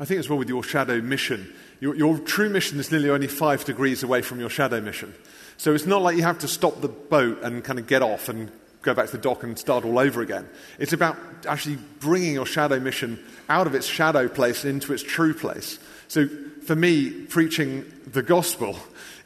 i 0.02 0.06
think 0.06 0.20
it's 0.20 0.28
well 0.28 0.38
with 0.38 0.50
your 0.50 0.64
shadow 0.64 1.00
mission 1.00 1.54
your, 1.80 1.96
your 1.96 2.20
true 2.20 2.50
mission 2.50 2.78
is 2.80 2.92
nearly 2.92 3.10
only 3.10 3.28
five 3.28 3.64
degrees 3.64 4.04
away 4.04 4.22
from 4.22 4.40
your 4.42 4.50
shadow 4.50 4.82
mission 4.82 5.14
so 5.62 5.74
it's 5.74 5.86
not 5.86 6.02
like 6.02 6.18
you 6.18 6.24
have 6.24 6.40
to 6.40 6.48
stop 6.48 6.82
the 6.82 6.90
boat 6.90 7.42
and 7.44 7.64
kind 7.64 7.80
of 7.80 7.88
get 7.88 8.02
off 8.02 8.28
and 8.28 8.52
go 8.82 8.94
back 8.94 9.08
to 9.08 9.12
the 9.12 9.18
dock 9.22 9.44
and 9.44 9.58
start 9.58 9.86
all 9.86 10.00
over 10.00 10.22
again. 10.22 10.50
It's 10.80 10.94
about 10.94 11.18
actually 11.48 11.78
bringing 12.00 12.34
your 12.34 12.46
shadow 12.46 12.80
mission 12.80 13.24
out 13.50 13.68
of 13.68 13.76
its 13.76 13.86
shadow 13.86 14.28
place 14.28 14.66
into 14.66 14.94
its 14.94 15.04
true 15.04 15.34
place. 15.34 15.80
So 16.08 16.28
for 16.66 16.76
me, 16.76 17.12
preaching 17.12 17.86
the 18.08 18.24
gospel 18.24 18.78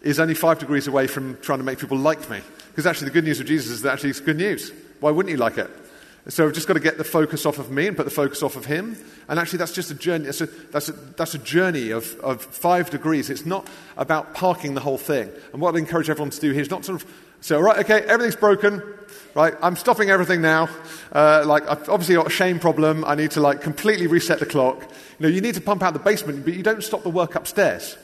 is 0.02 0.20
only 0.20 0.34
five 0.34 0.60
degrees 0.60 0.88
away 0.88 1.08
from 1.08 1.38
trying 1.42 1.60
to 1.60 1.66
make 1.66 1.80
people 1.80 1.98
like 1.98 2.30
me. 2.30 2.42
Because 2.70 2.86
actually, 2.86 3.08
the 3.08 3.14
good 3.14 3.24
news 3.24 3.40
of 3.40 3.48
Jesus 3.48 3.72
is 3.72 3.82
that 3.84 3.94
actually 3.94 4.10
it's 4.10 4.20
good 4.20 4.38
news. 4.38 4.72
Why 5.00 5.12
wouldn't 5.12 5.32
you 5.32 5.38
like 5.38 5.58
it? 5.58 5.70
So 6.28 6.48
I've 6.48 6.54
just 6.54 6.68
got 6.68 6.74
to 6.74 6.80
get 6.80 6.98
the 6.98 7.04
focus 7.04 7.46
off 7.46 7.60
of 7.60 7.70
me 7.70 7.88
and 7.88 7.96
put 7.96 8.06
the 8.06 8.12
focus 8.12 8.42
off 8.42 8.56
of 8.56 8.66
him. 8.66 8.98
And 9.28 9.40
actually, 9.40 9.60
that's 9.60 9.74
just 9.74 9.92
a 9.92 9.96
journey. 9.96 10.26
That's 10.26 10.42
a, 10.42 10.48
that's 10.48 10.90
a, 10.90 10.92
that's 10.92 11.36
a 11.36 11.38
journey 11.38 11.92
of, 11.92 12.16
of 12.20 12.42
five 12.42 12.90
degrees. 12.90 13.30
It's 13.30 13.46
not 13.46 13.68
about 13.96 14.34
parking 14.34 14.74
the 14.74 14.82
whole 14.82 14.98
thing. 14.98 15.30
And 15.54 15.62
what 15.62 15.76
I'd 15.76 15.80
encourage 15.80 16.10
everyone 16.10 16.32
to 16.32 16.40
do 16.40 16.52
here 16.52 16.62
is 16.62 16.72
not 16.72 16.84
sort 16.84 17.04
of 17.04 17.12
say, 17.42 17.56
right, 17.56 17.78
okay, 17.80 18.02
everything's 18.02 18.36
broken. 18.36 18.82
Right, 19.36 19.54
I'm 19.62 19.76
stopping 19.76 20.10
everything 20.10 20.42
now. 20.42 20.70
Uh, 21.12 21.44
like, 21.46 21.70
I've 21.70 21.90
obviously 21.90 22.16
got 22.16 22.28
a 22.28 22.32
shame 22.32 22.58
problem. 22.58 23.06
I 23.06 23.16
need 23.16 23.32
to 23.32 23.42
like 23.42 23.62
completely 23.62 24.08
reset 24.08 24.40
the 24.40 24.46
clock. 24.46 24.82
You 24.82 24.88
know, 25.20 25.28
you 25.28 25.42
need 25.42 25.56
to 25.56 25.62
pump 25.62 25.84
out 25.84 25.94
the 25.94 26.00
basement, 26.00 26.44
but 26.46 26.54
you 26.54 26.64
don't 26.64 26.84
stop 26.84 27.04
the 27.04 27.10
work 27.10 27.36
upstairs. 27.36 27.98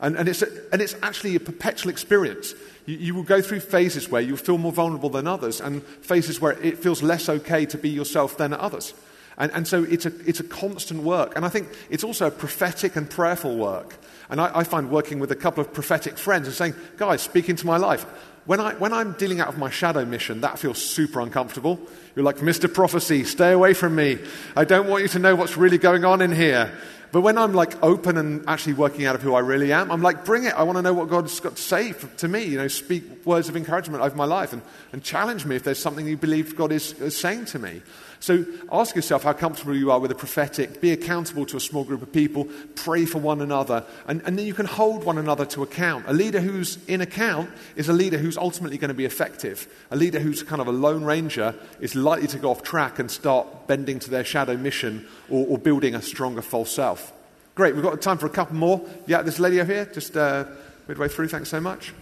And, 0.00 0.16
and, 0.16 0.28
it's, 0.28 0.42
a, 0.42 0.48
and 0.72 0.82
it's 0.82 0.94
actually 1.02 1.34
a 1.34 1.40
perpetual 1.40 1.90
experience. 1.90 2.54
You, 2.86 2.96
you, 2.96 3.14
will 3.14 3.22
go 3.22 3.42
through 3.42 3.60
phases 3.60 4.08
where 4.08 4.22
you 4.22 4.36
feel 4.36 4.58
more 4.58 4.72
vulnerable 4.72 5.10
than 5.10 5.26
others, 5.26 5.60
and 5.60 5.82
phases 5.82 6.40
where 6.40 6.52
it 6.62 6.78
feels 6.78 7.02
less 7.02 7.28
okay 7.28 7.66
to 7.66 7.78
be 7.78 7.90
yourself 7.90 8.38
than 8.38 8.52
others. 8.54 8.94
And, 9.38 9.52
and 9.52 9.68
so 9.68 9.84
it's 9.84 10.06
a, 10.06 10.12
it's 10.26 10.40
a 10.40 10.44
constant 10.44 11.02
work. 11.02 11.36
And 11.36 11.44
I 11.44 11.48
think 11.48 11.68
it's 11.90 12.04
also 12.04 12.26
a 12.26 12.30
prophetic 12.30 12.96
and 12.96 13.08
prayerful 13.08 13.56
work. 13.56 13.96
And 14.30 14.40
I, 14.40 14.60
I 14.60 14.64
find 14.64 14.90
working 14.90 15.18
with 15.18 15.30
a 15.30 15.36
couple 15.36 15.60
of 15.60 15.72
prophetic 15.72 16.16
friends 16.16 16.46
and 16.46 16.56
saying, 16.56 16.74
guys, 16.96 17.20
speak 17.22 17.48
into 17.48 17.66
my 17.66 17.76
life 17.76 18.06
when, 18.46 18.60
I, 18.60 18.74
when 18.74 18.92
I'm 18.92 19.12
dealing 19.12 19.40
out 19.40 19.48
of 19.48 19.58
my 19.58 19.70
shadow 19.70 20.04
mission, 20.04 20.40
that 20.42 20.58
feels 20.58 20.80
super 20.80 21.20
uncomfortable. 21.20 21.80
You're 22.14 22.24
like, 22.24 22.36
Mr. 22.36 22.72
Prophecy, 22.72 23.24
stay 23.24 23.50
away 23.50 23.74
from 23.74 23.96
me. 23.96 24.18
I 24.56 24.64
don't 24.64 24.88
want 24.88 25.02
you 25.02 25.08
to 25.08 25.18
know 25.18 25.34
what's 25.34 25.56
really 25.56 25.78
going 25.78 26.04
on 26.04 26.22
in 26.22 26.30
here. 26.30 26.72
But 27.12 27.20
when 27.20 27.38
I'm 27.38 27.54
like 27.54 27.82
open 27.82 28.16
and 28.16 28.48
actually 28.48 28.74
working 28.74 29.06
out 29.06 29.14
of 29.14 29.22
who 29.22 29.34
I 29.34 29.40
really 29.40 29.72
am, 29.72 29.90
I'm 29.90 30.02
like, 30.02 30.24
bring 30.24 30.44
it. 30.44 30.54
I 30.54 30.64
want 30.64 30.76
to 30.76 30.82
know 30.82 30.92
what 30.92 31.08
God's 31.08 31.38
got 31.40 31.56
to 31.56 31.62
say 31.62 31.92
to 32.18 32.28
me. 32.28 32.44
You 32.44 32.58
know, 32.58 32.68
speak 32.68 33.24
words 33.24 33.48
of 33.48 33.56
encouragement 33.56 34.02
over 34.02 34.16
my 34.16 34.24
life 34.24 34.52
and, 34.52 34.62
and 34.92 35.02
challenge 35.02 35.46
me 35.46 35.56
if 35.56 35.62
there's 35.62 35.78
something 35.78 36.06
you 36.06 36.16
believe 36.16 36.56
God 36.56 36.72
is, 36.72 36.92
is 37.00 37.16
saying 37.16 37.46
to 37.46 37.58
me. 37.58 37.82
So 38.20 38.44
ask 38.72 38.96
yourself 38.96 39.24
how 39.24 39.32
comfortable 39.32 39.76
you 39.76 39.90
are 39.90 40.00
with 40.00 40.10
the 40.10 40.14
prophetic. 40.14 40.80
Be 40.80 40.92
accountable 40.92 41.46
to 41.46 41.56
a 41.56 41.60
small 41.60 41.84
group 41.84 42.02
of 42.02 42.12
people. 42.12 42.48
Pray 42.74 43.04
for 43.04 43.18
one 43.18 43.40
another. 43.40 43.84
And, 44.06 44.22
and 44.24 44.38
then 44.38 44.46
you 44.46 44.54
can 44.54 44.66
hold 44.66 45.04
one 45.04 45.18
another 45.18 45.44
to 45.46 45.62
account. 45.62 46.04
A 46.08 46.12
leader 46.12 46.40
who's 46.40 46.78
in 46.86 47.00
account 47.00 47.50
is 47.76 47.88
a 47.88 47.92
leader 47.92 48.18
who's 48.18 48.36
ultimately 48.36 48.78
going 48.78 48.88
to 48.88 48.94
be 48.94 49.04
effective. 49.04 49.68
A 49.90 49.96
leader 49.96 50.18
who's 50.18 50.42
kind 50.42 50.60
of 50.60 50.66
a 50.66 50.72
lone 50.72 51.04
ranger 51.04 51.54
is 51.80 51.94
likely 51.94 52.28
to 52.28 52.38
go 52.38 52.50
off 52.50 52.62
track 52.62 52.98
and 52.98 53.10
start 53.10 53.66
bending 53.66 53.98
to 54.00 54.10
their 54.10 54.24
shadow 54.24 54.56
mission 54.56 55.06
or, 55.28 55.46
or 55.46 55.58
building 55.58 55.94
a 55.94 56.02
stronger 56.02 56.42
false 56.42 56.72
self. 56.72 57.12
Great. 57.54 57.74
We've 57.74 57.82
got 57.82 58.00
time 58.02 58.18
for 58.18 58.26
a 58.26 58.30
couple 58.30 58.56
more. 58.56 58.86
Yeah, 59.06 59.22
this 59.22 59.38
lady 59.38 59.60
over 59.60 59.72
here, 59.72 59.86
just 59.86 60.16
uh, 60.16 60.44
midway 60.88 61.08
through. 61.08 61.28
Thanks 61.28 61.48
so 61.48 61.60
much. 61.60 61.94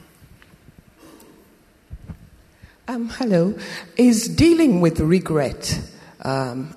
Um, 2.87 3.09
hello. 3.09 3.55
Is 3.97 4.29
dealing 4.29 4.81
with 4.81 5.01
regret 5.01 5.81
um, 6.25 6.75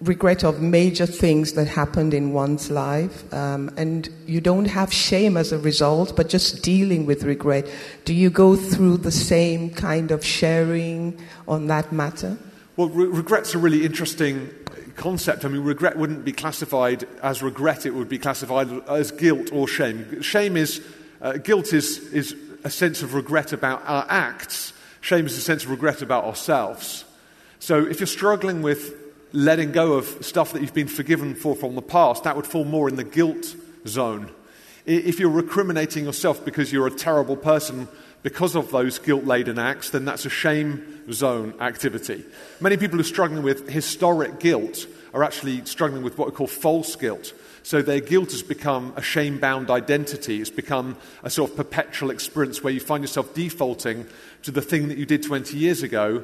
regret 0.00 0.44
of 0.44 0.60
major 0.60 1.06
things 1.06 1.54
that 1.54 1.66
happened 1.66 2.12
in 2.14 2.32
one's 2.32 2.70
life, 2.70 3.32
um, 3.32 3.70
and 3.76 4.08
you 4.26 4.40
don't 4.40 4.66
have 4.66 4.92
shame 4.92 5.36
as 5.36 5.52
a 5.52 5.58
result, 5.58 6.14
but 6.16 6.28
just 6.28 6.62
dealing 6.62 7.06
with 7.06 7.22
regret. 7.24 7.68
Do 8.04 8.12
you 8.12 8.30
go 8.30 8.56
through 8.56 8.98
the 8.98 9.10
same 9.10 9.70
kind 9.70 10.10
of 10.10 10.24
sharing 10.24 11.18
on 11.48 11.66
that 11.68 11.92
matter? 11.92 12.36
Well, 12.76 12.88
re- 12.88 13.06
regret's 13.06 13.54
a 13.54 13.58
really 13.58 13.84
interesting 13.84 14.50
concept. 14.96 15.44
I 15.44 15.48
mean, 15.48 15.62
regret 15.62 15.96
wouldn't 15.96 16.24
be 16.24 16.32
classified 16.32 17.06
as 17.22 17.42
regret, 17.42 17.86
it 17.86 17.94
would 17.94 18.08
be 18.08 18.18
classified 18.18 18.70
as 18.88 19.10
guilt 19.10 19.50
or 19.52 19.66
shame. 19.66 20.22
Shame 20.22 20.56
is, 20.56 20.84
uh, 21.20 21.32
guilt 21.34 21.72
is, 21.72 21.98
is 22.12 22.36
a 22.64 22.70
sense 22.70 23.02
of 23.02 23.14
regret 23.14 23.52
about 23.52 23.82
our 23.86 24.06
acts, 24.08 24.72
shame 25.00 25.26
is 25.26 25.36
a 25.36 25.40
sense 25.40 25.64
of 25.64 25.70
regret 25.70 26.02
about 26.02 26.24
ourselves. 26.24 27.04
So 27.64 27.82
if 27.82 27.98
you're 27.98 28.06
struggling 28.06 28.60
with 28.60 28.94
letting 29.32 29.72
go 29.72 29.94
of 29.94 30.04
stuff 30.20 30.52
that 30.52 30.60
you've 30.60 30.74
been 30.74 30.86
forgiven 30.86 31.34
for 31.34 31.56
from 31.56 31.76
the 31.76 31.80
past, 31.80 32.24
that 32.24 32.36
would 32.36 32.46
fall 32.46 32.66
more 32.66 32.90
in 32.90 32.96
the 32.96 33.04
guilt 33.04 33.56
zone. 33.86 34.30
If 34.84 35.18
you're 35.18 35.30
recriminating 35.30 36.04
yourself 36.04 36.44
because 36.44 36.70
you're 36.70 36.86
a 36.86 36.90
terrible 36.90 37.38
person 37.38 37.88
because 38.22 38.54
of 38.54 38.70
those 38.70 38.98
guilt 38.98 39.24
laden 39.24 39.58
acts, 39.58 39.88
then 39.88 40.04
that's 40.04 40.26
a 40.26 40.28
shame 40.28 41.10
zone 41.10 41.54
activity. 41.58 42.22
Many 42.60 42.76
people 42.76 42.96
who 42.96 43.00
are 43.00 43.04
struggling 43.04 43.42
with 43.42 43.66
historic 43.70 44.40
guilt 44.40 44.86
are 45.14 45.24
actually 45.24 45.64
struggling 45.64 46.02
with 46.02 46.18
what 46.18 46.28
we 46.28 46.34
call 46.34 46.46
false 46.46 46.96
guilt. 46.96 47.32
So 47.62 47.80
their 47.80 48.00
guilt 48.00 48.32
has 48.32 48.42
become 48.42 48.92
a 48.94 49.00
shame 49.00 49.38
bound 49.38 49.70
identity. 49.70 50.42
It's 50.42 50.50
become 50.50 50.98
a 51.22 51.30
sort 51.30 51.52
of 51.52 51.56
perpetual 51.56 52.10
experience 52.10 52.62
where 52.62 52.74
you 52.74 52.80
find 52.80 53.02
yourself 53.02 53.32
defaulting 53.32 54.06
to 54.42 54.50
the 54.50 54.60
thing 54.60 54.88
that 54.88 54.98
you 54.98 55.06
did 55.06 55.22
20 55.22 55.56
years 55.56 55.82
ago 55.82 56.22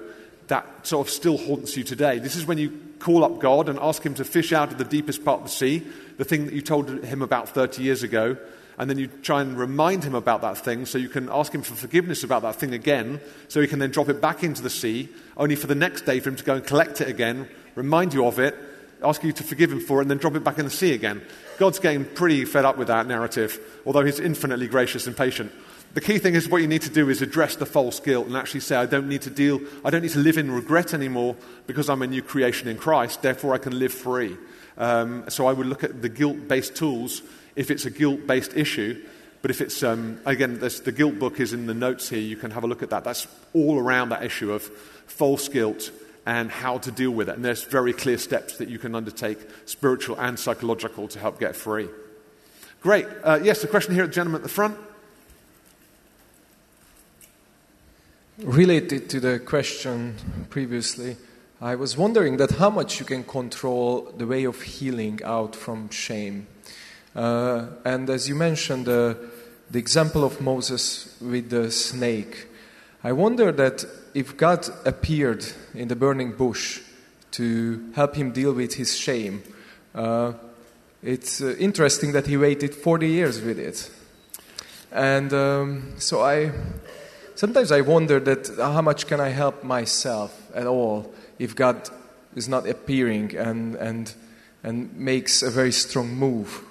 that 0.51 0.87
sort 0.87 1.07
of 1.07 1.13
still 1.13 1.39
haunts 1.39 1.77
you 1.77 1.83
today. 1.83 2.19
This 2.19 2.37
is 2.37 2.47
when 2.47 2.59
you 2.59 2.79
call 2.99 3.25
up 3.25 3.41
God 3.41 3.69
and 3.69 3.79
ask 3.81 4.05
Him 4.05 4.15
to 4.15 4.25
fish 4.25 4.53
out 4.53 4.71
of 4.71 4.79
the 4.79 4.85
deepest 4.85 5.25
part 5.25 5.41
of 5.41 5.47
the 5.47 5.53
sea, 5.53 5.87
the 6.19 6.25
thing 6.25 6.45
that 6.45 6.55
you 6.55 6.61
told 6.61 6.89
Him 7.03 7.23
about 7.23 7.49
30 7.49 7.83
years 7.83 8.03
ago, 8.03 8.37
and 8.79 8.89
then 8.89 8.99
you 8.99 9.07
try 9.09 9.41
and 9.41 9.59
remind 9.59 10.05
Him 10.05 10.15
about 10.15 10.43
that 10.43 10.59
thing 10.59 10.87
so 10.87 10.99
you 10.99 11.09
can 11.09 11.29
ask 11.31 11.55
Him 11.55 11.63
for 11.63 11.75
forgiveness 11.75 12.23
about 12.23 12.43
that 12.43 12.57
thing 12.57 12.75
again, 12.75 13.21
so 13.49 13.61
He 13.61 13.67
can 13.67 13.79
then 13.79 13.91
drop 13.91 14.09
it 14.09 14.21
back 14.21 14.45
into 14.45 14.63
the 14.63 14.71
sea, 14.71 15.09
only 15.37 15.57
for 15.57 15.67
the 15.67 15.75
next 15.75 16.03
day 16.03 16.21
for 16.21 16.29
Him 16.29 16.37
to 16.37 16.45
go 16.45 16.55
and 16.55 16.67
collect 16.67 17.01
it 17.01 17.09
again, 17.09 17.49
remind 17.75 18.13
you 18.13 18.27
of 18.27 18.39
it, 18.39 18.55
ask 19.03 19.23
you 19.25 19.33
to 19.33 19.43
forgive 19.43 19.73
him 19.73 19.81
for 19.81 19.99
it, 19.99 20.03
and 20.03 20.11
then 20.11 20.19
drop 20.19 20.35
it 20.35 20.45
back 20.45 20.59
in 20.59 20.65
the 20.65 20.71
sea 20.71 20.93
again. 20.93 21.23
God's 21.59 21.79
getting 21.79 22.05
pretty 22.05 22.45
fed 22.45 22.65
up 22.65 22.77
with 22.77 22.89
that 22.89 23.07
narrative, 23.07 23.59
although 23.87 24.05
he's 24.05 24.21
infinitely 24.21 24.69
gracious 24.69 25.07
and 25.07 25.17
patient. 25.17 25.53
The 25.93 26.01
key 26.01 26.19
thing 26.19 26.35
is 26.35 26.49
what 26.49 26.63
you 26.63 26.69
need 26.69 26.83
to 26.83 26.91
do 26.91 27.09
is 27.09 27.21
address 27.21 27.57
the 27.57 27.67
false 27.67 27.99
guilt 27.99 28.29
and 28.29 28.37
actually 28.37 28.61
say, 28.61 28.77
I 28.77 28.87
don't 28.87 29.09
need 29.09 29.23
to 29.23 29.31
deal, 29.31 29.61
I 29.85 29.91
don't 29.91 30.03
need 30.03 30.13
to 30.13 30.21
live 30.21 30.39
in 30.39 30.51
regret 30.51 30.95
anymore 30.95 31.35
because 31.67 31.89
I'm 31.89 32.03
a 32.03 32.07
new 32.07 32.23
creation 32.23 32.69
in 32.69 32.77
Christ, 32.77 33.23
therefore 33.23 33.55
I 33.55 33.59
can 33.59 33.77
live 33.77 33.93
free. 33.93 34.37
Um, 34.79 35.25
so 35.29 35.47
I 35.47 35.53
would 35.53 35.67
look 35.67 35.83
at 35.83 36.01
the 36.01 36.09
guilt 36.09 36.47
based 36.47 36.77
tools 36.77 37.23
if 37.57 37.73
it's 37.73 37.87
a 37.87 37.91
guilt 37.91 38.27
based 38.27 38.57
issue. 38.57 39.05
But 39.43 39.51
if 39.51 39.61
it's, 39.61 39.83
um, 39.83 40.21
again, 40.27 40.59
the 40.59 40.93
guilt 40.95 41.19
book 41.19 41.41
is 41.41 41.53
in 41.53 41.67
the 41.67 41.75
notes 41.75 42.09
here, 42.09 42.21
you 42.21 42.37
can 42.37 42.51
have 42.51 42.63
a 42.63 42.67
look 42.67 42.83
at 42.83 42.91
that. 42.91 43.05
That's 43.05 43.27
all 43.55 43.79
around 43.79 44.11
that 44.11 44.23
issue 44.23 44.53
of 44.53 44.63
false 44.63 45.49
guilt 45.49 45.91
and 46.27 46.51
how 46.51 46.79
to 46.79 46.93
deal 46.93 47.11
with 47.11 47.29
it. 47.31 47.37
And 47.37 47.45
there's 47.45 47.65
very 47.65 47.95
clear 47.95 48.19
steps 48.19 48.59
that 48.59 48.69
you 48.69 48.79
can 48.79 48.95
undertake, 48.95 49.39
spiritual 49.65 50.21
and 50.21 50.39
psychological, 50.39 51.09
to 51.09 51.19
help 51.19 51.41
get 51.41 51.57
free. 51.57 51.89
Great. 52.83 53.07
Uh, 53.25 53.41
yes, 53.43 53.63
the 53.63 53.69
question 53.69 53.95
here 53.95 54.05
at 54.05 54.11
the 54.11 54.15
gentleman 54.15 54.41
at 54.41 54.43
the 54.43 54.51
front. 54.51 54.77
Related 58.43 59.11
to 59.11 59.21
the 59.21 59.39
question 59.39 60.17
previously, 60.49 61.17
I 61.61 61.75
was 61.75 61.99
wondering 61.99 62.39
that 62.39 62.53
how 62.53 62.71
much 62.71 62.99
you 62.99 63.05
can 63.05 63.23
control 63.23 64.13
the 64.17 64.27
way 64.27 64.45
of 64.45 64.63
healing 64.63 65.21
out 65.23 65.55
from 65.55 65.91
shame. 65.91 66.47
Uh, 67.15 67.67
and 67.85 68.09
as 68.09 68.31
you 68.31 68.35
mentioned, 68.35 68.89
uh, 68.89 69.15
the 69.71 69.79
example 69.79 70.25
of 70.25 70.41
Moses 70.41 71.17
with 71.21 71.51
the 71.51 71.71
snake, 71.71 72.47
I 73.05 73.13
wonder 73.13 73.53
that 73.53 73.85
if 74.15 74.39
God 74.39 74.67
appeared 74.87 75.45
in 75.75 75.89
the 75.89 75.97
burning 75.97 76.33
bush 76.33 76.81
to 77.33 77.93
help 77.95 78.15
him 78.15 78.33
deal 78.33 78.55
with 78.55 78.75
his 78.75 78.97
shame, 78.97 79.43
uh, 79.95 80.33
it's 81.03 81.43
uh, 81.43 81.57
interesting 81.59 82.13
that 82.13 82.27
he 82.27 82.39
waited 82.39 82.75
40 82.75 83.07
years 83.07 83.43
with 83.43 83.59
it. 83.59 83.91
And 84.93 85.31
um, 85.35 85.93
so 85.99 86.23
I 86.23 86.53
sometimes 87.41 87.73
I 87.73 87.81
wonder 87.81 88.21
that 88.21 88.55
how 88.59 88.83
much 88.83 89.07
can 89.07 89.19
I 89.19 89.31
help 89.31 89.65
myself 89.65 90.31
at 90.55 90.67
all 90.67 91.11
if 91.39 91.57
God 91.57 91.89
is 92.37 92.49
not 92.49 92.69
appearing 92.69 93.35
and, 93.35 93.77
and, 93.77 94.13
and 94.63 94.95
makes 94.95 95.43
a 95.43 95.49
very 95.49 95.73
strong 95.73 96.15
move? 96.15 96.63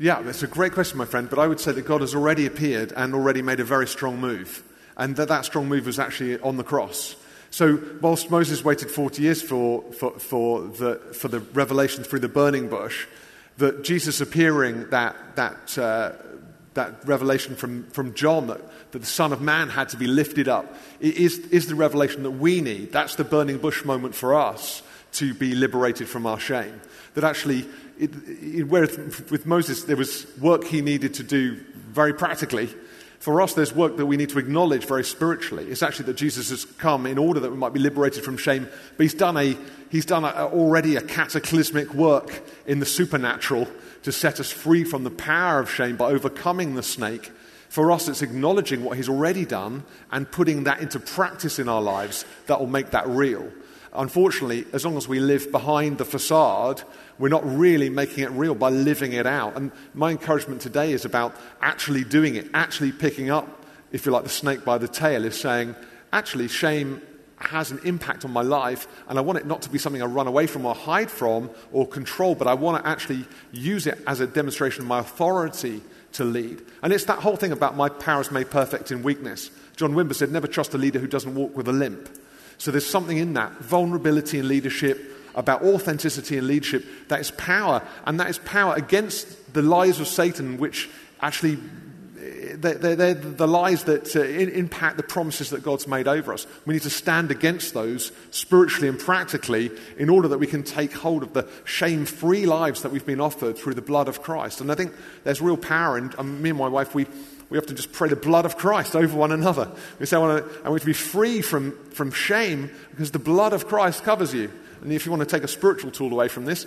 Yeah, 0.00 0.20
that's 0.20 0.42
a 0.42 0.48
great 0.48 0.72
question, 0.72 0.98
my 0.98 1.04
friend. 1.04 1.30
But 1.30 1.38
I 1.38 1.46
would 1.46 1.60
say 1.60 1.70
that 1.70 1.86
God 1.86 2.00
has 2.00 2.12
already 2.12 2.44
appeared 2.44 2.92
and 2.96 3.14
already 3.14 3.40
made 3.40 3.60
a 3.60 3.64
very 3.64 3.86
strong 3.86 4.20
move. 4.20 4.64
And 4.96 5.14
that 5.14 5.28
that 5.28 5.44
strong 5.44 5.68
move 5.68 5.86
was 5.86 6.00
actually 6.00 6.40
on 6.40 6.56
the 6.56 6.64
cross. 6.64 7.14
So, 7.50 7.80
whilst 8.00 8.30
Moses 8.30 8.64
waited 8.64 8.90
40 8.90 9.22
years 9.22 9.42
for, 9.42 9.82
for, 9.92 10.18
for, 10.18 10.62
the, 10.62 10.96
for 11.14 11.28
the 11.28 11.38
revelation 11.38 12.02
through 12.02 12.18
the 12.18 12.28
burning 12.28 12.68
bush, 12.68 13.06
that 13.58 13.84
Jesus 13.84 14.20
appearing, 14.20 14.90
that, 14.90 15.16
that, 15.36 15.78
uh, 15.78 16.12
that 16.76 17.06
revelation 17.06 17.56
from, 17.56 17.84
from 17.90 18.14
John, 18.14 18.46
that, 18.46 18.60
that 18.92 19.00
the 19.00 19.06
Son 19.06 19.32
of 19.32 19.42
Man 19.42 19.68
had 19.68 19.90
to 19.90 19.96
be 19.96 20.06
lifted 20.06 20.48
up, 20.48 20.74
is, 21.00 21.38
is 21.48 21.66
the 21.66 21.74
revelation 21.74 22.22
that 22.22 22.30
we 22.30 22.60
need. 22.60 22.92
That's 22.92 23.16
the 23.16 23.24
burning 23.24 23.58
bush 23.58 23.84
moment 23.84 24.14
for 24.14 24.34
us 24.34 24.82
to 25.12 25.34
be 25.34 25.54
liberated 25.54 26.08
from 26.08 26.26
our 26.26 26.38
shame. 26.38 26.80
That 27.14 27.24
actually 27.24 27.66
it, 27.98 28.10
it, 28.26 28.64
whereas 28.64 28.96
with 29.30 29.46
Moses, 29.46 29.84
there 29.84 29.96
was 29.96 30.26
work 30.38 30.64
he 30.64 30.80
needed 30.80 31.14
to 31.14 31.22
do 31.22 31.56
very 31.74 32.12
practically. 32.12 32.68
For 33.18 33.40
us, 33.40 33.54
there's 33.54 33.74
work 33.74 33.96
that 33.96 34.06
we 34.06 34.16
need 34.16 34.28
to 34.30 34.38
acknowledge 34.38 34.84
very 34.84 35.02
spiritually. 35.02 35.66
It's 35.68 35.82
actually 35.82 36.06
that 36.06 36.16
Jesus 36.16 36.50
has 36.50 36.64
come 36.64 37.06
in 37.06 37.18
order 37.18 37.40
that 37.40 37.50
we 37.50 37.56
might 37.56 37.72
be 37.72 37.80
liberated 37.80 38.22
from 38.22 38.36
shame, 38.36 38.68
but 38.96 39.04
he's 39.04 39.14
done, 39.14 39.36
a, 39.36 39.56
he's 39.90 40.04
done 40.04 40.24
a, 40.24 40.28
already 40.28 40.96
a 40.96 41.00
cataclysmic 41.00 41.92
work 41.94 42.42
in 42.66 42.78
the 42.78 42.86
supernatural 42.86 43.66
to 44.06 44.12
set 44.12 44.38
us 44.38 44.52
free 44.52 44.84
from 44.84 45.02
the 45.02 45.10
power 45.10 45.58
of 45.58 45.68
shame 45.68 45.96
by 45.96 46.06
overcoming 46.06 46.76
the 46.76 46.82
snake. 46.84 47.32
For 47.68 47.90
us, 47.90 48.06
it's 48.06 48.22
acknowledging 48.22 48.84
what 48.84 48.96
he's 48.96 49.08
already 49.08 49.44
done 49.44 49.82
and 50.12 50.30
putting 50.30 50.62
that 50.62 50.78
into 50.78 51.00
practice 51.00 51.58
in 51.58 51.68
our 51.68 51.82
lives 51.82 52.24
that 52.46 52.60
will 52.60 52.68
make 52.68 52.90
that 52.90 53.08
real. 53.08 53.50
Unfortunately, 53.92 54.64
as 54.72 54.84
long 54.84 54.96
as 54.96 55.08
we 55.08 55.18
live 55.18 55.50
behind 55.50 55.98
the 55.98 56.04
facade, 56.04 56.84
we're 57.18 57.30
not 57.30 57.44
really 57.44 57.90
making 57.90 58.22
it 58.22 58.30
real 58.30 58.54
by 58.54 58.70
living 58.70 59.12
it 59.12 59.26
out. 59.26 59.56
And 59.56 59.72
my 59.92 60.12
encouragement 60.12 60.60
today 60.60 60.92
is 60.92 61.04
about 61.04 61.34
actually 61.60 62.04
doing 62.04 62.36
it, 62.36 62.48
actually 62.54 62.92
picking 62.92 63.28
up, 63.28 63.66
if 63.90 64.06
you 64.06 64.12
like, 64.12 64.22
the 64.22 64.28
snake 64.28 64.64
by 64.64 64.78
the 64.78 64.86
tail, 64.86 65.24
is 65.24 65.34
saying, 65.34 65.74
actually, 66.12 66.46
shame 66.46 67.02
has 67.38 67.70
an 67.70 67.80
impact 67.84 68.24
on 68.24 68.32
my 68.32 68.42
life, 68.42 68.88
and 69.08 69.18
I 69.18 69.22
want 69.22 69.38
it 69.38 69.46
not 69.46 69.62
to 69.62 69.70
be 69.70 69.78
something 69.78 70.02
I 70.02 70.06
run 70.06 70.26
away 70.26 70.46
from 70.46 70.64
or 70.64 70.74
hide 70.74 71.10
from 71.10 71.50
or 71.72 71.86
control, 71.86 72.34
but 72.34 72.46
I 72.46 72.54
want 72.54 72.82
to 72.82 72.88
actually 72.88 73.26
use 73.52 73.86
it 73.86 73.98
as 74.06 74.20
a 74.20 74.26
demonstration 74.26 74.82
of 74.82 74.88
my 74.88 75.00
authority 75.00 75.82
to 76.12 76.24
lead. 76.24 76.62
And 76.82 76.92
it's 76.92 77.04
that 77.04 77.18
whole 77.18 77.36
thing 77.36 77.52
about 77.52 77.76
my 77.76 77.88
power 77.88 78.22
is 78.22 78.30
made 78.30 78.50
perfect 78.50 78.90
in 78.90 79.02
weakness. 79.02 79.50
John 79.76 79.92
Wimber 79.92 80.14
said, 80.14 80.32
Never 80.32 80.46
trust 80.46 80.72
a 80.74 80.78
leader 80.78 80.98
who 80.98 81.06
doesn't 81.06 81.34
walk 81.34 81.54
with 81.56 81.68
a 81.68 81.72
limp. 81.72 82.08
So 82.58 82.70
there's 82.70 82.86
something 82.86 83.18
in 83.18 83.34
that 83.34 83.52
vulnerability 83.58 84.38
in 84.38 84.48
leadership, 84.48 85.12
about 85.34 85.62
authenticity 85.62 86.38
in 86.38 86.46
leadership, 86.46 86.86
that 87.08 87.20
is 87.20 87.30
power. 87.32 87.82
And 88.06 88.18
that 88.18 88.30
is 88.30 88.38
power 88.38 88.74
against 88.74 89.52
the 89.52 89.60
lies 89.60 90.00
of 90.00 90.08
Satan, 90.08 90.56
which 90.56 90.88
actually 91.20 91.58
they're, 92.56 92.96
they're, 92.96 93.14
the 93.14 93.48
lies 93.48 93.84
that 93.84 94.14
uh, 94.16 94.22
impact 94.22 94.96
the 94.96 95.02
promises 95.02 95.50
that 95.50 95.62
God's 95.62 95.86
made 95.86 96.08
over 96.08 96.32
us. 96.32 96.46
We 96.64 96.74
need 96.74 96.82
to 96.82 96.90
stand 96.90 97.30
against 97.30 97.74
those 97.74 98.12
spiritually 98.30 98.88
and 98.88 98.98
practically 98.98 99.70
in 99.98 100.10
order 100.10 100.28
that 100.28 100.38
we 100.38 100.46
can 100.46 100.62
take 100.62 100.92
hold 100.92 101.22
of 101.22 101.32
the 101.32 101.48
shame 101.64 102.06
free 102.06 102.46
lives 102.46 102.82
that 102.82 102.92
we've 102.92 103.06
been 103.06 103.20
offered 103.20 103.56
through 103.56 103.74
the 103.74 103.82
blood 103.82 104.08
of 104.08 104.22
Christ. 104.22 104.60
And 104.60 104.72
I 104.72 104.74
think 104.74 104.92
there's 105.24 105.40
real 105.40 105.56
power 105.56 105.98
in 105.98 106.12
um, 106.18 106.42
me 106.42 106.50
and 106.50 106.58
my 106.58 106.68
wife, 106.68 106.94
we, 106.94 107.06
we 107.50 107.56
have 107.56 107.66
to 107.66 107.74
just 107.74 107.92
pray 107.92 108.08
the 108.08 108.16
blood 108.16 108.44
of 108.44 108.56
Christ 108.56 108.96
over 108.96 109.16
one 109.16 109.32
another. 109.32 109.70
We 109.98 110.06
say, 110.06 110.16
I 110.16 110.20
want 110.68 110.80
to 110.80 110.86
be 110.86 110.92
free 110.92 111.42
from, 111.42 111.72
from 111.90 112.10
shame 112.10 112.70
because 112.90 113.10
the 113.10 113.18
blood 113.18 113.52
of 113.52 113.68
Christ 113.68 114.02
covers 114.02 114.34
you. 114.34 114.50
And 114.82 114.92
if 114.92 115.06
you 115.06 115.12
want 115.12 115.28
to 115.28 115.36
take 115.36 115.42
a 115.42 115.48
spiritual 115.48 115.90
tool 115.90 116.12
away 116.12 116.28
from 116.28 116.44
this, 116.44 116.66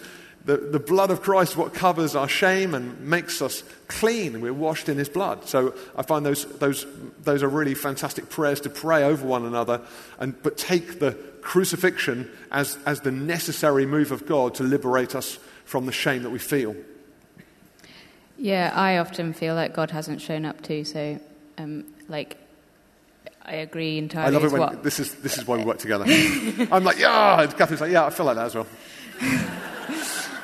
the, 0.50 0.58
the 0.58 0.80
blood 0.80 1.12
of 1.12 1.22
Christ 1.22 1.56
what 1.56 1.76
covers 1.76 2.16
our 2.16 2.28
shame 2.28 2.74
and 2.74 3.00
makes 3.02 3.40
us 3.40 3.64
clean, 3.88 4.42
we're 4.42 4.52
washed 4.52 4.90
in 4.90 4.98
his 4.98 5.08
blood. 5.08 5.48
So 5.48 5.76
I 5.96 6.02
find 6.02 6.26
those, 6.26 6.46
those, 6.58 6.88
those 7.22 7.44
are 7.44 7.48
really 7.48 7.76
fantastic 7.76 8.32
prayers 8.32 8.60
to 8.62 8.70
pray 8.72 9.04
over 9.04 9.28
one 9.28 9.46
another, 9.46 9.80
and, 10.18 10.42
but 10.42 10.58
take 10.58 11.00
the 11.00 11.12
crucifixion 11.42 12.32
as, 12.52 12.80
as 12.88 13.02
the 13.02 13.12
necessary 13.12 13.86
move 13.86 14.12
of 14.12 14.26
God 14.26 14.56
to 14.56 14.64
liberate 14.64 15.14
us 15.14 15.38
from 15.66 15.86
the 15.86 15.92
shame 15.92 16.24
that 16.24 16.32
we 16.32 16.40
feel. 16.40 16.76
Yeah, 18.36 18.72
I 18.74 18.98
often 18.98 19.34
feel 19.34 19.54
like 19.54 19.76
God 19.76 19.92
hasn't 19.92 20.20
shown 20.20 20.46
up 20.46 20.64
too. 20.64 20.84
So, 20.84 21.20
um, 21.60 21.86
like, 22.08 22.38
I 23.46 23.58
agree 23.58 24.00
entirely. 24.00 24.36
I 24.36 24.40
love 24.40 24.46
it 24.46 24.52
when 24.52 24.62
what... 24.62 24.84
this 24.84 25.00
is 25.00 25.14
this 25.16 25.38
is 25.38 25.46
why 25.46 25.58
we 25.58 25.64
work 25.64 25.78
together. 25.78 26.06
I'm 26.72 26.84
like, 26.84 26.98
yeah. 26.98 27.42
And 27.42 27.52
Katharine's 27.52 27.82
like, 27.82 27.92
yeah. 27.92 28.06
I 28.06 28.10
feel 28.10 28.26
like 28.26 28.38
that 28.38 28.46
as 28.46 28.56
well. 28.56 28.68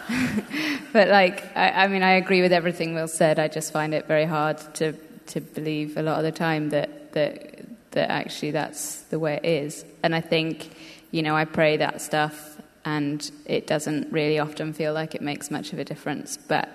but 0.94 1.08
like, 1.10 1.56
I, 1.56 1.70
I, 1.84 1.88
mean, 1.88 2.04
I 2.04 2.12
agree 2.12 2.42
with 2.42 2.54
everything 2.54 2.94
Will 2.94 3.08
said. 3.08 3.40
I 3.40 3.48
just 3.48 3.74
find 3.74 3.94
it 3.94 4.08
very 4.08 4.26
hard 4.26 4.58
to 4.76 4.94
to 5.28 5.42
believe 5.42 5.98
a 5.98 6.04
lot 6.04 6.20
of 6.20 6.24
the 6.24 6.32
time 6.32 6.70
that 6.70 7.14
that 7.14 7.66
that 7.92 8.12
actually 8.12 8.52
that's 8.52 9.02
the 9.04 9.18
way 9.18 9.40
it 9.42 9.46
is. 9.46 9.86
And 10.04 10.14
I 10.14 10.22
think, 10.22 10.70
you 11.12 11.24
know, 11.24 11.36
I 11.36 11.46
pray 11.46 11.78
that 11.78 12.02
stuff, 12.02 12.62
and 12.84 13.30
it 13.46 13.68
doesn't 13.68 14.12
really 14.12 14.38
often 14.38 14.74
feel 14.74 14.94
like 14.94 15.16
it 15.16 15.22
makes 15.22 15.50
much 15.50 15.74
of 15.74 15.80
a 15.80 15.86
difference, 15.86 16.38
but 16.38 16.70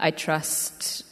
I 0.00 0.10
trust 0.10 1.04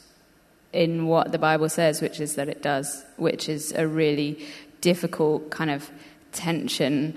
in 0.73 1.07
what 1.07 1.31
the 1.31 1.37
Bible 1.37 1.69
says, 1.69 2.01
which 2.01 2.19
is 2.19 2.35
that 2.35 2.49
it 2.49 2.61
does, 2.61 3.05
which 3.17 3.47
is 3.47 3.71
a 3.73 3.87
really 3.87 4.45
difficult 4.81 5.49
kind 5.51 5.69
of 5.69 5.89
tension 6.31 7.15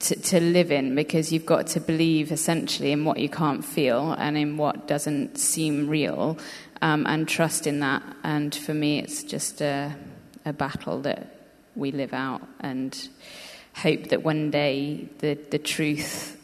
to, 0.00 0.16
to, 0.16 0.40
live 0.40 0.72
in 0.72 0.94
because 0.94 1.32
you've 1.32 1.46
got 1.46 1.68
to 1.68 1.80
believe 1.80 2.32
essentially 2.32 2.92
in 2.92 3.04
what 3.04 3.18
you 3.18 3.28
can't 3.28 3.64
feel 3.64 4.12
and 4.12 4.36
in 4.36 4.56
what 4.56 4.88
doesn't 4.88 5.38
seem 5.38 5.88
real 5.88 6.38
um, 6.82 7.06
and 7.06 7.28
trust 7.28 7.66
in 7.66 7.80
that. 7.80 8.02
And 8.24 8.54
for 8.54 8.74
me, 8.74 8.98
it's 8.98 9.22
just 9.22 9.60
a, 9.60 9.94
a 10.44 10.52
battle 10.52 11.00
that 11.02 11.36
we 11.74 11.92
live 11.92 12.12
out 12.12 12.42
and 12.60 13.08
hope 13.74 14.08
that 14.08 14.22
one 14.22 14.50
day 14.50 15.08
the, 15.18 15.38
the 15.50 15.58
truth 15.58 16.42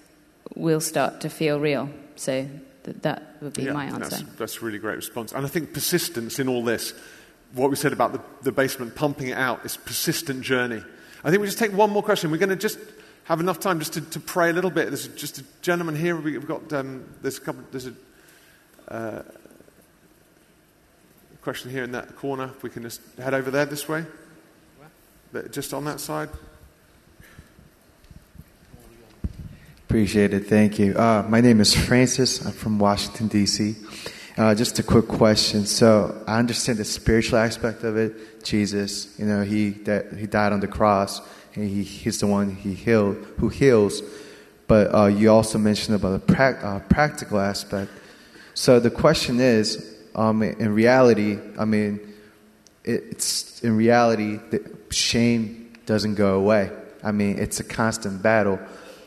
will 0.55 0.81
start 0.81 1.21
to 1.23 1.29
feel 1.29 1.59
real. 1.59 1.89
So 2.17 2.49
that, 2.85 3.03
that 3.03 3.37
would 3.41 3.55
be 3.55 3.65
yeah, 3.65 3.73
my 3.73 3.87
answer. 3.87 3.99
That's, 4.17 4.23
that's 4.37 4.57
a 4.59 4.65
really 4.65 4.79
great 4.79 4.97
response. 4.97 5.33
And 5.33 5.45
I 5.45 5.49
think 5.49 5.73
persistence 5.73 6.39
in 6.39 6.49
all 6.49 6.63
this, 6.63 6.95
what 7.55 7.71
we 7.71 7.77
said 7.77 7.93
about 7.93 8.13
the, 8.13 8.21
the 8.43 8.53
basement, 8.53 8.95
pumping 8.95 9.29
it 9.29 9.39
out, 9.39 9.65
is 9.65 9.77
persistent 9.77 10.43
journey. 10.43 10.83
I 11.25 11.31
think 11.31 11.41
we 11.41 11.47
just 11.47 11.59
take 11.59 11.73
one 11.73 11.91
more 11.91 12.03
question. 12.03 12.31
We're 12.31 12.39
going 12.39 12.51
to 12.51 12.57
just 12.57 12.79
have 13.25 13.41
enough 13.41 13.61
time 13.61 13.79
just 13.79 13.95
to, 13.95 14.01
to 14.01 14.21
pray 14.21 14.51
a 14.51 14.53
little 14.53 14.71
bit. 14.71 14.89
There's 14.89 15.09
just 15.09 15.39
a 15.39 15.45
gentleman 15.63 15.95
here. 15.97 16.17
We've 16.17 16.47
got, 16.47 16.73
um, 16.73 17.05
there's 17.23 17.39
a 17.39 17.41
couple, 17.41 17.63
there's 17.71 17.87
a 17.87 17.95
uh, 18.89 19.23
question 21.41 21.71
here 21.71 21.85
in 21.85 21.93
that 21.93 22.17
corner. 22.17 22.51
If 22.57 22.63
we 22.63 22.71
can 22.71 22.83
just 22.83 23.01
head 23.19 23.35
over 23.35 23.51
there 23.51 23.67
this 23.67 23.89
way. 23.89 24.05
Just 25.51 25.73
on 25.73 25.85
that 25.87 25.99
side. 25.99 26.29
Appreciate 29.85 30.33
it. 30.33 30.47
Thank 30.47 30.79
you. 30.79 30.95
Uh, 30.95 31.25
my 31.29 31.41
name 31.41 31.61
is 31.61 31.75
Francis. 31.75 32.45
I'm 32.45 32.53
from 32.53 32.79
Washington, 32.79 33.29
D.C. 33.29 33.77
Uh, 34.39 34.55
just 34.55 34.79
a 34.79 34.83
quick 34.83 35.07
question. 35.07 35.67
So 35.67 36.23
I 36.27 36.39
understand 36.39 36.79
the 36.79 36.85
spiritual 36.85 37.39
aspect 37.39 37.85
of 37.85 37.97
it. 37.97 38.43
Jesus, 38.43 39.19
you 39.19 39.27
know, 39.27 39.43
he 39.43 39.71
that 39.71 40.15
he 40.15 40.27
died 40.27 40.53
on 40.53 40.61
the 40.61 40.67
cross, 40.67 41.21
and 41.55 41.69
he, 41.69 41.83
he's 41.83 42.21
the 42.21 42.27
one 42.27 42.55
he 42.55 42.75
healed 42.75 43.17
who 43.39 43.49
heals. 43.49 44.03
But 44.67 44.95
uh, 44.95 45.07
you 45.07 45.31
also 45.31 45.59
mentioned 45.59 45.97
about 45.97 46.27
the 46.27 46.35
pra- 46.35 46.61
uh, 46.63 46.79
practical 46.89 47.39
aspect. 47.41 47.91
So 48.55 48.81
the 48.81 48.91
question 48.91 49.41
is, 49.41 49.95
um, 50.15 50.43
in 50.43 50.75
reality, 50.75 51.39
I 51.59 51.65
mean, 51.65 52.01
it's 52.85 53.63
in 53.63 53.77
reality, 53.77 54.39
the 54.51 54.61
shame 54.91 55.73
doesn't 55.87 56.15
go 56.15 56.39
away. 56.39 56.71
I 57.03 57.13
mean, 57.13 57.39
it's 57.39 57.61
a 57.61 57.65
constant 57.65 58.23
battle. 58.23 58.59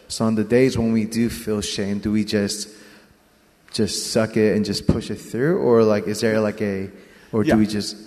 So 0.07 0.25
on 0.25 0.35
the 0.35 0.43
days 0.43 0.77
when 0.77 0.91
we 0.93 1.05
do 1.05 1.29
feel 1.29 1.61
shame, 1.61 1.99
do 1.99 2.11
we 2.11 2.23
just 2.23 2.69
just 3.71 4.11
suck 4.11 4.37
it 4.37 4.55
and 4.55 4.63
just 4.63 4.87
push 4.87 5.11
it 5.11 5.15
through, 5.15 5.57
or 5.57 5.83
like 5.83 6.07
is 6.07 6.21
there 6.21 6.39
like 6.39 6.61
a, 6.61 6.89
or 7.33 7.43
do 7.43 7.57
we 7.57 7.67
just 7.67 7.97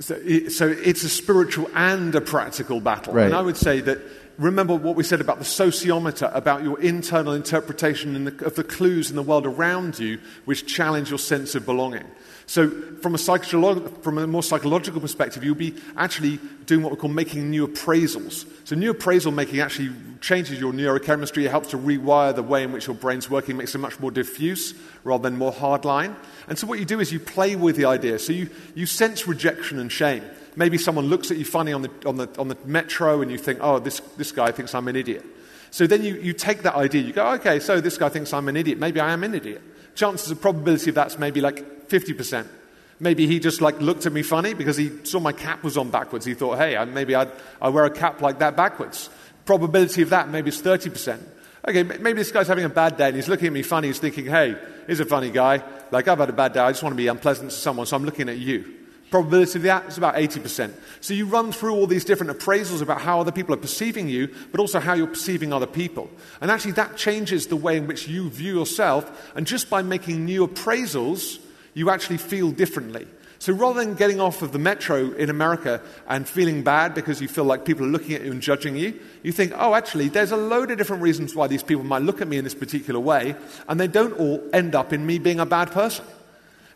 So, 0.00 0.48
so 0.48 0.68
it's 0.68 1.02
a 1.02 1.08
spiritual 1.08 1.68
and 1.74 2.14
a 2.14 2.20
practical 2.20 2.80
battle. 2.80 3.14
Right. 3.14 3.26
And 3.26 3.34
I 3.34 3.40
would 3.40 3.56
say 3.56 3.80
that 3.80 3.98
remember 4.38 4.74
what 4.74 4.96
we 4.96 5.02
said 5.02 5.20
about 5.20 5.38
the 5.38 5.44
sociometer, 5.44 6.34
about 6.34 6.62
your 6.62 6.80
internal 6.80 7.32
interpretation 7.32 8.14
in 8.14 8.24
the, 8.24 8.44
of 8.46 8.54
the 8.54 8.64
clues 8.64 9.10
in 9.10 9.16
the 9.16 9.22
world 9.22 9.46
around 9.46 9.98
you, 9.98 10.20
which 10.44 10.66
challenge 10.66 11.10
your 11.10 11.18
sense 11.18 11.54
of 11.54 11.66
belonging. 11.66 12.04
So, 12.48 12.70
from 13.02 13.14
a, 13.14 13.18
psycholo- 13.18 14.02
from 14.02 14.16
a 14.16 14.26
more 14.26 14.42
psychological 14.42 15.02
perspective, 15.02 15.44
you'll 15.44 15.54
be 15.54 15.74
actually 15.98 16.40
doing 16.64 16.82
what 16.82 16.90
we 16.90 16.96
call 16.96 17.10
making 17.10 17.50
new 17.50 17.68
appraisals. 17.68 18.46
So, 18.66 18.74
new 18.74 18.92
appraisal 18.92 19.32
making 19.32 19.60
actually 19.60 19.90
changes 20.22 20.58
your 20.58 20.72
neurochemistry. 20.72 21.44
It 21.44 21.50
helps 21.50 21.68
to 21.70 21.78
rewire 21.78 22.34
the 22.34 22.42
way 22.42 22.62
in 22.62 22.72
which 22.72 22.86
your 22.86 22.96
brain's 22.96 23.28
working, 23.28 23.58
makes 23.58 23.74
it 23.74 23.78
much 23.78 24.00
more 24.00 24.10
diffuse 24.10 24.72
rather 25.04 25.24
than 25.28 25.38
more 25.38 25.52
hardline. 25.52 26.16
And 26.48 26.58
so, 26.58 26.66
what 26.66 26.78
you 26.78 26.86
do 26.86 27.00
is 27.00 27.12
you 27.12 27.20
play 27.20 27.54
with 27.54 27.76
the 27.76 27.84
idea. 27.84 28.18
So, 28.18 28.32
you, 28.32 28.48
you 28.74 28.86
sense 28.86 29.28
rejection 29.28 29.78
and 29.78 29.92
shame. 29.92 30.24
Maybe 30.56 30.78
someone 30.78 31.04
looks 31.04 31.30
at 31.30 31.36
you 31.36 31.44
funny 31.44 31.74
on 31.74 31.82
the, 31.82 31.90
on 32.06 32.16
the, 32.16 32.30
on 32.38 32.48
the 32.48 32.56
metro 32.64 33.20
and 33.20 33.30
you 33.30 33.36
think, 33.36 33.58
oh, 33.60 33.78
this, 33.78 34.00
this 34.16 34.32
guy 34.32 34.52
thinks 34.52 34.74
I'm 34.74 34.88
an 34.88 34.96
idiot. 34.96 35.24
So 35.70 35.86
then 35.86 36.02
you, 36.02 36.14
you 36.14 36.32
take 36.32 36.62
that 36.62 36.74
idea, 36.74 37.02
you 37.02 37.12
go, 37.12 37.32
okay, 37.34 37.60
so 37.60 37.80
this 37.80 37.98
guy 37.98 38.08
thinks 38.08 38.32
I'm 38.32 38.48
an 38.48 38.56
idiot. 38.56 38.78
Maybe 38.78 39.00
I 39.00 39.12
am 39.12 39.22
an 39.22 39.34
idiot. 39.34 39.60
Chances 39.94 40.30
of 40.30 40.40
probability 40.40 40.88
of 40.88 40.94
that's 40.94 41.18
maybe 41.18 41.42
like 41.42 41.77
50%. 41.88 42.46
Maybe 43.00 43.26
he 43.26 43.38
just 43.38 43.60
like 43.60 43.80
looked 43.80 44.06
at 44.06 44.12
me 44.12 44.22
funny 44.22 44.54
because 44.54 44.76
he 44.76 44.90
saw 45.04 45.20
my 45.20 45.32
cap 45.32 45.62
was 45.62 45.76
on 45.76 45.90
backwards. 45.90 46.24
He 46.24 46.34
thought, 46.34 46.58
hey, 46.58 46.76
I, 46.76 46.84
maybe 46.84 47.14
I'd, 47.14 47.30
I 47.62 47.68
wear 47.68 47.84
a 47.84 47.90
cap 47.90 48.20
like 48.20 48.40
that 48.40 48.56
backwards. 48.56 49.08
Probability 49.44 50.02
of 50.02 50.10
that 50.10 50.28
maybe 50.28 50.48
is 50.48 50.60
30%. 50.60 51.20
Okay, 51.66 51.82
maybe 51.82 52.14
this 52.14 52.32
guy's 52.32 52.48
having 52.48 52.64
a 52.64 52.68
bad 52.68 52.96
day 52.96 53.08
and 53.08 53.16
he's 53.16 53.28
looking 53.28 53.48
at 53.48 53.52
me 53.52 53.62
funny. 53.62 53.88
He's 53.88 53.98
thinking, 53.98 54.26
hey, 54.26 54.56
he's 54.86 55.00
a 55.00 55.04
funny 55.04 55.30
guy. 55.30 55.62
Like, 55.90 56.08
I've 56.08 56.18
had 56.18 56.30
a 56.30 56.32
bad 56.32 56.54
day. 56.54 56.60
I 56.60 56.70
just 56.70 56.82
want 56.82 56.94
to 56.94 56.96
be 56.96 57.08
unpleasant 57.08 57.50
to 57.50 57.56
someone, 57.56 57.86
so 57.86 57.96
I'm 57.96 58.04
looking 58.04 58.28
at 58.28 58.38
you. 58.38 58.74
Probability 59.10 59.58
of 59.58 59.62
that 59.62 59.86
is 59.86 59.96
about 59.96 60.16
80%. 60.16 60.72
So 61.00 61.14
you 61.14 61.26
run 61.26 61.50
through 61.50 61.74
all 61.74 61.86
these 61.86 62.04
different 62.04 62.38
appraisals 62.38 62.82
about 62.82 63.00
how 63.00 63.20
other 63.20 63.32
people 63.32 63.54
are 63.54 63.58
perceiving 63.58 64.08
you, 64.08 64.34
but 64.50 64.60
also 64.60 64.80
how 64.80 64.94
you're 64.94 65.06
perceiving 65.06 65.52
other 65.52 65.66
people. 65.66 66.10
And 66.40 66.50
actually, 66.50 66.72
that 66.72 66.96
changes 66.96 67.46
the 67.46 67.56
way 67.56 67.78
in 67.78 67.86
which 67.86 68.06
you 68.06 68.28
view 68.28 68.58
yourself. 68.58 69.32
And 69.34 69.46
just 69.46 69.70
by 69.70 69.80
making 69.80 70.26
new 70.26 70.46
appraisals, 70.46 71.38
you 71.78 71.90
actually 71.90 72.16
feel 72.16 72.50
differently. 72.50 73.06
So 73.38 73.52
rather 73.52 73.84
than 73.84 73.94
getting 73.94 74.20
off 74.20 74.42
of 74.42 74.50
the 74.50 74.58
metro 74.58 75.12
in 75.12 75.30
America 75.30 75.80
and 76.08 76.28
feeling 76.28 76.64
bad 76.64 76.92
because 76.92 77.20
you 77.22 77.28
feel 77.28 77.44
like 77.44 77.64
people 77.64 77.86
are 77.86 77.88
looking 77.88 78.14
at 78.14 78.22
you 78.22 78.32
and 78.32 78.42
judging 78.42 78.74
you, 78.74 78.98
you 79.22 79.30
think, 79.30 79.52
oh, 79.54 79.76
actually, 79.76 80.08
there's 80.08 80.32
a 80.32 80.36
load 80.36 80.72
of 80.72 80.78
different 80.78 81.02
reasons 81.02 81.36
why 81.36 81.46
these 81.46 81.62
people 81.62 81.84
might 81.84 82.02
look 82.02 82.20
at 82.20 82.26
me 82.26 82.36
in 82.36 82.42
this 82.42 82.54
particular 82.54 82.98
way, 82.98 83.36
and 83.68 83.78
they 83.78 83.86
don't 83.86 84.12
all 84.14 84.42
end 84.52 84.74
up 84.74 84.92
in 84.92 85.06
me 85.06 85.20
being 85.20 85.38
a 85.38 85.46
bad 85.46 85.70
person. 85.70 86.04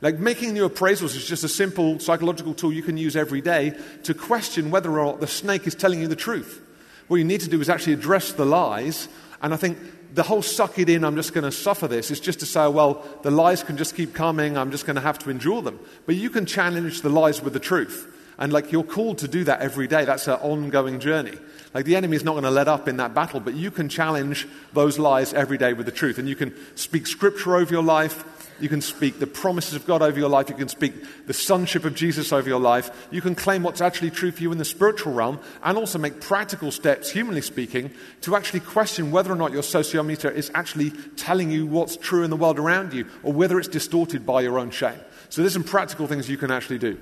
Like 0.03 0.21
making 0.21 0.53
new 0.53 0.69
appraisals 0.69 1.17
is 1.17 1.27
just 1.27 1.43
a 1.43 1.49
simple 1.49 1.99
psychological 1.99 2.55
tool 2.55 2.73
you 2.73 2.83
can 2.83 2.97
use 2.97 3.17
every 3.17 3.41
day 3.41 3.77
to 4.05 4.15
question 4.15 4.71
whether 4.71 4.97
or 4.97 5.07
not 5.07 5.21
the 5.21 5.27
snake 5.27 5.67
is 5.67 5.75
telling 5.75 6.01
you 6.01 6.07
the 6.07 6.15
truth. 6.15 6.61
What 7.09 7.17
you 7.17 7.25
need 7.25 7.41
to 7.41 7.51
do 7.51 7.61
is 7.61 7.69
actually 7.69 7.95
address 7.95 8.33
the 8.33 8.47
lies, 8.47 9.09
and 9.41 9.53
I 9.53 9.57
think 9.57 9.79
the 10.15 10.23
whole 10.23 10.43
suck 10.43 10.79
it 10.79 10.89
in, 10.89 11.05
I'm 11.05 11.17
just 11.17 11.33
going 11.33 11.45
to 11.45 11.53
suffer 11.53 11.89
this, 11.89 12.11
is 12.11 12.21
just 12.21 12.41
to 12.41 12.47
say, 12.47 12.69
well, 12.69 13.05
the 13.23 13.31
lies 13.31 13.63
can 13.63 13.77
just 13.77 13.97
keep 13.97 14.15
coming, 14.15 14.57
I'm 14.57 14.71
just 14.71 14.87
going 14.87 14.97
to 14.97 15.03
have 15.03 15.19
to 15.21 15.31
endure 15.31 15.63
them. 15.63 15.79
But 16.07 16.17
you 16.17 16.31
can 16.31 16.47
challenge 16.47 17.03
the 17.03 17.09
lies 17.09 17.43
with 17.43 17.53
the 17.53 17.61
truth. 17.61 18.09
And 18.39 18.53
like 18.53 18.73
you're 18.73 18.83
called 18.83 19.19
to 19.19 19.29
do 19.29 19.45
that 19.45 19.61
every 19.61 19.87
day. 19.87 20.05
That's 20.05 20.27
an 20.27 20.35
ongoing 20.35 21.01
journey. 21.01 21.39
Like 21.75 21.85
the 21.85 21.97
enemy 21.97 22.17
is 22.17 22.25
not 22.25 22.33
going 22.33 22.45
to 22.45 22.51
let 22.51 22.69
up 22.69 22.89
in 22.89 22.97
that 22.97 23.15
battle, 23.15 23.41
but 23.41 23.55
you 23.55 23.71
can 23.71 23.89
challenge 23.89 24.49
those 24.73 24.99
lies 24.99 25.33
every 25.33 25.59
day 25.59 25.73
with 25.75 25.87
the 25.87 25.93
truth. 25.93 26.19
And 26.19 26.29
you 26.29 26.35
can 26.35 26.55
speak 26.75 27.07
scripture 27.07 27.57
over 27.57 27.73
your 27.73 27.83
life. 27.83 28.25
You 28.63 28.69
can 28.69 28.81
speak 28.81 29.19
the 29.19 29.27
promises 29.27 29.75
of 29.75 29.87
God 29.87 30.03
over 30.03 30.17
your 30.17 30.29
life. 30.29 30.49
You 30.49 30.55
can 30.55 30.69
speak 30.69 31.27
the 31.27 31.35
sonship 31.35 31.85
of 31.85 31.97
Jesus 31.97 32.33
over 32.33 32.49
your 32.49 32.61
life. 32.61 33.09
You 33.11 33.21
can 33.21 33.35
claim 33.35 33.65
what's 33.65 33.81
actually 33.81 34.11
true 34.11 34.31
for 34.31 34.41
you 34.41 34.53
in 34.53 34.59
the 34.59 34.65
spiritual 34.65 35.13
realm 35.13 35.41
and 35.65 35.77
also 35.77 35.99
make 35.99 36.21
practical 36.21 36.71
steps, 36.71 37.11
humanly 37.11 37.43
speaking, 37.43 37.91
to 38.21 38.37
actually 38.37 38.61
question 38.61 39.11
whether 39.11 39.33
or 39.33 39.35
not 39.35 39.51
your 39.51 39.63
sociometer 39.63 40.33
is 40.33 40.51
actually 40.55 40.91
telling 41.17 41.51
you 41.51 41.67
what's 41.67 41.97
true 41.97 42.23
in 42.23 42.31
the 42.31 42.37
world 42.37 42.61
around 42.61 42.93
you 42.93 43.07
or 43.25 43.33
whether 43.33 43.59
it's 43.59 43.67
distorted 43.69 44.25
by 44.25 44.41
your 44.41 44.61
own 44.61 44.71
shame. 44.71 45.01
So 45.29 45.43
there's 45.43 45.55
some 45.55 45.65
practical 45.65 46.07
things 46.07 46.31
you 46.31 46.37
can 46.37 46.53
actually 46.53 46.79
do. 46.79 47.01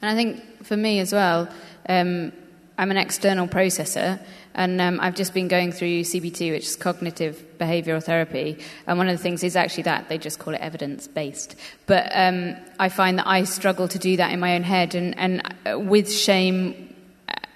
And 0.00 0.10
I 0.10 0.14
think 0.14 0.64
for 0.64 0.76
me 0.76 1.00
as 1.00 1.12
well, 1.12 1.50
um, 1.88 2.32
I'm 2.78 2.90
an 2.90 2.96
external 2.96 3.46
processor, 3.46 4.20
and 4.56 4.80
um, 4.80 4.98
I've 5.00 5.14
just 5.14 5.34
been 5.34 5.48
going 5.48 5.70
through 5.70 6.00
CBT, 6.00 6.50
which 6.50 6.64
is 6.64 6.76
cognitive 6.76 7.44
behavioral 7.58 8.02
therapy. 8.02 8.58
And 8.86 8.96
one 8.96 9.08
of 9.08 9.16
the 9.16 9.22
things 9.22 9.44
is 9.44 9.54
actually 9.54 9.84
that 9.84 10.08
they 10.08 10.16
just 10.16 10.38
call 10.38 10.54
it 10.54 10.60
evidence 10.62 11.06
based. 11.06 11.54
But 11.84 12.10
um, 12.14 12.56
I 12.80 12.88
find 12.88 13.18
that 13.18 13.28
I 13.28 13.44
struggle 13.44 13.86
to 13.86 13.98
do 13.98 14.16
that 14.16 14.32
in 14.32 14.40
my 14.40 14.56
own 14.56 14.62
head, 14.62 14.94
and, 14.94 15.16
and 15.18 15.54
uh, 15.70 15.78
with 15.78 16.10
shame. 16.10 16.82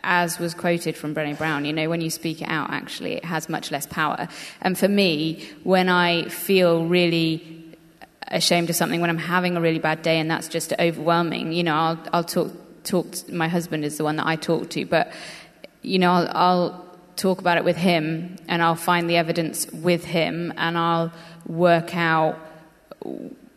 As 0.02 0.38
was 0.38 0.54
quoted 0.54 0.96
from 0.96 1.14
Brené 1.14 1.36
Brown, 1.36 1.66
you 1.66 1.74
know, 1.74 1.90
when 1.90 2.00
you 2.00 2.08
speak 2.08 2.40
it 2.40 2.48
out, 2.48 2.70
actually, 2.70 3.16
it 3.16 3.24
has 3.26 3.50
much 3.50 3.70
less 3.70 3.84
power. 3.84 4.28
And 4.62 4.78
for 4.78 4.88
me, 4.88 5.46
when 5.62 5.90
I 5.90 6.24
feel 6.30 6.86
really 6.86 7.60
ashamed 8.30 8.70
of 8.70 8.76
something 8.76 9.02
when 9.02 9.10
I'm 9.10 9.18
having 9.18 9.56
a 9.56 9.60
really 9.60 9.78
bad 9.78 10.02
day 10.02 10.18
and 10.18 10.30
that's 10.30 10.48
just 10.48 10.72
overwhelming. 10.78 11.52
You 11.52 11.64
know, 11.64 11.74
I'll, 11.74 11.98
I'll 12.14 12.24
talk, 12.24 12.50
talk, 12.84 13.12
to, 13.12 13.34
my 13.34 13.48
husband 13.48 13.84
is 13.84 13.98
the 13.98 14.04
one 14.04 14.16
that 14.16 14.26
I 14.26 14.36
talk 14.36 14.70
to, 14.70 14.86
but, 14.86 15.12
you 15.82 15.98
know, 15.98 16.12
I'll, 16.12 16.30
I'll 16.34 16.89
talk 17.20 17.38
about 17.40 17.58
it 17.58 17.64
with 17.64 17.76
him 17.76 18.36
and 18.48 18.62
I'll 18.62 18.74
find 18.74 19.08
the 19.08 19.16
evidence 19.16 19.66
with 19.72 20.04
him 20.04 20.52
and 20.56 20.78
I'll 20.78 21.12
work 21.46 21.94
out 21.94 22.38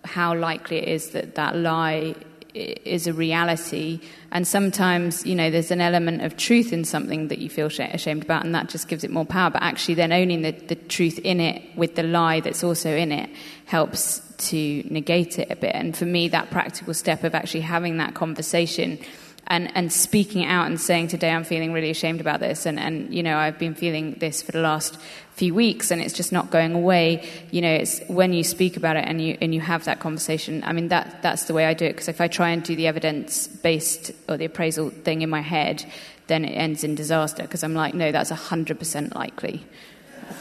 how 0.03 0.35
likely 0.35 0.77
it 0.77 0.87
is 0.89 1.11
that 1.11 1.35
that 1.35 1.55
lie 1.55 2.15
is 2.53 3.07
a 3.07 3.13
reality. 3.13 3.99
And 4.31 4.47
sometimes, 4.47 5.25
you 5.25 5.33
know, 5.33 5.49
there's 5.49 5.71
an 5.71 5.81
element 5.81 6.21
of 6.21 6.37
truth 6.37 6.71
in 6.71 6.83
something 6.83 7.29
that 7.29 7.39
you 7.39 7.49
feel 7.49 7.69
sh- 7.69 7.79
ashamed 7.79 8.23
about, 8.23 8.45
and 8.45 8.53
that 8.53 8.69
just 8.69 8.87
gives 8.87 9.03
it 9.03 9.11
more 9.11 9.25
power. 9.25 9.49
But 9.49 9.63
actually, 9.63 9.95
then 9.95 10.11
owning 10.11 10.43
the, 10.43 10.51
the 10.51 10.75
truth 10.75 11.17
in 11.19 11.39
it 11.39 11.63
with 11.75 11.95
the 11.95 12.03
lie 12.03 12.41
that's 12.41 12.63
also 12.63 12.95
in 12.95 13.11
it 13.11 13.29
helps 13.65 14.21
to 14.49 14.83
negate 14.89 15.39
it 15.39 15.49
a 15.49 15.55
bit. 15.55 15.73
And 15.73 15.95
for 15.97 16.05
me, 16.05 16.27
that 16.27 16.51
practical 16.51 16.93
step 16.93 17.23
of 17.23 17.33
actually 17.33 17.61
having 17.61 17.97
that 17.97 18.13
conversation 18.13 18.99
and, 19.47 19.75
and 19.75 19.91
speaking 19.91 20.45
out 20.45 20.67
and 20.67 20.79
saying 20.79 21.09
today 21.09 21.31
I'm 21.31 21.43
feeling 21.43 21.73
really 21.73 21.89
ashamed 21.89 22.21
about 22.21 22.39
this 22.39 22.65
and, 22.65 22.79
and 22.79 23.13
you 23.13 23.23
know 23.23 23.37
I've 23.37 23.59
been 23.59 23.75
feeling 23.75 24.13
this 24.19 24.41
for 24.41 24.51
the 24.51 24.61
last 24.61 24.97
few 25.35 25.53
weeks 25.53 25.91
and 25.91 26.01
it's 26.01 26.13
just 26.13 26.31
not 26.31 26.49
going 26.49 26.73
away. 26.73 27.27
You 27.51 27.61
know 27.61 27.71
it's 27.73 27.99
when 28.07 28.33
you 28.33 28.43
speak 28.43 28.77
about 28.77 28.95
it 28.95 29.05
and 29.07 29.21
you 29.21 29.37
and 29.41 29.53
you 29.53 29.61
have 29.61 29.85
that 29.85 29.99
conversation 29.99 30.63
I 30.63 30.73
mean 30.73 30.87
that 30.89 31.21
that's 31.21 31.45
the 31.45 31.53
way 31.53 31.65
I 31.65 31.73
do 31.73 31.85
it 31.85 31.93
because 31.93 32.07
if 32.07 32.21
I 32.21 32.27
try 32.27 32.49
and 32.49 32.63
do 32.63 32.75
the 32.75 32.87
evidence 32.87 33.47
based 33.47 34.11
or 34.29 34.37
the 34.37 34.45
appraisal 34.45 34.89
thing 34.89 35.21
in 35.21 35.29
my 35.29 35.41
head 35.41 35.85
then 36.27 36.45
it 36.45 36.53
ends 36.53 36.83
in 36.83 36.95
disaster 36.95 37.43
because 37.43 37.63
I'm 37.63 37.73
like 37.73 37.93
no 37.93 38.11
that's 38.11 38.31
100% 38.31 39.15
likely. 39.15 39.65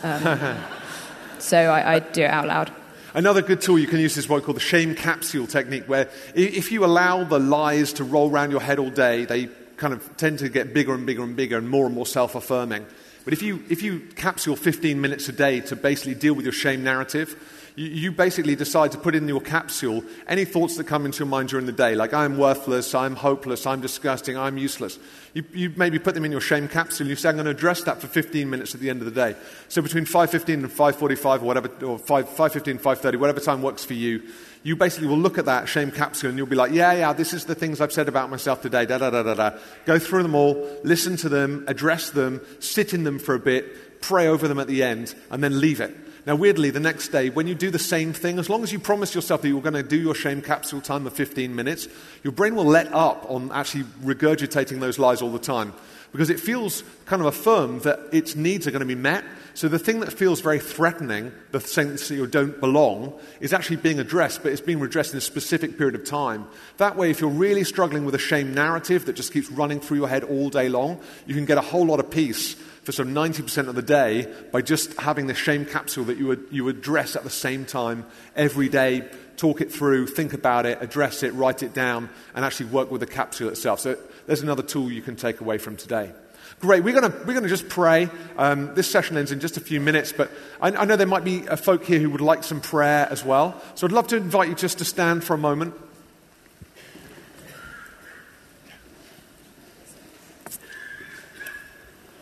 Um, 0.02 0.56
so 1.38 1.58
I, 1.58 1.94
I 1.94 1.98
do 1.98 2.22
it 2.22 2.30
out 2.30 2.46
loud 2.46 2.72
Another 3.14 3.42
good 3.42 3.60
tool 3.60 3.78
you 3.78 3.86
can 3.86 3.98
use 3.98 4.16
is 4.16 4.26
what 4.26 4.40
we 4.40 4.44
call 4.46 4.54
the 4.54 4.60
shame 4.60 4.94
capsule 4.94 5.46
technique, 5.46 5.84
where 5.86 6.08
if 6.34 6.72
you 6.72 6.84
allow 6.84 7.24
the 7.24 7.38
lies 7.38 7.92
to 7.94 8.04
roll 8.04 8.30
around 8.30 8.50
your 8.50 8.60
head 8.60 8.78
all 8.78 8.88
day, 8.88 9.26
they 9.26 9.48
kind 9.76 9.92
of 9.92 10.16
tend 10.16 10.38
to 10.38 10.48
get 10.48 10.72
bigger 10.72 10.94
and 10.94 11.04
bigger 11.04 11.22
and 11.22 11.36
bigger 11.36 11.58
and 11.58 11.68
more 11.68 11.84
and 11.84 11.94
more 11.94 12.06
self 12.06 12.34
affirming. 12.34 12.86
But 13.24 13.34
if 13.34 13.42
you, 13.42 13.62
if 13.68 13.82
you 13.82 14.00
capsule 14.16 14.56
15 14.56 14.98
minutes 14.98 15.28
a 15.28 15.32
day 15.32 15.60
to 15.60 15.76
basically 15.76 16.14
deal 16.14 16.32
with 16.32 16.46
your 16.46 16.54
shame 16.54 16.82
narrative, 16.82 17.36
you, 17.76 17.86
you 17.86 18.12
basically 18.12 18.54
decide 18.54 18.92
to 18.92 18.98
put 18.98 19.14
in 19.14 19.26
your 19.28 19.40
capsule 19.40 20.04
any 20.26 20.44
thoughts 20.44 20.76
that 20.76 20.84
come 20.84 21.06
into 21.06 21.20
your 21.20 21.28
mind 21.28 21.48
during 21.48 21.66
the 21.66 21.72
day, 21.72 21.94
like 21.94 22.12
I'm 22.12 22.36
worthless, 22.36 22.94
I'm 22.94 23.16
hopeless, 23.16 23.66
I'm 23.66 23.80
disgusting, 23.80 24.36
I'm 24.36 24.58
useless. 24.58 24.98
You, 25.34 25.44
you 25.52 25.72
maybe 25.76 25.98
put 25.98 26.14
them 26.14 26.24
in 26.24 26.32
your 26.32 26.40
shame 26.40 26.68
capsule 26.68 27.04
and 27.04 27.10
you 27.10 27.16
say, 27.16 27.30
I'm 27.30 27.36
going 27.36 27.46
to 27.46 27.50
address 27.50 27.82
that 27.84 28.00
for 28.00 28.06
15 28.06 28.48
minutes 28.48 28.74
at 28.74 28.80
the 28.80 28.90
end 28.90 29.00
of 29.00 29.06
the 29.06 29.10
day. 29.10 29.36
So 29.68 29.80
between 29.80 30.04
5.15 30.04 30.54
and 30.54 30.66
5.45 30.66 31.42
or 31.42 31.44
whatever, 31.44 31.68
or 31.84 31.98
5, 31.98 32.28
5.15 32.28 32.70
and 32.72 32.80
5.30, 32.82 33.16
whatever 33.16 33.40
time 33.40 33.62
works 33.62 33.84
for 33.84 33.94
you, 33.94 34.22
you 34.62 34.76
basically 34.76 35.08
will 35.08 35.18
look 35.18 35.38
at 35.38 35.46
that 35.46 35.68
shame 35.68 35.90
capsule 35.90 36.28
and 36.28 36.38
you'll 36.38 36.46
be 36.46 36.56
like, 36.56 36.72
yeah, 36.72 36.92
yeah, 36.92 37.12
this 37.12 37.32
is 37.32 37.46
the 37.46 37.54
things 37.54 37.80
I've 37.80 37.92
said 37.92 38.08
about 38.08 38.30
myself 38.30 38.62
today, 38.62 38.86
da 38.86 38.98
da 38.98 39.10
da 39.10 39.22
da 39.22 39.34
da. 39.34 39.58
Go 39.86 39.98
through 39.98 40.22
them 40.22 40.34
all, 40.34 40.68
listen 40.84 41.16
to 41.18 41.28
them, 41.28 41.64
address 41.66 42.10
them, 42.10 42.40
sit 42.60 42.94
in 42.94 43.04
them 43.04 43.18
for 43.18 43.34
a 43.34 43.40
bit, 43.40 44.00
pray 44.00 44.28
over 44.28 44.46
them 44.46 44.60
at 44.60 44.68
the 44.68 44.82
end, 44.82 45.14
and 45.30 45.42
then 45.42 45.58
leave 45.60 45.80
it. 45.80 45.96
Now, 46.24 46.36
weirdly, 46.36 46.70
the 46.70 46.78
next 46.78 47.08
day, 47.08 47.30
when 47.30 47.48
you 47.48 47.54
do 47.56 47.70
the 47.70 47.80
same 47.80 48.12
thing, 48.12 48.38
as 48.38 48.48
long 48.48 48.62
as 48.62 48.72
you 48.72 48.78
promise 48.78 49.12
yourself 49.12 49.42
that 49.42 49.48
you're 49.48 49.60
going 49.60 49.74
to 49.74 49.82
do 49.82 50.00
your 50.00 50.14
shame 50.14 50.40
capsule 50.40 50.80
time 50.80 51.04
of 51.06 51.14
15 51.14 51.54
minutes, 51.54 51.88
your 52.22 52.32
brain 52.32 52.54
will 52.54 52.64
let 52.64 52.92
up 52.92 53.28
on 53.28 53.50
actually 53.50 53.84
regurgitating 54.04 54.78
those 54.78 55.00
lies 55.00 55.20
all 55.20 55.32
the 55.32 55.38
time 55.40 55.72
because 56.12 56.30
it 56.30 56.38
feels 56.38 56.84
kind 57.06 57.20
of 57.20 57.26
affirmed 57.26 57.80
that 57.82 57.98
its 58.12 58.36
needs 58.36 58.66
are 58.66 58.70
going 58.70 58.80
to 58.80 58.86
be 58.86 58.94
met. 58.94 59.24
So 59.54 59.66
the 59.66 59.78
thing 59.78 60.00
that 60.00 60.12
feels 60.12 60.40
very 60.40 60.60
threatening, 60.60 61.32
the 61.50 61.60
sense 61.60 62.08
that 62.08 62.14
you 62.14 62.26
don't 62.26 62.58
belong, 62.60 63.18
is 63.40 63.52
actually 63.52 63.76
being 63.76 63.98
addressed, 63.98 64.42
but 64.42 64.52
it's 64.52 64.60
being 64.60 64.80
addressed 64.80 65.12
in 65.12 65.18
a 65.18 65.22
specific 65.22 65.76
period 65.76 65.94
of 65.94 66.04
time. 66.04 66.46
That 66.76 66.96
way, 66.96 67.10
if 67.10 67.20
you're 67.20 67.30
really 67.30 67.64
struggling 67.64 68.04
with 68.04 68.14
a 68.14 68.18
shame 68.18 68.54
narrative 68.54 69.06
that 69.06 69.14
just 69.14 69.32
keeps 69.32 69.50
running 69.50 69.80
through 69.80 69.98
your 69.98 70.08
head 70.08 70.22
all 70.22 70.50
day 70.50 70.68
long, 70.68 71.00
you 71.26 71.34
can 71.34 71.46
get 71.46 71.58
a 71.58 71.62
whole 71.62 71.86
lot 71.86 71.98
of 71.98 72.10
peace 72.10 72.56
for 72.82 72.92
some 72.92 73.14
90% 73.14 73.68
of 73.68 73.74
the 73.74 73.82
day 73.82 74.32
by 74.50 74.60
just 74.60 74.98
having 75.00 75.26
the 75.26 75.34
shame 75.34 75.64
capsule 75.64 76.04
that 76.04 76.18
you 76.18 76.26
would, 76.26 76.46
you 76.50 76.68
address 76.68 77.14
at 77.14 77.22
the 77.22 77.30
same 77.30 77.64
time 77.64 78.04
every 78.34 78.68
day, 78.68 79.08
talk 79.36 79.60
it 79.60 79.72
through, 79.72 80.08
think 80.08 80.32
about 80.32 80.66
it, 80.66 80.78
address 80.80 81.22
it, 81.22 81.32
write 81.34 81.62
it 81.62 81.72
down, 81.72 82.10
and 82.34 82.44
actually 82.44 82.66
work 82.66 82.90
with 82.90 83.00
the 83.00 83.06
capsule 83.06 83.48
itself. 83.48 83.80
So 83.80 83.96
there's 84.26 84.42
another 84.42 84.62
tool 84.62 84.90
you 84.90 85.02
can 85.02 85.14
take 85.14 85.40
away 85.40 85.58
from 85.58 85.76
today. 85.76 86.12
Great. 86.60 86.84
We're 86.84 87.00
going 87.00 87.12
we're 87.26 87.34
gonna 87.34 87.48
just 87.48 87.68
pray. 87.68 88.08
Um, 88.36 88.74
this 88.74 88.88
session 88.90 89.16
ends 89.16 89.32
in 89.32 89.40
just 89.40 89.56
a 89.56 89.60
few 89.60 89.80
minutes, 89.80 90.12
but 90.12 90.30
I, 90.60 90.68
I 90.68 90.84
know 90.84 90.96
there 90.96 91.06
might 91.06 91.24
be 91.24 91.48
uh, 91.48 91.56
folk 91.56 91.84
here 91.84 91.98
who 91.98 92.10
would 92.10 92.20
like 92.20 92.44
some 92.44 92.60
prayer 92.60 93.08
as 93.10 93.24
well. 93.24 93.60
So 93.74 93.86
I'd 93.86 93.92
love 93.92 94.06
to 94.08 94.16
invite 94.16 94.48
you 94.48 94.54
just 94.54 94.78
to 94.78 94.84
stand 94.84 95.24
for 95.24 95.34
a 95.34 95.38
moment. 95.38 95.74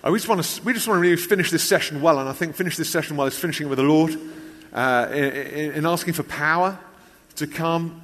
We, 0.04 0.18
just 0.18 0.28
want 0.28 0.42
to, 0.42 0.62
we 0.62 0.72
just 0.72 0.88
want 0.88 0.96
to 0.96 1.02
really 1.02 1.16
finish 1.16 1.50
this 1.50 1.62
session 1.62 2.00
well, 2.00 2.18
and 2.18 2.28
I 2.28 2.32
think 2.32 2.54
finish 2.54 2.76
this 2.76 2.88
session 2.88 3.16
well 3.16 3.26
is 3.26 3.38
finishing 3.38 3.66
it 3.66 3.70
with 3.70 3.78
the 3.78 3.84
Lord 3.84 4.18
uh, 4.72 5.08
in, 5.12 5.72
in 5.72 5.86
asking 5.86 6.14
for 6.14 6.22
power 6.22 6.78
to 7.36 7.46
come. 7.46 8.00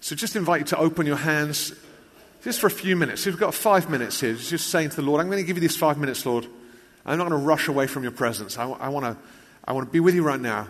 So 0.00 0.16
just 0.16 0.36
invite 0.36 0.60
you 0.60 0.66
to 0.66 0.78
open 0.78 1.06
your 1.06 1.16
hands 1.16 1.74
just 2.42 2.60
for 2.60 2.66
a 2.66 2.70
few 2.70 2.96
minutes. 2.96 3.26
We've 3.26 3.38
got 3.38 3.54
five 3.54 3.90
minutes 3.90 4.20
here. 4.20 4.34
Just 4.34 4.70
saying 4.70 4.90
to 4.90 4.96
the 4.96 5.02
Lord, 5.02 5.20
I'm 5.20 5.26
going 5.26 5.38
to 5.38 5.46
give 5.46 5.56
you 5.56 5.60
these 5.60 5.76
five 5.76 5.98
minutes, 5.98 6.24
Lord. 6.24 6.46
I'm 7.04 7.18
not 7.18 7.28
going 7.28 7.40
to 7.40 7.46
rush 7.46 7.68
away 7.68 7.86
from 7.86 8.02
your 8.02 8.12
presence. 8.12 8.58
I, 8.58 8.64
I 8.64 8.88
want 8.88 9.04
to 9.04 9.16
I 9.64 9.72
want 9.72 9.86
to 9.86 9.92
be 9.92 10.00
with 10.00 10.14
you 10.14 10.22
right 10.22 10.40
now. 10.40 10.68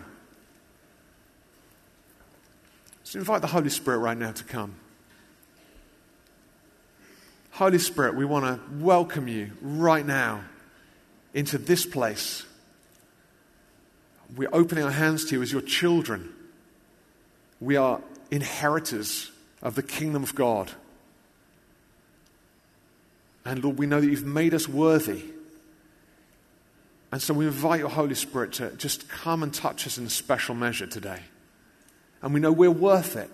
So 3.03 3.19
invite 3.19 3.41
the 3.41 3.47
Holy 3.47 3.69
Spirit 3.69 3.99
right 3.99 4.17
now 4.17 4.31
to 4.31 4.43
come. 4.43 4.75
Holy 7.53 7.77
Spirit, 7.77 8.15
we 8.15 8.25
want 8.25 8.45
to 8.45 8.59
welcome 8.83 9.27
you 9.27 9.51
right 9.61 10.03
now 10.03 10.43
into 11.35 11.59
this 11.59 11.85
place. 11.85 12.43
We're 14.35 14.49
opening 14.51 14.83
our 14.83 14.89
hands 14.89 15.25
to 15.25 15.35
you 15.35 15.43
as 15.43 15.51
your 15.51 15.61
children. 15.61 16.33
We 17.61 17.75
are 17.75 18.01
inheritors 18.31 19.31
of 19.61 19.75
the 19.75 19.83
kingdom 19.83 20.23
of 20.23 20.33
God. 20.33 20.71
And 23.45 23.63
Lord, 23.63 23.77
we 23.77 23.85
know 23.85 24.01
that 24.01 24.07
you've 24.07 24.25
made 24.25 24.55
us 24.55 24.67
worthy. 24.67 25.23
And 27.11 27.21
so 27.21 27.35
we 27.35 27.45
invite 27.45 27.81
your 27.81 27.89
Holy 27.89 28.15
Spirit 28.15 28.53
to 28.53 28.71
just 28.77 29.07
come 29.09 29.43
and 29.43 29.53
touch 29.53 29.85
us 29.85 29.99
in 29.99 30.07
a 30.07 30.09
special 30.09 30.55
measure 30.55 30.87
today. 30.87 31.19
And 32.23 32.33
we 32.33 32.39
know 32.39 32.51
we're 32.51 32.71
worth 32.71 33.15
it. 33.15 33.29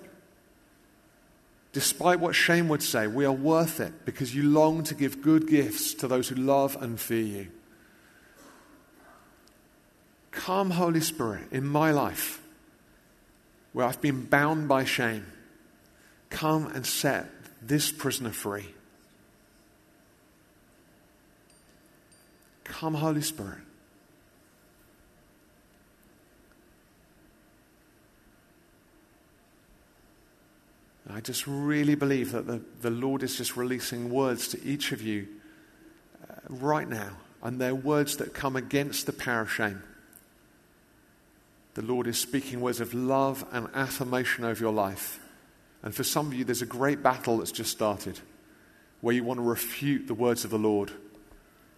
Despite 1.80 2.20
what 2.20 2.36
shame 2.36 2.68
would 2.68 2.84
say, 2.84 3.08
we 3.08 3.24
are 3.24 3.32
worth 3.32 3.80
it 3.80 4.04
because 4.04 4.36
you 4.36 4.44
long 4.44 4.84
to 4.84 4.94
give 4.94 5.22
good 5.22 5.48
gifts 5.48 5.94
to 5.94 6.10
those 6.10 6.28
who 6.28 6.36
love 6.36 6.76
and 6.82 7.00
fear 7.00 7.24
you. 7.24 7.48
Come, 10.32 10.72
Holy 10.72 11.00
Spirit, 11.00 11.44
in 11.52 11.66
my 11.66 11.92
life 11.92 12.42
where 13.72 13.86
I've 13.86 14.02
been 14.02 14.26
bound 14.26 14.68
by 14.68 14.84
shame. 14.84 15.26
Come 16.30 16.68
and 16.68 16.86
set 16.86 17.30
this 17.62 17.94
prisoner 17.94 18.32
free. 18.32 18.68
Come, 22.66 22.96
Holy 22.96 23.22
Spirit. 23.22 23.69
I 31.12 31.22
just 31.22 31.48
really 31.48 31.96
believe 31.96 32.32
that 32.34 32.46
the, 32.46 32.62
the 32.82 32.92
Lord 32.92 33.24
is 33.24 33.36
just 33.36 33.58
releasing 33.58 34.10
words 34.10 34.50
to 34.50 34.64
each 34.64 34.92
of 34.92 35.02
you 35.02 35.28
uh, 36.30 36.36
right 36.50 36.88
now. 36.88 37.12
And 37.42 37.60
they're 37.60 37.74
words 37.74 38.18
that 38.18 38.34
come 38.34 38.56
against 38.56 39.06
the 39.06 39.14
power 39.14 39.42
of 39.42 39.52
shame. 39.52 39.82
The 41.74 41.82
Lord 41.82 42.08
is 42.08 42.20
speaking 42.20 42.62
words 42.62 42.80
of 42.80 42.94
love 42.94 43.46
and 43.52 43.70
affirmation 43.74 44.44
over 44.44 44.60
your 44.60 44.74
life. 44.74 45.20
And 45.82 45.96
for 45.96 46.04
some 46.04 46.28
of 46.28 46.34
you, 46.34 46.44
there's 46.44 46.62
a 46.62 46.68
great 46.68 47.02
battle 47.02 47.38
that's 47.38 47.52
just 47.52 47.72
started 47.72 48.20
where 49.02 49.16
you 49.16 49.24
want 49.24 49.40
to 49.40 49.44
refute 49.44 50.08
the 50.08 50.14
words 50.14 50.44
of 50.44 50.52
the 50.52 50.60
Lord. 50.60 50.92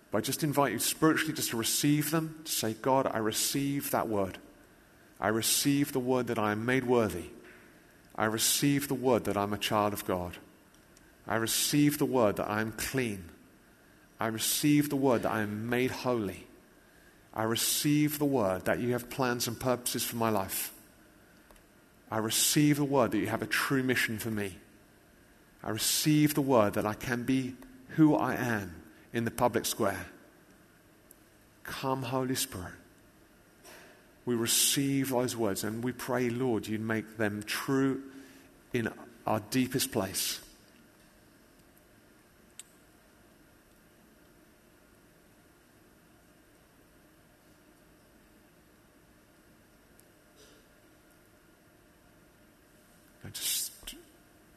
But 0.09 0.17
I 0.17 0.21
just 0.21 0.43
invite 0.43 0.73
you 0.73 0.79
spiritually 0.79 1.33
just 1.33 1.51
to 1.51 1.57
receive 1.57 2.09
them, 2.11 2.41
to 2.45 2.51
say, 2.51 2.73
God, 2.73 3.09
I 3.11 3.19
receive 3.19 3.91
that 3.91 4.09
word. 4.09 4.39
I 5.19 5.27
receive 5.27 5.93
the 5.93 5.99
word 5.99 6.27
that 6.27 6.39
I 6.39 6.51
am 6.51 6.65
made 6.65 6.85
worthy. 6.85 7.25
I 8.15 8.25
receive 8.25 8.87
the 8.87 8.93
word 8.95 9.25
that 9.25 9.37
I'm 9.37 9.53
a 9.53 9.57
child 9.57 9.93
of 9.93 10.05
God. 10.05 10.37
I 11.27 11.35
receive 11.35 11.97
the 11.97 12.05
word 12.05 12.37
that 12.37 12.49
I 12.49 12.61
am 12.61 12.73
clean. 12.73 13.29
I 14.19 14.27
receive 14.27 14.89
the 14.89 14.95
word 14.95 15.23
that 15.23 15.31
I 15.31 15.41
am 15.41 15.69
made 15.69 15.91
holy. 15.91 16.47
I 17.33 17.43
receive 17.43 18.19
the 18.19 18.25
word 18.25 18.65
that 18.65 18.79
you 18.79 18.91
have 18.91 19.09
plans 19.09 19.47
and 19.47 19.59
purposes 19.59 20.03
for 20.03 20.17
my 20.17 20.29
life. 20.29 20.73
I 22.11 22.17
receive 22.17 22.77
the 22.77 22.83
word 22.83 23.11
that 23.11 23.19
you 23.19 23.27
have 23.27 23.41
a 23.41 23.47
true 23.47 23.83
mission 23.83 24.19
for 24.19 24.29
me. 24.29 24.57
I 25.63 25.69
receive 25.69 26.33
the 26.33 26.41
word 26.41 26.73
that 26.73 26.85
I 26.85 26.93
can 26.93 27.23
be 27.23 27.55
who 27.89 28.15
I 28.15 28.35
am 28.35 28.75
in 29.13 29.23
the 29.23 29.31
public 29.31 29.65
square. 29.65 30.07
Come, 31.63 32.03
Holy 32.03 32.35
Spirit. 32.35 32.73
We 34.25 34.35
receive 34.35 35.09
those 35.09 35.35
words 35.35 35.63
and 35.63 35.83
we 35.83 35.91
pray, 35.91 36.29
Lord, 36.29 36.67
you'd 36.67 36.81
make 36.81 37.17
them 37.17 37.43
true 37.43 38.01
in 38.73 38.89
our 39.25 39.39
deepest 39.49 39.91
place. 39.91 40.39
Just 53.33 53.71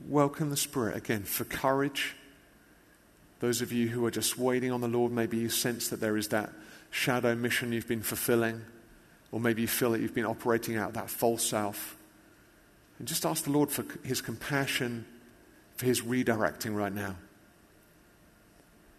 welcome 0.09 0.51
the 0.51 0.57
Spirit 0.57 0.97
again 0.97 1.23
for 1.23 1.45
courage. 1.45 2.17
Those 3.41 3.63
of 3.63 3.73
you 3.73 3.89
who 3.89 4.05
are 4.05 4.11
just 4.11 4.37
waiting 4.37 4.73
on 4.73 4.81
the 4.81 4.89
Lord, 4.89 5.13
maybe 5.13 5.37
you 5.37 5.49
sense 5.49 5.89
that 5.89 6.01
there 6.01 6.17
is 6.17 6.29
that 6.29 6.53
shadow 6.91 7.35
mission 7.35 7.73
you've 7.73 7.87
been 7.87 8.03
fulfilling. 8.03 8.63
Or 9.35 9.41
maybe 9.41 9.63
you 9.63 9.67
feel 9.67 9.91
that 9.91 10.01
you've 10.01 10.15
been 10.15 10.27
operating 10.27 10.77
out 10.77 10.93
that 10.93 11.11
false 11.11 11.45
self. 11.45 11.97
And 13.01 13.09
just 13.09 13.27
ask 13.27 13.43
the 13.43 13.51
Lord 13.51 13.69
for 13.69 13.85
his 14.05 14.21
compassion, 14.21 15.05
for 15.75 15.87
his 15.87 16.03
redirecting 16.03 16.73
right 16.73 16.93
now. 16.93 17.17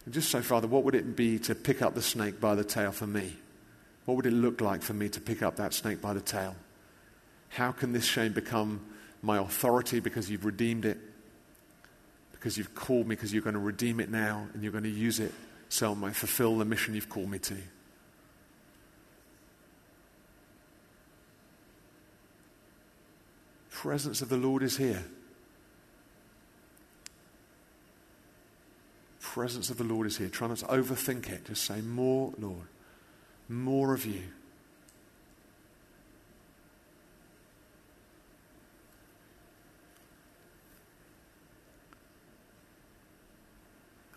And 0.03 0.13
just 0.13 0.29
say, 0.29 0.41
Father, 0.41 0.67
what 0.67 0.83
would 0.83 0.93
it 0.93 1.15
be 1.15 1.39
to 1.39 1.55
pick 1.55 1.81
up 1.81 1.95
the 1.95 2.01
snake 2.01 2.41
by 2.41 2.53
the 2.53 2.65
tail 2.65 2.91
for 2.91 3.07
me? 3.07 3.31
What 4.03 4.17
would 4.17 4.25
it 4.25 4.33
look 4.33 4.59
like 4.59 4.81
for 4.81 4.91
me 4.91 5.07
to 5.07 5.21
pick 5.21 5.41
up 5.41 5.55
that 5.55 5.73
snake 5.73 6.01
by 6.01 6.11
the 6.11 6.19
tail? 6.19 6.57
How 7.47 7.71
can 7.71 7.93
this 7.93 8.03
shame 8.03 8.33
become 8.33 8.85
my 9.21 9.37
authority 9.37 10.01
because 10.01 10.29
you've 10.29 10.43
redeemed 10.43 10.83
it? 10.83 10.97
Because 12.33 12.57
you've 12.57 12.75
called 12.75 13.07
me, 13.07 13.15
because 13.15 13.31
you're 13.31 13.41
going 13.41 13.53
to 13.53 13.59
redeem 13.59 14.01
it 14.01 14.11
now 14.11 14.47
and 14.53 14.61
you're 14.61 14.73
going 14.73 14.83
to 14.83 14.89
use 14.89 15.21
it 15.21 15.31
so 15.69 15.91
I 15.91 15.95
might 15.95 16.15
fulfill 16.17 16.57
the 16.57 16.65
mission 16.65 16.93
you've 16.93 17.07
called 17.07 17.31
me 17.31 17.39
to. 17.39 17.55
Presence 23.75 24.21
of 24.21 24.29
the 24.29 24.37
Lord 24.37 24.63
is 24.63 24.77
here. 24.77 25.03
Presence 29.19 29.69
of 29.69 29.77
the 29.77 29.83
Lord 29.83 30.07
is 30.07 30.17
here. 30.17 30.29
Try 30.29 30.47
not 30.47 30.57
to 30.57 30.65
overthink 30.67 31.29
it. 31.29 31.43
Just 31.43 31.65
say, 31.65 31.81
More, 31.81 32.31
Lord. 32.39 32.67
More 33.49 33.93
of 33.93 34.05
you. 34.05 34.23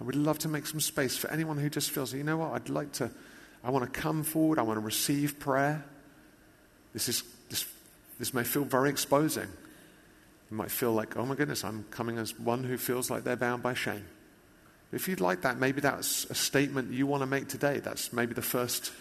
I 0.01 0.05
would 0.05 0.15
love 0.15 0.39
to 0.41 0.49
make 0.49 0.67
some 0.67 0.81
space 0.81 1.17
for 1.17 1.29
anyone 1.33 1.59
who 1.59 1.69
just 1.69 1.91
feels, 1.91 2.15
you 2.15 2.23
know 2.23 2.37
what, 2.37 2.53
I'd 2.53 2.69
like 2.69 2.93
to, 2.93 3.11
I 3.65 3.71
want 3.71 3.93
to 3.93 4.01
come 4.01 4.23
forward, 4.23 4.61
I 4.61 4.63
want 4.63 4.77
to 4.77 4.85
receive 4.85 5.41
prayer. 5.41 5.85
This 6.93 7.09
is 7.09 7.25
this 8.19 8.35
may 8.35 8.45
feel 8.45 8.65
very 8.65 8.91
exposing. 8.91 9.49
You 10.51 10.57
might 10.57 10.71
feel 10.71 10.93
like, 10.93 11.17
oh 11.17 11.27
my 11.27 11.35
goodness, 11.35 11.65
I'm 11.65 11.85
coming 11.91 12.19
as 12.19 12.39
one 12.39 12.65
who 12.65 12.77
feels 12.77 13.11
like 13.11 13.25
they're 13.25 13.37
bound 13.37 13.63
by 13.63 13.75
shame. 13.75 14.05
If 14.93 15.07
you'd 15.07 15.21
like 15.21 15.43
that, 15.43 15.59
maybe 15.59 15.81
that's 15.81 16.25
a 16.27 16.35
statement 16.35 16.93
you 16.93 17.07
want 17.07 17.23
to 17.23 17.27
make 17.27 17.49
today. 17.49 17.81
That's 17.81 18.13
maybe 18.13 18.33
the 18.33 18.43
first 18.43 18.93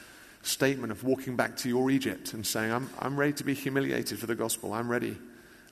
statement 0.43 0.91
of 0.91 1.03
walking 1.03 1.35
back 1.35 1.55
to 1.57 1.69
your 1.69 1.89
Egypt 1.89 2.33
and 2.33 2.45
saying, 2.45 2.71
I'm, 2.71 2.89
I'm 2.99 3.17
ready 3.17 3.33
to 3.33 3.43
be 3.43 3.53
humiliated 3.53 4.19
for 4.19 4.27
the 4.27 4.35
gospel. 4.35 4.73
I'm 4.73 4.89
ready. 4.89 5.17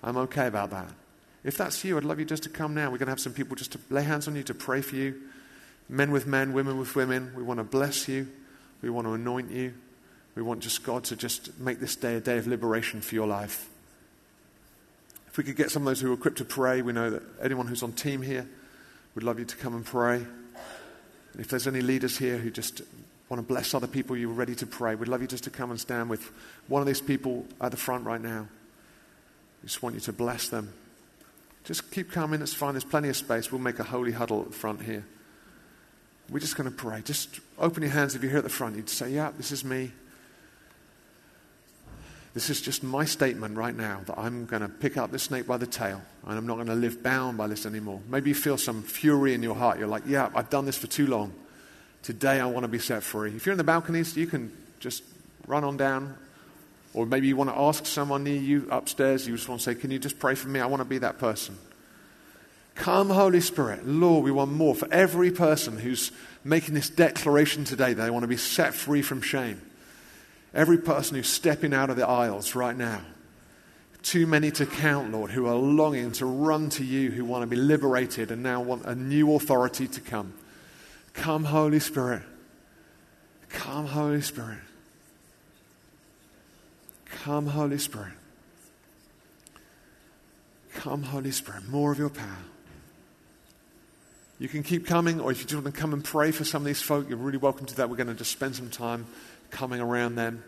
I'm 0.02 0.18
okay 0.18 0.48
about 0.48 0.70
that. 0.72 0.90
If 1.44 1.58
that's 1.58 1.84
you, 1.84 1.98
I'd 1.98 2.06
love 2.06 2.20
you 2.20 2.26
just 2.26 2.44
to 2.44 2.50
come 2.50 2.74
now. 2.74 2.86
We're 2.86 2.98
going 2.98 3.08
to 3.08 3.12
have 3.12 3.20
some 3.20 3.34
people 3.34 3.56
just 3.56 3.74
to 3.74 3.80
lay 3.90 4.04
hands 4.04 4.28
on 4.28 4.36
you, 4.36 4.44
to 4.44 4.54
pray 4.54 4.82
for 4.82 4.96
you. 4.96 5.22
Men 5.90 6.12
with 6.12 6.26
men, 6.26 6.54
women 6.54 6.80
with 6.80 6.96
women. 6.96 7.34
We 7.36 7.44
want 7.44 7.60
to 7.60 7.64
bless 7.64 8.08
you. 8.08 8.28
We 8.82 8.90
want 8.90 9.08
to 9.08 9.14
anoint 9.14 9.52
you. 9.52 9.74
We 10.36 10.42
want 10.42 10.60
just 10.60 10.84
God 10.84 11.06
to 11.06 11.16
just 11.16 11.58
make 11.60 11.80
this 11.80 11.96
day 11.96 12.16
a 12.16 12.20
day 12.20 12.38
of 12.38 12.46
liberation 12.46 13.02
for 13.02 13.16
your 13.16 13.28
life. 13.28 13.70
If 15.28 15.38
we 15.38 15.44
could 15.44 15.56
get 15.56 15.72
some 15.72 15.84
of 15.84 15.86
those 15.88 16.02
who 16.02 16.12
are 16.12 16.14
equipped 16.14 16.38
to 16.38 16.46
pray, 16.46 16.82
we 16.82 16.94
know 16.94 17.10
that 17.10 17.24
anyone 17.42 17.68
who's 17.68 17.84
on 17.84 17.94
team 17.94 18.22
here 18.22 18.48
would 19.16 19.24
love 19.24 19.40
you 19.40 19.46
to 19.46 19.56
come 19.56 19.74
and 19.74 19.86
pray. 19.86 20.16
And 20.18 21.42
if 21.42 21.48
there's 21.48 21.68
any 21.68 21.82
leaders 21.82 22.18
here 22.18 22.38
who 22.38 22.52
just 22.52 22.82
want 23.30 23.42
to 23.42 23.48
bless 23.48 23.74
other 23.74 23.88
people, 23.88 24.16
you're 24.16 24.30
ready 24.30 24.56
to 24.56 24.68
pray, 24.68 24.96
we'd 24.96 25.08
love 25.08 25.22
you 25.22 25.28
just 25.28 25.46
to 25.46 25.50
come 25.50 25.72
and 25.72 25.80
stand 25.80 26.10
with 26.10 26.32
one 26.68 26.82
of 26.82 26.88
these 26.88 27.02
people 27.02 27.46
at 27.60 27.72
the 27.72 27.78
front 27.78 28.06
right 28.06 28.22
now. 28.22 28.48
We 29.64 29.68
just 29.68 29.82
want 29.82 29.96
you 29.96 30.02
to 30.02 30.14
bless 30.14 30.50
them. 30.50 30.74
Just 31.64 31.92
keep 31.92 32.12
coming, 32.12 32.42
it's 32.42 32.54
fine. 32.54 32.74
There's 32.74 32.84
plenty 32.84 33.10
of 33.10 33.18
space. 33.18 33.52
We'll 33.52 33.62
make 33.62 33.80
a 33.80 33.84
holy 33.84 34.12
huddle 34.12 34.42
at 34.42 34.48
the 34.50 34.54
front 34.54 34.84
here. 34.84 35.06
We're 36.30 36.40
just 36.40 36.56
going 36.56 36.70
to 36.70 36.76
pray. 36.76 37.02
Just 37.04 37.40
open 37.58 37.84
your 37.84 37.92
hands 37.92 38.16
if 38.16 38.22
you're 38.22 38.30
here 38.30 38.40
at 38.40 38.44
the 38.44 38.50
front. 38.50 38.76
You'd 38.76 38.90
say, 38.90 39.12
Yeah, 39.12 39.32
this 39.38 39.52
is 39.52 39.64
me. 39.64 39.92
This 42.36 42.50
is 42.50 42.60
just 42.60 42.84
my 42.84 43.06
statement 43.06 43.56
right 43.56 43.74
now 43.74 44.02
that 44.08 44.20
I'm 44.20 44.46
going 44.46 44.62
to 44.62 44.68
pick 44.68 44.98
up 44.98 45.10
this 45.10 45.24
snake 45.24 45.48
by 45.48 45.56
the 45.56 45.66
tail 45.66 46.02
and 46.26 46.38
I'm 46.38 46.46
not 46.46 46.56
going 46.56 46.68
to 46.68 46.76
live 46.76 47.02
bound 47.02 47.38
by 47.38 47.48
this 47.48 47.66
anymore. 47.66 48.02
Maybe 48.10 48.30
you 48.30 48.36
feel 48.36 48.58
some 48.58 48.84
fury 48.84 49.34
in 49.34 49.42
your 49.42 49.56
heart. 49.56 49.80
You're 49.80 49.88
like, 49.88 50.04
Yeah, 50.06 50.30
I've 50.36 50.50
done 50.50 50.66
this 50.66 50.78
for 50.78 50.88
too 50.88 51.08
long. 51.08 51.34
Today 52.04 52.42
I 52.42 52.46
want 52.48 52.66
to 52.66 52.68
be 52.68 52.78
set 52.78 53.04
free. 53.04 53.34
If 53.34 53.46
you're 53.46 53.54
in 53.54 53.58
the 53.58 53.64
balconies, 53.64 54.18
you 54.18 54.28
can 54.28 54.52
just 54.82 55.02
run 55.48 55.64
on 55.64 55.78
down. 55.78 56.18
Or 56.94 57.06
maybe 57.06 57.28
you 57.28 57.38
want 57.38 57.52
to 57.52 57.58
ask 57.58 57.86
someone 57.86 58.26
near 58.26 58.36
you 58.36 58.68
upstairs. 58.70 59.26
You 59.26 59.36
just 59.38 59.48
want 59.48 59.62
to 59.62 59.74
say, 59.74 59.80
Can 59.80 59.90
you 59.90 59.98
just 59.98 60.20
pray 60.20 60.36
for 60.36 60.50
me? 60.50 60.60
I 60.60 60.66
want 60.66 60.82
to 60.82 60.86
be 60.86 60.98
that 60.98 61.18
person. 61.18 61.58
Come, 62.76 63.10
Holy 63.10 63.40
Spirit. 63.40 63.88
Lord, 63.88 64.26
we 64.26 64.32
want 64.32 64.52
more 64.52 64.76
for 64.76 64.92
every 64.92 65.32
person 65.32 65.78
who's 65.78 66.12
making 66.44 66.74
this 66.74 66.90
declaration 66.90 67.64
today. 67.64 67.94
They 67.94 68.10
want 68.10 68.24
to 68.24 68.28
be 68.28 68.36
set 68.36 68.74
free 68.74 69.02
from 69.02 69.22
shame. 69.22 69.62
Every 70.56 70.78
person 70.78 71.18
who's 71.18 71.28
stepping 71.28 71.74
out 71.74 71.90
of 71.90 71.98
the 71.98 72.08
aisles 72.08 72.56
right 72.56 72.76
now. 72.76 73.02
Too 74.02 74.26
many 74.26 74.52
to 74.52 74.66
count, 74.66 75.12
Lord, 75.12 75.32
who 75.32 75.48
are 75.48 75.56
longing 75.56 76.12
to 76.14 76.26
run 76.26 76.70
to 76.72 76.86
you, 76.86 77.12
who 77.12 77.26
want 77.26 77.42
to 77.42 77.48
be 77.48 77.56
liberated 77.56 78.32
and 78.32 78.42
now 78.42 78.62
want 78.62 78.86
a 78.86 78.96
new 78.96 79.34
authority 79.36 79.88
to 79.88 80.00
come. 80.00 80.34
Come, 81.14 81.44
Holy 81.44 81.80
Spirit. 81.80 82.22
Come, 83.50 83.88
Holy 83.88 84.22
Spirit. 84.22 84.60
Come, 87.06 87.48
Holy 87.48 87.78
Spirit. 87.78 88.14
Come, 90.76 91.04
Holy 91.04 91.32
Spirit. 91.32 91.68
More 91.68 91.92
of 91.92 91.98
your 91.98 92.10
power. 92.10 92.44
You 94.38 94.50
can 94.50 94.64
keep 94.64 94.86
coming, 94.86 95.20
or 95.20 95.32
if 95.32 95.40
you 95.40 95.46
just 95.46 95.56
want 95.56 95.74
to 95.74 95.82
come 95.82 95.94
and 95.94 96.04
pray 96.04 96.32
for 96.32 96.44
some 96.44 96.62
of 96.62 96.66
these 96.66 96.82
folk, 96.82 97.10
you're 97.10 97.18
really 97.18 97.38
welcome 97.38 97.66
to 97.66 97.76
that. 97.78 97.90
We're 97.90 97.96
going 97.96 98.08
to 98.08 98.14
just 98.14 98.32
spend 98.32 98.56
some 98.56 98.70
time 98.70 99.08
coming 99.56 99.80
around 99.80 100.16
them. 100.16 100.44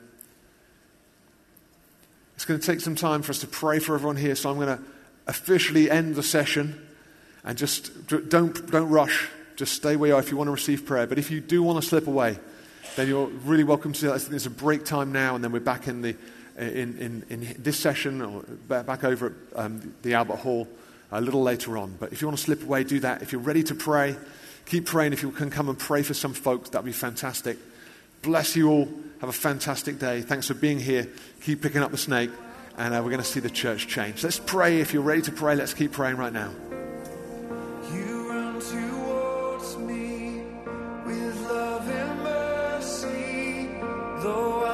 It's 2.35 2.45
going 2.45 2.59
to 2.59 2.65
take 2.65 2.81
some 2.81 2.95
time 2.95 3.23
for 3.23 3.31
us 3.31 3.39
to 3.39 3.47
pray 3.47 3.79
for 3.79 3.95
everyone 3.95 4.17
here, 4.17 4.35
so 4.35 4.51
I'm 4.51 4.57
going 4.57 4.77
to 4.77 4.83
officially 5.25 5.89
end 5.89 6.15
the 6.15 6.21
session 6.21 6.87
and 7.43 7.57
just 7.57 8.07
don't, 8.07 8.69
don't 8.69 8.89
rush. 8.89 9.27
Just 9.55 9.73
stay 9.73 9.95
where 9.95 10.09
you 10.09 10.15
are 10.15 10.19
if 10.19 10.29
you 10.29 10.37
want 10.37 10.49
to 10.49 10.51
receive 10.51 10.85
prayer. 10.85 11.07
But 11.07 11.17
if 11.17 11.31
you 11.31 11.41
do 11.41 11.63
want 11.63 11.81
to 11.81 11.87
slip 11.87 12.05
away, 12.05 12.37
then 12.95 13.07
you're 13.07 13.27
really 13.27 13.63
welcome 13.63 13.93
to 13.93 14.05
that. 14.07 14.13
I 14.13 14.17
think 14.19 14.31
there's 14.31 14.45
a 14.45 14.51
break 14.51 14.85
time 14.85 15.11
now, 15.11 15.33
and 15.35 15.43
then 15.43 15.51
we're 15.51 15.61
back 15.61 15.87
in, 15.87 16.01
the, 16.01 16.15
in, 16.57 16.99
in, 16.99 17.25
in 17.29 17.55
this 17.57 17.79
session, 17.79 18.21
or 18.21 18.43
back 18.67 19.03
over 19.03 19.27
at 19.27 19.59
um, 19.59 19.95
the 20.03 20.13
Albert 20.13 20.37
Hall 20.37 20.67
a 21.11 21.21
little 21.21 21.41
later 21.41 21.77
on. 21.77 21.95
But 21.99 22.11
if 22.11 22.21
you 22.21 22.27
want 22.27 22.37
to 22.37 22.43
slip 22.43 22.61
away, 22.61 22.83
do 22.83 22.99
that. 22.99 23.21
If 23.21 23.31
you're 23.31 23.41
ready 23.41 23.63
to 23.63 23.73
pray, 23.73 24.15
keep 24.65 24.85
praying. 24.85 25.13
If 25.13 25.23
you 25.23 25.31
can 25.31 25.49
come 25.49 25.69
and 25.69 25.79
pray 25.79 26.03
for 26.03 26.13
some 26.13 26.33
folks, 26.33 26.69
that'd 26.69 26.85
be 26.85 26.91
fantastic. 26.91 27.57
Bless 28.21 28.55
you 28.55 28.69
all. 28.69 28.89
Have 29.19 29.29
a 29.29 29.33
fantastic 29.33 29.99
day. 29.99 30.21
Thanks 30.21 30.47
for 30.47 30.53
being 30.53 30.79
here. 30.79 31.07
Keep 31.41 31.61
picking 31.61 31.81
up 31.81 31.91
the 31.91 31.97
snake, 31.97 32.29
and 32.77 32.93
uh, 32.93 32.97
we're 33.03 33.09
going 33.09 33.23
to 33.23 33.27
see 33.27 33.39
the 33.39 33.49
church 33.49 33.87
change. 33.87 34.23
Let's 34.23 34.39
pray. 34.39 34.79
If 34.79 34.93
you're 34.93 35.03
ready 35.03 35.21
to 35.23 35.31
pray, 35.31 35.55
let's 35.55 35.73
keep 35.73 35.91
praying 35.91 36.17
right 36.17 36.33
now. 36.33 36.51
Though 44.19 44.66